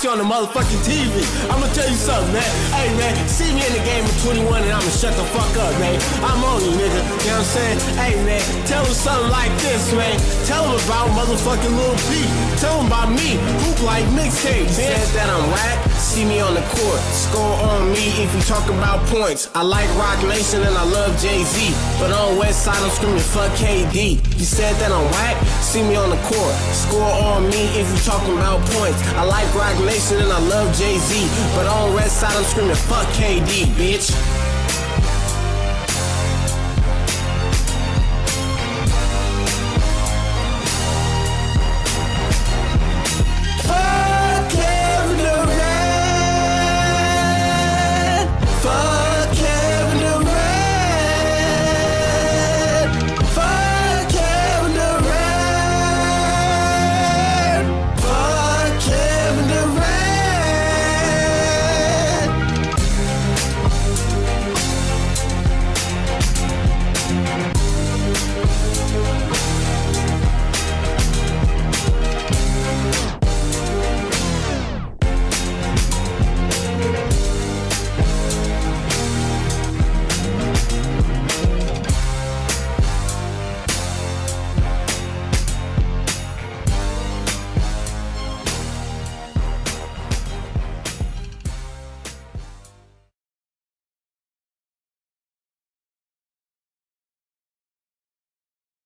ain't 0.00 0.04
you 0.04 0.10
on 0.10 0.18
the 0.18 0.24
motherfucking 0.24 0.80
TV. 0.84 1.12
I'ma 1.50 1.66
tell 1.72 1.88
you 1.88 1.96
something, 1.96 2.32
man. 2.32 2.50
Hey, 2.72 2.88
man, 2.96 3.12
see 3.28 3.52
me 3.52 3.60
in 3.60 3.72
the 3.72 3.84
game 3.84 4.04
of 4.04 4.14
21 4.22 4.62
and 4.62 4.72
I'ma 4.72 4.90
shut 4.90 5.12
the 5.16 5.24
fuck 5.36 5.52
up, 5.60 5.72
man. 5.80 6.00
I'm 6.24 6.40
on 6.44 6.64
you, 6.64 6.72
nigga. 6.72 7.00
You 7.24 7.36
know 7.36 7.44
what 7.44 7.44
I'm 7.44 7.44
saying? 7.44 7.78
Hey, 8.00 8.14
man, 8.24 8.40
tell 8.66 8.84
them 8.84 8.94
something 8.94 9.30
like 9.30 9.52
this, 9.60 9.92
man. 9.92 10.16
Tell 10.46 10.64
them 10.64 10.80
about 10.86 11.08
motherfucking 11.12 11.74
Lil 11.76 11.96
B. 12.08 12.24
Tell 12.56 12.78
them 12.78 12.86
about 12.86 13.10
me. 13.10 13.36
Hoop 13.64 13.80
Life 13.84 14.08
mixtape, 14.16 14.68
man. 14.76 14.92
Says 14.92 15.12
that 15.14 15.28
I'm 15.28 15.44
whack. 15.52 15.78
See 15.96 16.24
me 16.24 16.40
on 16.40 16.54
the 16.54 16.64
court. 16.76 17.00
Score 17.12 17.56
on 17.72 17.92
me 17.92 18.12
if 18.24 18.32
you 18.34 18.42
talk 18.42 18.64
about 18.68 19.04
points. 19.08 19.50
I 19.54 19.62
like 19.62 19.88
Roc 19.96 20.20
Nation 20.28 20.62
and 20.62 20.76
I 20.76 20.84
love 20.84 21.12
Jay 21.20 21.44
Z. 21.44 21.72
But 22.00 22.12
on 22.12 22.36
West 22.38 22.64
Side, 22.64 22.80
I'm 22.80 22.90
screaming 22.90 23.20
fuck 23.20 23.52
KD. 23.52 24.20
You 24.38 24.44
said 24.44 24.74
that 24.80 24.92
I'm 24.92 25.04
whack. 25.12 25.36
See 25.60 25.82
me 25.82 25.96
on 25.96 26.10
the 26.10 26.20
court. 26.24 26.54
Score 26.72 27.14
on 27.32 27.48
me 27.48 27.68
if 27.76 27.88
you 27.88 27.98
talking 28.04 28.36
about 28.36 28.60
points. 28.76 29.00
I 29.16 29.24
like 29.24 29.48
Roc 29.54 29.76
Nation 29.84 29.89
and 29.90 30.32
I 30.32 30.38
love 30.38 30.76
Jay 30.78 30.98
Z. 30.98 31.28
But 31.56 31.66
on 31.66 31.94
Red 31.96 32.10
Side, 32.10 32.32
I'm 32.36 32.44
screaming 32.44 32.76
fuck 32.76 33.06
KD, 33.08 33.64
bitch. 33.74 34.39